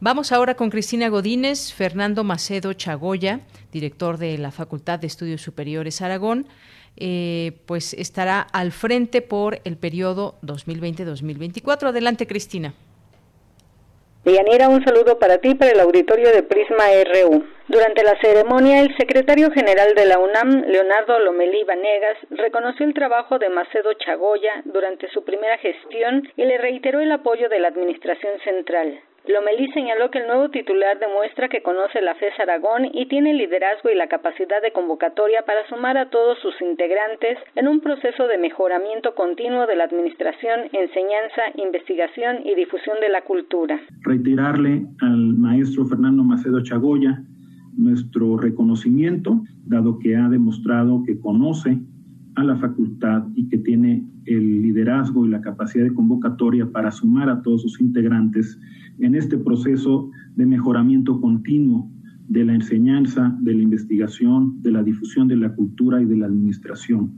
Vamos 0.00 0.32
ahora 0.32 0.54
con 0.54 0.70
Cristina 0.70 1.08
Godínez, 1.08 1.72
Fernando 1.72 2.24
Macedo 2.24 2.72
Chagoya, 2.72 3.40
director 3.72 4.18
de 4.18 4.36
la 4.38 4.50
Facultad 4.50 4.98
de 4.98 5.06
Estudios 5.06 5.40
Superiores 5.40 6.02
Aragón, 6.02 6.46
eh, 6.96 7.60
pues 7.66 7.94
estará 7.94 8.40
al 8.40 8.70
frente 8.70 9.22
por 9.22 9.60
el 9.64 9.76
periodo 9.76 10.38
2020-2024. 10.42 11.88
Adelante, 11.88 12.26
Cristina. 12.26 12.74
Deyanira, 14.24 14.70
un 14.70 14.82
saludo 14.82 15.18
para 15.18 15.36
ti, 15.36 15.54
para 15.54 15.72
el 15.72 15.80
auditorio 15.80 16.30
de 16.32 16.42
Prisma 16.42 16.84
RU. 17.12 17.44
Durante 17.68 18.02
la 18.02 18.18
ceremonia, 18.22 18.80
el 18.80 18.96
secretario 18.96 19.50
general 19.50 19.94
de 19.94 20.06
la 20.06 20.18
UNAM, 20.18 20.64
Leonardo 20.66 21.18
Lomelí 21.18 21.62
Vanegas, 21.64 22.16
reconoció 22.30 22.86
el 22.86 22.94
trabajo 22.94 23.38
de 23.38 23.50
Macedo 23.50 23.92
Chagoya 23.92 24.62
durante 24.64 25.10
su 25.10 25.24
primera 25.24 25.58
gestión 25.58 26.26
y 26.38 26.44
le 26.46 26.56
reiteró 26.56 27.00
el 27.00 27.12
apoyo 27.12 27.50
de 27.50 27.58
la 27.58 27.68
Administración 27.68 28.32
Central. 28.44 28.98
Lomelí 29.26 29.72
señaló 29.72 30.10
que 30.10 30.18
el 30.18 30.26
nuevo 30.26 30.50
titular 30.50 30.98
demuestra 30.98 31.48
que 31.48 31.62
conoce 31.62 32.02
la 32.02 32.14
FES 32.14 32.38
Aragón 32.40 32.90
y 32.92 33.06
tiene 33.06 33.32
liderazgo 33.32 33.88
y 33.88 33.94
la 33.94 34.06
capacidad 34.06 34.60
de 34.60 34.72
convocatoria 34.72 35.42
para 35.46 35.66
sumar 35.68 35.96
a 35.96 36.10
todos 36.10 36.38
sus 36.40 36.60
integrantes 36.60 37.38
en 37.56 37.66
un 37.66 37.80
proceso 37.80 38.26
de 38.28 38.36
mejoramiento 38.36 39.14
continuo 39.14 39.66
de 39.66 39.76
la 39.76 39.84
administración, 39.84 40.68
enseñanza, 40.72 41.40
investigación 41.56 42.44
y 42.44 42.54
difusión 42.54 43.00
de 43.00 43.08
la 43.08 43.22
cultura. 43.22 43.80
Reiterarle 44.02 44.84
al 45.00 45.34
maestro 45.38 45.86
Fernando 45.86 46.22
Macedo 46.22 46.62
Chagoya 46.62 47.22
nuestro 47.76 48.36
reconocimiento, 48.36 49.40
dado 49.64 49.98
que 49.98 50.16
ha 50.16 50.28
demostrado 50.28 51.02
que 51.06 51.18
conoce 51.18 51.78
a 52.36 52.44
la 52.44 52.56
facultad 52.56 53.24
y 53.34 53.48
que 53.48 53.58
tiene 53.58 54.04
el 54.26 54.62
liderazgo 54.62 55.26
y 55.26 55.30
la 55.30 55.40
capacidad 55.40 55.84
de 55.84 55.94
convocatoria 55.94 56.66
para 56.66 56.90
sumar 56.90 57.28
a 57.28 57.42
todos 57.42 57.62
sus 57.62 57.80
integrantes 57.80 58.58
en 58.98 59.14
este 59.14 59.38
proceso 59.38 60.10
de 60.36 60.46
mejoramiento 60.46 61.20
continuo 61.20 61.88
de 62.28 62.44
la 62.44 62.54
enseñanza, 62.54 63.34
de 63.40 63.54
la 63.54 63.62
investigación, 63.62 64.62
de 64.62 64.72
la 64.72 64.82
difusión 64.82 65.28
de 65.28 65.36
la 65.36 65.54
cultura 65.54 66.00
y 66.00 66.06
de 66.06 66.16
la 66.16 66.26
administración. 66.26 67.16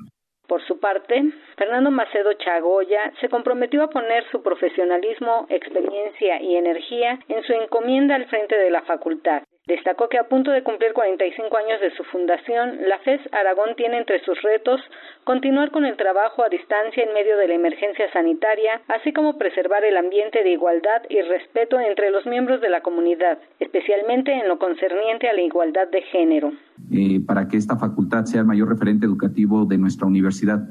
Por 0.49 0.63
su 0.63 0.79
parte, 0.79 1.33
Fernando 1.57 1.91
Macedo 1.91 2.33
Chagoya 2.35 3.13
se 3.21 3.29
comprometió 3.29 3.83
a 3.83 3.91
poner 3.91 4.25
su 4.31 4.43
profesionalismo, 4.43 5.47
experiencia 5.49 6.41
y 6.41 6.55
energía 6.55 7.19
en 7.29 7.43
su 7.43 7.53
encomienda 7.53 8.15
al 8.15 8.27
frente 8.27 8.57
de 8.57 8.71
la 8.71 8.83
facultad. 8.83 9.43
Destacó 9.67 10.09
que 10.09 10.17
a 10.17 10.29
punto 10.29 10.53
de 10.53 10.63
cumplir 10.63 10.93
45 10.95 11.51
años 11.57 11.81
de 11.81 11.91
su 11.97 12.05
fundación, 12.05 12.87
la 12.87 13.01
FES 13.03 13.19
Aragón 13.33 13.75
tiene 13.77 13.99
entre 13.99 14.23
sus 14.23 14.41
retos 14.41 14.81
continuar 15.25 15.73
con 15.73 15.85
el 15.85 15.97
trabajo 15.97 16.45
a 16.45 16.49
distancia 16.49 17.03
en 17.03 17.13
medio 17.13 17.37
de 17.37 17.49
la 17.49 17.55
emergencia 17.55 18.07
sanitaria, 18.13 18.81
así 18.87 19.13
como 19.13 19.37
preservar 19.39 19.83
el 19.83 19.97
ambiente 19.97 20.45
de 20.45 20.53
igualdad 20.53 21.03
y 21.11 21.21
respeto 21.21 21.81
entre 21.81 22.13
los 22.13 22.25
miembros 22.27 22.61
de 22.61 22.71
la 22.71 22.81
comunidad, 22.81 23.39
especialmente 23.59 24.33
en 24.33 24.47
lo 24.47 24.61
concerniente 24.61 25.29
a 25.29 25.35
la 25.35 25.43
igualdad 25.43 25.91
de 25.91 26.03
género. 26.15 26.53
Eh, 26.93 27.19
para 27.27 27.49
que 27.49 27.57
esta 27.57 27.77
facultad 27.77 28.23
sea 28.27 28.43
el 28.43 28.47
mayor 28.47 28.69
referente 28.69 29.05
educativo 29.05 29.67
de 29.67 29.79
nuestra 29.79 30.07
universidad. 30.07 30.63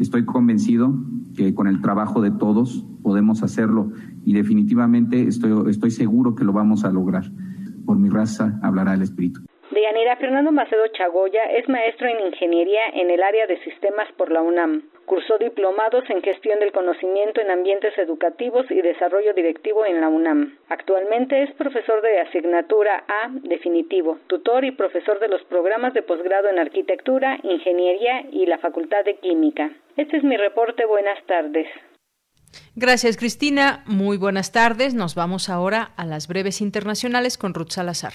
Estoy 0.00 0.26
convencido 0.26 0.90
que 1.36 1.54
con 1.54 1.68
el 1.68 1.80
trabajo 1.82 2.20
de 2.20 2.32
todos 2.32 2.84
podemos 3.04 3.44
hacerlo 3.44 3.92
y 4.24 4.32
definitivamente 4.32 5.22
estoy, 5.22 5.70
estoy 5.70 5.92
seguro 5.92 6.34
que 6.34 6.42
lo 6.42 6.52
vamos 6.52 6.84
a 6.84 6.90
lograr 6.90 7.22
por 7.90 7.98
mi 7.98 8.08
raza 8.08 8.52
hablará 8.62 8.94
el 8.94 9.02
espíritu. 9.02 9.40
Deyanira 9.72 10.14
Fernando 10.14 10.52
Macedo 10.52 10.86
Chagoya 10.94 11.42
es 11.58 11.68
maestro 11.68 12.06
en 12.06 12.20
ingeniería 12.24 12.86
en 12.94 13.10
el 13.10 13.20
área 13.20 13.48
de 13.48 13.58
sistemas 13.64 14.06
por 14.16 14.30
la 14.30 14.42
UNAM. 14.42 14.82
Cursó 15.06 15.38
diplomados 15.38 16.04
en 16.08 16.22
gestión 16.22 16.60
del 16.60 16.70
conocimiento 16.70 17.40
en 17.40 17.50
ambientes 17.50 17.98
educativos 17.98 18.70
y 18.70 18.80
desarrollo 18.80 19.34
directivo 19.34 19.84
en 19.84 20.00
la 20.00 20.08
UNAM. 20.08 20.56
Actualmente 20.68 21.42
es 21.42 21.50
profesor 21.54 22.00
de 22.00 22.20
asignatura 22.20 23.02
A 23.08 23.28
definitivo, 23.42 24.18
tutor 24.28 24.64
y 24.64 24.70
profesor 24.70 25.18
de 25.18 25.26
los 25.26 25.42
programas 25.46 25.92
de 25.92 26.02
posgrado 26.02 26.48
en 26.48 26.60
arquitectura, 26.60 27.40
ingeniería 27.42 28.22
y 28.30 28.46
la 28.46 28.58
Facultad 28.58 29.04
de 29.04 29.16
Química. 29.16 29.72
Este 29.96 30.16
es 30.16 30.22
mi 30.22 30.36
reporte. 30.36 30.86
Buenas 30.86 31.20
tardes. 31.26 31.66
Gracias, 32.74 33.16
Cristina. 33.16 33.82
Muy 33.86 34.16
buenas 34.16 34.52
tardes. 34.52 34.94
Nos 34.94 35.14
vamos 35.14 35.48
ahora 35.48 35.92
a 35.96 36.04
las 36.04 36.26
breves 36.28 36.60
internacionales 36.60 37.38
con 37.38 37.54
Ruth 37.54 37.70
Salazar. 37.70 38.12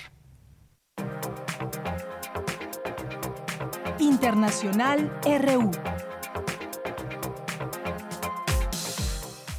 Internacional 3.99 5.11
RU. 5.23 5.71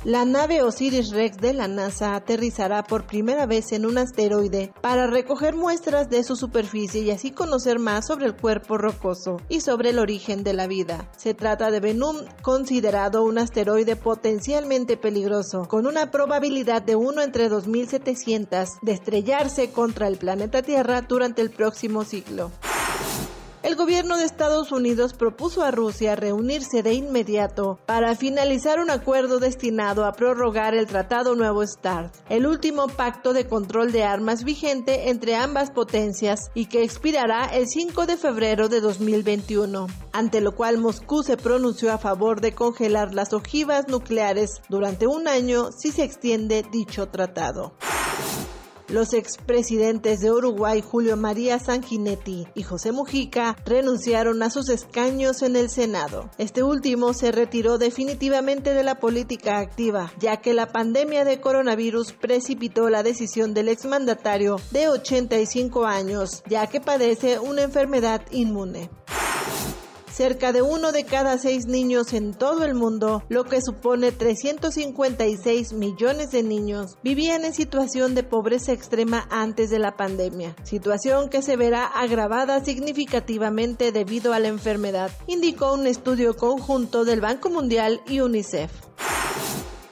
La 0.06 0.24
nave 0.24 0.62
Osiris-Rex 0.62 1.38
de 1.38 1.52
la 1.52 1.66
NASA 1.66 2.14
aterrizará 2.14 2.84
por 2.84 3.08
primera 3.08 3.44
vez 3.44 3.72
en 3.72 3.84
un 3.84 3.98
asteroide 3.98 4.72
para 4.80 5.08
recoger 5.08 5.56
muestras 5.56 6.08
de 6.08 6.22
su 6.22 6.36
superficie 6.36 7.02
y 7.02 7.10
así 7.10 7.32
conocer 7.32 7.80
más 7.80 8.06
sobre 8.06 8.26
el 8.26 8.36
cuerpo 8.36 8.78
rocoso 8.78 9.40
y 9.48 9.62
sobre 9.62 9.90
el 9.90 9.98
origen 9.98 10.44
de 10.44 10.52
la 10.52 10.68
vida. 10.68 11.10
Se 11.16 11.34
trata 11.34 11.72
de 11.72 11.80
Venum, 11.80 12.18
considerado 12.40 13.24
un 13.24 13.38
asteroide 13.38 13.96
potencialmente 13.96 14.96
peligroso, 14.96 15.64
con 15.66 15.88
una 15.88 16.12
probabilidad 16.12 16.82
de 16.82 16.94
1 16.94 17.22
entre 17.22 17.48
2700 17.48 18.78
de 18.82 18.92
estrellarse 18.92 19.72
contra 19.72 20.06
el 20.06 20.18
planeta 20.18 20.62
Tierra 20.62 21.00
durante 21.02 21.42
el 21.42 21.50
próximo 21.50 22.04
siglo. 22.04 22.52
El 23.66 23.74
gobierno 23.74 24.16
de 24.16 24.22
Estados 24.22 24.70
Unidos 24.70 25.12
propuso 25.12 25.64
a 25.64 25.72
Rusia 25.72 26.14
reunirse 26.14 26.84
de 26.84 26.94
inmediato 26.94 27.80
para 27.84 28.14
finalizar 28.14 28.78
un 28.78 28.90
acuerdo 28.90 29.40
destinado 29.40 30.04
a 30.04 30.12
prorrogar 30.12 30.76
el 30.76 30.86
Tratado 30.86 31.34
Nuevo 31.34 31.66
START, 31.66 32.14
el 32.28 32.46
último 32.46 32.86
pacto 32.86 33.32
de 33.32 33.48
control 33.48 33.90
de 33.90 34.04
armas 34.04 34.44
vigente 34.44 35.10
entre 35.10 35.34
ambas 35.34 35.72
potencias 35.72 36.52
y 36.54 36.66
que 36.66 36.84
expirará 36.84 37.46
el 37.46 37.66
5 37.66 38.06
de 38.06 38.16
febrero 38.16 38.68
de 38.68 38.80
2021, 38.80 39.88
ante 40.12 40.40
lo 40.40 40.54
cual 40.54 40.78
Moscú 40.78 41.24
se 41.24 41.36
pronunció 41.36 41.92
a 41.92 41.98
favor 41.98 42.40
de 42.40 42.54
congelar 42.54 43.16
las 43.16 43.32
ojivas 43.32 43.88
nucleares 43.88 44.62
durante 44.68 45.08
un 45.08 45.26
año 45.26 45.72
si 45.72 45.90
se 45.90 46.04
extiende 46.04 46.64
dicho 46.70 47.08
tratado. 47.08 47.72
Los 48.88 49.14
expresidentes 49.14 50.20
de 50.20 50.30
Uruguay 50.30 50.80
Julio 50.80 51.16
María 51.16 51.58
Sanguinetti 51.58 52.46
y 52.54 52.62
José 52.62 52.92
Mujica 52.92 53.56
renunciaron 53.64 54.40
a 54.44 54.50
sus 54.50 54.68
escaños 54.68 55.42
en 55.42 55.56
el 55.56 55.70
Senado. 55.70 56.30
Este 56.38 56.62
último 56.62 57.12
se 57.12 57.32
retiró 57.32 57.78
definitivamente 57.78 58.74
de 58.74 58.84
la 58.84 59.00
política 59.00 59.58
activa, 59.58 60.12
ya 60.20 60.36
que 60.36 60.54
la 60.54 60.68
pandemia 60.68 61.24
de 61.24 61.40
coronavirus 61.40 62.12
precipitó 62.12 62.88
la 62.88 63.02
decisión 63.02 63.54
del 63.54 63.68
exmandatario 63.68 64.60
de 64.70 64.88
85 64.88 65.84
años, 65.84 66.44
ya 66.48 66.68
que 66.68 66.80
padece 66.80 67.40
una 67.40 67.62
enfermedad 67.62 68.22
inmune 68.30 68.88
cerca 70.16 70.52
de 70.52 70.62
uno 70.62 70.92
de 70.92 71.04
cada 71.04 71.36
seis 71.36 71.66
niños 71.66 72.14
en 72.14 72.32
todo 72.32 72.64
el 72.64 72.74
mundo, 72.74 73.22
lo 73.28 73.44
que 73.44 73.60
supone 73.60 74.12
356 74.12 75.74
millones 75.74 76.30
de 76.30 76.42
niños, 76.42 76.96
vivían 77.02 77.44
en 77.44 77.52
situación 77.52 78.14
de 78.14 78.22
pobreza 78.22 78.72
extrema 78.72 79.28
antes 79.30 79.68
de 79.68 79.78
la 79.78 79.96
pandemia, 79.96 80.56
situación 80.62 81.28
que 81.28 81.42
se 81.42 81.56
verá 81.56 81.84
agravada 81.84 82.64
significativamente 82.64 83.92
debido 83.92 84.32
a 84.32 84.40
la 84.40 84.48
enfermedad, 84.48 85.10
indicó 85.26 85.74
un 85.74 85.86
estudio 85.86 86.34
conjunto 86.34 87.04
del 87.04 87.20
Banco 87.20 87.50
Mundial 87.50 88.00
y 88.06 88.20
UNICEF. 88.20 88.70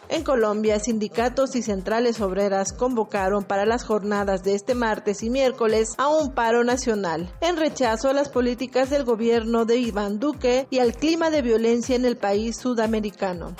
En 0.08 0.22
Colombia, 0.22 0.78
sindicatos 0.80 1.56
y 1.56 1.62
centrales 1.62 2.20
obreras 2.20 2.72
convocaron 2.72 3.44
para 3.44 3.66
las 3.66 3.84
jornadas 3.84 4.42
de 4.42 4.54
este 4.54 4.74
martes 4.74 5.22
y 5.22 5.30
miércoles 5.30 5.94
a 5.98 6.08
un 6.08 6.32
paro 6.34 6.64
nacional, 6.64 7.32
en 7.40 7.56
rechazo 7.56 8.08
a 8.08 8.12
las 8.12 8.28
políticas 8.28 8.90
del 8.90 9.04
gobierno 9.04 9.64
de 9.64 9.76
Iván 9.76 10.18
Duque 10.18 10.66
y 10.70 10.78
al 10.78 10.94
clima 10.94 11.30
de 11.30 11.42
violencia 11.42 11.96
en 11.96 12.04
el 12.04 12.16
país 12.16 12.56
sudamericano. 12.56 13.56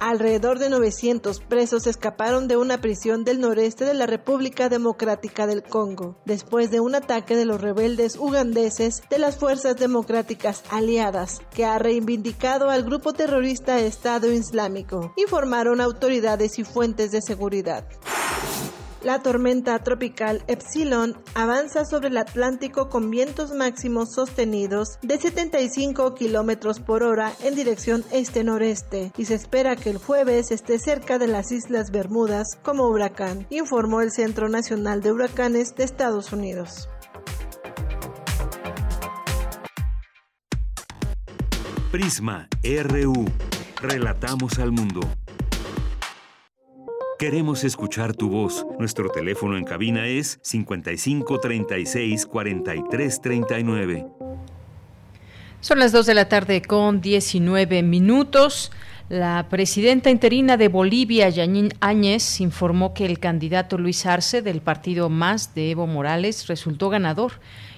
Alrededor 0.00 0.58
de 0.58 0.70
900 0.70 1.40
presos 1.40 1.86
escaparon 1.86 2.46
de 2.46 2.56
una 2.56 2.80
prisión 2.80 3.24
del 3.24 3.40
noreste 3.40 3.84
de 3.84 3.94
la 3.94 4.06
República 4.06 4.68
Democrática 4.68 5.46
del 5.46 5.62
Congo, 5.62 6.16
después 6.24 6.70
de 6.70 6.80
un 6.80 6.94
ataque 6.94 7.34
de 7.34 7.44
los 7.44 7.60
rebeldes 7.60 8.16
ugandeses 8.16 9.02
de 9.10 9.18
las 9.18 9.36
Fuerzas 9.36 9.76
Democráticas 9.76 10.62
Aliadas, 10.70 11.40
que 11.52 11.64
ha 11.64 11.78
reivindicado 11.78 12.70
al 12.70 12.84
grupo 12.84 13.12
terrorista 13.12 13.80
Estado 13.80 14.30
Islámico, 14.30 15.12
informaron 15.16 15.80
autoridades 15.80 16.58
y 16.58 16.64
fuentes 16.64 17.10
de 17.10 17.20
seguridad. 17.20 17.84
La 19.02 19.20
tormenta 19.20 19.78
tropical 19.78 20.42
Epsilon 20.48 21.16
avanza 21.34 21.84
sobre 21.84 22.08
el 22.08 22.16
Atlántico 22.16 22.88
con 22.88 23.10
vientos 23.10 23.52
máximos 23.52 24.12
sostenidos 24.12 24.98
de 25.02 25.18
75 25.18 26.16
kilómetros 26.16 26.80
por 26.80 27.04
hora 27.04 27.32
en 27.44 27.54
dirección 27.54 28.04
este-noreste 28.10 29.12
y 29.16 29.26
se 29.26 29.34
espera 29.34 29.76
que 29.76 29.90
el 29.90 29.98
jueves 29.98 30.50
esté 30.50 30.80
cerca 30.80 31.18
de 31.18 31.28
las 31.28 31.52
Islas 31.52 31.92
Bermudas 31.92 32.58
como 32.62 32.88
huracán, 32.88 33.46
informó 33.50 34.00
el 34.00 34.10
Centro 34.10 34.48
Nacional 34.48 35.00
de 35.00 35.12
Huracanes 35.12 35.76
de 35.76 35.84
Estados 35.84 36.32
Unidos. 36.32 36.88
Prisma 41.92 42.48
RU. 42.62 43.24
Relatamos 43.80 44.58
al 44.58 44.72
mundo. 44.72 45.00
Queremos 47.18 47.64
escuchar 47.64 48.14
tu 48.14 48.30
voz. 48.30 48.64
Nuestro 48.78 49.08
teléfono 49.08 49.56
en 49.56 49.64
cabina 49.64 50.06
es 50.06 50.38
55 50.40 51.40
36 51.40 52.26
43 52.26 53.20
39. 53.20 54.06
Son 55.60 55.80
las 55.80 55.90
2 55.90 56.06
de 56.06 56.14
la 56.14 56.28
tarde 56.28 56.62
con 56.62 57.00
19 57.00 57.82
minutos. 57.82 58.70
La 59.08 59.48
presidenta 59.50 60.10
interina 60.10 60.56
de 60.56 60.68
Bolivia, 60.68 61.28
Yanín 61.28 61.70
Áñez, 61.80 62.40
informó 62.40 62.94
que 62.94 63.04
el 63.04 63.18
candidato 63.18 63.78
Luis 63.78 64.06
Arce 64.06 64.40
del 64.40 64.60
partido 64.60 65.08
Más 65.08 65.56
de 65.56 65.72
Evo 65.72 65.88
Morales 65.88 66.46
resultó 66.46 66.88
ganador 66.88 67.32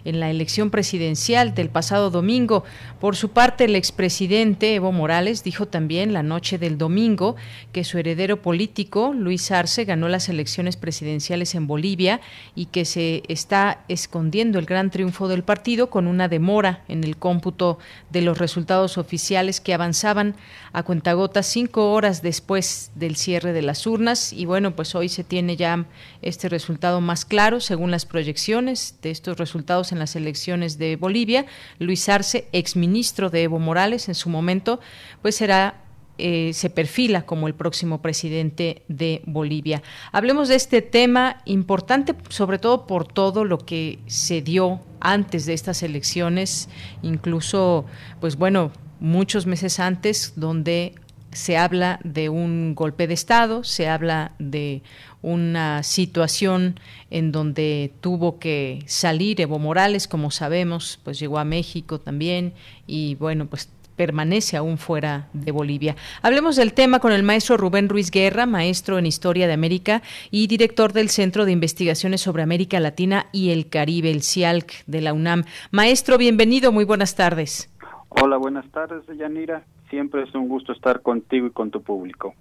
en 0.04 0.20
la 0.20 0.30
elección 0.30 0.70
presidencial 0.70 1.54
del 1.54 1.68
pasado 1.68 2.10
domingo. 2.10 2.64
Por 3.00 3.16
su 3.16 3.30
parte, 3.30 3.64
el 3.64 3.76
expresidente 3.76 4.74
Evo 4.74 4.92
Morales 4.92 5.44
dijo 5.44 5.66
también 5.66 6.12
la 6.12 6.22
noche 6.22 6.58
del 6.58 6.78
domingo 6.78 7.36
que 7.72 7.84
su 7.84 7.98
heredero 7.98 8.42
político, 8.42 9.12
Luis 9.14 9.50
Arce, 9.50 9.84
ganó 9.84 10.08
las 10.08 10.28
elecciones 10.28 10.76
presidenciales 10.76 11.54
en 11.54 11.66
Bolivia 11.66 12.20
y 12.54 12.66
que 12.66 12.84
se 12.84 13.22
está 13.28 13.84
escondiendo 13.88 14.58
el 14.58 14.66
gran 14.66 14.90
triunfo 14.90 15.28
del 15.28 15.44
partido 15.44 15.90
con 15.90 16.06
una 16.06 16.28
demora 16.28 16.82
en 16.88 17.04
el 17.04 17.16
cómputo 17.16 17.78
de 18.10 18.22
los 18.22 18.38
resultados 18.38 18.98
oficiales 18.98 19.60
que 19.60 19.74
avanzaban 19.74 20.34
a 20.72 20.82
cuentagotas 20.82 21.46
cinco 21.46 21.92
horas 21.92 22.22
después 22.22 22.90
del 22.94 23.16
cierre 23.16 23.52
de 23.52 23.62
las 23.62 23.86
urnas. 23.86 24.32
Y 24.32 24.46
bueno, 24.46 24.74
pues 24.74 24.94
hoy 24.94 25.08
se 25.08 25.24
tiene 25.24 25.56
ya 25.56 25.86
este 26.22 26.48
resultado 26.48 27.00
más 27.00 27.24
claro 27.24 27.60
según 27.60 27.90
las 27.90 28.06
proyecciones 28.06 28.96
de 29.02 29.10
estos 29.10 29.38
resultados 29.38 29.89
en 29.92 29.98
las 29.98 30.16
elecciones 30.16 30.78
de 30.78 30.96
Bolivia. 30.96 31.46
Luis 31.78 32.08
Arce, 32.08 32.48
exministro 32.52 33.30
de 33.30 33.44
Evo 33.44 33.58
Morales 33.58 34.08
en 34.08 34.14
su 34.14 34.28
momento, 34.28 34.80
pues 35.22 35.36
será 35.36 35.84
eh, 36.22 36.52
se 36.52 36.68
perfila 36.68 37.22
como 37.22 37.48
el 37.48 37.54
próximo 37.54 38.02
presidente 38.02 38.82
de 38.88 39.22
Bolivia. 39.24 39.82
Hablemos 40.12 40.48
de 40.48 40.56
este 40.56 40.82
tema 40.82 41.40
importante, 41.46 42.14
sobre 42.28 42.58
todo 42.58 42.86
por 42.86 43.10
todo 43.10 43.46
lo 43.46 43.56
que 43.56 44.00
se 44.06 44.42
dio 44.42 44.80
antes 45.00 45.46
de 45.46 45.54
estas 45.54 45.82
elecciones, 45.82 46.68
incluso, 47.00 47.86
pues 48.20 48.36
bueno, 48.36 48.70
muchos 49.00 49.46
meses 49.46 49.80
antes, 49.80 50.34
donde 50.36 50.94
se 51.32 51.56
habla 51.56 52.00
de 52.04 52.28
un 52.28 52.74
golpe 52.74 53.06
de 53.06 53.14
Estado, 53.14 53.64
se 53.64 53.88
habla 53.88 54.32
de 54.38 54.82
una 55.22 55.82
situación 55.82 56.80
en 57.10 57.32
donde 57.32 57.92
tuvo 58.00 58.38
que 58.38 58.82
salir 58.86 59.40
Evo 59.40 59.58
Morales, 59.58 60.08
como 60.08 60.30
sabemos, 60.30 60.98
pues 61.04 61.18
llegó 61.18 61.38
a 61.38 61.44
México 61.44 62.00
también 62.00 62.54
y 62.86 63.14
bueno, 63.16 63.46
pues 63.46 63.70
permanece 64.00 64.56
aún 64.56 64.78
fuera 64.78 65.28
de 65.34 65.52
Bolivia. 65.52 65.94
Hablemos 66.22 66.56
del 66.56 66.72
tema 66.72 67.00
con 67.00 67.12
el 67.12 67.22
maestro 67.22 67.58
Rubén 67.58 67.90
Ruiz 67.90 68.10
Guerra, 68.10 68.46
maestro 68.46 68.98
en 68.98 69.04
Historia 69.04 69.46
de 69.46 69.52
América 69.52 70.00
y 70.30 70.46
director 70.46 70.94
del 70.94 71.10
Centro 71.10 71.44
de 71.44 71.52
Investigaciones 71.52 72.22
sobre 72.22 72.42
América 72.42 72.80
Latina 72.80 73.26
y 73.30 73.50
el 73.50 73.68
Caribe, 73.68 74.10
el 74.10 74.22
CIALC 74.22 74.84
de 74.86 75.02
la 75.02 75.12
UNAM. 75.12 75.44
Maestro, 75.70 76.16
bienvenido, 76.16 76.72
muy 76.72 76.84
buenas 76.84 77.14
tardes. 77.14 77.68
Hola, 78.08 78.38
buenas 78.38 78.66
tardes, 78.70 79.02
Yanira. 79.18 79.64
Siempre 79.90 80.22
es 80.22 80.34
un 80.34 80.48
gusto 80.48 80.72
estar 80.72 81.02
contigo 81.02 81.46
y 81.46 81.50
con 81.50 81.70
tu 81.70 81.82
público. 81.82 82.34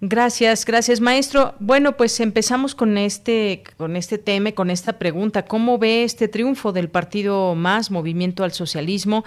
Gracias, 0.00 0.64
gracias, 0.64 1.00
maestro. 1.00 1.54
Bueno, 1.58 1.96
pues 1.96 2.20
empezamos 2.20 2.74
con 2.74 2.98
este, 2.98 3.62
con 3.76 3.96
este 3.96 4.18
tema, 4.18 4.52
con 4.52 4.70
esta 4.70 4.98
pregunta. 4.98 5.46
¿Cómo 5.46 5.78
ve 5.78 6.04
este 6.04 6.28
triunfo 6.28 6.72
del 6.72 6.90
partido 6.90 7.54
Más, 7.54 7.90
Movimiento 7.90 8.44
al 8.44 8.52
Socialismo? 8.52 9.24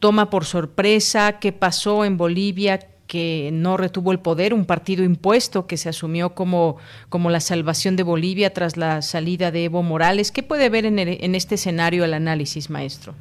toma 0.00 0.30
por 0.30 0.44
sorpresa 0.44 1.38
qué 1.38 1.52
pasó 1.52 2.04
en 2.04 2.16
Bolivia, 2.16 2.80
que 3.06 3.50
no 3.52 3.76
retuvo 3.76 4.12
el 4.12 4.18
poder, 4.18 4.54
un 4.54 4.64
partido 4.64 5.04
impuesto 5.04 5.66
que 5.66 5.76
se 5.76 5.88
asumió 5.88 6.34
como, 6.34 6.76
como 7.08 7.28
la 7.30 7.40
salvación 7.40 7.96
de 7.96 8.02
Bolivia 8.02 8.52
tras 8.52 8.76
la 8.76 9.02
salida 9.02 9.50
de 9.50 9.64
Evo 9.64 9.82
Morales. 9.82 10.32
¿Qué 10.32 10.42
puede 10.42 10.68
ver 10.70 10.86
en, 10.86 10.98
en 10.98 11.34
este 11.34 11.56
escenario 11.56 12.04
el 12.04 12.14
análisis, 12.14 12.70
maestro? 12.70 13.14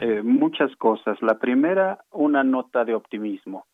Eh, 0.00 0.22
muchas 0.22 0.74
cosas. 0.76 1.20
La 1.20 1.38
primera, 1.38 1.98
una 2.10 2.42
nota 2.42 2.84
de 2.86 2.94
optimismo. 2.94 3.66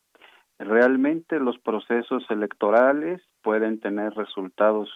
Realmente 0.59 1.39
los 1.39 1.57
procesos 1.59 2.25
electorales 2.31 3.23
pueden 3.43 3.79
tener 3.79 4.13
resultados 4.15 4.91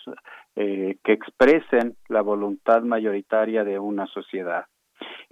eh, 0.57 0.97
que 1.05 1.13
expresen 1.13 1.97
la 2.09 2.23
voluntad 2.23 2.83
mayoritaria 2.83 3.63
de 3.63 3.79
una 3.79 4.07
sociedad. 4.07 4.65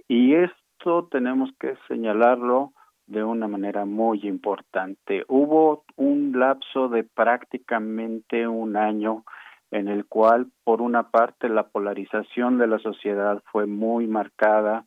Y 0.07 0.35
esto 0.35 1.09
tenemos 1.11 1.49
que 1.59 1.75
señalarlo 1.89 2.71
de 3.07 3.23
una 3.23 3.49
manera 3.49 3.83
muy 3.83 4.21
importante. 4.25 5.25
Hubo 5.27 5.83
un 5.97 6.31
lapso 6.39 6.87
de 6.87 7.03
prácticamente 7.03 8.47
un 8.47 8.77
año 8.77 9.25
en 9.71 9.87
el 9.87 10.05
cual, 10.05 10.47
por 10.63 10.81
una 10.81 11.09
parte, 11.09 11.49
la 11.49 11.67
polarización 11.67 12.57
de 12.57 12.67
la 12.67 12.79
sociedad 12.79 13.43
fue 13.51 13.65
muy 13.65 14.07
marcada, 14.07 14.85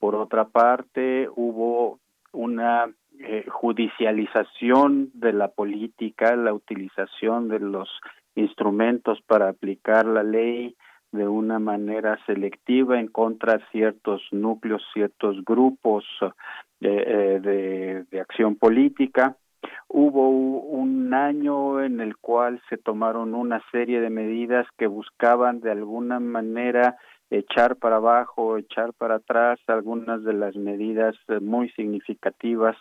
por 0.00 0.16
otra 0.16 0.48
parte, 0.48 1.28
hubo 1.36 2.00
una 2.32 2.90
eh, 3.20 3.44
judicialización 3.48 5.10
de 5.12 5.34
la 5.34 5.48
política, 5.48 6.34
la 6.36 6.54
utilización 6.54 7.48
de 7.48 7.60
los 7.60 7.88
instrumentos 8.34 9.20
para 9.26 9.50
aplicar 9.50 10.06
la 10.06 10.22
ley 10.22 10.74
de 11.12 11.28
una 11.28 11.58
manera 11.58 12.18
selectiva 12.24 12.98
en 12.98 13.08
contra 13.08 13.58
de 13.58 13.64
ciertos 13.72 14.22
núcleos, 14.30 14.82
ciertos 14.94 15.44
grupos 15.44 16.04
eh, 16.80 17.40
de, 17.42 18.04
de, 18.10 18.20
acción 18.20 18.56
política. 18.56 19.36
Hubo 19.88 20.30
un 20.30 21.12
año 21.12 21.82
en 21.82 22.00
el 22.00 22.16
cual 22.16 22.62
se 22.70 22.78
tomaron 22.78 23.34
una 23.34 23.60
serie 23.70 24.00
de 24.00 24.08
medidas 24.08 24.66
que 24.78 24.86
buscaban 24.86 25.60
de 25.60 25.72
alguna 25.72 26.20
manera 26.20 26.96
echar 27.30 27.76
para 27.76 27.96
abajo, 27.96 28.58
echar 28.58 28.92
para 28.92 29.16
atrás 29.16 29.58
algunas 29.68 30.24
de 30.24 30.32
las 30.32 30.56
medidas 30.56 31.16
eh, 31.28 31.40
muy 31.40 31.70
significativas 31.70 32.76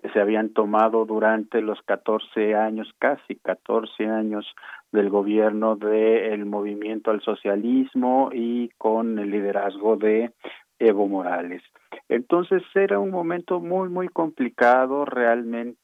que 0.00 0.10
se 0.10 0.20
habían 0.20 0.50
tomado 0.52 1.06
durante 1.06 1.60
los 1.60 1.80
14 1.82 2.54
años, 2.54 2.88
casi 2.98 3.36
14 3.36 4.06
años 4.06 4.46
del 4.92 5.10
gobierno 5.10 5.76
del 5.76 6.44
movimiento 6.46 7.10
al 7.10 7.20
socialismo 7.22 8.30
y 8.32 8.68
con 8.78 9.18
el 9.18 9.30
liderazgo 9.30 9.96
de 9.96 10.32
Evo 10.78 11.08
Morales. 11.08 11.62
Entonces 12.08 12.62
era 12.74 12.98
un 12.98 13.10
momento 13.10 13.60
muy, 13.60 13.88
muy 13.88 14.08
complicado, 14.08 15.04
realmente 15.04 15.76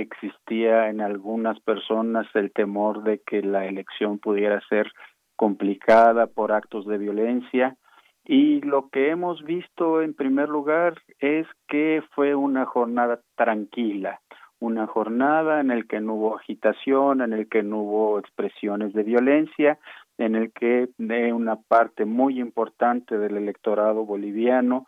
existía 0.00 0.88
en 0.88 1.00
algunas 1.00 1.60
personas 1.60 2.26
el 2.34 2.52
temor 2.52 3.04
de 3.04 3.20
que 3.20 3.42
la 3.42 3.66
elección 3.66 4.18
pudiera 4.18 4.60
ser 4.68 4.92
complicada 5.36 6.26
por 6.26 6.52
actos 6.52 6.86
de 6.86 6.98
violencia 6.98 7.76
y 8.28 8.60
lo 8.62 8.88
que 8.88 9.10
hemos 9.10 9.44
visto 9.44 10.02
en 10.02 10.12
primer 10.12 10.48
lugar 10.48 10.94
es 11.20 11.46
que 11.68 12.02
fue 12.10 12.34
una 12.34 12.66
jornada 12.66 13.20
tranquila, 13.36 14.20
una 14.58 14.88
jornada 14.88 15.60
en 15.60 15.70
el 15.70 15.86
que 15.86 16.00
no 16.00 16.14
hubo 16.14 16.36
agitación, 16.36 17.20
en 17.20 17.32
el 17.32 17.48
que 17.48 17.62
no 17.62 17.78
hubo 17.82 18.18
expresiones 18.18 18.92
de 18.94 19.04
violencia, 19.04 19.78
en 20.18 20.34
el 20.34 20.52
que 20.52 20.88
de 20.98 21.32
una 21.32 21.54
parte 21.54 22.04
muy 22.04 22.40
importante 22.40 23.16
del 23.16 23.36
electorado 23.36 24.04
boliviano 24.04 24.86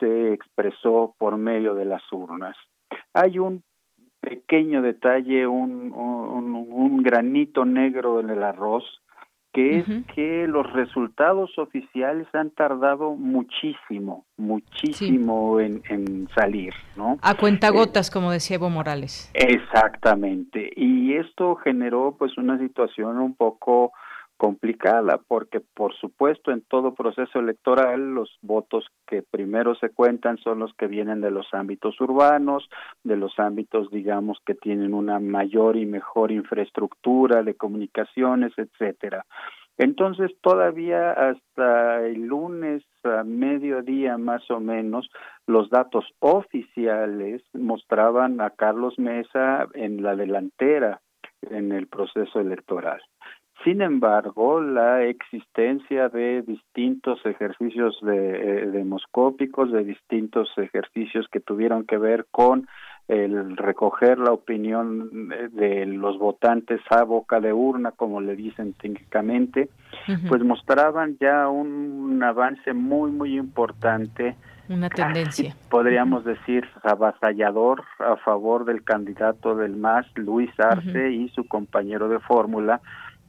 se 0.00 0.32
expresó 0.32 1.14
por 1.18 1.36
medio 1.36 1.74
de 1.74 1.84
las 1.84 2.02
urnas. 2.10 2.56
Hay 3.12 3.38
un 3.38 3.62
pequeño 4.20 4.80
detalle, 4.80 5.46
un, 5.46 5.92
un, 5.92 6.66
un 6.70 7.02
granito 7.02 7.66
negro 7.66 8.20
en 8.20 8.30
el 8.30 8.42
arroz, 8.42 9.02
que 9.52 9.78
es 9.78 9.86
que 10.14 10.46
los 10.46 10.70
resultados 10.72 11.58
oficiales 11.58 12.26
han 12.34 12.50
tardado 12.50 13.14
muchísimo, 13.14 14.24
muchísimo 14.36 15.58
en, 15.60 15.82
en, 15.88 16.28
salir, 16.34 16.74
¿no? 16.96 17.18
A 17.22 17.34
cuentagotas, 17.34 18.10
como 18.10 18.30
decía 18.30 18.56
Evo 18.56 18.70
Morales. 18.70 19.30
Exactamente, 19.34 20.70
y 20.76 21.14
esto 21.14 21.56
generó 21.56 22.14
pues 22.18 22.36
una 22.36 22.58
situación 22.58 23.18
un 23.18 23.34
poco 23.34 23.92
complicada 24.38 25.20
porque 25.28 25.60
por 25.60 25.94
supuesto 25.96 26.52
en 26.52 26.62
todo 26.62 26.94
proceso 26.94 27.40
electoral 27.40 28.14
los 28.14 28.38
votos 28.40 28.86
que 29.06 29.22
primero 29.22 29.74
se 29.74 29.90
cuentan 29.90 30.38
son 30.38 30.60
los 30.60 30.72
que 30.74 30.86
vienen 30.86 31.20
de 31.20 31.30
los 31.30 31.52
ámbitos 31.52 32.00
urbanos, 32.00 32.70
de 33.02 33.16
los 33.16 33.38
ámbitos 33.38 33.90
digamos 33.90 34.38
que 34.46 34.54
tienen 34.54 34.94
una 34.94 35.18
mayor 35.18 35.76
y 35.76 35.84
mejor 35.84 36.32
infraestructura 36.32 37.42
de 37.42 37.54
comunicaciones, 37.54 38.52
etcétera. 38.56 39.26
Entonces 39.76 40.32
todavía 40.40 41.12
hasta 41.12 42.04
el 42.06 42.26
lunes 42.26 42.84
a 43.04 43.22
mediodía 43.24 44.18
más 44.18 44.48
o 44.50 44.60
menos 44.60 45.08
los 45.46 45.68
datos 45.70 46.04
oficiales 46.20 47.42
mostraban 47.52 48.40
a 48.40 48.50
Carlos 48.50 48.98
Mesa 48.98 49.66
en 49.74 50.02
la 50.02 50.16
delantera 50.16 51.00
en 51.42 51.72
el 51.72 51.86
proceso 51.86 52.40
electoral. 52.40 53.00
Sin 53.64 53.82
embargo, 53.82 54.60
la 54.60 55.02
existencia 55.02 56.08
de 56.08 56.42
distintos 56.42 57.18
ejercicios 57.26 57.98
de, 58.02 58.62
eh, 58.62 58.66
demoscópicos, 58.66 59.72
de 59.72 59.84
distintos 59.84 60.48
ejercicios 60.56 61.26
que 61.30 61.40
tuvieron 61.40 61.84
que 61.84 61.98
ver 61.98 62.26
con 62.30 62.68
el 63.08 63.56
recoger 63.56 64.18
la 64.18 64.32
opinión 64.32 65.30
de 65.52 65.86
los 65.86 66.18
votantes 66.18 66.80
a 66.90 67.02
boca 67.04 67.40
de 67.40 67.54
urna, 67.54 67.90
como 67.92 68.20
le 68.20 68.36
dicen 68.36 68.74
técnicamente, 68.74 69.70
pues 70.28 70.44
mostraban 70.44 71.16
ya 71.18 71.48
un 71.48 72.22
avance 72.22 72.74
muy, 72.74 73.10
muy 73.10 73.38
importante. 73.38 74.36
Una 74.68 74.90
tendencia. 74.90 75.56
Podríamos 75.70 76.26
decir 76.26 76.68
avasallador 76.82 77.82
a 77.98 78.16
favor 78.16 78.66
del 78.66 78.84
candidato 78.84 79.56
del 79.56 79.76
MAS, 79.76 80.06
Luis 80.14 80.50
Arce, 80.60 81.10
y 81.10 81.30
su 81.30 81.48
compañero 81.48 82.10
de 82.10 82.18
fórmula, 82.18 82.82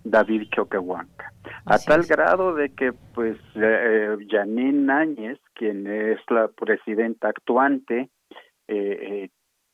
David 0.04 0.50
Choquehuanca. 0.54 1.32
A 1.66 1.78
tal 1.78 2.04
grado 2.04 2.54
de 2.54 2.70
que, 2.70 2.94
pues, 3.14 3.38
eh, 3.56 4.18
Janine 4.30 4.92
Áñez, 4.92 5.40
quien 5.54 5.88
es 5.88 6.20
la 6.30 6.48
presidenta 6.48 7.30
actuante, 7.30 8.10
eh, 8.68 9.30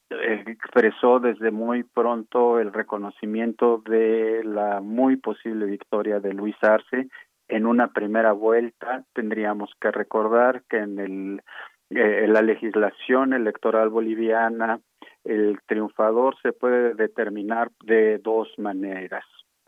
eh, 0.10 0.44
expresó 0.48 1.20
desde 1.20 1.52
muy 1.52 1.84
pronto 1.84 2.60
el 2.60 2.72
reconocimiento 2.72 3.82
de 3.86 4.44
la 4.44 4.80
muy 4.80 5.18
posible 5.18 5.66
victoria 5.66 6.20
de 6.20 6.34
Luis 6.34 6.56
Arce 6.62 7.08
en 7.48 7.66
una 7.66 7.88
primera 7.88 8.32
vuelta. 8.32 9.04
Tendríamos 9.14 9.72
que 9.82 9.92
recordar 9.92 10.64
que 10.70 10.78
en 10.78 11.00
el, 11.00 11.42
eh, 11.90 12.28
la 12.28 12.42
legislación 12.42 13.34
electoral 13.34 13.90
boliviana 13.90 14.80
el 15.24 15.60
triunfador 15.66 16.36
se 16.42 16.54
puede 16.54 16.94
determinar 16.94 17.72
de 17.84 18.20
dos 18.20 18.48
maneras. 18.58 19.26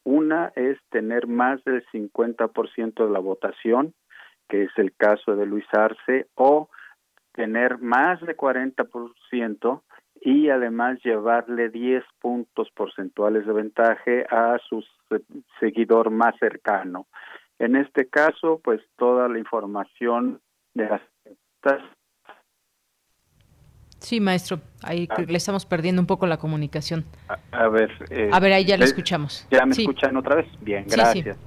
Una 0.09 0.53
es 0.55 0.77
tener 0.89 1.27
más 1.27 1.61
del 1.65 1.85
50% 1.87 3.05
de 3.05 3.11
la 3.11 3.19
votación, 3.19 3.93
que 4.47 4.63
es 4.63 4.71
el 4.77 4.95
caso 4.95 5.35
de 5.35 5.45
Luis 5.45 5.65
Arce, 5.73 6.27
o 6.35 6.69
tener 7.33 7.79
más 7.79 8.21
de 8.21 8.37
40% 8.37 9.81
y 10.21 10.47
además 10.47 10.99
llevarle 11.03 11.67
10 11.67 12.05
puntos 12.21 12.69
porcentuales 12.73 13.45
de 13.45 13.51
ventaja 13.51 14.11
a 14.29 14.57
su 14.59 14.81
seguidor 15.59 16.09
más 16.09 16.37
cercano. 16.39 17.07
En 17.59 17.75
este 17.75 18.07
caso, 18.07 18.61
pues 18.63 18.79
toda 18.95 19.27
la 19.27 19.39
información 19.39 20.39
de 20.73 20.87
las 20.87 21.01
Sí, 23.99 24.19
maestro, 24.19 24.59
ahí 24.83 25.07
ah. 25.09 25.21
le 25.27 25.37
estamos 25.37 25.65
perdiendo 25.65 26.01
un 26.01 26.05
poco 26.05 26.27
la 26.27 26.37
comunicación. 26.37 27.05
A, 27.51 27.67
ver. 27.67 27.91
Eh, 28.09 28.29
a 28.31 28.39
ver, 28.39 28.53
ahí 28.53 28.65
ya 28.65 28.77
lo 28.77 28.85
escuchamos. 28.85 29.47
¿Ya 29.49 29.65
me 29.65 29.71
escuchan 29.71 30.15
otra 30.17 30.35
vez? 30.35 30.47
Bien, 30.61 30.85
gracias. 30.87 31.37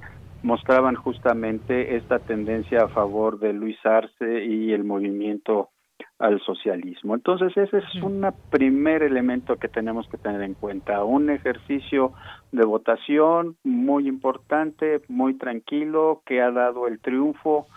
Mostraban 0.43 0.95
justamente 0.95 1.95
esta 1.95 2.19
tendencia 2.19 2.83
a 2.83 2.87
favor 2.87 3.39
de 3.39 3.53
Luis 3.53 3.77
Arce 3.85 4.45
y 4.45 4.73
el 4.73 4.83
movimiento 4.83 5.69
al 6.17 6.39
socialismo. 6.41 7.15
Entonces, 7.15 7.55
ese 7.55 7.77
es 7.77 7.95
un 8.03 8.27
primer 8.49 9.03
elemento 9.03 9.57
que 9.57 9.67
tenemos 9.67 10.07
que 10.07 10.17
tener 10.17 10.41
en 10.41 10.55
cuenta. 10.55 11.03
Un 11.03 11.29
ejercicio 11.29 12.13
de 12.51 12.65
votación 12.65 13.55
muy 13.63 14.07
importante, 14.07 15.01
muy 15.07 15.35
tranquilo, 15.35 16.21
que 16.25 16.41
ha 16.41 16.51
dado 16.51 16.87
el 16.87 16.99
triunfo 16.99 17.67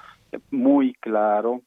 muy 0.50 0.94
claro 0.94 1.62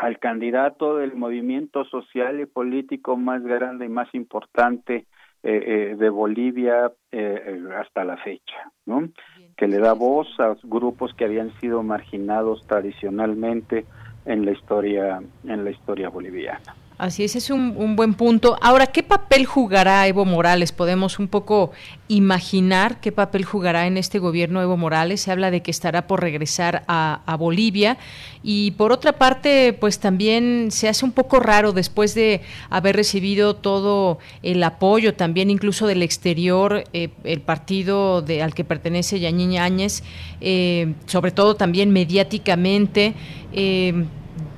al 0.00 0.18
candidato 0.18 0.96
del 0.96 1.14
movimiento 1.14 1.84
social 1.84 2.40
y 2.40 2.46
político 2.46 3.18
más 3.18 3.42
grande 3.42 3.84
y 3.84 3.90
más 3.90 4.08
importante 4.14 5.06
eh, 5.42 5.92
eh, 5.92 5.96
de 5.98 6.08
Bolivia 6.08 6.90
eh, 7.12 7.62
hasta 7.78 8.04
la 8.04 8.16
fecha, 8.16 8.72
¿no? 8.86 9.10
que 9.58 9.68
le 9.68 9.78
da 9.78 9.92
voz 9.92 10.28
a 10.40 10.56
grupos 10.62 11.12
que 11.14 11.26
habían 11.26 11.50
sido 11.60 11.82
marginados 11.82 12.66
tradicionalmente 12.66 13.84
en 14.24 14.46
la 14.46 14.52
historia 14.52 15.22
en 15.44 15.64
la 15.64 15.70
historia 15.70 16.08
boliviana. 16.08 16.74
Así 17.00 17.24
es, 17.24 17.34
es 17.34 17.48
un, 17.48 17.96
buen 17.96 18.12
punto. 18.12 18.58
Ahora, 18.60 18.88
¿qué 18.88 19.02
papel 19.02 19.46
jugará 19.46 20.06
Evo 20.06 20.26
Morales? 20.26 20.70
Podemos 20.70 21.18
un 21.18 21.28
poco 21.28 21.72
imaginar 22.08 23.00
qué 23.00 23.10
papel 23.10 23.46
jugará 23.46 23.86
en 23.86 23.96
este 23.96 24.18
gobierno 24.18 24.60
Evo 24.60 24.76
Morales. 24.76 25.22
Se 25.22 25.32
habla 25.32 25.50
de 25.50 25.62
que 25.62 25.70
estará 25.70 26.06
por 26.06 26.20
regresar 26.20 26.84
a, 26.88 27.36
Bolivia. 27.38 27.96
Y 28.42 28.72
por 28.72 28.92
otra 28.92 29.12
parte, 29.12 29.72
pues 29.72 29.98
también 29.98 30.68
se 30.70 30.88
hace 30.88 31.06
un 31.06 31.12
poco 31.12 31.40
raro 31.40 31.72
después 31.72 32.14
de 32.14 32.42
haber 32.68 32.96
recibido 32.96 33.56
todo 33.56 34.18
el 34.42 34.62
apoyo, 34.62 35.14
también 35.14 35.48
incluso 35.48 35.86
del 35.86 36.02
exterior, 36.02 36.84
eh, 36.92 37.08
el 37.24 37.40
partido 37.40 38.20
de, 38.20 38.42
al 38.42 38.52
que 38.52 38.64
pertenece 38.64 39.20
Yañín 39.20 39.56
Áñez, 39.56 40.02
eh, 40.42 40.92
sobre 41.06 41.30
todo 41.30 41.54
también 41.54 41.92
mediáticamente. 41.92 43.14
Eh, 43.54 44.04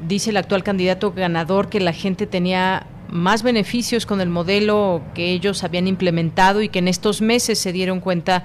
dice 0.06 0.30
el 0.30 0.36
actual 0.36 0.62
candidato 0.62 1.12
ganador 1.12 1.68
que 1.68 1.80
la 1.80 1.92
gente 1.92 2.26
tenía 2.26 2.86
más 3.12 3.42
beneficios 3.42 4.06
con 4.06 4.22
el 4.22 4.30
modelo 4.30 5.02
que 5.14 5.32
ellos 5.32 5.64
habían 5.64 5.86
implementado 5.86 6.62
y 6.62 6.70
que 6.70 6.78
en 6.78 6.88
estos 6.88 7.20
meses 7.20 7.58
se 7.58 7.70
dieron 7.70 8.00
cuenta 8.00 8.44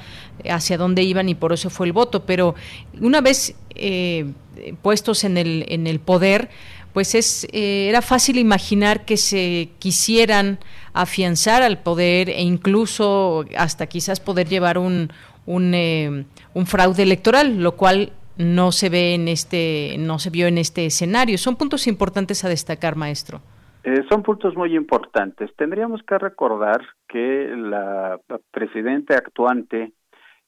hacia 0.50 0.78
dónde 0.78 1.04
iban 1.04 1.30
y 1.30 1.36
por 1.36 1.54
eso 1.54 1.70
fue 1.70 1.86
el 1.86 1.94
voto. 1.94 2.26
Pero 2.26 2.54
una 3.00 3.22
vez 3.22 3.56
eh, 3.76 4.34
puestos 4.82 5.24
en 5.24 5.38
el, 5.38 5.66
en 5.70 5.88
el 5.88 6.02
poder, 6.02 6.50
pues 6.92 7.16
es, 7.16 7.48
eh, 7.54 7.88
era 7.88 8.02
fácil 8.02 8.38
imaginar 8.38 9.06
que 9.06 9.16
se 9.16 9.70
quisieran 9.80 10.60
afianzar 10.94 11.62
al 11.62 11.80
poder 11.80 12.30
e 12.30 12.42
incluso 12.42 13.46
hasta 13.56 13.88
quizás 13.88 14.20
poder 14.20 14.50
llevar 14.50 14.78
un, 14.78 15.14
un, 15.46 15.74
eh, 15.76 16.26
un 16.54 16.66
fraude 16.66 17.04
electoral, 17.04 17.60
lo 17.62 17.78
cual 17.78 18.12
no 18.38 18.72
se 18.72 18.90
ve 18.90 19.14
en 19.16 19.28
este, 19.28 19.96
no 20.00 20.20
se 20.20 20.30
vio 20.30 20.48
en 20.48 20.58
este 20.58 20.86
escenario. 20.86 21.38
Son 21.38 21.56
puntos 21.56 21.88
importantes 21.88 22.44
a 22.46 22.50
destacar, 22.50 22.96
maestro. 22.96 23.42
Eh, 23.84 24.04
son 24.10 24.22
puntos 24.24 24.56
muy 24.56 24.76
importantes. 24.76 25.50
Tendríamos 25.56 26.04
que 26.04 26.18
recordar 26.18 26.82
que 27.08 27.54
la 27.56 28.20
presidenta 28.52 29.16
actuante 29.16 29.94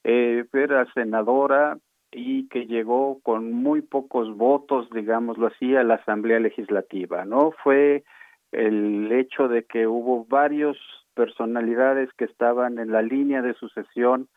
eh, 0.03 0.45
era 0.53 0.86
senadora 0.94 1.78
y 2.11 2.48
que 2.49 2.66
llegó 2.66 3.20
con 3.22 3.53
muy 3.53 3.82
pocos 3.82 4.36
votos, 4.36 4.90
digámoslo 4.90 5.48
así, 5.48 5.76
a 5.76 5.84
la 5.84 5.95
Asamblea 5.95 6.40
Legislativa, 6.40 7.26
¿no? 7.26 7.52
Fue 7.64 8.03
el 8.52 9.11
hecho 9.11 9.48
de 9.48 9.64
que 9.64 9.88
hubo 9.88 10.26
varios 10.26 10.78
personalidades 11.14 12.10
que 12.18 12.26
estaban 12.26 12.80
en 12.80 12.91
la 12.91 13.02
línea 13.02 13.41
de 13.41 13.53
sucesión 13.53 14.28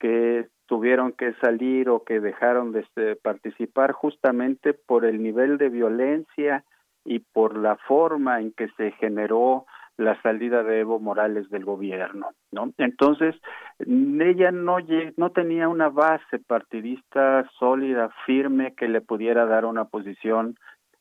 que 0.00 0.48
tuvieron 0.70 1.10
que 1.10 1.34
salir 1.40 1.88
o 1.88 2.04
que 2.04 2.20
dejaron 2.20 2.70
de 2.70 2.82
este, 2.82 3.16
participar 3.16 3.90
justamente 3.90 4.72
por 4.72 5.04
el 5.04 5.20
nivel 5.20 5.58
de 5.58 5.68
violencia 5.68 6.64
y 7.04 7.18
por 7.18 7.58
la 7.58 7.74
forma 7.88 8.40
en 8.40 8.52
que 8.52 8.68
se 8.76 8.92
generó 8.92 9.66
la 9.96 10.22
salida 10.22 10.62
de 10.62 10.78
Evo 10.78 11.00
Morales 11.00 11.50
del 11.50 11.64
gobierno, 11.64 12.28
¿no? 12.52 12.72
Entonces, 12.78 13.34
ella 13.80 14.52
no 14.52 14.76
no 15.16 15.30
tenía 15.30 15.68
una 15.68 15.88
base 15.88 16.38
partidista 16.38 17.50
sólida, 17.58 18.10
firme 18.24 18.72
que 18.76 18.86
le 18.86 19.00
pudiera 19.00 19.46
dar 19.46 19.64
una 19.64 19.86
posición 19.86 20.54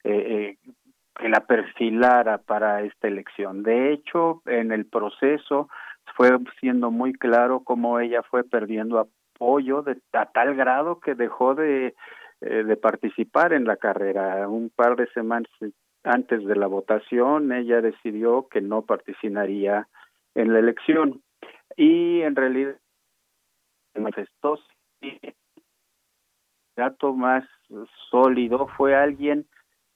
eh, 0.04 0.58
eh, 0.66 0.72
que 1.16 1.30
la 1.30 1.42
perfilara 1.42 2.40
para 2.40 2.82
esta 2.82 3.08
elección. 3.08 3.62
De 3.62 3.94
hecho, 3.94 4.42
en 4.48 4.72
el 4.72 4.88
proceso 4.88 5.70
fue 6.16 6.32
siendo 6.60 6.90
muy 6.90 7.14
claro 7.14 7.60
cómo 7.64 8.00
ella 8.00 8.24
fue 8.24 8.44
perdiendo 8.44 9.08
apoyo 9.40 9.82
de, 9.82 9.98
a 10.14 10.26
tal 10.26 10.56
grado 10.56 11.00
que 11.00 11.16
dejó 11.16 11.56
de, 11.56 11.96
eh, 12.42 12.64
de 12.64 12.78
participar 12.78 13.54
en 13.54 13.64
la 13.64 13.78
carrera. 13.78 14.48
Un 14.50 14.70
par 14.70 14.98
de 14.98 15.08
semanas 15.08 15.50
antes 16.04 16.46
de 16.46 16.56
la 16.56 16.68
votación, 16.68 17.52
ella 17.52 17.82
decidió 17.82 18.48
que 18.50 18.62
no 18.62 18.82
participaría 18.82 19.88
en 20.36 20.54
la 20.54 20.60
elección. 20.60 21.22
Y 21.78 22.22
en 22.22 22.36
realidad 22.36 22.76
manifestó 23.96 24.60
el 25.02 25.34
dato 26.76 27.14
más 27.14 27.44
sólido 28.10 28.68
fue 28.78 28.96
alguien 28.96 29.46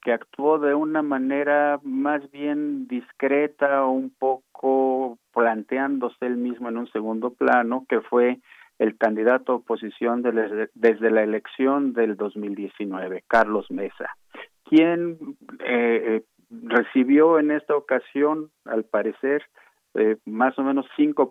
que 0.01 0.11
actuó 0.11 0.59
de 0.59 0.75
una 0.75 1.01
manera 1.01 1.79
más 1.81 2.29
bien 2.31 2.87
discreta, 2.87 3.85
un 3.85 4.09
poco 4.09 5.17
planteándose 5.33 6.25
él 6.25 6.35
mismo 6.35 6.67
en 6.67 6.77
un 6.77 6.91
segundo 6.91 7.33
plano, 7.33 7.85
que 7.87 8.01
fue 8.01 8.39
el 8.79 8.97
candidato 8.97 9.51
a 9.51 9.55
oposición 9.55 10.21
desde 10.21 11.11
la 11.11 11.23
elección 11.23 11.93
del 11.93 12.15
2019, 12.17 13.23
Carlos 13.27 13.69
Mesa, 13.69 14.09
quien 14.63 15.17
eh, 15.59 16.21
eh, 16.21 16.23
recibió 16.49 17.39
en 17.39 17.51
esta 17.51 17.75
ocasión, 17.75 18.49
al 18.65 18.83
parecer, 18.83 19.43
eh, 19.95 20.17
más 20.25 20.57
o 20.57 20.63
menos 20.63 20.87
cinco 20.95 21.29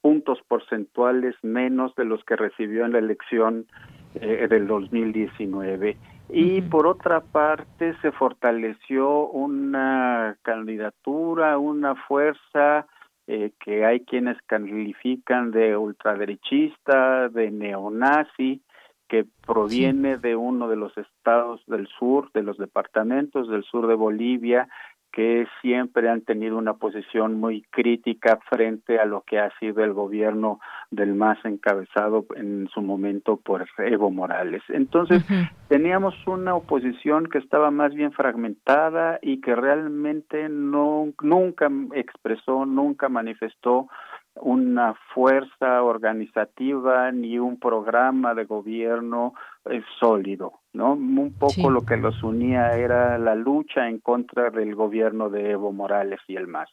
puntos 0.00 0.40
porcentuales 0.48 1.36
menos 1.42 1.94
de 1.94 2.04
los 2.04 2.24
que 2.24 2.34
recibió 2.34 2.84
en 2.84 2.92
la 2.92 2.98
elección 2.98 3.66
del 4.14 4.66
2019. 4.66 5.96
Y 6.28 6.60
por 6.62 6.86
otra 6.86 7.20
parte 7.20 7.94
se 8.02 8.12
fortaleció 8.12 9.28
una 9.28 10.36
candidatura, 10.42 11.56
una 11.56 11.94
fuerza 11.94 12.86
eh, 13.26 13.52
que 13.64 13.84
hay 13.84 14.00
quienes 14.00 14.40
califican 14.42 15.50
de 15.50 15.76
ultraderechista, 15.76 17.28
de 17.28 17.50
neonazi, 17.50 18.62
que 19.08 19.26
proviene 19.46 20.16
de 20.16 20.36
uno 20.36 20.68
de 20.68 20.76
los 20.76 20.96
estados 20.96 21.62
del 21.66 21.86
sur, 21.86 22.32
de 22.32 22.42
los 22.42 22.56
departamentos 22.56 23.48
del 23.48 23.62
sur 23.62 23.86
de 23.86 23.94
Bolivia, 23.94 24.68
que 25.12 25.46
siempre 25.60 26.08
han 26.08 26.22
tenido 26.22 26.56
una 26.56 26.74
posición 26.74 27.38
muy 27.38 27.62
crítica 27.70 28.38
frente 28.50 28.98
a 28.98 29.04
lo 29.04 29.20
que 29.20 29.38
ha 29.38 29.50
sido 29.58 29.84
el 29.84 29.92
gobierno 29.92 30.58
del 30.90 31.14
MAS 31.14 31.38
encabezado 31.44 32.24
en 32.34 32.68
su 32.72 32.80
momento 32.80 33.36
por 33.36 33.66
Evo 33.78 34.10
Morales. 34.10 34.62
Entonces, 34.68 35.22
teníamos 35.68 36.14
una 36.26 36.54
oposición 36.54 37.26
que 37.26 37.38
estaba 37.38 37.70
más 37.70 37.94
bien 37.94 38.12
fragmentada 38.12 39.18
y 39.20 39.40
que 39.42 39.54
realmente 39.54 40.48
no 40.48 41.12
nunca 41.20 41.70
expresó, 41.94 42.64
nunca 42.64 43.10
manifestó 43.10 43.88
una 44.36 44.94
fuerza 45.14 45.82
organizativa 45.82 47.12
ni 47.12 47.38
un 47.38 47.58
programa 47.58 48.34
de 48.34 48.44
gobierno 48.44 49.34
eh, 49.66 49.82
sólido, 50.00 50.61
¿no? 50.72 50.94
Un 50.94 51.34
poco 51.38 51.70
lo 51.70 51.82
que 51.82 51.96
los 51.96 52.22
unía 52.22 52.76
era 52.76 53.18
la 53.18 53.34
lucha 53.34 53.88
en 53.88 53.98
contra 53.98 54.50
del 54.50 54.74
gobierno 54.74 55.28
de 55.30 55.50
Evo 55.50 55.72
Morales 55.72 56.20
y 56.26 56.36
el 56.36 56.46
MAS. 56.46 56.70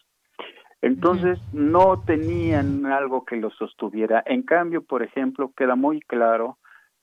Entonces 0.82 1.40
no 1.52 2.02
tenían 2.06 2.86
algo 2.86 3.26
que 3.26 3.36
los 3.36 3.54
sostuviera. 3.56 4.24
En 4.26 4.44
cambio, 4.44 4.82
por 4.82 5.04
ejemplo, 5.04 5.52
queda 5.56 5.76
muy 5.76 6.00
claro 6.02 6.58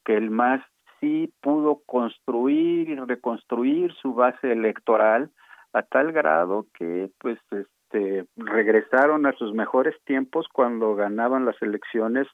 que 0.05 0.17
el 0.17 0.31
MAS 0.31 0.63
sí 1.01 1.33
pudo 1.43 1.83
construir 1.85 2.89
y 2.89 2.97
reconstruir 2.97 3.93
su 4.01 4.15
base 4.15 4.51
electoral 4.51 5.31
a 5.73 5.83
tal 5.83 6.13
grado 6.13 6.67
que 6.73 7.11
pues 7.19 7.39
este, 7.51 8.25
regresaron 8.37 9.27
a 9.27 9.33
sus 9.33 9.53
mejores 9.53 9.95
tiempos 10.05 10.47
cuando 10.51 10.95
ganaban 10.95 11.45
las 11.45 11.61
elecciones 11.61 12.27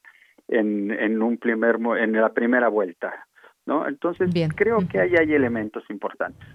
en, 0.46 0.92
en 0.92 1.22
un 1.22 1.38
primer 1.38 1.76
en 1.98 2.12
la 2.12 2.28
primera 2.30 2.68
vuelta, 2.68 3.26
¿no? 3.66 3.86
Entonces 3.86 4.30
creo 4.54 4.78
que 4.88 5.00
ahí 5.00 5.14
hay 5.16 5.32
elementos 5.32 5.82
importantes. 5.90 6.46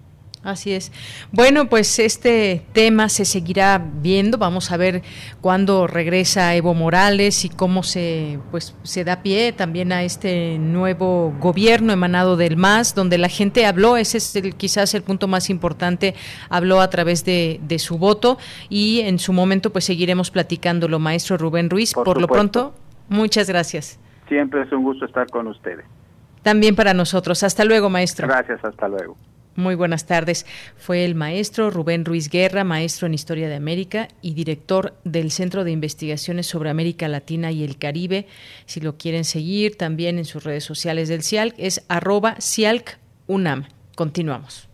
Así 0.44 0.72
es. 0.72 0.92
Bueno, 1.32 1.68
pues 1.68 1.98
este 1.98 2.62
tema 2.72 3.08
se 3.08 3.24
seguirá 3.24 3.82
viendo. 4.00 4.38
Vamos 4.38 4.70
a 4.70 4.76
ver 4.76 5.02
cuándo 5.40 5.86
regresa 5.86 6.54
Evo 6.54 6.74
Morales 6.74 7.44
y 7.44 7.48
cómo 7.48 7.82
se, 7.82 8.38
pues, 8.50 8.76
se 8.84 9.02
da 9.04 9.22
pie 9.22 9.52
también 9.52 9.92
a 9.92 10.04
este 10.04 10.58
nuevo 10.58 11.34
gobierno 11.40 11.92
emanado 11.92 12.36
del 12.36 12.56
MAS, 12.56 12.94
donde 12.94 13.18
la 13.18 13.28
gente 13.28 13.66
habló. 13.66 13.96
Ese 13.96 14.18
es 14.18 14.36
el, 14.36 14.54
quizás 14.54 14.94
el 14.94 15.02
punto 15.02 15.26
más 15.26 15.50
importante. 15.50 16.14
Habló 16.50 16.80
a 16.80 16.88
través 16.88 17.24
de, 17.24 17.58
su 17.78 17.98
voto 17.98 18.38
y 18.68 19.00
en 19.00 19.18
su 19.18 19.32
momento, 19.32 19.70
pues 19.70 19.84
seguiremos 19.84 20.30
platicándolo, 20.30 20.98
maestro 20.98 21.36
Rubén 21.36 21.68
Ruiz. 21.68 21.94
Por, 21.94 22.20
lo 22.20 22.28
pronto, 22.28 22.74
muchas 23.08 23.48
gracias. 23.48 24.00
Siempre 24.28 24.62
es 24.62 24.72
un 24.72 24.82
gusto 24.84 25.04
estar 25.04 25.28
con 25.28 25.46
ustedes. 25.48 25.84
También 26.42 26.76
para 26.76 26.94
nosotros. 26.94 27.42
Hasta 27.42 27.64
luego, 27.64 27.90
maestro. 27.90 28.28
Gracias, 28.28 28.64
hasta 28.64 28.88
luego. 28.88 29.16
Muy 29.58 29.74
buenas 29.74 30.06
tardes. 30.06 30.46
Fue 30.76 31.04
el 31.04 31.16
maestro 31.16 31.70
Rubén 31.70 32.04
Ruiz 32.04 32.30
Guerra, 32.30 32.62
maestro 32.62 33.08
en 33.08 33.14
Historia 33.14 33.48
de 33.48 33.56
América 33.56 34.06
y 34.22 34.34
director 34.34 34.94
del 35.02 35.32
Centro 35.32 35.64
de 35.64 35.72
Investigaciones 35.72 36.46
sobre 36.46 36.70
América 36.70 37.08
Latina 37.08 37.50
y 37.50 37.64
el 37.64 37.76
Caribe. 37.76 38.28
Si 38.66 38.80
lo 38.80 38.96
quieren 38.96 39.24
seguir 39.24 39.76
también 39.76 40.18
en 40.18 40.26
sus 40.26 40.44
redes 40.44 40.62
sociales 40.62 41.08
del 41.08 41.24
CIALC, 41.24 41.56
es 41.58 41.84
arroba 41.88 42.36
CIALCUNAM. 42.40 43.64
Continuamos. 43.96 44.68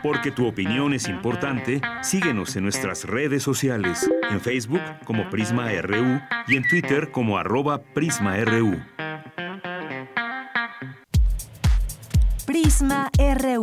Porque 0.00 0.30
tu 0.30 0.46
opinión 0.46 0.94
es 0.94 1.08
importante, 1.08 1.80
síguenos 2.02 2.54
en 2.54 2.62
nuestras 2.62 3.02
redes 3.04 3.42
sociales, 3.42 4.08
en 4.30 4.40
Facebook 4.40 4.82
como 5.04 5.28
Prisma 5.28 5.72
RU 5.82 6.20
y 6.46 6.54
en 6.54 6.68
Twitter 6.68 7.10
como 7.10 7.36
arroba 7.36 7.82
PrismaRU. 7.82 8.80
Prisma 12.46 13.10
RU. 13.16 13.62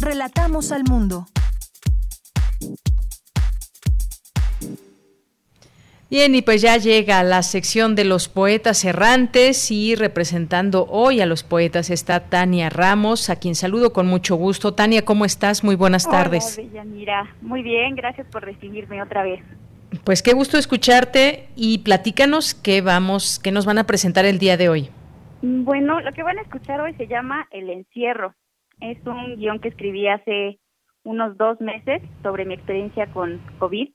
Relatamos 0.00 0.72
al 0.72 0.84
mundo. 0.84 1.26
Bien, 6.08 6.34
y 6.34 6.40
pues 6.40 6.62
ya 6.62 6.78
llega 6.78 7.22
la 7.24 7.42
sección 7.42 7.94
de 7.94 8.04
los 8.04 8.28
poetas 8.28 8.84
errantes 8.84 9.70
y 9.70 9.96
representando 9.96 10.86
hoy 10.88 11.20
a 11.20 11.26
los 11.26 11.42
poetas 11.42 11.90
está 11.90 12.20
Tania 12.20 12.70
Ramos, 12.70 13.28
a 13.28 13.36
quien 13.36 13.54
saludo 13.54 13.92
con 13.92 14.06
mucho 14.06 14.36
gusto. 14.36 14.72
Tania, 14.72 15.04
¿cómo 15.04 15.24
estás? 15.24 15.62
Muy 15.62 15.74
buenas 15.74 16.08
tardes. 16.08 16.58
Hola, 16.58 17.28
Muy 17.42 17.62
bien, 17.62 17.96
gracias 17.96 18.26
por 18.28 18.44
recibirme 18.44 19.02
otra 19.02 19.24
vez. 19.24 19.42
Pues 20.04 20.22
qué 20.22 20.32
gusto 20.32 20.56
escucharte 20.56 21.48
y 21.54 21.78
platícanos 21.78 22.54
qué 22.54 22.80
vamos, 22.80 23.38
qué 23.40 23.50
nos 23.52 23.66
van 23.66 23.78
a 23.78 23.84
presentar 23.84 24.24
el 24.24 24.38
día 24.38 24.56
de 24.56 24.68
hoy. 24.68 24.90
Bueno, 25.48 26.00
lo 26.00 26.10
que 26.10 26.24
van 26.24 26.38
a 26.38 26.42
escuchar 26.42 26.80
hoy 26.80 26.92
se 26.94 27.06
llama 27.06 27.46
El 27.52 27.70
encierro. 27.70 28.34
Es 28.80 28.98
un 29.06 29.36
guion 29.36 29.60
que 29.60 29.68
escribí 29.68 30.08
hace 30.08 30.58
unos 31.04 31.36
dos 31.36 31.60
meses 31.60 32.02
sobre 32.24 32.44
mi 32.44 32.54
experiencia 32.54 33.06
con 33.12 33.38
COVID 33.60 33.88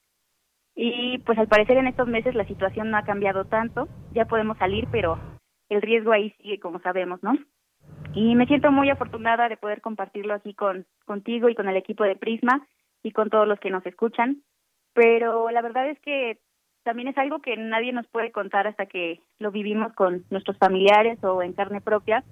y 0.76 1.18
pues 1.26 1.38
al 1.38 1.50
parecer 1.50 1.76
en 1.76 1.88
estos 1.88 2.08
meses 2.08 2.36
la 2.36 2.48
situación 2.48 2.90
no 2.90 2.96
ha 2.96 3.04
cambiado 3.04 3.44
tanto, 3.44 3.90
ya 4.14 4.24
podemos 4.24 4.58
salir, 4.60 4.88
pero 4.94 5.20
el 5.68 5.82
riesgo 5.82 6.14
ahí 6.14 6.34
sigue, 6.38 6.58
como 6.62 6.80
sabemos, 6.80 7.22
¿no? 7.22 7.34
Y 8.14 8.34
me 8.36 8.48
siento 8.48 8.72
muy 8.72 8.90
afortunada 8.90 9.50
de 9.50 9.58
poder 9.58 9.82
compartirlo 9.82 10.34
aquí 10.34 10.54
con 10.54 10.86
contigo 11.04 11.50
y 11.50 11.56
con 11.56 11.68
el 11.68 11.76
equipo 11.76 12.06
de 12.06 12.16
Prisma 12.16 12.66
y 13.04 13.12
con 13.12 13.30
todos 13.30 13.46
los 13.46 13.60
que 13.60 13.72
nos 13.72 13.86
escuchan. 13.86 14.42
Pero 14.94 15.50
la 15.50 15.62
verdad 15.62 15.90
es 15.90 16.00
que 16.00 16.40
también 16.84 17.08
es 17.08 17.18
algo 17.18 17.40
que 17.40 17.56
nadie 17.58 17.94
nos 17.94 18.08
puede 18.08 18.32
contar 18.32 18.68
hasta 18.68 18.86
que 18.86 19.22
lo 19.40 19.52
vivimos 19.52 19.94
con 19.94 20.26
nuestros 20.30 20.58
familiares 20.58 21.24
o 21.24 21.42
en 21.42 21.54
carne 21.54 21.82
propia. 21.82 22.24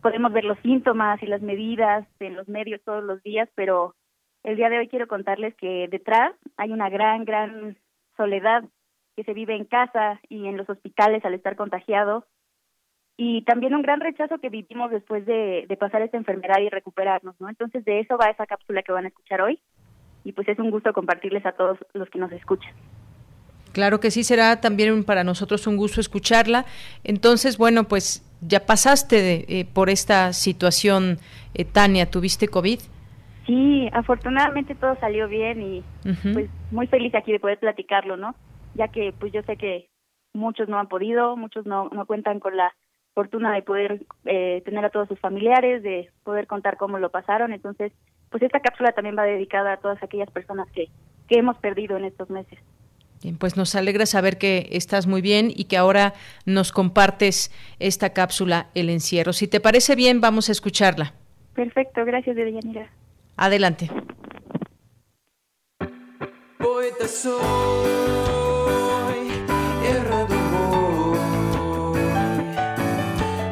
Podemos 0.00 0.32
ver 0.32 0.44
los 0.44 0.58
síntomas 0.60 1.22
y 1.22 1.26
las 1.26 1.42
medidas 1.42 2.06
en 2.20 2.36
los 2.36 2.48
medios 2.48 2.80
todos 2.84 3.04
los 3.04 3.22
días, 3.22 3.48
pero 3.54 3.94
el 4.42 4.56
día 4.56 4.68
de 4.68 4.78
hoy 4.78 4.88
quiero 4.88 5.08
contarles 5.08 5.54
que 5.56 5.88
detrás 5.88 6.32
hay 6.56 6.72
una 6.72 6.88
gran, 6.88 7.24
gran 7.24 7.76
soledad 8.16 8.64
que 9.16 9.24
se 9.24 9.34
vive 9.34 9.56
en 9.56 9.64
casa 9.64 10.20
y 10.28 10.46
en 10.46 10.56
los 10.56 10.68
hospitales 10.68 11.24
al 11.24 11.34
estar 11.34 11.56
contagiado 11.56 12.26
y 13.16 13.42
también 13.42 13.74
un 13.74 13.82
gran 13.82 14.00
rechazo 14.00 14.38
que 14.38 14.48
vivimos 14.48 14.90
después 14.90 15.24
de, 15.24 15.66
pasar 15.78 16.02
esta 16.02 16.16
enfermedad 16.16 16.58
y 16.60 16.68
recuperarnos, 16.68 17.40
¿no? 17.40 17.48
Entonces 17.48 17.84
de 17.84 18.00
eso 18.00 18.16
va 18.16 18.30
esa 18.30 18.46
cápsula 18.46 18.82
que 18.82 18.92
van 18.92 19.04
a 19.04 19.08
escuchar 19.08 19.40
hoy 19.40 19.60
y 20.24 20.32
pues 20.32 20.48
es 20.48 20.58
un 20.58 20.70
gusto 20.70 20.92
compartirles 20.92 21.44
a 21.46 21.52
todos 21.52 21.78
los 21.92 22.08
que 22.10 22.18
nos 22.18 22.32
escuchan. 22.32 22.72
Claro 23.74 23.98
que 23.98 24.12
sí, 24.12 24.22
será 24.22 24.60
también 24.60 25.02
para 25.02 25.24
nosotros 25.24 25.66
un 25.66 25.76
gusto 25.76 26.00
escucharla. 26.00 26.64
Entonces, 27.02 27.58
bueno, 27.58 27.84
pues 27.84 28.22
ya 28.40 28.60
pasaste 28.60 29.44
eh, 29.48 29.64
por 29.64 29.90
esta 29.90 30.32
situación, 30.32 31.18
eh, 31.54 31.64
Tania, 31.64 32.08
¿tuviste 32.08 32.46
COVID? 32.46 32.78
Sí, 33.46 33.90
afortunadamente 33.92 34.76
todo 34.76 34.96
salió 35.00 35.26
bien 35.28 35.60
y 35.60 35.84
pues 36.32 36.48
muy 36.70 36.86
feliz 36.86 37.14
aquí 37.16 37.32
de 37.32 37.40
poder 37.40 37.58
platicarlo, 37.58 38.16
¿no? 38.16 38.36
Ya 38.74 38.88
que 38.88 39.12
pues 39.18 39.32
yo 39.32 39.42
sé 39.42 39.56
que 39.56 39.88
muchos 40.32 40.68
no 40.68 40.78
han 40.78 40.86
podido, 40.86 41.36
muchos 41.36 41.66
no, 41.66 41.88
no 41.90 42.06
cuentan 42.06 42.38
con 42.38 42.56
la 42.56 42.72
fortuna 43.12 43.52
de 43.52 43.62
poder 43.62 44.06
eh, 44.24 44.62
tener 44.64 44.84
a 44.84 44.90
todos 44.90 45.08
sus 45.08 45.18
familiares, 45.18 45.82
de 45.82 46.10
poder 46.22 46.46
contar 46.46 46.76
cómo 46.76 46.98
lo 46.98 47.10
pasaron, 47.10 47.52
entonces 47.52 47.92
pues 48.30 48.42
esta 48.42 48.60
cápsula 48.60 48.92
también 48.92 49.16
va 49.18 49.24
dedicada 49.24 49.72
a 49.72 49.76
todas 49.78 50.02
aquellas 50.02 50.30
personas 50.30 50.70
que, 50.70 50.86
que 51.28 51.38
hemos 51.38 51.58
perdido 51.58 51.96
en 51.96 52.04
estos 52.04 52.30
meses. 52.30 52.58
Bien, 53.24 53.38
pues 53.38 53.56
nos 53.56 53.74
alegra 53.74 54.04
saber 54.04 54.36
que 54.36 54.68
estás 54.70 55.06
muy 55.06 55.22
bien 55.22 55.50
y 55.56 55.64
que 55.64 55.78
ahora 55.78 56.12
nos 56.44 56.72
compartes 56.72 57.50
esta 57.78 58.10
cápsula, 58.12 58.68
El 58.74 58.90
Encierro. 58.90 59.32
Si 59.32 59.48
te 59.48 59.60
parece 59.60 59.96
bien, 59.96 60.20
vamos 60.20 60.50
a 60.50 60.52
escucharla. 60.52 61.14
Perfecto, 61.54 62.04
gracias, 62.04 62.36
Deyanira. 62.36 62.90
Adelante. 63.38 63.90
Poeta 66.58 67.08
soy, 67.08 67.40
errado 69.88 70.36
voy, 70.52 71.18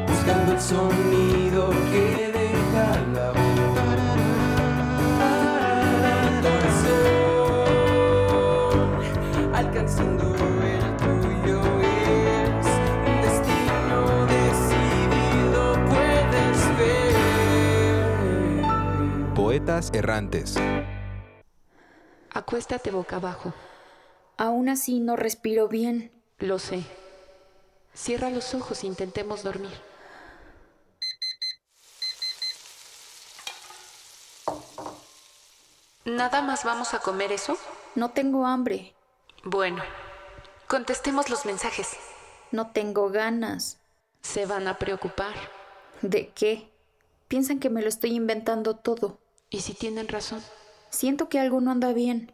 buscando 0.07 0.53
el 0.53 0.61
sonido 0.61 1.12
Poetas 19.63 19.91
errantes. 19.93 20.55
Acuéstate 22.33 22.91
boca 22.91 23.15
abajo. 23.15 23.53
Aún 24.35 24.67
así 24.67 24.99
no 24.99 25.15
respiro 25.15 25.69
bien. 25.69 26.11
Lo 26.37 26.59
sé. 26.59 26.83
Cierra 27.93 28.29
los 28.29 28.53
ojos 28.55 28.83
e 28.83 28.87
intentemos 28.87 29.41
dormir. 29.41 29.71
¿Nada 36.03 36.41
más 36.41 36.65
vamos 36.65 36.93
a 36.93 36.99
comer 36.99 37.31
eso? 37.31 37.57
No 37.95 38.09
tengo 38.09 38.45
hambre. 38.45 38.93
Bueno, 39.45 39.81
contestemos 40.67 41.29
los 41.29 41.45
mensajes. 41.45 41.87
No 42.51 42.71
tengo 42.71 43.11
ganas. 43.11 43.77
Se 44.23 44.45
van 44.45 44.67
a 44.67 44.77
preocupar. 44.77 45.35
¿De 46.01 46.33
qué? 46.33 46.69
Piensan 47.29 47.61
que 47.61 47.69
me 47.69 47.81
lo 47.81 47.87
estoy 47.87 48.13
inventando 48.13 48.75
todo. 48.75 49.22
¿Y 49.53 49.61
si 49.61 49.75
tienen 49.75 50.07
razón? 50.07 50.43
Siento 50.89 51.29
que 51.29 51.39
algo 51.39 51.61
no 51.61 51.69
anda 51.69 51.93
bien. 51.93 52.33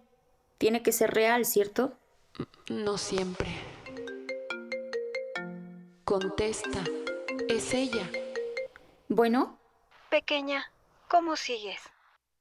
Tiene 0.58 0.82
que 0.82 0.94
ser 0.94 1.14
real, 1.14 1.44
¿cierto? 1.44 1.98
No 2.70 2.98
siempre. 2.98 3.50
Contesta. 6.06 6.82
Es 7.50 7.74
ella. 7.74 8.10
Bueno. 9.10 9.60
Pequeña, 10.10 10.72
¿cómo 11.10 11.36
sigues? 11.36 11.82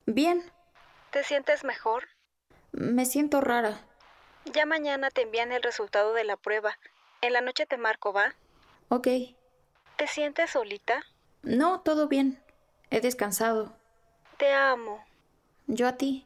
Bien. 0.06 0.44
¿Te 1.10 1.24
sientes 1.24 1.64
mejor? 1.64 2.04
Me 2.70 3.04
siento 3.04 3.40
rara. 3.40 3.84
Ya 4.44 4.64
mañana 4.64 5.10
te 5.10 5.22
envían 5.22 5.50
el 5.50 5.64
resultado 5.64 6.14
de 6.14 6.22
la 6.22 6.36
prueba. 6.36 6.78
En 7.20 7.32
la 7.32 7.40
noche 7.40 7.66
te 7.66 7.78
marco, 7.78 8.12
¿va? 8.12 8.32
Ok. 8.90 9.08
¿Te 9.96 10.06
sientes 10.06 10.50
solita? 10.52 11.04
No, 11.42 11.80
todo 11.80 12.06
bien. 12.06 12.40
He 12.90 13.00
descansado. 13.00 13.76
Te 14.38 14.52
amo. 14.52 15.04
Yo 15.66 15.88
a 15.88 15.96
ti. 15.96 16.24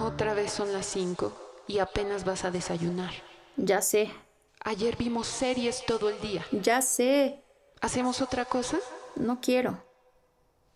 Otra 0.00 0.34
vez 0.34 0.52
son 0.52 0.72
las 0.72 0.86
cinco 0.86 1.36
y 1.66 1.80
apenas 1.80 2.24
vas 2.24 2.44
a 2.44 2.52
desayunar. 2.52 3.10
Ya 3.56 3.82
sé. 3.82 4.12
Ayer 4.60 4.96
vimos 4.96 5.26
series 5.26 5.84
todo 5.84 6.08
el 6.08 6.20
día. 6.20 6.46
Ya 6.52 6.80
sé. 6.82 7.42
¿Hacemos 7.80 8.20
otra 8.22 8.44
cosa? 8.44 8.78
No 9.16 9.40
quiero. 9.40 9.82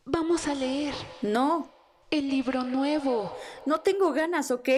Vamos 0.04 0.48
a 0.48 0.54
leer. 0.54 0.94
No. 1.22 1.70
El 2.10 2.28
libro 2.28 2.64
nuevo. 2.64 3.32
No 3.64 3.80
tengo 3.80 4.12
ganas, 4.12 4.50
¿ok? 4.50 4.68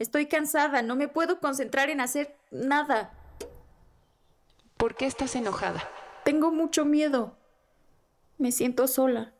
Estoy 0.00 0.26
cansada, 0.26 0.82
no 0.82 0.96
me 0.96 1.06
puedo 1.06 1.38
concentrar 1.38 1.90
en 1.90 2.00
hacer 2.00 2.36
nada. 2.50 3.12
¿Por 4.84 4.96
qué 4.96 5.06
estás 5.06 5.34
enojada? 5.34 5.82
Tengo 6.26 6.50
mucho 6.50 6.84
miedo. 6.84 7.38
Me 8.36 8.52
siento 8.52 8.86
sola. 8.86 9.32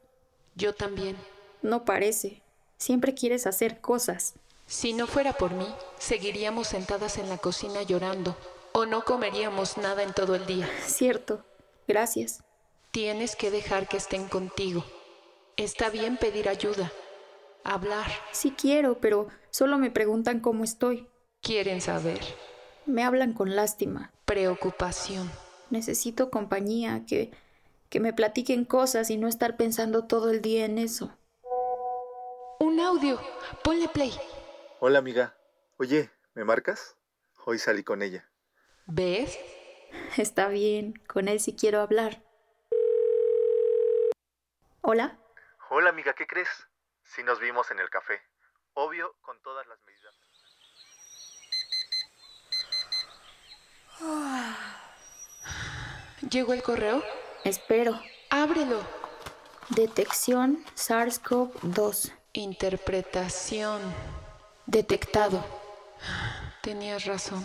Yo 0.55 0.75
también. 0.75 1.19
No 1.61 1.85
parece. 1.85 2.41
Siempre 2.79 3.13
quieres 3.13 3.47
hacer 3.47 3.83
cosas. 3.83 4.37
Si 4.67 4.95
no 4.95 5.07
fuera 5.07 5.35
por 5.35 5.53
mí, 5.53 5.67
seguiríamos 5.99 6.69
sentadas 6.69 7.19
en 7.19 7.29
la 7.29 7.37
cocina 7.37 7.83
llorando 7.83 8.39
o 8.73 8.87
no 8.87 9.05
comeríamos 9.05 9.77
nada 9.77 10.03
en 10.03 10.15
todo 10.15 10.35
el 10.35 10.47
día. 10.47 10.67
Cierto. 10.87 11.45
Gracias. 11.87 12.43
Tienes 12.91 13.37
que 13.37 13.51
dejar 13.51 13.87
que 13.87 13.99
estén 13.99 14.29
contigo. 14.29 14.83
Está 15.59 15.91
bien 15.91 16.17
pedir 16.17 16.49
ayuda, 16.49 16.91
hablar. 17.65 18.11
Sí 18.33 18.55
quiero, 18.57 18.99
pero 18.99 19.29
solo 19.51 19.77
me 19.77 19.91
preguntan 19.91 20.41
cómo 20.41 20.65
estoy. 20.65 21.07
Quieren 21.43 21.83
saber. 21.83 22.23
Me 22.87 23.03
hablan 23.03 23.33
con 23.33 23.57
lástima. 23.57 24.13
Preocupación. 24.27 25.31
Necesito 25.71 26.31
compañía, 26.31 27.05
que, 27.07 27.33
que 27.89 27.99
me 27.99 28.13
platiquen 28.13 28.65
cosas 28.67 29.09
y 29.11 29.17
no 29.17 29.27
estar 29.27 29.57
pensando 29.57 30.07
todo 30.07 30.31
el 30.31 30.43
día 30.43 30.67
en 30.67 30.79
eso. 30.79 31.17
Un 32.61 32.81
audio. 32.81 33.19
Ponle 33.63 33.89
play. 33.89 34.13
Hola 34.81 34.99
amiga. 34.99 35.35
Oye, 35.79 36.11
¿me 36.35 36.45
marcas? 36.45 36.97
Hoy 37.47 37.59
salí 37.59 37.83
con 37.85 38.03
ella. 38.03 38.29
¿Ves? 38.87 39.39
Está 40.19 40.49
bien, 40.49 40.95
con 41.07 41.29
él 41.29 41.41
sí 41.41 41.57
quiero 41.57 41.81
hablar. 41.81 42.23
¿Hola? 44.83 45.19
Hola 45.71 45.89
amiga, 45.89 46.13
¿qué 46.13 46.27
crees? 46.27 46.69
Sí 47.03 47.23
nos 47.23 47.41
vimos 47.41 47.71
en 47.71 47.79
el 47.79 47.89
café. 47.89 48.21
Obvio, 48.75 49.17
con 49.23 49.41
todas 49.41 49.67
las 49.67 49.79
medidas. 49.87 49.94
¿Llegó 56.31 56.53
el 56.53 56.63
correo? 56.63 57.03
Espero. 57.45 58.01
Ábrelo. 58.31 58.81
Detección 59.71 60.65
SARS-CoV-2. 60.77 62.13
Interpretación. 62.33 63.81
Detectado. 64.67 65.45
Tenías 66.63 67.05
razón. 67.05 67.45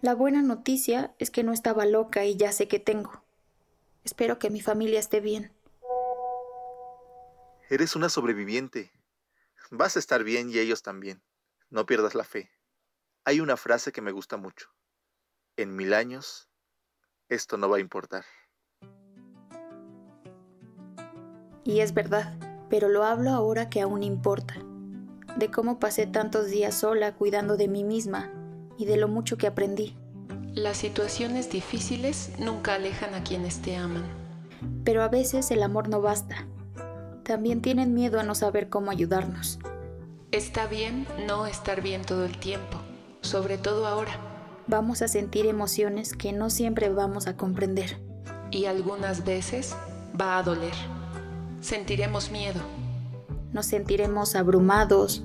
La 0.00 0.14
buena 0.14 0.42
noticia 0.42 1.14
es 1.18 1.30
que 1.30 1.42
no 1.42 1.52
estaba 1.52 1.86
loca 1.86 2.24
y 2.24 2.36
ya 2.36 2.52
sé 2.52 2.68
que 2.68 2.78
tengo. 2.78 3.22
Espero 4.04 4.38
que 4.38 4.50
mi 4.50 4.60
familia 4.60 5.00
esté 5.00 5.20
bien. 5.20 5.52
Eres 7.70 7.96
una 7.96 8.10
sobreviviente. 8.10 8.92
Vas 9.70 9.96
a 9.96 10.00
estar 10.00 10.22
bien 10.22 10.50
y 10.50 10.58
ellos 10.58 10.82
también. 10.82 11.22
No 11.70 11.86
pierdas 11.86 12.14
la 12.14 12.24
fe. 12.24 12.50
Hay 13.26 13.40
una 13.40 13.56
frase 13.56 13.90
que 13.90 14.02
me 14.02 14.12
gusta 14.12 14.36
mucho. 14.36 14.68
En 15.56 15.74
mil 15.74 15.94
años, 15.94 16.50
esto 17.30 17.56
no 17.56 17.70
va 17.70 17.78
a 17.78 17.80
importar. 17.80 18.22
Y 21.64 21.80
es 21.80 21.94
verdad, 21.94 22.38
pero 22.68 22.90
lo 22.90 23.04
hablo 23.04 23.30
ahora 23.30 23.70
que 23.70 23.80
aún 23.80 24.02
importa. 24.02 24.56
De 25.38 25.50
cómo 25.50 25.78
pasé 25.78 26.06
tantos 26.06 26.50
días 26.50 26.74
sola 26.74 27.14
cuidando 27.14 27.56
de 27.56 27.66
mí 27.66 27.82
misma 27.82 28.30
y 28.76 28.84
de 28.84 28.98
lo 28.98 29.08
mucho 29.08 29.38
que 29.38 29.46
aprendí. 29.46 29.96
Las 30.52 30.76
situaciones 30.76 31.50
difíciles 31.50 32.38
nunca 32.38 32.74
alejan 32.74 33.14
a 33.14 33.24
quienes 33.24 33.62
te 33.62 33.74
aman. 33.76 34.04
Pero 34.84 35.02
a 35.02 35.08
veces 35.08 35.50
el 35.50 35.62
amor 35.62 35.88
no 35.88 36.02
basta. 36.02 36.46
También 37.24 37.62
tienen 37.62 37.94
miedo 37.94 38.20
a 38.20 38.22
no 38.22 38.34
saber 38.34 38.68
cómo 38.68 38.90
ayudarnos. 38.90 39.58
Está 40.30 40.66
bien 40.66 41.06
no 41.26 41.46
estar 41.46 41.80
bien 41.80 42.02
todo 42.02 42.26
el 42.26 42.38
tiempo, 42.38 42.80
sobre 43.26 43.58
todo 43.58 43.86
ahora. 43.86 44.12
Vamos 44.66 45.02
a 45.02 45.08
sentir 45.08 45.46
emociones 45.46 46.14
que 46.14 46.32
no 46.32 46.48
siempre 46.50 46.88
vamos 46.88 47.26
a 47.26 47.36
comprender. 47.36 48.00
Y 48.50 48.66
algunas 48.66 49.24
veces 49.24 49.74
va 50.18 50.38
a 50.38 50.42
doler. 50.42 50.72
Sentiremos 51.60 52.30
miedo. 52.30 52.60
Nos 53.52 53.66
sentiremos 53.66 54.36
abrumados, 54.36 55.22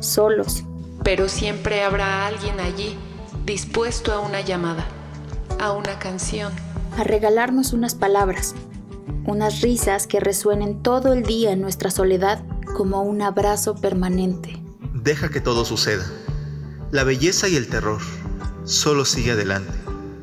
solos. 0.00 0.64
Pero 1.04 1.28
siempre 1.28 1.82
habrá 1.82 2.26
alguien 2.26 2.60
allí, 2.60 2.96
dispuesto 3.44 4.12
a 4.12 4.20
una 4.20 4.40
llamada, 4.40 4.86
a 5.58 5.72
una 5.72 5.98
canción. 5.98 6.52
A 6.96 7.04
regalarnos 7.04 7.72
unas 7.72 7.94
palabras, 7.94 8.54
unas 9.26 9.62
risas 9.62 10.06
que 10.06 10.20
resuenen 10.20 10.82
todo 10.82 11.12
el 11.12 11.22
día 11.22 11.52
en 11.52 11.60
nuestra 11.60 11.90
soledad 11.90 12.44
como 12.76 13.02
un 13.02 13.22
abrazo 13.22 13.74
permanente. 13.74 14.60
Deja 14.94 15.30
que 15.30 15.40
todo 15.40 15.64
suceda. 15.64 16.04
La 16.92 17.04
belleza 17.04 17.48
y 17.48 17.56
el 17.56 17.68
terror. 17.68 18.02
Solo 18.64 19.06
sigue 19.06 19.32
adelante. 19.32 19.72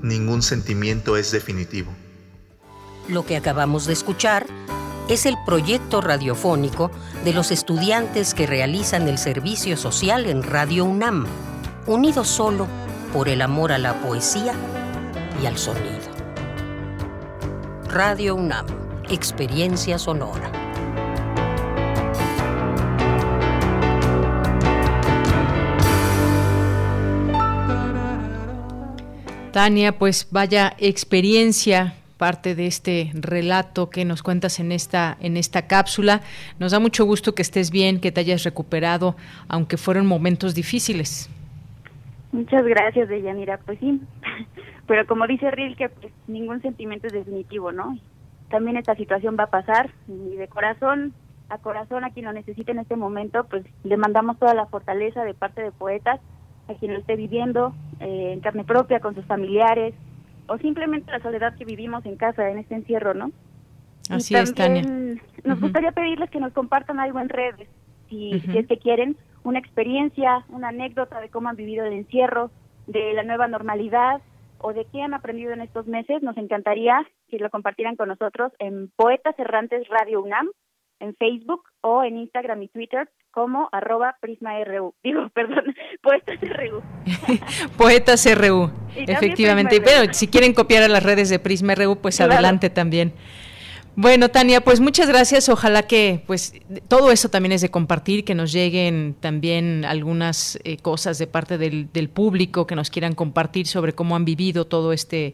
Ningún 0.03 0.43
sentimiento 0.43 1.17
es 1.17 1.31
definitivo. 1.31 1.91
Lo 3.07 3.25
que 3.25 3.35
acabamos 3.35 3.87
de 3.87 3.93
escuchar 3.93 4.45
es 5.07 5.25
el 5.25 5.33
proyecto 5.47 5.99
radiofónico 5.99 6.91
de 7.25 7.33
los 7.33 7.49
estudiantes 7.49 8.35
que 8.35 8.45
realizan 8.45 9.07
el 9.07 9.17
servicio 9.17 9.77
social 9.77 10.27
en 10.27 10.43
Radio 10.43 10.85
UNAM, 10.85 11.25
unidos 11.87 12.27
solo 12.27 12.67
por 13.13 13.29
el 13.29 13.41
amor 13.41 13.71
a 13.71 13.79
la 13.79 13.99
poesía 14.03 14.53
y 15.41 15.47
al 15.47 15.57
sonido. 15.57 15.97
Radio 17.87 18.35
UNAM, 18.35 18.67
experiencia 19.09 19.97
sonora. 19.97 20.58
Tania, 29.51 29.97
pues 29.97 30.27
vaya 30.31 30.73
experiencia 30.77 31.95
parte 32.17 32.53
de 32.53 32.67
este 32.67 33.11
relato 33.13 33.89
que 33.89 34.03
nos 34.03 34.21
cuentas 34.21 34.59
en 34.59 34.71
esta 34.71 35.17
en 35.21 35.37
esta 35.37 35.67
cápsula. 35.67 36.21
Nos 36.59 36.73
da 36.73 36.79
mucho 36.79 37.05
gusto 37.05 37.33
que 37.33 37.41
estés 37.41 37.71
bien, 37.71 38.01
que 38.01 38.11
te 38.11 38.19
hayas 38.19 38.43
recuperado, 38.43 39.15
aunque 39.47 39.77
fueron 39.77 40.05
momentos 40.05 40.53
difíciles. 40.53 41.29
Muchas 42.31 42.65
gracias, 42.65 43.09
Deyanira. 43.09 43.57
Pues 43.65 43.79
sí, 43.79 44.01
pero 44.87 45.07
como 45.07 45.25
dice 45.27 45.49
Rilke, 45.49 45.89
pues 45.89 46.13
ningún 46.27 46.61
sentimiento 46.61 47.07
es 47.07 47.13
definitivo, 47.13 47.71
¿no? 47.71 47.97
También 48.49 48.77
esta 48.77 48.95
situación 48.95 49.37
va 49.39 49.45
a 49.45 49.49
pasar 49.49 49.89
y 50.07 50.35
de 50.35 50.47
corazón 50.47 51.13
a 51.49 51.57
corazón 51.57 52.03
a 52.03 52.11
quien 52.11 52.25
lo 52.25 52.33
necesite 52.33 52.71
en 52.71 52.79
este 52.79 52.95
momento, 52.95 53.45
pues 53.45 53.65
le 53.83 53.97
mandamos 53.97 54.37
toda 54.37 54.53
la 54.53 54.67
fortaleza 54.67 55.23
de 55.23 55.33
parte 55.33 55.63
de 55.63 55.71
poetas 55.71 56.19
a 56.69 56.75
quien 56.75 56.93
lo 56.93 56.99
esté 56.99 57.15
viviendo 57.15 57.73
eh, 57.99 58.31
en 58.33 58.39
carne 58.39 58.63
propia 58.63 58.99
con 58.99 59.15
sus 59.15 59.25
familiares 59.25 59.93
o 60.47 60.57
simplemente 60.57 61.11
la 61.11 61.19
soledad 61.19 61.55
que 61.57 61.65
vivimos 61.65 62.05
en 62.05 62.15
casa 62.15 62.49
en 62.49 62.59
este 62.59 62.75
encierro, 62.75 63.13
¿no? 63.13 63.31
Así 64.09 64.35
es, 64.35 64.53
Tania. 64.55 64.83
Nos 65.43 65.61
gustaría 65.61 65.91
pedirles 65.91 66.29
que 66.29 66.39
nos 66.39 66.53
compartan 66.53 66.99
algo 66.99 67.19
en 67.19 67.29
redes, 67.29 67.69
si 68.09 68.31
es 68.55 68.67
que 68.67 68.77
quieren, 68.77 69.17
una 69.43 69.59
experiencia, 69.59 70.45
una 70.49 70.69
anécdota 70.69 71.21
de 71.21 71.29
cómo 71.29 71.49
han 71.49 71.55
vivido 71.55 71.85
el 71.85 71.93
encierro, 71.93 72.49
de 72.87 73.13
la 73.13 73.23
nueva 73.23 73.47
normalidad 73.47 74.21
o 74.57 74.73
de 74.73 74.85
qué 74.85 75.01
han 75.01 75.13
aprendido 75.13 75.53
en 75.53 75.61
estos 75.61 75.85
meses. 75.87 76.23
Nos 76.23 76.37
encantaría 76.37 77.05
que 77.29 77.37
lo 77.37 77.49
compartieran 77.49 77.95
con 77.95 78.09
nosotros 78.09 78.51
en 78.57 78.89
Poetas 78.95 79.37
Errantes 79.37 79.87
Radio 79.89 80.21
UNAM, 80.21 80.49
en 80.99 81.15
Facebook 81.15 81.63
o 81.81 82.03
en 82.03 82.17
Instagram 82.17 82.63
y 82.63 82.67
Twitter 82.67 83.09
como 83.31 83.69
arroba 83.71 84.15
prisma.ru. 84.21 84.93
Digo, 85.03 85.29
perdón, 85.33 85.75
Poetas 86.01 86.39
RU. 86.41 86.81
Poetas 87.77 88.27
RU, 88.35 88.71
efectivamente. 88.95 89.81
Pero 89.81 90.13
si 90.13 90.27
quieren 90.27 90.53
copiar 90.53 90.83
a 90.83 90.87
las 90.87 91.03
redes 91.03 91.29
de 91.29 91.39
Prisma 91.39 91.75
RU, 91.75 91.97
pues 91.97 92.17
Claro. 92.17 92.33
adelante 92.33 92.69
también. 92.69 93.13
Bueno, 93.95 94.29
Tania, 94.29 94.61
pues 94.61 94.79
muchas 94.79 95.09
gracias. 95.09 95.49
Ojalá 95.49 95.83
que 95.83 96.23
pues 96.25 96.53
todo 96.87 97.11
eso 97.11 97.29
también 97.29 97.51
es 97.51 97.61
de 97.61 97.69
compartir, 97.69 98.23
que 98.23 98.33
nos 98.33 98.53
lleguen 98.53 99.15
también 99.19 99.83
algunas 99.83 100.57
eh, 100.63 100.77
cosas 100.77 101.17
de 101.17 101.27
parte 101.27 101.57
del, 101.57 101.91
del 101.91 102.07
público 102.07 102.65
que 102.65 102.75
nos 102.75 102.89
quieran 102.89 103.13
compartir 103.13 103.67
sobre 103.67 103.93
cómo 103.93 104.15
han 104.15 104.23
vivido 104.23 104.65
todo 104.65 104.93
este, 104.93 105.33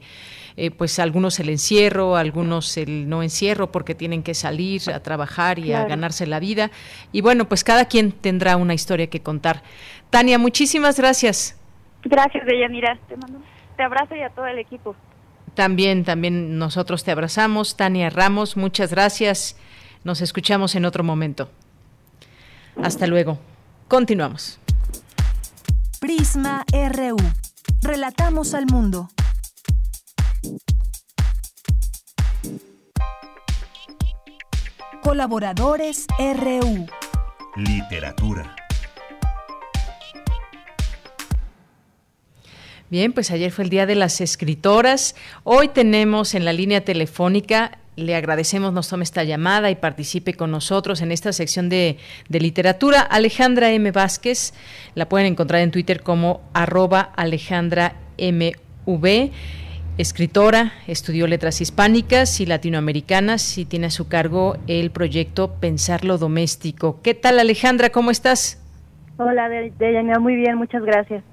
eh, 0.58 0.72
pues 0.72 1.00
algunos 1.00 1.40
el 1.40 1.50
encierro, 1.50 2.16
algunos 2.16 2.78
el 2.78 3.10
no 3.10 3.24
encierro 3.24 3.72
porque 3.72 3.96
tienen 3.96 4.24
que 4.24 4.34
salir 4.34 4.82
a 4.92 5.02
trabajar 5.02 5.60
y 5.60 5.74
a 5.74 5.86
ganarse 5.86 6.28
la 6.28 6.40
vida. 6.40 6.72
Y 7.12 7.22
bueno, 7.22 7.50
pues 7.50 7.64
cada 7.64 7.86
quien 7.86 8.12
tendrá 8.12 8.58
una 8.58 8.74
historia 8.74 9.08
que 9.08 9.22
contar. 9.22 9.64
Tania, 10.10 10.38
muchísimas 10.38 10.98
gracias. 10.98 11.60
Gracias, 12.04 12.46
Deyanira. 12.46 12.98
Te 13.08 13.18
mando 13.18 13.40
te 13.76 13.84
abrazo 13.84 14.16
y 14.16 14.22
a 14.22 14.30
todo 14.30 14.48
el 14.48 14.60
equipo. 14.60 14.96
También, 15.54 16.04
también 16.04 16.58
nosotros 16.58 17.04
te 17.04 17.12
abrazamos. 17.12 17.78
Tania 17.78 18.10
Ramos, 18.10 18.58
muchas 18.58 18.92
gracias. 18.92 19.58
Nos 20.04 20.22
escuchamos 20.22 20.76
en 20.76 20.86
otro 20.86 21.04
momento. 21.04 21.50
Hasta 22.82 23.08
luego. 23.08 23.40
Continuamos. 23.88 24.60
Prisma 26.00 26.66
RU. 26.72 27.18
Relatamos 27.82 28.54
al 28.54 28.66
mundo. 28.66 29.10
Colaboradores 35.06 36.08
RU. 36.18 36.88
Literatura. 37.56 38.56
Bien, 42.90 43.14
pues 43.14 43.30
ayer 43.30 43.52
fue 43.52 43.66
el 43.66 43.70
Día 43.70 43.86
de 43.86 43.94
las 43.94 44.20
Escritoras. 44.20 45.16
Hoy 45.44 45.68
tenemos 45.68 46.34
en 46.34 46.44
la 46.44 46.54
línea 46.54 46.84
telefónica, 46.84 47.78
le 47.96 48.16
agradecemos 48.16 48.74
nos 48.74 48.90
tome 48.90 49.04
esta 49.04 49.24
llamada 49.24 49.70
y 49.70 49.76
participe 49.76 50.34
con 50.34 50.50
nosotros 50.50 51.02
en 51.02 51.12
esta 51.12 51.34
sección 51.34 51.70
de, 51.70 52.00
de 52.28 52.40
literatura, 52.40 53.02
Alejandra 53.02 53.70
M. 53.70 53.92
Vázquez. 53.92 54.56
La 54.96 55.08
pueden 55.08 55.28
encontrar 55.28 55.62
en 55.62 55.70
Twitter 55.70 56.02
como 56.02 56.42
arroba 56.56 57.12
Alejandra 57.16 57.94
MV. 58.18 59.30
Escritora, 59.98 60.74
estudió 60.88 61.26
letras 61.26 61.62
hispánicas 61.62 62.42
y 62.42 62.46
latinoamericanas 62.46 63.58
y 63.58 63.64
tiene 63.64 63.88
a 63.88 63.92
su 63.92 64.10
cargo 64.10 64.58
el 64.68 64.92
proyecto 64.92 65.54
Pensar 65.62 66.04
lo 66.04 66.18
Doméstico. 66.18 67.00
¿Qué 67.02 67.14
tal 67.14 67.40
Alejandra? 67.40 67.90
¿Cómo 67.92 68.12
estás? 68.12 68.62
Hola, 69.18 69.48
De- 69.48 69.72
Deyanira, 69.80 70.20
muy 70.20 70.36
bien, 70.36 70.58
muchas 70.58 70.84
gracias. 70.84 71.24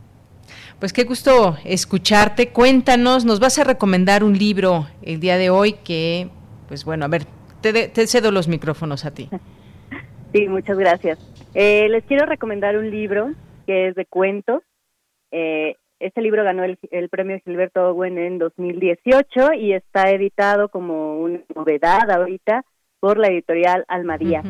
Pues 0.78 0.92
qué 0.92 1.02
gusto 1.02 1.56
escucharte. 1.64 2.50
Cuéntanos, 2.50 3.24
nos 3.24 3.40
vas 3.40 3.58
a 3.58 3.64
recomendar 3.64 4.22
un 4.22 4.38
libro 4.38 4.86
el 5.02 5.18
día 5.18 5.38
de 5.38 5.50
hoy 5.50 5.72
que, 5.84 6.28
pues 6.68 6.84
bueno, 6.84 7.04
a 7.04 7.08
ver, 7.08 7.24
te, 7.62 7.72
de- 7.72 7.88
te 7.88 8.06
cedo 8.06 8.30
los 8.30 8.46
micrófonos 8.48 9.04
a 9.04 9.10
ti. 9.12 9.28
Sí, 10.34 10.48
muchas 10.48 10.78
gracias. 10.78 11.18
Eh, 11.52 11.90
les 11.90 12.04
quiero 12.04 12.24
recomendar 12.24 12.78
un 12.78 12.90
libro 12.90 13.32
que 13.66 13.88
es 13.88 13.94
de 13.94 14.06
cuentos. 14.06 14.62
Eh, 15.30 15.76
este 16.06 16.20
libro 16.20 16.44
ganó 16.44 16.64
el, 16.64 16.78
el 16.90 17.08
premio 17.08 17.38
Gilberto 17.44 17.90
Owen 17.90 18.18
en 18.18 18.38
2018 18.38 19.54
y 19.54 19.72
está 19.72 20.10
editado 20.10 20.68
como 20.68 21.20
una 21.20 21.40
novedad 21.54 22.10
ahorita 22.10 22.64
por 23.00 23.18
la 23.18 23.28
editorial 23.28 23.84
Almadía. 23.88 24.42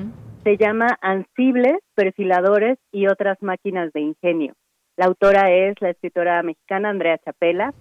Se 0.45 0.57
llama 0.57 0.99
Ansibles, 1.01 1.79
Perfiladores 1.95 2.79
y 2.91 3.07
otras 3.07 3.41
máquinas 3.43 3.93
de 3.93 4.01
ingenio. 4.01 4.55
La 4.97 5.07
autora 5.07 5.51
es 5.53 5.74
la 5.81 5.91
escritora 5.91 6.43
mexicana 6.43 6.91
Andrea 6.91 7.19
Chapela 7.19 7.73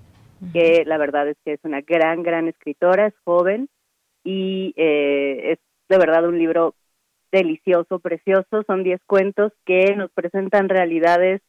que 0.53 0.84
la 0.85 0.98
verdad 0.98 1.27
es 1.27 1.38
que 1.45 1.53
es 1.53 1.60
una 1.64 1.81
gran, 1.81 2.23
gran 2.23 2.48
escritora, 2.48 3.07
es 3.07 3.14
joven 3.23 3.69
y 4.23 4.73
eh, 4.76 5.53
es 5.53 5.60
de 5.89 5.98
verdad 5.98 6.27
un 6.27 6.39
libro 6.39 6.73
delicioso, 7.31 7.99
precioso. 7.99 8.64
Son 8.65 8.84
10 8.84 9.02
cuentos 9.06 9.53
que 9.65 9.95
nos 9.95 10.11
presentan 10.11 10.69
realidades, 10.69 11.41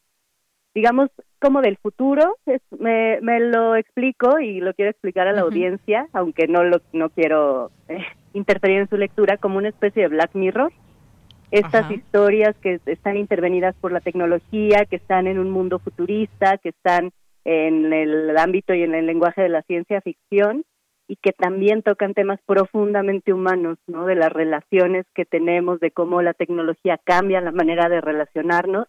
digamos, 0.74 1.10
como 1.40 1.60
del 1.60 1.76
futuro. 1.76 2.36
Es, 2.46 2.60
me, 2.78 3.20
me 3.20 3.40
lo 3.40 3.76
explico 3.76 4.38
y 4.38 4.60
lo 4.60 4.74
quiero 4.74 4.90
explicar 4.90 5.28
a 5.28 5.32
la 5.32 5.42
audiencia, 5.42 6.08
aunque 6.12 6.46
no 6.48 6.64
lo 6.64 6.80
no 6.92 7.10
quiero 7.10 7.70
eh, 7.88 8.04
interferir 8.32 8.78
en 8.78 8.88
su 8.88 8.96
lectura, 8.96 9.36
como 9.36 9.58
una 9.58 9.68
especie 9.68 10.02
de 10.02 10.08
Black 10.08 10.34
Mirror. 10.34 10.72
Estas 11.50 11.84
Ajá. 11.84 11.94
historias 11.94 12.56
que 12.62 12.80
están 12.86 13.18
intervenidas 13.18 13.74
por 13.76 13.92
la 13.92 14.00
tecnología, 14.00 14.86
que 14.86 14.96
están 14.96 15.26
en 15.26 15.38
un 15.38 15.50
mundo 15.50 15.78
futurista, 15.80 16.56
que 16.56 16.70
están 16.70 17.12
en 17.44 17.92
el 17.92 18.36
ámbito 18.38 18.72
y 18.72 18.82
en 18.82 18.94
el 18.94 19.04
lenguaje 19.04 19.42
de 19.42 19.50
la 19.50 19.62
ciencia 19.62 20.00
ficción 20.00 20.64
y 21.08 21.16
que 21.16 21.32
también 21.32 21.82
tocan 21.82 22.14
temas 22.14 22.40
profundamente 22.46 23.34
humanos, 23.34 23.76
¿no? 23.86 24.06
De 24.06 24.14
las 24.14 24.32
relaciones 24.32 25.04
que 25.14 25.26
tenemos, 25.26 25.78
de 25.80 25.90
cómo 25.90 26.22
la 26.22 26.32
tecnología 26.32 26.98
cambia 27.04 27.42
la 27.42 27.52
manera 27.52 27.90
de 27.90 28.00
relacionarnos 28.00 28.86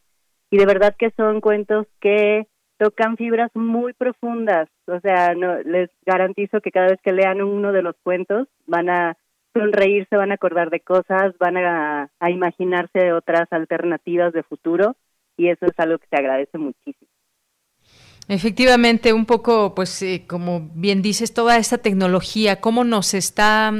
y 0.53 0.57
de 0.57 0.67
verdad 0.67 0.95
que 0.95 1.09
son 1.17 1.41
cuentos 1.41 1.87
que 1.99 2.45
tocan 2.77 3.17
fibras 3.17 3.49
muy 3.55 3.93
profundas, 3.93 4.69
o 4.85 4.99
sea, 4.99 5.33
no 5.33 5.57
les 5.63 5.89
garantizo 6.05 6.61
que 6.61 6.69
cada 6.69 6.89
vez 6.89 6.99
que 7.03 7.11
lean 7.11 7.41
uno 7.41 7.71
de 7.71 7.81
los 7.81 7.95
cuentos 8.03 8.47
van 8.67 8.87
a 8.87 9.17
sonreír, 9.51 10.05
se 10.11 10.15
van 10.15 10.29
a 10.29 10.35
acordar 10.35 10.69
de 10.69 10.79
cosas, 10.79 11.35
van 11.39 11.57
a, 11.57 12.11
a 12.19 12.29
imaginarse 12.29 13.13
otras 13.13 13.47
alternativas 13.49 14.31
de 14.31 14.43
futuro 14.43 14.95
y 15.37 15.49
eso 15.49 15.65
es 15.65 15.73
algo 15.77 15.97
que 15.97 16.05
se 16.07 16.17
agradece 16.17 16.59
muchísimo. 16.59 17.09
Efectivamente, 18.27 19.11
un 19.11 19.25
poco, 19.25 19.73
pues, 19.73 20.03
eh, 20.03 20.25
como 20.27 20.69
bien 20.75 21.01
dices, 21.01 21.33
toda 21.33 21.57
esta 21.57 21.79
tecnología, 21.79 22.61
cómo 22.61 22.83
nos 22.83 23.15
está 23.15 23.73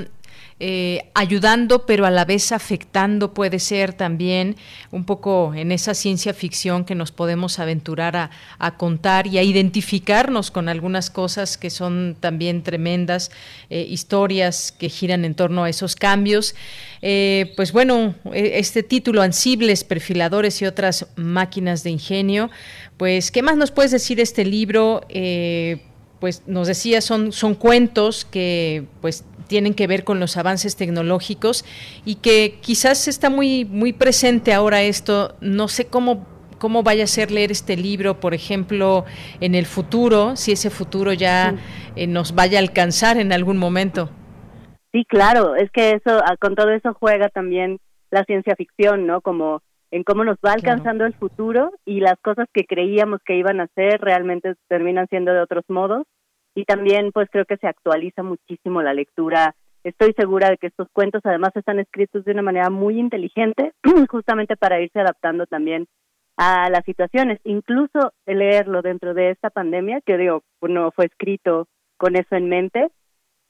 eh, 0.66 1.10
ayudando, 1.14 1.86
pero 1.86 2.06
a 2.06 2.10
la 2.10 2.24
vez 2.24 2.54
afectando, 2.54 3.34
puede 3.34 3.60
ser 3.60 3.92
también 3.92 4.56
un 4.92 5.04
poco 5.04 5.54
en 5.54 5.74
esa 5.74 5.94
ciencia 5.94 6.34
ficción 6.34 6.86
que 6.86 6.96
nos 6.96 7.12
podemos 7.12 7.60
aventurar 7.60 8.16
a, 8.60 8.78
contar 8.78 9.28
y 9.28 9.38
a 9.38 9.44
identificarnos 9.44 10.52
con 10.52 10.70
algunas 10.70 11.10
cosas 11.10 11.58
que 11.58 11.70
son 11.70 12.16
también 12.18 12.64
tremendas, 12.64 13.30
eh, 13.70 13.86
historias 13.90 14.72
que 14.72 14.88
giran 14.88 15.26
en 15.26 15.36
torno 15.36 15.66
a 15.66 15.70
esos 15.70 15.98
cambios. 15.98 16.56
Eh, 17.02 17.52
pues 17.58 17.74
bueno, 17.74 18.16
eh, 18.34 18.54
este 18.56 18.84
título, 18.84 19.22
Ansibles, 19.22 19.84
Perfiladores 19.84 20.62
y 20.62 20.66
otras 20.66 21.08
máquinas 21.18 21.84
de 21.84 21.90
ingenio, 21.90 22.50
pues, 22.96 23.32
¿qué 23.32 23.42
más 23.42 23.58
nos 23.58 23.72
puedes 23.72 23.92
decir 23.92 24.16
de 24.16 24.24
este 24.24 24.46
libro? 24.46 25.02
Pues 26.22 26.44
nos 26.48 26.70
decía, 26.70 27.02
son, 27.02 27.34
son 27.34 27.54
cuentos 27.54 28.24
que 28.24 28.86
pues 29.02 29.26
tienen 29.54 29.76
que 29.76 29.86
ver 29.86 30.04
con 30.04 30.20
los 30.20 30.36
avances 30.36 30.76
tecnológicos 30.76 31.64
y 32.06 32.16
que 32.16 32.58
quizás 32.60 33.08
está 33.08 33.30
muy, 33.30 33.66
muy 33.66 33.94
presente 33.94 34.52
ahora 34.52 34.82
esto. 34.82 35.36
No 35.42 35.68
sé 35.68 35.86
cómo 35.86 36.26
cómo 36.58 36.82
vaya 36.82 37.04
a 37.04 37.08
ser 37.08 37.30
leer 37.30 37.52
este 37.52 37.78
libro, 37.78 38.20
por 38.20 38.34
ejemplo, 38.34 39.06
en 39.42 39.54
el 39.54 39.66
futuro, 39.66 40.36
si 40.36 40.54
ese 40.54 40.72
futuro 40.72 41.14
ya 41.14 41.54
eh, 41.96 42.08
nos 42.08 42.34
vaya 42.34 42.58
a 42.58 42.62
alcanzar 42.62 43.18
en 43.18 43.32
algún 43.32 43.58
momento. 43.58 44.10
Sí, 44.92 45.06
claro, 45.06 45.56
es 45.56 45.70
que 45.70 45.92
eso, 45.92 46.20
ah, 46.26 46.36
con 46.40 46.56
todo 46.56 46.72
eso 46.72 46.96
juega 46.96 47.30
también 47.30 47.78
la 48.10 48.24
ciencia 48.24 48.56
ficción, 48.56 49.06
¿no? 49.06 49.22
Como 49.22 49.62
en 49.92 50.04
cómo 50.04 50.24
nos 50.24 50.38
va 50.38 50.54
alcanzando 50.54 51.06
el 51.06 51.14
futuro 51.14 51.70
y 51.86 52.00
las 52.00 52.16
cosas 52.24 52.48
que 52.52 52.64
creíamos 52.64 53.20
que 53.24 53.36
iban 53.36 53.60
a 53.60 53.68
ser 53.76 54.02
realmente 54.02 54.56
terminan 54.68 55.06
siendo 55.10 55.32
de 55.32 55.42
otros 55.42 55.66
modos. 55.68 56.08
Y 56.56 56.66
también, 56.66 57.12
pues 57.12 57.30
creo 57.32 57.46
que 57.46 57.58
se 57.58 57.68
actualiza 57.68 58.24
muchísimo 58.24 58.82
la 58.82 58.94
lectura. 58.94 59.56
Estoy 59.84 60.14
segura 60.14 60.50
de 60.50 60.58
que 60.58 60.68
estos 60.68 60.88
cuentos 60.94 61.22
además 61.26 61.52
están 61.56 61.80
escritos 61.80 62.24
de 62.26 62.32
una 62.32 62.42
manera 62.42 62.70
muy 62.70 63.00
inteligente, 63.00 63.74
justamente 64.10 64.56
para 64.56 64.80
irse 64.82 65.00
adaptando 65.00 65.46
también 65.46 65.88
a 66.38 66.70
las 66.70 66.86
situaciones. 66.86 67.40
Incluso 67.44 68.14
leerlo 68.26 68.82
dentro 68.82 69.14
de 69.14 69.32
esta 69.32 69.50
pandemia, 69.50 70.02
que 70.02 70.18
digo, 70.18 70.44
no 70.62 70.92
fue 70.92 71.06
escrito 71.06 71.68
con 71.98 72.16
eso 72.16 72.36
en 72.36 72.50
mente, 72.50 72.90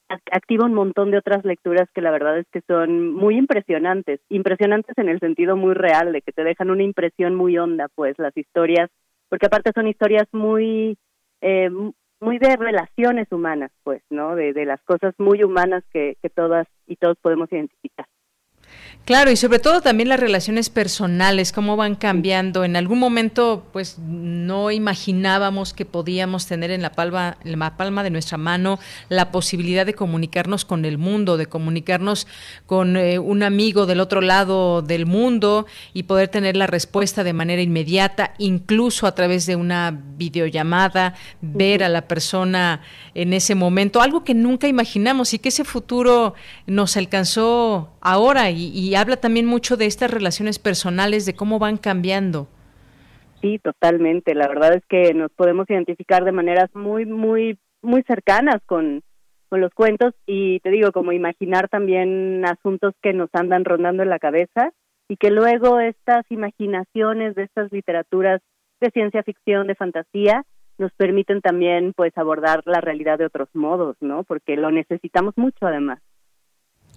ac- 0.09 0.21
activa 0.31 0.65
un 0.65 0.73
montón 0.73 1.11
de 1.11 1.17
otras 1.17 1.43
lecturas 1.45 1.89
que 1.93 2.01
la 2.01 2.11
verdad 2.11 2.37
es 2.37 2.47
que 2.51 2.61
son 2.67 3.11
muy 3.13 3.37
impresionantes, 3.37 4.19
impresionantes 4.29 4.97
en 4.97 5.09
el 5.09 5.19
sentido 5.19 5.55
muy 5.55 5.73
real, 5.73 6.13
de 6.13 6.21
que 6.21 6.31
te 6.31 6.43
dejan 6.43 6.69
una 6.71 6.83
impresión 6.83 7.35
muy 7.35 7.57
honda, 7.57 7.87
pues 7.95 8.17
las 8.17 8.35
historias, 8.37 8.89
porque 9.29 9.47
aparte 9.47 9.71
son 9.73 9.87
historias 9.87 10.27
muy, 10.31 10.97
eh, 11.41 11.69
muy 12.19 12.39
de 12.39 12.55
relaciones 12.55 13.31
humanas, 13.31 13.71
pues, 13.83 14.01
¿no? 14.09 14.35
De, 14.35 14.53
de 14.53 14.65
las 14.65 14.81
cosas 14.83 15.13
muy 15.17 15.43
humanas 15.43 15.83
que, 15.91 16.17
que 16.21 16.29
todas 16.29 16.67
y 16.87 16.95
todos 16.95 17.17
podemos 17.21 17.51
identificar. 17.51 18.07
Claro, 19.05 19.31
y 19.31 19.35
sobre 19.35 19.59
todo 19.59 19.81
también 19.81 20.07
las 20.07 20.19
relaciones 20.21 20.69
personales, 20.69 21.51
cómo 21.51 21.75
van 21.75 21.95
cambiando. 21.95 22.63
En 22.63 22.77
algún 22.77 22.99
momento, 22.99 23.67
pues 23.73 23.99
no 23.99 24.71
imaginábamos 24.71 25.73
que 25.73 25.83
podíamos 25.83 26.47
tener 26.47 26.71
en 26.71 26.81
la 26.81 26.93
palma, 26.93 27.35
en 27.43 27.59
la 27.59 27.75
palma 27.75 28.03
de 28.03 28.11
nuestra 28.11 28.37
mano 28.37 28.79
la 29.09 29.29
posibilidad 29.29 29.85
de 29.85 29.93
comunicarnos 29.93 30.63
con 30.63 30.85
el 30.85 30.97
mundo, 30.97 31.35
de 31.35 31.47
comunicarnos 31.47 32.27
con 32.65 32.95
eh, 32.95 33.19
un 33.19 33.43
amigo 33.43 33.85
del 33.87 33.99
otro 33.99 34.21
lado 34.21 34.81
del 34.81 35.05
mundo 35.05 35.65
y 35.93 36.03
poder 36.03 36.29
tener 36.29 36.55
la 36.55 36.67
respuesta 36.67 37.25
de 37.25 37.33
manera 37.33 37.61
inmediata, 37.61 38.33
incluso 38.37 39.05
a 39.05 39.15
través 39.15 39.45
de 39.45 39.57
una 39.57 39.99
videollamada, 40.15 41.15
ver 41.41 41.83
a 41.83 41.89
la 41.89 42.07
persona 42.07 42.79
en 43.15 43.33
ese 43.33 43.53
momento, 43.53 44.01
algo 44.01 44.23
que 44.23 44.33
nunca 44.33 44.69
imaginamos 44.69 45.33
y 45.33 45.39
que 45.39 45.49
ese 45.49 45.65
futuro 45.65 46.35
nos 46.67 46.95
alcanzó 46.95 47.91
ahora 47.99 48.49
y, 48.49 48.67
y 48.69 48.92
habla 48.95 49.17
también 49.17 49.45
mucho 49.45 49.77
de 49.77 49.85
estas 49.85 50.11
relaciones 50.11 50.59
personales, 50.59 51.25
de 51.25 51.35
cómo 51.35 51.59
van 51.59 51.77
cambiando. 51.77 52.47
Sí, 53.41 53.59
totalmente. 53.59 54.35
La 54.35 54.47
verdad 54.47 54.73
es 54.73 54.85
que 54.87 55.13
nos 55.13 55.31
podemos 55.31 55.69
identificar 55.69 56.23
de 56.23 56.31
maneras 56.31 56.69
muy, 56.73 57.05
muy, 57.05 57.57
muy 57.81 58.03
cercanas 58.03 58.61
con, 58.65 59.03
con 59.49 59.61
los 59.61 59.73
cuentos 59.73 60.13
y 60.25 60.59
te 60.61 60.69
digo, 60.69 60.91
como 60.91 61.11
imaginar 61.11 61.69
también 61.69 62.43
asuntos 62.45 62.93
que 63.01 63.13
nos 63.13 63.29
andan 63.33 63.65
rondando 63.65 64.01
en 64.01 64.09
la 64.09 64.19
cabeza 64.19 64.71
y 65.07 65.17
que 65.17 65.29
luego 65.29 65.79
estas 65.79 66.25
imaginaciones 66.29 67.35
de 67.35 67.43
estas 67.43 67.71
literaturas 67.71 68.41
de 68.79 68.89
ciencia 68.91 69.23
ficción, 69.23 69.67
de 69.67 69.75
fantasía, 69.75 70.43
nos 70.77 70.91
permiten 70.93 71.41
también 71.41 71.93
pues 71.93 72.17
abordar 72.17 72.63
la 72.65 72.81
realidad 72.81 73.19
de 73.19 73.25
otros 73.25 73.49
modos, 73.53 73.95
¿no? 74.01 74.23
Porque 74.23 74.55
lo 74.55 74.71
necesitamos 74.71 75.37
mucho 75.37 75.67
además. 75.67 75.99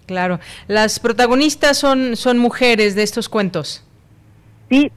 Claro. 0.07 0.39
Las 0.67 0.99
protagonistas 0.99 1.77
son, 1.77 2.15
son 2.15 2.39
mujeres 2.39 2.95
de 2.95 3.03
estos 3.03 3.29
cuentos. 3.29 3.85
Sí, 4.69 4.91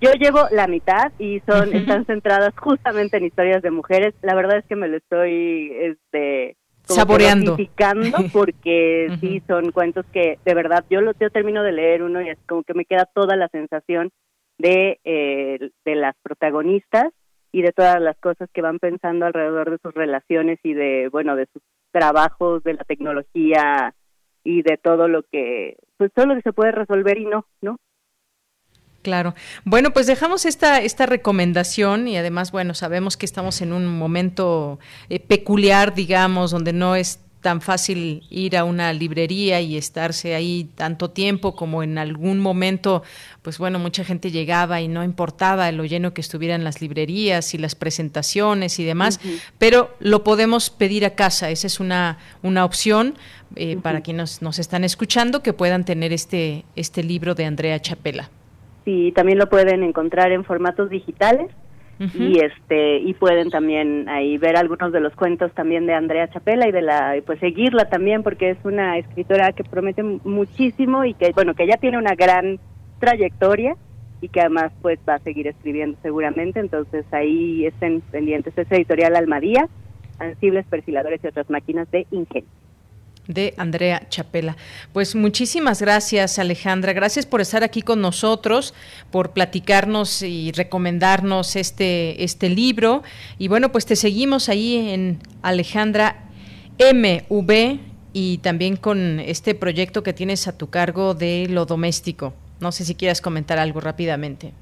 yo 0.00 0.12
llevo 0.12 0.46
la 0.50 0.66
mitad 0.66 1.12
y 1.18 1.40
son 1.40 1.74
están 1.74 2.06
centradas 2.06 2.54
justamente 2.56 3.18
en 3.18 3.24
historias 3.24 3.62
de 3.62 3.70
mujeres. 3.70 4.14
La 4.22 4.34
verdad 4.34 4.58
es 4.58 4.64
que 4.64 4.76
me 4.76 4.88
lo 4.88 4.96
estoy 4.96 5.72
este 5.78 6.56
Saboreando. 6.84 7.56
porque 8.32 9.08
sí 9.20 9.42
son 9.46 9.70
cuentos 9.70 10.04
que 10.12 10.38
de 10.44 10.54
verdad 10.54 10.84
yo 10.90 11.00
lo 11.00 11.12
yo 11.20 11.30
termino 11.30 11.62
de 11.62 11.72
leer 11.72 12.02
uno 12.02 12.20
y 12.20 12.28
es 12.28 12.38
como 12.48 12.64
que 12.64 12.74
me 12.74 12.84
queda 12.84 13.08
toda 13.14 13.36
la 13.36 13.48
sensación 13.48 14.10
de 14.58 14.98
eh, 15.04 15.70
de 15.84 15.94
las 15.94 16.16
protagonistas 16.22 17.12
y 17.52 17.62
de 17.62 17.72
todas 17.72 18.00
las 18.00 18.16
cosas 18.18 18.48
que 18.52 18.62
van 18.62 18.78
pensando 18.78 19.26
alrededor 19.26 19.70
de 19.70 19.78
sus 19.82 19.94
relaciones 19.94 20.58
y 20.64 20.74
de 20.74 21.08
bueno 21.10 21.36
de 21.36 21.46
sus 21.52 21.62
trabajos 21.92 22.64
de 22.64 22.74
la 22.74 22.84
tecnología 22.84 23.94
y 24.44 24.62
de 24.62 24.76
todo 24.76 25.08
lo 25.08 25.22
que 25.22 25.76
pues 25.96 26.12
todo 26.12 26.26
lo 26.26 26.34
que 26.34 26.42
se 26.42 26.52
puede 26.52 26.72
resolver 26.72 27.18
y 27.18 27.26
no 27.26 27.46
no 27.60 27.78
Claro. 29.02 29.34
Bueno, 29.64 29.90
pues 29.92 30.06
dejamos 30.06 30.44
esta, 30.46 30.80
esta 30.80 31.06
recomendación 31.06 32.06
y 32.06 32.16
además, 32.16 32.52
bueno, 32.52 32.72
sabemos 32.72 33.16
que 33.16 33.26
estamos 33.26 33.60
en 33.60 33.72
un 33.72 33.98
momento 33.98 34.78
eh, 35.08 35.18
peculiar, 35.18 35.92
digamos, 35.92 36.52
donde 36.52 36.72
no 36.72 36.94
es 36.94 37.20
tan 37.42 37.60
fácil 37.60 38.22
ir 38.30 38.56
a 38.56 38.64
una 38.64 38.92
librería 38.92 39.60
y 39.60 39.76
estarse 39.76 40.34
ahí 40.34 40.70
tanto 40.74 41.10
tiempo 41.10 41.54
como 41.54 41.82
en 41.82 41.98
algún 41.98 42.38
momento, 42.38 43.02
pues 43.42 43.58
bueno, 43.58 43.78
mucha 43.78 44.04
gente 44.04 44.30
llegaba 44.30 44.80
y 44.80 44.88
no 44.88 45.04
importaba 45.04 45.70
lo 45.72 45.84
lleno 45.84 46.14
que 46.14 46.20
estuvieran 46.22 46.64
las 46.64 46.80
librerías 46.80 47.52
y 47.52 47.58
las 47.58 47.74
presentaciones 47.74 48.78
y 48.78 48.84
demás, 48.84 49.20
pero 49.58 49.94
lo 49.98 50.24
podemos 50.24 50.70
pedir 50.70 51.04
a 51.04 51.10
casa, 51.10 51.50
esa 51.50 51.66
es 51.66 51.80
una, 51.80 52.18
una 52.42 52.64
opción 52.64 53.14
eh, 53.56 53.76
para 53.82 54.00
quienes 54.00 54.40
nos, 54.40 54.42
nos 54.42 54.58
están 54.58 54.84
escuchando 54.84 55.42
que 55.42 55.52
puedan 55.52 55.84
tener 55.84 56.12
este, 56.12 56.64
este 56.76 57.02
libro 57.02 57.34
de 57.34 57.44
Andrea 57.44 57.80
Chapela. 57.80 58.30
Sí, 58.84 59.12
también 59.14 59.38
lo 59.38 59.48
pueden 59.48 59.82
encontrar 59.82 60.32
en 60.32 60.44
formatos 60.44 60.90
digitales 60.90 61.50
y 61.98 62.38
este 62.40 62.98
y 62.98 63.14
pueden 63.14 63.50
también 63.50 64.08
ahí 64.08 64.36
ver 64.36 64.56
algunos 64.56 64.92
de 64.92 65.00
los 65.00 65.14
cuentos 65.14 65.52
también 65.52 65.86
de 65.86 65.94
Andrea 65.94 66.28
Chapela 66.28 66.68
y 66.68 66.72
de 66.72 66.82
la 66.82 67.14
pues 67.24 67.38
seguirla 67.38 67.84
también 67.88 68.24
porque 68.24 68.50
es 68.50 68.58
una 68.64 68.98
escritora 68.98 69.52
que 69.52 69.62
promete 69.62 70.02
muchísimo 70.02 71.04
y 71.04 71.14
que 71.14 71.30
bueno 71.32 71.54
que 71.54 71.66
ya 71.66 71.76
tiene 71.76 71.98
una 71.98 72.14
gran 72.14 72.58
trayectoria 72.98 73.76
y 74.20 74.28
que 74.28 74.40
además 74.40 74.72
pues 74.82 74.98
va 75.08 75.14
a 75.14 75.18
seguir 75.20 75.48
escribiendo 75.48 75.98
seguramente. 76.02 76.60
Entonces 76.60 77.04
ahí 77.12 77.66
estén 77.66 78.00
pendientes 78.00 78.56
es 78.56 78.70
editorial 78.70 79.16
Almadía 79.16 79.68
ansibles, 80.18 80.66
perfiladores 80.66 81.22
y 81.22 81.26
otras 81.26 81.50
máquinas 81.50 81.90
de 81.90 82.06
ingenio 82.10 82.48
de 83.32 83.54
Andrea 83.56 84.02
Chapela. 84.08 84.56
Pues 84.92 85.14
muchísimas 85.14 85.80
gracias 85.80 86.38
Alejandra, 86.38 86.92
gracias 86.92 87.26
por 87.26 87.40
estar 87.40 87.62
aquí 87.64 87.82
con 87.82 88.00
nosotros, 88.00 88.74
por 89.10 89.30
platicarnos 89.30 90.22
y 90.22 90.52
recomendarnos 90.52 91.56
este, 91.56 92.22
este 92.22 92.48
libro. 92.48 93.02
Y 93.38 93.48
bueno, 93.48 93.72
pues 93.72 93.86
te 93.86 93.96
seguimos 93.96 94.48
ahí 94.48 94.90
en 94.90 95.18
Alejandra 95.42 96.24
MV 96.78 97.78
y 98.12 98.38
también 98.38 98.76
con 98.76 99.20
este 99.20 99.54
proyecto 99.54 100.02
que 100.02 100.12
tienes 100.12 100.48
a 100.48 100.56
tu 100.56 100.70
cargo 100.70 101.14
de 101.14 101.46
lo 101.48 101.66
doméstico. 101.66 102.34
No 102.60 102.72
sé 102.72 102.84
si 102.84 102.94
quieras 102.94 103.20
comentar 103.20 103.58
algo 103.58 103.80
rápidamente. 103.80 104.52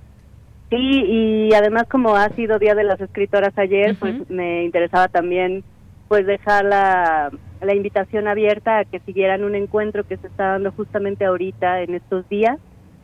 Sí, 0.70 0.76
y 0.76 1.52
además 1.52 1.86
como 1.90 2.14
ha 2.14 2.28
sido 2.30 2.58
Día 2.60 2.74
de 2.76 2.84
las 2.84 3.00
Escritoras 3.00 3.52
ayer, 3.58 3.96
pues 3.98 4.30
me 4.30 4.64
interesaba 4.64 5.08
también 5.08 5.64
pues 6.10 6.26
dejar 6.26 6.64
la, 6.64 7.30
la 7.60 7.72
invitación 7.72 8.26
abierta 8.26 8.80
a 8.80 8.84
que 8.84 8.98
siguieran 8.98 9.44
un 9.44 9.54
encuentro 9.54 10.02
que 10.02 10.16
se 10.16 10.26
está 10.26 10.48
dando 10.48 10.72
justamente 10.72 11.24
ahorita 11.24 11.82
en 11.82 11.94
estos 11.94 12.28
días, 12.28 12.58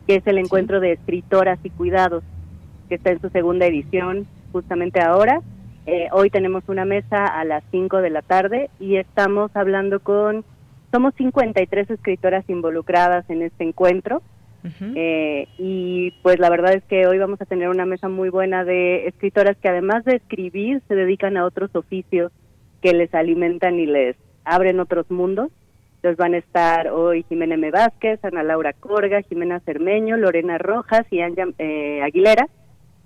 que 0.09 0.17
es 0.17 0.27
el 0.27 0.39
encuentro 0.39 0.81
de 0.81 0.95
escritoras 0.95 1.61
y 1.63 1.71
cuidados, 1.71 2.25
que 2.89 2.97
está 2.97 3.13
en 3.13 3.21
su 3.21 3.29
segunda 3.29 3.65
edición 3.65 4.27
justamente 4.51 5.01
ahora. 5.01 5.41
Eh, 5.87 6.09
hoy 6.11 6.31
tenemos 6.31 6.65
una 6.67 6.85
mesa 6.85 7.27
a 7.27 7.45
las 7.45 7.63
5 7.71 7.99
de 7.99 8.11
la 8.11 8.23
tarde 8.23 8.71
y 8.81 8.97
estamos 8.97 9.53
hablando 9.55 10.01
con, 10.01 10.45
somos 10.91 11.15
53 11.15 11.89
escritoras 11.89 12.45
involucradas 12.51 13.31
en 13.31 13.43
este 13.43 13.63
encuentro. 13.63 14.21
Eh, 14.97 15.47
y 15.59 16.11
pues 16.25 16.41
la 16.41 16.51
verdad 16.51 16.73
es 16.73 16.83
que 16.83 17.07
hoy 17.07 17.19
vamos 17.19 17.41
a 17.41 17.45
tener 17.45 17.69
una 17.69 17.87
mesa 17.87 18.09
muy 18.09 18.31
buena 18.31 18.65
de 18.65 19.07
escritoras 19.07 19.57
que 19.59 19.69
además 19.69 20.05
de 20.05 20.17
escribir 20.17 20.83
se 20.89 20.97
dedican 20.97 21.37
a 21.37 21.45
otros 21.45 21.71
oficios 21.77 22.33
que 22.83 22.93
les 22.93 23.15
alimentan 23.15 23.79
y 23.79 23.87
les 23.87 24.17
abren 24.45 24.81
otros 24.81 25.11
mundos. 25.11 25.51
Entonces 25.97 26.19
van 26.19 26.35
a 26.35 26.39
estar 26.39 26.89
hoy 26.89 27.25
Jimena 27.29 27.55
M. 27.55 27.71
Vázquez, 27.71 28.25
Ana 28.25 28.43
Laura 28.43 28.73
Corga, 28.73 29.23
Jimena 29.23 29.61
Cermeño, 29.61 30.17
Lorena 30.17 30.59
Rojas 30.59 31.05
y 31.11 31.21
Anja 31.21 31.47
eh, 31.59 32.01
Aguilera, 32.03 32.49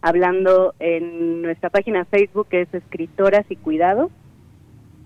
hablando 0.02 0.74
en 0.78 1.42
nuestra 1.42 1.70
página 1.70 2.05
Facebook 2.05 2.48
que 2.48 2.62
es 2.62 2.74
Escritoras 2.74 3.47
y 3.48 3.56
Cuidados 3.56 4.10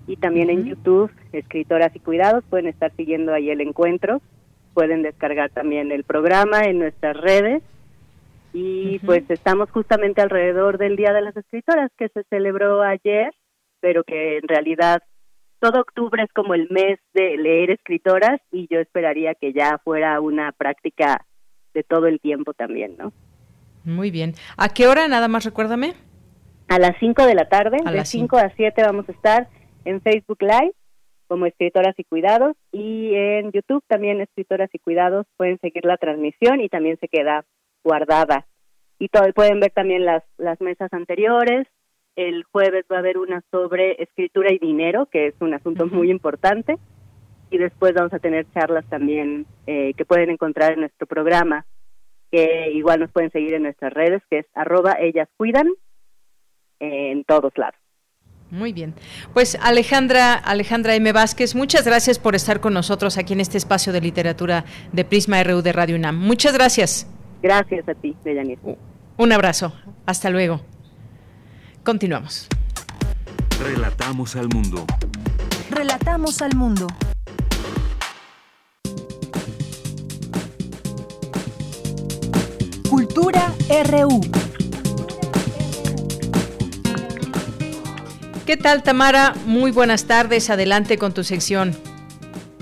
y 0.07 0.17
también 0.17 0.51
en 0.51 0.65
YouTube 0.65 1.11
Escritoras 1.33 1.95
y 1.95 2.01
Cuidados. 2.01 2.45
Pueden 2.51 2.67
estar 2.67 2.93
siguiendo 2.97 3.33
ahí 3.33 3.51
el 3.51 3.61
encuentro, 3.61 4.21
pueden 4.73 5.03
descargar 5.03 5.51
también 5.51 5.93
el 5.93 6.05
programa 6.05 6.65
en 6.65 6.79
nuestras 6.79 7.17
redes 7.17 7.63
y 8.53 9.01
pues 9.01 9.29
estamos 9.31 9.71
justamente 9.71 10.21
alrededor 10.21 10.79
del 10.79 10.97
Día 10.97 11.13
de 11.13 11.23
las 11.23 11.37
Escritoras 11.37 11.91
que 11.99 12.09
se 12.09 12.23
celebró 12.25 12.83
ayer, 12.83 13.33
pero 13.85 14.03
que 14.03 14.39
en 14.39 14.49
realidad 14.49 15.03
todo 15.61 15.83
octubre 15.83 16.23
es 16.23 16.33
como 16.33 16.55
el 16.55 16.71
mes 16.71 16.99
de 17.13 17.37
leer 17.37 17.71
escritoras 17.71 18.41
y 18.51 18.67
yo 18.71 18.81
esperaría 18.81 19.35
que 19.35 19.53
ya 19.53 19.77
fuera 19.85 20.23
una 20.23 20.53
práctica 20.53 21.27
de 21.75 21.83
todo 21.83 22.07
el 22.07 22.19
tiempo 22.19 22.55
también, 22.55 22.97
¿no? 22.97 23.13
Muy 23.85 24.11
bien. 24.11 24.33
¿A 24.57 24.71
qué 24.71 24.87
hora 24.87 25.07
nada 25.07 25.29
más 25.29 25.45
recuérdame? 25.45 25.93
A 26.69 26.79
las 26.79 26.97
5 26.99 27.27
de 27.27 27.35
la 27.35 27.47
tarde, 27.51 27.77
de 27.85 28.05
5 28.07 28.39
a 28.39 28.49
7 28.57 28.83
vamos 28.85 29.07
a 29.07 29.13
estar 29.13 29.49
en 29.85 30.01
Facebook 30.01 30.39
Live 30.41 30.73
como 31.29 31.45
Escritoras 31.45 31.95
y 31.99 32.05
Cuidados 32.05 32.57
y 32.73 33.15
en 33.15 33.53
YouTube 33.53 33.85
también 33.87 34.23
Escritoras 34.23 34.71
y 34.73 34.79
Cuidados 34.79 35.27
pueden 35.37 35.59
seguir 35.61 35.85
la 35.85 35.99
transmisión 35.99 36.63
y 36.63 36.71
también 36.71 36.97
se 37.01 37.09
queda 37.09 37.45
guardada. 37.85 38.47
Y 38.99 39.09
todo, 39.09 39.31
pueden 39.35 39.61
ver 39.61 39.73
también 39.73 40.07
las, 40.07 40.23
las 40.39 40.59
mesas 40.63 40.91
anteriores, 40.95 41.69
el 42.17 42.45
jueves 42.45 42.85
va 42.91 42.97
a 42.97 42.99
haber 43.01 43.19
una 43.19 43.43
sobre 43.51 44.03
escritura 44.03 44.53
y 44.53 44.59
dinero, 44.59 45.07
que 45.07 45.29
es 45.29 45.35
un 45.41 45.55
asunto 45.55 45.87
muy 45.87 46.11
importante. 46.11 46.79
Y 47.51 47.59
después 47.59 47.93
vamos 47.95 48.13
a 48.13 48.19
tener 48.19 48.47
charlas 48.53 48.85
también 48.89 49.47
eh, 49.67 49.95
que 49.95 50.05
pueden 50.05 50.31
encontrar 50.31 50.73
en 50.73 50.81
nuestro 50.81 51.07
programa, 51.07 51.67
que 52.31 52.71
igual 52.73 53.01
nos 53.01 53.13
pueden 53.13 53.31
seguir 53.31 53.55
en 53.55 53.63
nuestras 53.63 53.93
redes, 53.93 54.23
que 54.29 54.39
es 54.41 54.47
arroba 54.55 54.97
ellas 54.99 55.29
cuidan 55.37 55.69
en 56.81 57.25
todos 57.25 57.57
lados. 57.57 57.79
Muy 58.51 58.73
bien. 58.73 58.95
Pues 59.33 59.59
Alejandra, 59.61 60.35
Alejandra 60.35 60.95
M. 60.95 61.13
Vázquez, 61.13 61.55
muchas 61.55 61.85
gracias 61.85 62.19
por 62.19 62.35
estar 62.35 62.61
con 62.61 62.75
nosotros 62.75 63.19
aquí 63.19 63.33
en 63.33 63.41
este 63.41 63.59
espacio 63.59 63.93
de 63.93 64.01
literatura 64.01 64.65
de 64.93 65.05
Prisma 65.05 65.43
RU 65.43 65.63
de 65.63 65.73
Radio 65.73 65.97
UNAM. 65.97 66.17
Muchas 66.17 66.55
gracias. 66.55 67.07
Gracias 67.43 67.89
a 67.89 67.95
ti, 67.95 68.17
Deyanir. 68.23 68.59
Un 69.17 69.33
abrazo. 69.33 69.73
Hasta 70.07 70.31
luego. 70.31 70.61
Continuamos. 71.85 72.49
Relatamos 73.63 74.37
al 74.37 74.49
mundo. 74.49 74.87
Relatamos 75.69 76.41
al 76.41 76.57
mundo. 76.57 76.87
Cultura 82.89 83.53
RU. 83.91 84.23
¿Qué 88.47 88.57
tal, 88.57 88.83
Tamara? 88.83 89.35
Muy 89.45 89.71
buenas 89.71 90.07
tardes. 90.07 90.49
Adelante 90.49 90.97
con 90.97 91.13
tu 91.13 91.23
sección. 91.23 91.77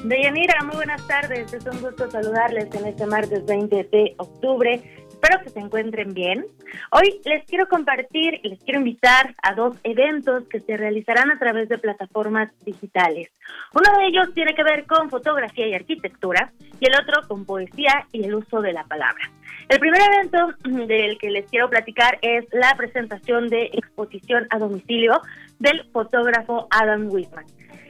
Deyanira, 0.03 0.65
muy 0.65 0.75
buenas 0.75 1.07
tardes. 1.07 1.53
Es 1.53 1.65
un 1.65 1.81
gusto 1.81 2.11
saludarles 2.11 2.75
en 2.75 2.87
este 2.87 3.07
martes 3.07 3.47
20 3.47 3.89
de 3.93 4.15
octubre. 4.19 4.83
Espero 5.23 5.45
que 5.45 5.51
se 5.51 5.61
encuentren 5.61 6.15
bien. 6.15 6.47
Hoy 6.91 7.21
les 7.25 7.45
quiero 7.45 7.69
compartir 7.69 8.41
y 8.43 8.49
les 8.49 8.59
quiero 8.65 8.81
invitar 8.81 9.37
a 9.41 9.55
dos 9.55 9.77
eventos 9.85 10.49
que 10.49 10.59
se 10.59 10.77
realizarán 10.77 11.31
a 11.31 11.39
través 11.39 11.69
de 11.69 11.79
plataformas 11.79 12.51
digitales. 12.65 13.31
Uno 13.73 13.99
de 13.99 14.07
ellos 14.09 14.35
tiene 14.35 14.53
que 14.53 14.65
ver 14.65 14.85
con 14.85 15.11
fotografía 15.11 15.69
y 15.69 15.75
arquitectura 15.75 16.53
y 16.81 16.87
el 16.87 16.95
otro 17.01 17.29
con 17.29 17.45
poesía 17.45 18.05
y 18.11 18.25
el 18.25 18.35
uso 18.35 18.61
de 18.63 18.73
la 18.73 18.83
palabra. 18.83 19.31
El 19.69 19.79
primer 19.79 20.01
evento 20.03 20.55
del 20.87 21.17
que 21.19 21.31
les 21.31 21.49
quiero 21.49 21.71
platicar 21.71 22.19
es 22.21 22.45
la 22.51 22.75
presentación 22.77 23.49
de 23.49 23.71
exposición 23.73 24.49
a 24.51 24.59
domicilio 24.59 25.21
del 25.61 25.89
fotógrafo 25.93 26.67
Adam 26.71 27.07
Whitman. 27.09 27.47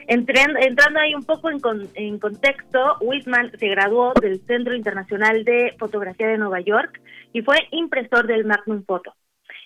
Entrando, 0.07 0.59
entrando 0.59 0.99
ahí 0.99 1.15
un 1.15 1.23
poco 1.23 1.49
en, 1.49 1.59
con, 1.59 1.89
en 1.95 2.19
contexto, 2.19 2.97
Whitman 3.01 3.51
se 3.57 3.69
graduó 3.69 4.13
del 4.21 4.41
Centro 4.45 4.75
Internacional 4.75 5.45
de 5.45 5.73
Fotografía 5.79 6.27
de 6.27 6.37
Nueva 6.37 6.59
York 6.59 6.99
y 7.33 7.41
fue 7.41 7.57
impresor 7.71 8.27
del 8.27 8.45
Magnum 8.45 8.85
Photo. 8.85 9.13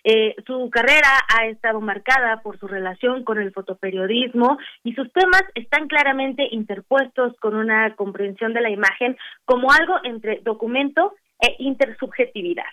Eh, 0.03 0.35
su 0.45 0.69
carrera 0.69 1.10
ha 1.35 1.48
estado 1.48 1.81
marcada 1.81 2.41
por 2.41 2.57
su 2.60 2.68
relación 2.68 3.23
con 3.23 3.39
el 3.39 3.52
fotoperiodismo 3.52 4.57
y 4.84 4.94
sus 4.94 5.11
temas 5.11 5.44
están 5.53 5.88
claramente 5.88 6.48
interpuestos 6.52 7.35
con 7.39 7.56
una 7.56 7.94
comprensión 7.95 8.53
de 8.53 8.61
la 8.61 8.69
imagen 8.69 9.18
como 9.44 9.72
algo 9.72 9.99
entre 10.03 10.39
documento 10.44 11.14
e 11.41 11.56
intersubjetividad. 11.60 12.65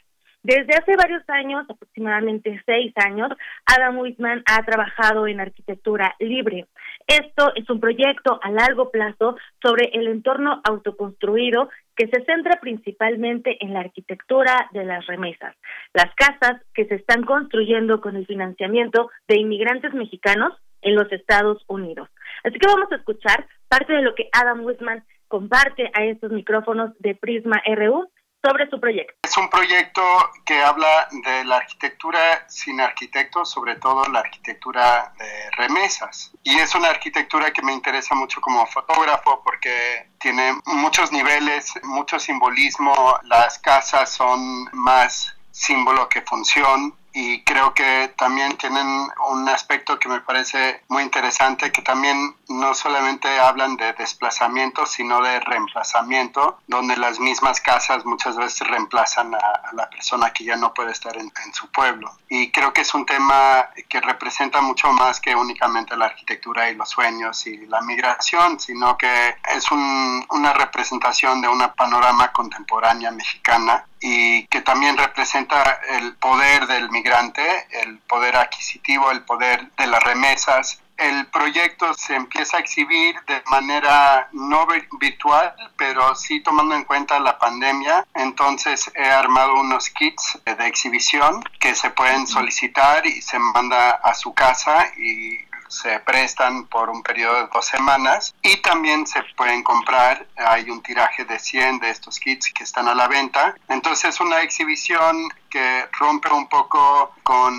Desde 0.45 0.75
hace 0.75 0.95
varios 0.95 1.23
años, 1.31 1.65
aproximadamente 1.71 2.62
seis 2.66 2.93
años, 2.97 3.31
Adam 3.65 3.99
Whitman 3.99 4.43
ha 4.45 4.62
trabajado 4.62 5.27
en 5.27 5.41
arquitectura 5.41 6.15
libre. 6.19 6.66
Esto 7.06 7.52
es 7.55 7.68
un 7.68 7.81
proyecto 7.81 8.40
a 8.43 8.51
largo 8.51 8.90
plazo 8.90 9.36
sobre 9.62 9.90
el 9.93 10.09
entorno 10.09 10.62
autoconstruido 10.64 11.68
que 11.94 12.09
se 12.09 12.24
centra 12.24 12.59
principalmente 12.60 13.62
en 13.62 13.74
la 13.74 13.81
arquitectura 13.81 14.70
de 14.72 14.85
las 14.85 15.06
remesas, 15.06 15.55
las 15.93 16.14
casas 16.14 16.62
que 16.72 16.86
se 16.86 16.94
están 16.94 17.24
construyendo 17.24 18.01
con 18.01 18.16
el 18.16 18.26
financiamiento 18.26 19.10
de 19.28 19.39
inmigrantes 19.39 19.93
mexicanos 19.93 20.55
en 20.81 20.94
los 20.94 21.10
Estados 21.12 21.62
Unidos. 21.66 22.09
Así 22.43 22.59
que 22.59 22.66
vamos 22.66 22.90
a 22.90 22.97
escuchar 22.97 23.47
parte 23.68 23.93
de 23.93 24.02
lo 24.02 24.14
que 24.14 24.28
Adam 24.32 24.64
Whitman 24.64 25.05
comparte 25.28 25.90
a 25.94 26.05
estos 26.05 26.32
micrófonos 26.32 26.97
de 27.01 27.14
Prisma 27.14 27.62
RU 27.66 28.09
sobre 28.45 28.69
su 28.69 28.79
proyecto. 28.79 29.15
Es 29.23 29.37
un 29.39 29.49
proyecto 29.49 30.03
que 30.45 30.62
habla 30.62 31.09
de 31.11 31.45
la 31.45 31.57
arquitectura 31.57 32.45
sin 32.49 32.81
arquitectos, 32.81 33.51
sobre 33.51 33.77
todo 33.77 34.05
la 34.07 34.21
arquitectura 34.21 35.12
de 35.19 35.51
remesas. 35.53 36.33
Y 36.43 36.59
es 36.59 36.75
una 36.75 36.91
arquitectura 36.91 37.51
que 37.53 37.62
me 37.62 37.73
interesa 37.73 38.15
mucho 38.15 38.41
como 38.41 38.66
fotógrafo 38.66 39.41
porque 39.43 40.11
tiene 40.19 40.53
muchos 40.66 41.11
niveles, 41.11 41.73
mucho 41.85 42.19
simbolismo. 42.19 43.19
Las 43.25 43.59
casas 43.59 44.11
son 44.11 44.69
más 44.73 45.35
símbolo 45.51 46.09
que 46.09 46.21
función 46.23 46.95
y 47.15 47.43
creo 47.43 47.73
que 47.74 48.12
también 48.16 48.57
tienen 48.57 49.09
un 49.28 49.49
aspecto 49.49 50.01
que 50.01 50.09
me 50.09 50.20
parece 50.20 50.82
muy 50.89 51.05
interesante, 51.05 51.70
que 51.70 51.81
también 51.81 52.35
no 52.49 52.74
solamente 52.74 53.39
hablan 53.39 53.77
de 53.77 53.93
desplazamiento, 53.93 54.85
sino 54.85 55.23
de 55.23 55.39
reemplazamiento, 55.39 56.59
donde 56.66 56.97
las 56.97 57.20
mismas 57.20 57.61
casas 57.61 58.05
muchas 58.05 58.36
veces 58.36 58.66
reemplazan 58.66 59.32
a, 59.32 59.73
la 59.74 59.89
persona 59.89 60.32
que 60.32 60.43
ya 60.43 60.57
no 60.57 60.74
puede 60.74 60.91
estar 60.91 61.16
en, 61.16 61.32
su 61.53 61.70
pueblo. 61.70 62.11
Y 62.28 62.51
creo 62.51 62.73
que 62.73 62.81
es 62.81 62.93
un 62.95 63.07
tema 63.07 63.70
que 63.89 64.01
representa 64.01 64.61
mucho 64.61 64.91
más 64.91 65.20
que 65.20 65.36
únicamente 65.36 65.97
la 65.97 66.07
arquitectura 66.07 66.69
y 66.69 66.74
los 66.74 66.89
sueños 66.89 67.47
y 67.47 67.59
la 67.66 67.81
migración, 67.81 68.59
sino 68.59 68.99
que 68.99 69.36
es 69.55 69.70
una 69.70 70.53
representación 70.53 71.41
de 71.41 71.49
una 71.49 71.73
panorama 71.74 72.32
contemporánea 72.32 73.12
mexicana 73.12 73.85
y 74.06 74.47
que 74.48 74.60
también 74.60 74.98
representa 74.98 75.81
el 75.89 76.14
poder 76.16 76.66
del 76.66 76.90
migrante, 76.90 77.43
el 77.82 77.98
poder 78.01 78.36
adquisitivo, 78.36 79.10
el 79.10 79.22
poder 79.22 79.70
de 79.78 79.86
las 79.86 80.02
remesas 80.02 80.78
el 80.97 81.26
proyecto 81.26 81.93
se 81.94 82.14
empieza 82.14 82.56
a 82.56 82.60
exhibir 82.60 83.16
de 83.26 83.43
manera 83.51 84.28
no 84.32 84.66
virtual, 85.01 85.55
pero 85.76 86.14
sí 86.14 86.40
tomando 86.40 86.74
en 86.74 86.85
cuenta 86.85 87.18
la 87.18 87.39
pandemia. 87.39 88.06
Entonces 88.14 88.90
he 88.94 89.10
armado 89.10 89.55
unos 89.55 89.90
kits 89.90 90.39
de 90.44 90.66
exhibición 90.66 91.43
que 91.59 91.74
se 91.74 91.90
pueden 91.90 92.26
solicitar 92.26 93.05
y 93.06 93.20
se 93.22 93.39
manda 93.39 93.90
a 93.90 94.14
su 94.14 94.35
casa 94.35 94.86
y 94.97 95.39
se 95.74 95.98
prestan 96.01 96.66
por 96.66 96.88
un 96.90 97.02
periodo 97.02 97.34
de 97.36 97.48
dos 97.52 97.66
semanas 97.66 98.34
y 98.42 98.56
también 98.59 99.06
se 99.06 99.22
pueden 99.36 99.62
comprar, 99.62 100.26
hay 100.36 100.70
un 100.70 100.82
tiraje 100.82 101.24
de 101.24 101.38
100 101.38 101.80
de 101.80 101.90
estos 101.90 102.18
kits 102.18 102.52
que 102.52 102.64
están 102.64 102.88
a 102.88 102.94
la 102.94 103.09
venta. 103.09 103.55
Entonces 103.68 104.14
es 104.14 104.20
una 104.20 104.40
exhibición 104.40 105.28
que 105.51 105.88
rompe 105.98 106.30
un 106.30 106.48
poco 106.48 107.14
con 107.22 107.55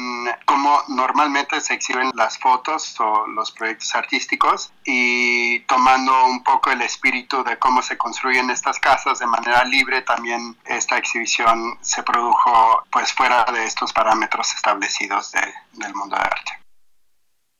cómo 0.45 0.83
normalmente 0.89 1.61
se 1.61 1.75
exhiben 1.75 2.11
las 2.13 2.37
fotos 2.37 2.99
o 2.99 3.25
los 3.27 3.51
proyectos 3.51 3.95
artísticos 3.95 4.73
y 4.83 5.61
tomando 5.61 6.25
un 6.25 6.43
poco 6.43 6.71
el 6.71 6.81
espíritu 6.81 7.43
de 7.43 7.57
cómo 7.57 7.81
se 7.81 7.97
construyen 7.97 8.49
estas 8.49 8.79
casas 8.79 9.19
de 9.19 9.27
manera 9.27 9.63
libre, 9.63 10.01
también 10.01 10.57
esta 10.65 10.97
exhibición 10.97 11.77
se 11.81 12.03
produjo 12.03 12.83
pues 12.91 13.13
fuera 13.13 13.45
de 13.45 13.63
estos 13.63 13.93
parámetros 13.93 14.53
establecidos 14.53 15.31
de, 15.31 15.53
del 15.73 15.93
mundo 15.95 16.17
de 16.17 16.21
arte. 16.21 16.64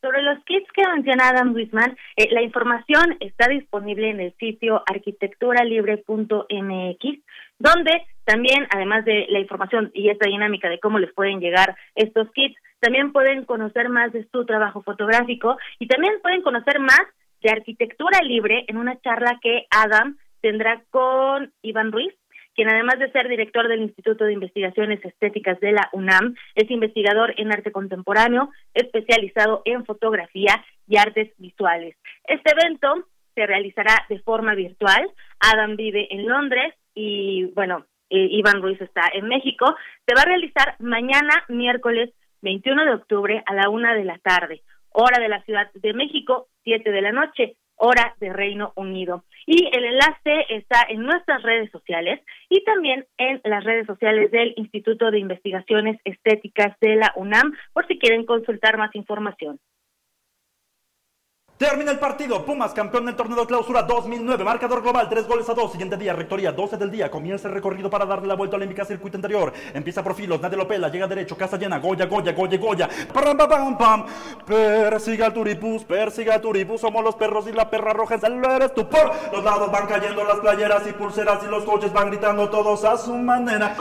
Sobre 0.06 0.22
los 0.22 0.38
kits 0.44 0.70
que 0.70 0.86
menciona 0.86 1.30
Adam 1.30 1.52
Wisman, 1.52 1.98
eh, 2.14 2.28
la 2.30 2.40
información 2.40 3.16
está 3.18 3.48
disponible 3.48 4.08
en 4.08 4.20
el 4.20 4.32
sitio 4.36 4.84
arquitecturalibre.mx, 4.86 7.24
donde 7.58 8.06
también, 8.24 8.68
además 8.70 9.04
de 9.04 9.26
la 9.30 9.40
información 9.40 9.90
y 9.94 10.10
esta 10.10 10.28
dinámica 10.28 10.68
de 10.68 10.78
cómo 10.78 11.00
les 11.00 11.12
pueden 11.12 11.40
llegar 11.40 11.76
estos 11.96 12.30
kits, 12.30 12.54
también 12.78 13.12
pueden 13.12 13.44
conocer 13.46 13.88
más 13.88 14.12
de 14.12 14.28
su 14.30 14.46
trabajo 14.46 14.84
fotográfico 14.84 15.56
y 15.80 15.88
también 15.88 16.20
pueden 16.22 16.42
conocer 16.42 16.78
más 16.78 17.02
de 17.42 17.50
arquitectura 17.50 18.20
libre 18.22 18.64
en 18.68 18.76
una 18.76 19.00
charla 19.00 19.40
que 19.42 19.66
Adam 19.70 20.18
tendrá 20.40 20.84
con 20.90 21.52
Iván 21.62 21.90
Ruiz, 21.90 22.14
quien 22.56 22.70
además 22.70 22.98
de 22.98 23.12
ser 23.12 23.28
director 23.28 23.68
del 23.68 23.82
Instituto 23.82 24.24
de 24.24 24.32
Investigaciones 24.32 25.04
Estéticas 25.04 25.60
de 25.60 25.72
la 25.72 25.90
UNAM, 25.92 26.34
es 26.54 26.70
investigador 26.70 27.34
en 27.36 27.52
arte 27.52 27.70
contemporáneo, 27.70 28.50
especializado 28.72 29.60
en 29.66 29.84
fotografía 29.84 30.64
y 30.88 30.96
artes 30.96 31.32
visuales. 31.36 31.96
Este 32.24 32.52
evento 32.52 33.06
se 33.34 33.46
realizará 33.46 34.06
de 34.08 34.18
forma 34.20 34.54
virtual. 34.54 35.06
Adam 35.38 35.76
vive 35.76 36.08
en 36.10 36.26
Londres 36.26 36.74
y, 36.94 37.44
bueno, 37.54 37.84
eh, 38.08 38.28
Iván 38.30 38.62
Ruiz 38.62 38.80
está 38.80 39.02
en 39.12 39.28
México. 39.28 39.76
Se 40.06 40.14
va 40.14 40.22
a 40.22 40.26
realizar 40.26 40.76
mañana, 40.78 41.44
miércoles 41.48 42.10
21 42.40 42.86
de 42.86 42.94
octubre, 42.94 43.42
a 43.44 43.54
la 43.54 43.68
una 43.68 43.94
de 43.94 44.04
la 44.04 44.18
tarde, 44.18 44.62
hora 44.92 45.20
de 45.20 45.28
la 45.28 45.42
Ciudad 45.42 45.70
de 45.74 45.92
México, 45.92 46.48
siete 46.64 46.90
de 46.90 47.02
la 47.02 47.12
noche 47.12 47.56
hora 47.76 48.14
de 48.20 48.32
Reino 48.32 48.72
Unido. 48.76 49.24
Y 49.46 49.68
el 49.72 49.84
enlace 49.84 50.46
está 50.48 50.84
en 50.88 51.02
nuestras 51.02 51.42
redes 51.42 51.70
sociales 51.70 52.20
y 52.48 52.64
también 52.64 53.06
en 53.18 53.40
las 53.44 53.64
redes 53.64 53.86
sociales 53.86 54.30
del 54.30 54.54
Instituto 54.56 55.10
de 55.10 55.18
Investigaciones 55.18 55.98
Estéticas 56.04 56.78
de 56.80 56.96
la 56.96 57.12
UNAM 57.16 57.52
por 57.72 57.86
si 57.86 57.98
quieren 57.98 58.26
consultar 58.26 58.76
más 58.76 58.94
información. 58.94 59.60
Termina 61.58 61.90
el 61.90 61.98
partido. 61.98 62.44
Pumas, 62.44 62.74
campeón 62.74 63.06
del 63.06 63.16
torneo 63.16 63.40
de 63.40 63.46
clausura 63.46 63.82
2009. 63.82 64.44
Marcador 64.44 64.82
global, 64.82 65.08
3 65.08 65.26
goles 65.26 65.48
a 65.48 65.54
2. 65.54 65.72
Siguiente 65.72 65.96
día, 65.96 66.12
rectoría, 66.12 66.52
12 66.52 66.76
del 66.76 66.90
día. 66.90 67.10
Comienza 67.10 67.48
el 67.48 67.54
recorrido 67.54 67.88
para 67.88 68.04
darle 68.04 68.28
la 68.28 68.34
vuelta 68.34 68.56
olímpica 68.56 68.82
al 68.82 68.88
circuito 68.88 69.16
interior. 69.16 69.54
Empieza 69.72 70.02
por 70.02 70.14
filos, 70.14 70.38
nadie 70.38 70.58
lo 70.58 70.68
pela. 70.68 70.90
Llega 70.90 71.06
derecho, 71.06 71.34
casa 71.34 71.56
llena. 71.56 71.78
Goya, 71.78 72.04
Goya, 72.04 72.32
Goya, 72.32 72.58
Goya. 72.58 72.90
Pam, 73.10 73.38
pam, 73.38 73.48
pam, 73.48 73.78
pam. 73.78 74.06
Persiga 74.44 75.28
el 75.28 75.32
turibús, 75.32 75.82
persiga 75.84 76.34
el 76.34 76.42
turibús. 76.42 76.82
Somos 76.82 77.02
los 77.02 77.14
perros 77.14 77.46
y 77.48 77.52
la 77.52 77.70
perra 77.70 77.94
roja. 77.94 78.16
En 78.22 78.44
eres 78.44 78.74
tú. 78.74 78.86
Por 78.86 79.10
los 79.32 79.42
lados 79.42 79.72
van 79.72 79.86
cayendo 79.86 80.24
las 80.24 80.40
playeras 80.40 80.86
y 80.86 80.92
pulseras. 80.92 81.42
Y 81.42 81.46
los 81.46 81.64
coches 81.64 81.90
van 81.90 82.10
gritando 82.10 82.50
todos 82.50 82.84
a 82.84 82.98
su 82.98 83.14
manera. 83.14 83.74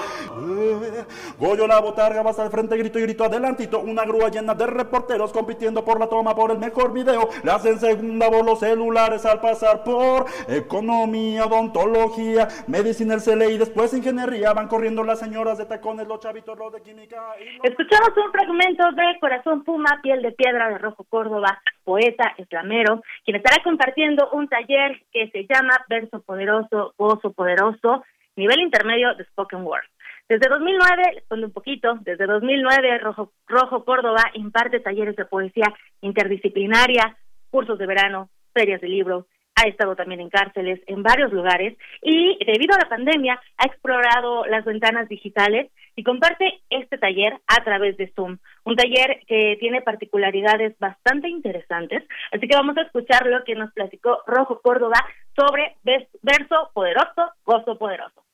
Eh, 0.47 1.03
Goyo 1.37 1.67
la 1.67 1.81
botarga 1.81 2.21
va 2.21 2.29
hasta 2.29 2.45
el 2.45 2.51
frente, 2.51 2.77
grito 2.77 2.99
y 2.99 3.01
grito 3.01 3.25
adelantito. 3.25 3.81
Una 3.81 4.05
grúa 4.05 4.29
llena 4.29 4.53
de 4.53 4.65
reporteros 4.65 5.33
compitiendo 5.33 5.83
por 5.83 5.99
la 5.99 6.07
toma 6.07 6.33
por 6.33 6.51
el 6.51 6.57
mejor 6.57 6.93
video. 6.93 7.27
Le 7.43 7.64
hacen 7.65 7.79
segunda 7.79 8.29
voz 8.29 8.45
los 8.45 8.59
celulares 8.59 9.25
al 9.25 9.41
pasar 9.41 9.83
por 9.83 10.25
economía, 10.47 11.45
odontología, 11.45 12.47
medicina, 12.67 13.15
el 13.15 13.21
CLE 13.21 13.53
y 13.53 13.57
después 13.57 13.93
ingeniería. 13.93 14.53
Van 14.53 14.67
corriendo 14.67 15.03
las 15.03 15.19
señoras 15.19 15.57
de 15.57 15.65
tacones, 15.65 16.07
los 16.07 16.19
chavitos, 16.19 16.57
los 16.57 16.71
de 16.71 16.81
química. 16.81 17.17
Y 17.41 17.57
los... 17.57 17.65
Escuchamos 17.65 18.11
un 18.17 18.31
fragmento 18.31 18.83
de 18.91 19.19
Corazón 19.19 19.63
Puma, 19.63 19.99
Piel 20.03 20.21
de 20.21 20.31
Piedra 20.33 20.69
de 20.69 20.77
Rojo 20.77 21.05
Córdoba, 21.09 21.59
poeta, 21.83 22.33
eslamero, 22.37 23.01
quien 23.23 23.37
estará 23.37 23.63
compartiendo 23.63 24.29
un 24.31 24.47
taller 24.47 25.01
que 25.11 25.29
se 25.31 25.47
llama 25.49 25.83
Verso 25.89 26.21
Poderoso, 26.21 26.93
Gozo 26.97 27.31
Poderoso, 27.33 28.03
nivel 28.35 28.59
intermedio 28.59 29.15
de 29.15 29.25
Spoken 29.25 29.63
Word. 29.63 29.85
Desde 30.27 30.49
2009, 30.49 31.03
les 31.13 31.23
cuento 31.25 31.47
un 31.47 31.53
poquito, 31.53 31.99
desde 32.01 32.25
2009 32.25 32.97
Rojo, 32.97 33.31
Rojo 33.47 33.85
Córdoba 33.85 34.23
imparte 34.33 34.79
talleres 34.79 35.15
de 35.15 35.25
poesía 35.25 35.71
interdisciplinaria, 36.01 37.15
cursos 37.49 37.77
de 37.77 37.85
verano, 37.85 38.29
ferias 38.53 38.81
de 38.81 38.87
libro, 38.87 39.27
ha 39.55 39.67
estado 39.67 39.95
también 39.95 40.19
en 40.19 40.29
cárceles 40.29 40.81
en 40.85 41.01
varios 41.01 41.31
lugares 41.31 41.77
y 42.01 42.37
debido 42.45 42.75
a 42.75 42.79
la 42.79 42.89
pandemia 42.89 43.39
ha 43.57 43.65
explorado 43.65 44.45
las 44.45 44.65
ventanas 44.65 45.07
digitales 45.07 45.71
y 45.95 46.03
comparte 46.03 46.61
este 46.69 46.97
taller 46.97 47.39
a 47.47 47.63
través 47.63 47.95
de 47.95 48.11
Zoom, 48.15 48.37
un 48.65 48.75
taller 48.75 49.21
que 49.27 49.55
tiene 49.59 49.81
particularidades 49.81 50.77
bastante 50.77 51.29
interesantes, 51.29 52.03
así 52.33 52.47
que 52.47 52.55
vamos 52.55 52.77
a 52.77 52.81
escuchar 52.81 53.25
lo 53.27 53.43
que 53.45 53.55
nos 53.55 53.71
platicó 53.71 54.21
Rojo 54.27 54.59
Córdoba 54.61 54.97
sobre 55.35 55.77
verso 55.83 56.71
poderoso, 56.73 57.31
gozo 57.45 57.77
poderoso. 57.77 58.24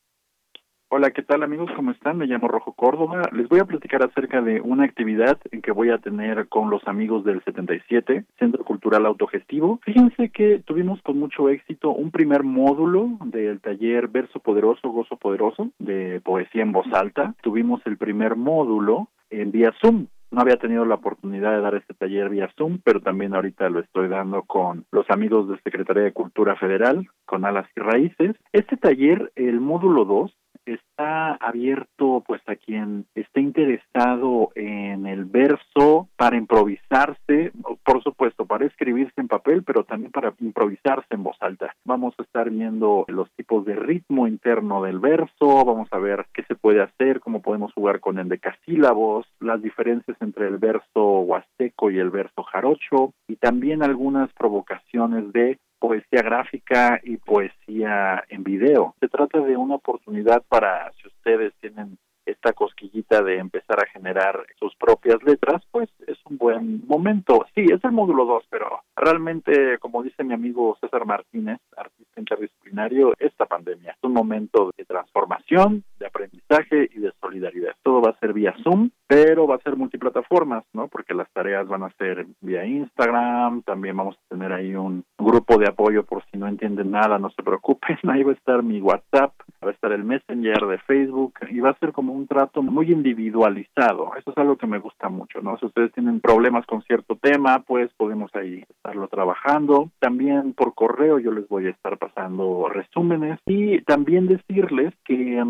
Hola, 0.93 1.11
¿qué 1.11 1.21
tal 1.21 1.41
amigos? 1.41 1.71
¿Cómo 1.73 1.91
están? 1.91 2.17
Me 2.17 2.25
llamo 2.25 2.49
Rojo 2.49 2.73
Córdoba. 2.73 3.21
Les 3.31 3.47
voy 3.47 3.61
a 3.61 3.65
platicar 3.65 4.03
acerca 4.03 4.41
de 4.41 4.59
una 4.59 4.83
actividad 4.83 5.39
en 5.49 5.61
que 5.61 5.71
voy 5.71 5.89
a 5.89 5.99
tener 5.99 6.49
con 6.49 6.69
los 6.69 6.85
amigos 6.85 7.23
del 7.23 7.41
77, 7.45 8.25
Centro 8.37 8.65
Cultural 8.65 9.05
Autogestivo. 9.05 9.79
Fíjense 9.85 10.31
que 10.31 10.59
tuvimos 10.59 11.01
con 11.01 11.17
mucho 11.17 11.47
éxito 11.47 11.91
un 11.91 12.11
primer 12.11 12.43
módulo 12.43 13.07
del 13.23 13.61
taller 13.61 14.09
Verso 14.09 14.39
Poderoso, 14.39 14.89
Gozo 14.89 15.15
Poderoso, 15.15 15.69
de 15.79 16.19
poesía 16.25 16.63
en 16.63 16.73
voz 16.73 16.91
alta. 16.91 17.35
Tuvimos 17.41 17.79
el 17.85 17.95
primer 17.95 18.35
módulo 18.35 19.07
en 19.29 19.53
vía 19.53 19.73
Zoom. 19.81 20.07
No 20.29 20.41
había 20.41 20.57
tenido 20.57 20.83
la 20.83 20.95
oportunidad 20.95 21.53
de 21.53 21.61
dar 21.61 21.75
este 21.75 21.93
taller 21.93 22.29
vía 22.29 22.49
Zoom, 22.57 22.79
pero 22.83 22.99
también 22.99 23.33
ahorita 23.33 23.69
lo 23.69 23.79
estoy 23.79 24.09
dando 24.09 24.43
con 24.43 24.83
los 24.91 25.09
amigos 25.09 25.47
de 25.47 25.57
Secretaría 25.61 26.03
de 26.03 26.11
Cultura 26.11 26.57
Federal, 26.57 27.07
con 27.25 27.45
Alas 27.45 27.67
y 27.77 27.79
Raíces. 27.79 28.35
Este 28.51 28.75
taller, 28.75 29.31
el 29.35 29.61
módulo 29.61 30.03
2, 30.03 30.33
está 30.65 31.35
abierto 31.35 32.23
pues 32.25 32.41
a 32.47 32.55
quien 32.55 33.05
esté 33.15 33.41
interesado 33.41 34.51
en 34.55 35.05
el 35.05 35.25
verso 35.25 36.09
para 36.15 36.37
improvisarse, 36.37 37.51
por 37.83 38.03
supuesto, 38.03 38.45
para 38.45 38.65
escribirse 38.65 39.19
en 39.19 39.27
papel, 39.27 39.63
pero 39.63 39.83
también 39.83 40.11
para 40.11 40.33
improvisarse 40.39 41.07
en 41.11 41.23
voz 41.23 41.37
alta. 41.39 41.73
Vamos 41.85 42.13
a 42.17 42.23
estar 42.23 42.49
viendo 42.49 43.05
los 43.07 43.31
tipos 43.31 43.65
de 43.65 43.75
ritmo 43.75 44.27
interno 44.27 44.83
del 44.83 44.99
verso, 44.99 45.65
vamos 45.65 45.89
a 45.91 45.97
ver 45.97 46.25
qué 46.33 46.43
se 46.43 46.55
puede 46.55 46.81
hacer, 46.81 47.19
cómo 47.19 47.41
podemos 47.41 47.73
jugar 47.73 47.99
con 47.99 48.19
endecasílabos, 48.19 49.25
las 49.39 49.61
diferencias 49.61 50.17
entre 50.21 50.47
el 50.47 50.57
verso 50.57 51.21
huasteco 51.21 51.91
y 51.91 51.99
el 51.99 52.09
verso 52.09 52.43
jarocho 52.43 53.13
y 53.27 53.35
también 53.35 53.83
algunas 53.83 54.31
provocaciones 54.33 55.31
de 55.33 55.57
poesía 55.81 56.21
gráfica 56.21 57.01
y 57.03 57.17
poesía 57.17 58.23
en 58.29 58.43
video. 58.43 58.93
Se 58.99 59.07
trata 59.07 59.39
de 59.39 59.57
una 59.57 59.75
oportunidad 59.75 60.43
para 60.47 60.91
si 60.93 61.07
ustedes 61.07 61.53
tienen 61.59 61.97
esta 62.25 62.53
cosquillita 62.53 63.23
de 63.23 63.39
empezar 63.39 63.79
a 63.79 63.87
generar 63.87 64.45
sus 64.59 64.75
propias 64.75 65.21
letras, 65.23 65.63
pues 65.71 65.89
es 66.05 66.17
un 66.29 66.37
buen 66.37 66.85
momento. 66.87 67.45
Sí, 67.55 67.65
es 67.71 67.83
el 67.83 67.91
módulo 67.91 68.25
2, 68.25 68.43
pero 68.49 68.81
realmente, 68.95 69.79
como 69.79 70.03
dice 70.03 70.23
mi 70.23 70.35
amigo 70.35 70.77
César 70.79 71.05
Martínez, 71.05 71.59
artista 71.75 72.19
interdisciplinario, 72.19 73.13
esta 73.17 73.47
pandemia 73.47 73.91
es 73.91 74.03
un 74.03 74.13
momento 74.13 74.71
de 74.77 74.85
transformación, 74.85 75.83
de 75.99 76.05
aprendizaje 76.05 76.89
y 76.93 76.99
de 76.99 77.11
solidaridad. 77.19 77.75
Todo 77.81 78.01
va 78.01 78.11
a 78.11 78.19
ser 78.19 78.33
vía 78.33 78.53
Zoom, 78.63 78.91
pero 79.11 79.45
va 79.45 79.55
a 79.55 79.61
ser 79.61 79.75
multiplataformas, 79.75 80.63
¿no? 80.71 80.87
Porque 80.87 81.13
las 81.13 81.29
tareas 81.33 81.67
van 81.67 81.83
a 81.83 81.89
ser 81.97 82.27
vía 82.39 82.65
Instagram, 82.65 83.61
también 83.63 83.97
vamos 83.97 84.15
a 84.15 84.29
tener 84.29 84.53
ahí 84.53 84.73
un 84.73 85.03
grupo 85.19 85.57
de 85.57 85.67
apoyo 85.67 86.05
por 86.05 86.23
si 86.31 86.37
no 86.37 86.47
entienden 86.47 86.91
nada, 86.91 87.19
no 87.19 87.29
se 87.31 87.43
preocupen, 87.43 87.97
ahí 88.09 88.23
va 88.23 88.31
a 88.31 88.35
estar 88.35 88.63
mi 88.63 88.79
WhatsApp, 88.79 89.33
va 89.61 89.67
a 89.67 89.73
estar 89.73 89.91
el 89.91 90.05
Messenger 90.05 90.65
de 90.65 90.77
Facebook 90.77 91.33
y 91.49 91.59
va 91.59 91.71
a 91.71 91.79
ser 91.79 91.91
como 91.91 92.13
un 92.13 92.25
trato 92.25 92.63
muy 92.63 92.89
individualizado. 92.89 94.11
Eso 94.17 94.31
es 94.31 94.37
algo 94.37 94.55
que 94.55 94.65
me 94.65 94.79
gusta 94.79 95.09
mucho, 95.09 95.41
¿no? 95.41 95.57
Si 95.57 95.65
ustedes 95.65 95.91
tienen 95.91 96.21
problemas 96.21 96.65
con 96.65 96.81
cierto 96.83 97.17
tema, 97.17 97.63
pues 97.67 97.91
podemos 97.97 98.33
ahí 98.33 98.63
estarlo 98.69 99.09
trabajando. 99.09 99.89
También 99.99 100.53
por 100.53 100.73
correo 100.73 101.19
yo 101.19 101.33
les 101.33 101.49
voy 101.49 101.67
a 101.67 101.71
estar 101.71 101.97
pasando 101.97 102.69
resúmenes 102.69 103.39
y 103.45 103.81
también 103.81 104.27
decirles 104.27 104.93
que 105.03 105.43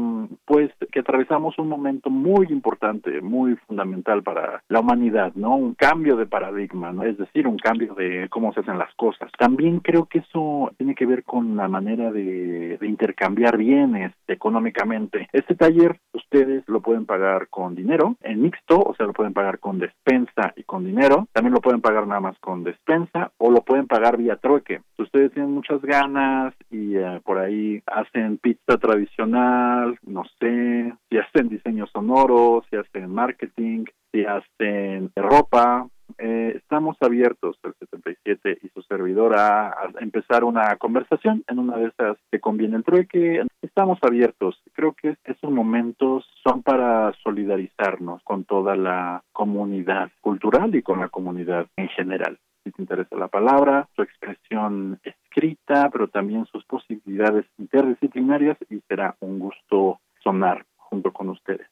pues 0.45 0.71
que 0.91 1.01
atravesamos 1.01 1.59
un 1.59 1.69
momento 1.69 2.09
muy 2.09 2.47
importante, 2.49 3.21
muy 3.21 3.50
fundamental 3.67 4.23
para 4.23 4.63
la 4.67 4.79
humanidad, 4.79 5.33
¿no? 5.35 5.55
Un 5.55 5.73
cambio 5.73 6.15
de 6.15 6.25
paradigma, 6.25 6.91
¿no? 6.91 7.03
Es 7.03 7.17
decir, 7.17 7.47
un 7.47 7.57
cambio 7.57 7.93
de 7.95 8.27
cómo 8.29 8.53
se 8.53 8.61
hacen 8.61 8.77
las 8.77 8.93
cosas. 8.95 9.31
También 9.37 9.79
creo 9.79 10.05
que 10.05 10.19
eso 10.19 10.71
tiene 10.77 10.95
que 10.95 11.05
ver 11.05 11.23
con 11.23 11.55
la 11.55 11.67
manera 11.67 12.11
de, 12.11 12.77
intercambiar 12.81 13.57
bienes 13.57 14.13
económicamente. 14.27 15.27
Este 15.31 15.55
taller 15.55 15.97
ustedes 16.13 16.67
lo 16.67 16.81
pueden 16.81 17.05
pagar 17.05 17.47
con 17.49 17.75
dinero 17.75 18.15
en 18.21 18.41
mixto, 18.41 18.81
o 18.81 18.93
sea, 18.95 19.05
lo 19.05 19.13
pueden 19.13 19.33
pagar 19.33 19.59
con 19.59 19.79
despensa 19.79 20.53
y 20.55 20.63
con 20.63 20.83
dinero. 20.83 21.27
También 21.31 21.53
lo 21.53 21.61
pueden 21.61 21.81
pagar 21.81 22.07
nada 22.07 22.19
más 22.19 22.37
con 22.39 22.63
despensa 22.63 23.31
o 23.37 23.51
lo 23.51 23.61
pueden 23.61 23.87
pagar 23.87 24.17
vía 24.17 24.35
trueque. 24.35 24.81
Si 24.95 25.03
ustedes 25.03 25.31
tienen 25.31 25.51
muchas 25.51 25.81
ganas 25.81 26.53
y 26.69 26.95
eh, 26.95 27.21
por 27.23 27.37
ahí 27.37 27.81
hacen 27.85 28.37
pizza 28.37 28.77
tradicional, 28.77 29.97
no 30.03 30.23
sé, 30.39 30.93
si 31.09 31.17
hacen 31.17 31.49
diseño 31.49 31.87
sonoro, 31.87 32.63
si 32.69 32.75
hacen 32.75 33.13
marketing, 33.13 33.40
si 33.55 34.25
hacen 34.25 35.11
ropa, 35.15 35.87
eh, 36.17 36.53
estamos 36.55 36.97
abiertos, 37.01 37.57
el 37.63 37.73
77 37.75 38.59
y 38.61 38.69
su 38.69 38.81
servidora, 38.83 39.69
a 39.69 39.91
empezar 39.99 40.43
una 40.43 40.75
conversación. 40.77 41.43
En 41.47 41.59
una 41.59 41.77
de 41.77 41.87
esas 41.87 42.17
que 42.31 42.39
conviene 42.39 42.77
el 42.77 42.83
trueque. 42.83 43.43
Estamos 43.61 43.99
abiertos. 44.01 44.61
Creo 44.73 44.93
que 44.93 45.15
estos 45.23 45.51
momentos 45.51 46.25
son 46.43 46.63
para 46.63 47.13
solidarizarnos 47.23 48.21
con 48.23 48.43
toda 48.43 48.75
la 48.75 49.23
comunidad 49.31 50.11
cultural 50.21 50.75
y 50.75 50.81
con 50.81 50.99
la 50.99 51.09
comunidad 51.09 51.67
en 51.77 51.87
general. 51.89 52.37
Si 52.63 52.71
te 52.71 52.81
interesa 52.81 53.15
la 53.15 53.27
palabra, 53.27 53.87
su 53.95 54.03
expresión 54.03 54.99
escrita, 55.03 55.89
pero 55.89 56.07
también 56.07 56.45
sus 56.45 56.63
posibilidades 56.65 57.45
interdisciplinarias 57.57 58.57
y 58.69 58.79
será 58.87 59.15
un 59.19 59.39
gusto 59.39 59.99
sonar 60.23 60.65
junto 60.77 61.11
con 61.11 61.29
ustedes. 61.29 61.67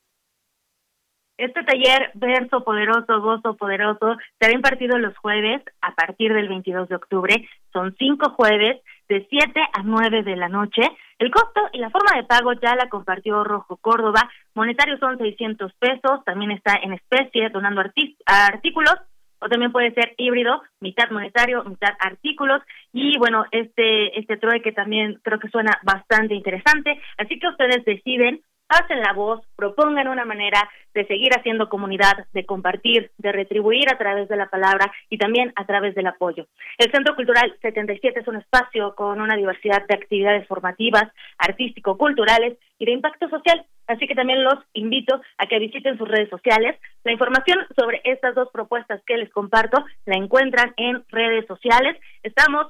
Este 1.40 1.64
taller 1.64 2.12
Verso 2.16 2.66
Poderoso, 2.66 3.22
Gozo 3.22 3.56
Poderoso 3.56 4.18
será 4.38 4.54
impartido 4.54 4.98
los 4.98 5.18
jueves 5.18 5.62
a 5.80 5.96
partir 5.96 6.34
del 6.34 6.50
22 6.50 6.90
de 6.90 6.96
octubre. 6.96 7.48
Son 7.72 7.96
cinco 7.98 8.32
jueves 8.32 8.82
de 9.08 9.26
7 9.30 9.58
a 9.72 9.84
9 9.84 10.24
de 10.24 10.36
la 10.36 10.50
noche. 10.50 10.82
El 11.18 11.32
costo 11.32 11.62
y 11.72 11.78
la 11.78 11.92
forma 11.92 12.12
de 12.18 12.26
pago 12.26 12.52
ya 12.52 12.76
la 12.76 12.90
compartió 12.90 13.46
Rojo 13.46 13.78
Córdoba. 13.78 14.30
Monetarios 14.54 15.00
son 15.00 15.18
600 15.18 15.72
pesos. 15.80 16.26
También 16.26 16.52
está 16.52 16.78
en 16.84 16.92
especie, 16.92 17.48
donando 17.48 17.82
artículos 18.26 18.96
o 19.40 19.48
también 19.48 19.72
puede 19.72 19.94
ser 19.94 20.16
híbrido, 20.18 20.62
mitad 20.82 21.10
monetario, 21.10 21.64
mitad 21.64 21.94
artículos 22.02 22.62
y 22.92 23.18
bueno, 23.18 23.46
este 23.52 24.20
este 24.20 24.36
trueque 24.36 24.74
también 24.74 25.22
creo 25.24 25.40
que 25.40 25.48
suena 25.48 25.80
bastante 25.84 26.36
interesante, 26.36 27.00
así 27.18 27.40
que 27.40 27.48
ustedes 27.48 27.86
deciden 27.86 28.42
pasen 28.70 29.02
la 29.02 29.14
voz, 29.14 29.42
propongan 29.56 30.08
una 30.08 30.26
manera 30.26 30.70
de 30.94 31.06
seguir 31.08 31.32
haciendo 31.36 31.70
comunidad, 31.70 32.28
de 32.34 32.46
compartir, 32.46 33.12
de 33.18 33.32
retribuir 33.32 33.92
a 33.92 33.98
través 33.98 34.30
de 34.30 34.38
la 34.38 34.48
palabra 34.48 34.92
y 35.10 35.18
también 35.18 35.52
a 35.56 35.66
través 35.66 35.96
del 35.96 36.06
apoyo. 36.06 36.46
El 36.78 36.92
Centro 36.92 37.16
Cultural 37.16 37.56
77 37.64 38.20
es 38.20 38.28
un 38.28 38.36
espacio 38.36 38.94
con 38.94 39.20
una 39.20 39.36
diversidad 39.36 39.86
de 39.88 39.96
actividades 39.96 40.48
formativas, 40.48 41.12
artístico-culturales 41.40 42.58
y 42.78 42.86
de 42.86 42.92
impacto 42.92 43.28
social, 43.30 43.66
así 43.88 44.08
que 44.08 44.16
también 44.16 44.44
los 44.44 44.60
invito 44.74 45.20
a 45.40 45.48
que 45.48 45.58
visiten 45.58 45.98
sus 45.98 46.08
redes 46.08 46.30
sociales. 46.30 46.80
La 47.04 47.12
información 47.12 47.58
sobre 47.76 48.02
estas 48.04 48.36
dos 48.36 48.50
propuestas 48.52 49.02
que 49.08 49.18
les 49.18 49.32
comparto 49.32 49.84
la 50.06 50.16
encuentran 50.16 50.74
en 50.78 51.04
redes 51.10 51.48
sociales. 51.48 51.98
Estamos 52.22 52.68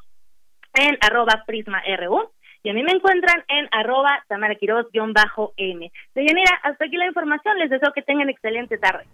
en 0.76 0.98
arroba 1.02 1.44
prisma.ru 1.46 2.30
y 2.64 2.70
a 2.70 2.74
mí 2.74 2.84
me 2.84 2.92
encuentran 2.92 3.44
en 3.48 3.68
arroba 3.72 4.24
tamaraquiroz-m. 4.28 5.92
Deyanira, 6.16 6.60
hasta 6.64 6.86
aquí 6.86 6.98
la 6.98 7.08
información. 7.08 7.58
Les 7.58 7.70
deseo 7.70 7.92
que 7.94 8.02
tengan 8.02 8.30
excelente 8.30 8.78
tarde. 8.78 9.06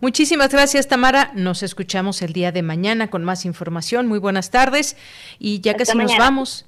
Muchísimas 0.00 0.52
gracias, 0.52 0.88
Tamara. 0.88 1.30
Nos 1.34 1.62
escuchamos 1.62 2.20
el 2.22 2.32
día 2.32 2.52
de 2.52 2.62
mañana 2.62 3.08
con 3.08 3.24
más 3.24 3.44
información. 3.44 4.06
Muy 4.06 4.18
buenas 4.18 4.50
tardes. 4.50 4.96
Y 5.38 5.60
ya 5.60 5.74
casi 5.74 5.96
nos 5.96 6.16
vamos. 6.18 6.66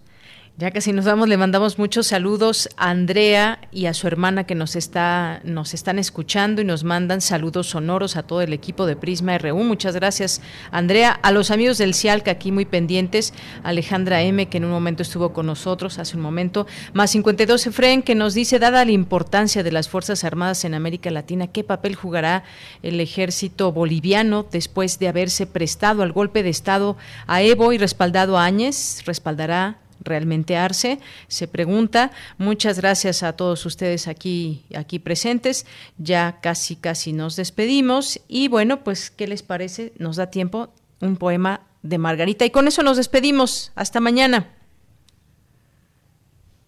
Ya 0.59 0.71
casi 0.71 0.95
nos 0.95 1.05
vamos, 1.05 1.29
le 1.29 1.37
mandamos 1.37 1.79
muchos 1.79 2.07
saludos 2.07 2.71
a 2.79 2.89
Andrea 2.89 3.59
y 3.73 3.85
a 3.85 3.93
su 3.93 4.07
hermana 4.07 4.45
que 4.45 4.55
nos 4.55 4.75
está 4.75 5.43
nos 5.45 5.75
están 5.75 5.99
escuchando 5.99 6.63
y 6.63 6.65
nos 6.65 6.83
mandan 6.83 7.21
saludos 7.21 7.67
sonoros 7.67 8.17
a 8.17 8.23
todo 8.23 8.41
el 8.41 8.55
equipo 8.55 8.87
de 8.87 8.97
Prisma 8.97 9.37
RU. 9.37 9.63
Muchas 9.65 9.95
gracias, 9.95 10.41
Andrea, 10.71 11.11
a 11.11 11.31
los 11.31 11.51
amigos 11.51 11.77
del 11.77 11.93
CIALC 11.93 12.29
aquí 12.29 12.53
muy 12.53 12.65
pendientes, 12.65 13.35
Alejandra 13.65 14.23
M 14.23 14.49
que 14.49 14.57
en 14.57 14.65
un 14.65 14.71
momento 14.71 15.03
estuvo 15.03 15.35
con 15.35 15.45
nosotros 15.45 15.99
hace 15.99 16.17
un 16.17 16.23
momento, 16.23 16.67
más 16.95 17.11
52 17.11 17.67
Efren 17.67 18.03
que 18.03 18.15
nos 18.15 18.33
dice 18.33 18.59
dada 18.59 18.87
la 18.87 18.93
importancia 18.93 19.63
de 19.63 19.73
las 19.73 19.91
Fuerzas 19.91 20.25
Armadas 20.25 20.65
en 20.65 20.73
América 20.73 21.11
Latina, 21.11 21.49
¿qué 21.49 21.65
papel 21.65 21.97
jugará 21.97 22.45
el 22.83 22.99
ejército 23.01 23.73
boliviano 23.73 24.47
después 24.51 24.99
de 24.99 25.09
haberse 25.09 25.47
prestado 25.47 26.03
al 26.03 26.13
golpe 26.13 26.43
de 26.43 26.49
estado 26.49 26.97
a 27.27 27.43
Evo 27.43 27.75
y 27.75 27.79
respaldado 27.79 28.39
a 28.39 28.47
Áñez? 28.47 29.03
¿Respaldará 29.05 29.81
realmente 30.07 30.57
Arce 30.57 30.99
se 31.29 31.47
pregunta. 31.49 32.11
Muchas 32.39 32.79
gracias 32.79 33.23
a 33.23 33.35
todos 33.35 33.67
ustedes 33.67 34.09
aquí, 34.09 34.65
aquí 34.75 34.99
presentes. 34.99 35.67
Ya 35.99 36.41
casi, 36.41 36.77
casi 36.77 37.13
nos 37.13 37.37
despedimos. 37.37 38.21
Y 38.29 38.49
bueno, 38.49 38.83
pues, 38.83 39.11
¿qué 39.11 39.27
les 39.27 39.43
parece? 39.43 39.93
Nos 39.99 40.17
da 40.17 40.31
tiempo 40.31 40.73
un 41.01 41.17
poema 41.17 41.67
de 41.83 41.99
Margarita. 41.99 42.45
Y 42.47 42.51
con 42.51 42.67
eso 42.69 42.83
nos 42.83 42.97
despedimos. 42.97 43.73
Hasta 43.75 44.01
mañana. 44.01 44.53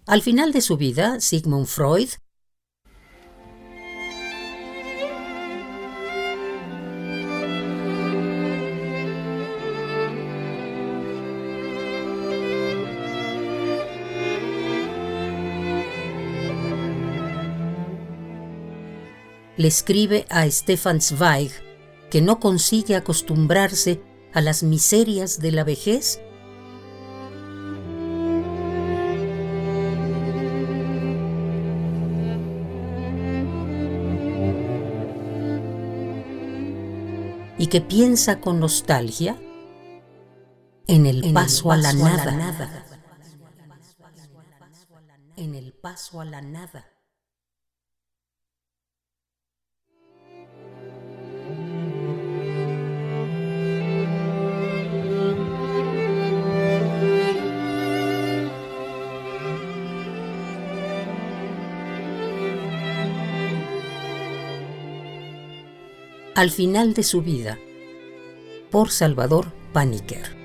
Al 0.06 0.23
final 0.23 0.52
de 0.52 0.60
su 0.60 0.77
vida, 0.77 1.20
Sigmund 1.20 1.66
Freud 1.66 2.09
le 19.59 19.68
escribe 19.68 20.24
a 20.30 20.48
Stefan 20.51 21.02
Zweig 21.02 21.51
que 22.10 22.22
no 22.22 22.40
consigue 22.40 22.97
acostumbrarse 22.97 24.01
a 24.32 24.40
las 24.40 24.62
miserias 24.62 25.40
de 25.40 25.52
la 25.52 25.64
vejez? 25.64 26.20
y 37.60 37.66
que 37.66 37.80
piensa 37.80 38.40
con 38.40 38.60
nostalgia 38.60 39.36
en 40.86 41.06
el 41.06 41.32
paso, 41.32 41.72
a, 41.72 41.76
la 41.76 41.93
nada. 41.93 42.86
En 45.36 45.56
el 45.56 45.72
paso 45.72 46.20
a 46.20 46.24
la 46.24 46.40
nada. 46.40 46.86
Al 66.39 66.52
final 66.52 66.94
de 66.94 67.02
su 67.02 67.20
vida, 67.20 67.59
por 68.70 68.93
Salvador 68.93 69.52
Paniker. 69.73 70.36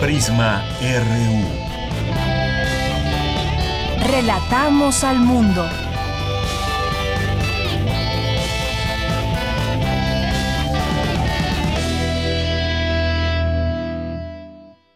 Prisma 0.00 0.64
RU. 0.80 1.64
Relatamos 4.10 5.04
al 5.04 5.20
mundo. 5.20 5.83